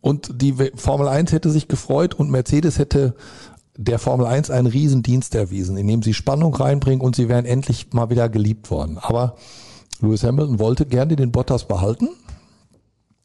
Und 0.00 0.40
die 0.40 0.54
Formel 0.76 1.08
1 1.08 1.32
hätte 1.32 1.50
sich 1.50 1.68
gefreut 1.68 2.14
und 2.14 2.30
Mercedes 2.30 2.78
hätte 2.78 3.14
der 3.76 3.98
Formel 3.98 4.26
1 4.26 4.50
einen 4.50 4.66
Riesendienst 4.66 5.34
erwiesen, 5.34 5.76
indem 5.76 6.02
sie 6.02 6.14
Spannung 6.14 6.54
reinbringen 6.54 7.00
und 7.04 7.14
sie 7.14 7.28
wären 7.28 7.44
endlich 7.44 7.92
mal 7.92 8.08
wieder 8.10 8.28
geliebt 8.28 8.70
worden. 8.70 8.98
Aber 8.98 9.36
Lewis 10.00 10.24
Hamilton 10.24 10.58
wollte 10.58 10.86
gerne 10.86 11.16
den 11.16 11.32
Bottas 11.32 11.66
behalten. 11.68 12.08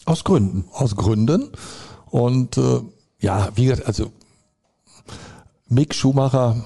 Aus 0.06 0.24
Gründen. 0.24 0.66
Aus 0.74 0.96
Gründen. 0.96 1.50
Und 2.10 2.58
äh, 2.58 2.82
ja, 3.20 3.50
wie 3.56 3.66
gesagt, 3.66 3.88
also 3.88 4.12
Mick 5.70 5.96
Schumacher 5.96 6.66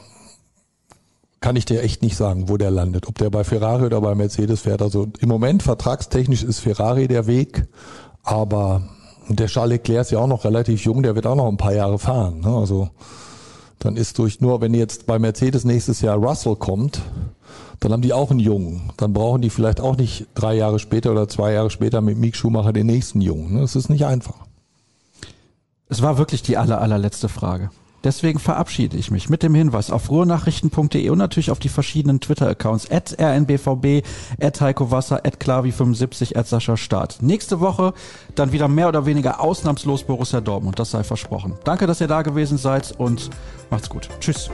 kann 1.40 1.56
ich 1.56 1.66
dir 1.66 1.84
echt 1.84 2.02
nicht 2.02 2.18
sagen, 2.18 2.50
wo 2.50 2.58
der 2.58 2.72
landet. 2.72 3.08
Ob 3.08 3.18
der 3.18 3.30
bei 3.30 3.44
Ferrari 3.44 3.86
oder 3.86 4.02
bei 4.02 4.16
Mercedes 4.16 4.62
fährt. 4.62 4.82
Also 4.82 5.08
im 5.20 5.30
Moment 5.30 5.64
vertragstechnisch 5.64 6.44
ist 6.44 6.60
Ferrari 6.60 7.08
der 7.08 7.28
Weg, 7.28 7.68
aber 8.24 8.82
der 9.30 9.48
Charles 9.48 9.78
Leclerc 9.78 10.02
ist 10.02 10.12
ja 10.12 10.20
auch 10.20 10.28
noch 10.28 10.46
relativ 10.46 10.84
jung, 10.84 11.04
der 11.04 11.16
wird 11.16 11.28
auch 11.28 11.36
noch 11.36 11.48
ein 11.48 11.58
paar 11.58 11.74
Jahre 11.74 12.00
fahren. 12.00 12.42
Ne? 12.42 12.50
Also 12.50 12.90
dann 13.80 13.98
ist 13.98 14.18
durch 14.18 14.42
nur, 14.42 14.62
wenn 14.62 14.74
jetzt 14.74 15.06
bei 15.06 15.20
Mercedes 15.20 15.64
nächstes 15.64 16.02
Jahr 16.02 16.18
Russell 16.18 16.56
kommt, 16.56 17.02
dann 17.80 17.92
haben 17.92 18.02
die 18.02 18.14
auch 18.14 18.32
einen 18.32 18.40
Jungen. 18.40 18.90
Dann 18.98 19.14
brauchen 19.14 19.42
die 19.42 19.50
vielleicht 19.50 19.80
auch 19.80 19.98
nicht 19.98 20.26
drei 20.34 20.56
Jahre 20.56 20.80
später 20.80 21.12
oder 21.12 21.28
zwei 21.28 21.54
Jahre 21.54 21.70
später 21.70 22.02
mit 22.02 22.18
Mick 22.18 22.36
Schumacher 22.36 22.74
den 22.74 22.88
nächsten 22.88 23.22
Jungen. 23.22 23.54
Ne? 23.54 23.62
Das 23.62 23.76
ist 23.76 23.90
nicht 23.90 24.06
einfach. 24.06 24.36
Es 25.90 26.02
war 26.02 26.18
wirklich 26.18 26.42
die 26.42 26.58
aller, 26.58 26.82
allerletzte 26.82 27.30
Frage. 27.30 27.70
Deswegen 28.08 28.40
verabschiede 28.40 28.96
ich 28.96 29.12
mich 29.12 29.28
mit 29.28 29.44
dem 29.44 29.54
Hinweis 29.54 29.92
auf 29.92 30.10
ruhrnachrichten.de 30.10 31.10
und 31.10 31.18
natürlich 31.18 31.52
auf 31.52 31.60
die 31.60 31.68
verschiedenen 31.68 32.22
Twitter-Accounts 32.22 32.90
at 32.90 33.20
rnbvb, 33.20 34.02
at 34.40 34.62
Heiko 34.62 34.92
Wasser, 34.92 35.18
at 35.26 35.42
Klavi75, 35.42 36.38
at 36.38 36.48
Sascha 36.48 36.78
Staat. 36.78 37.18
Nächste 37.20 37.60
Woche 37.60 37.94
dann 38.34 38.54
wieder 38.54 38.70
mehr 38.70 38.88
oder 38.88 39.06
weniger 39.06 39.42
ausnahmslos 39.42 40.06
Borussia 40.06 40.40
Dortmund, 40.40 40.80
das 40.80 40.92
sei 40.92 41.04
versprochen. 41.04 41.56
Danke, 41.66 41.86
dass 41.86 42.00
ihr 42.00 42.08
da 42.08 42.22
gewesen 42.22 42.58
seid 42.58 42.94
und 42.98 43.30
macht's 43.70 43.90
gut. 43.90 44.08
Tschüss. 44.22 44.50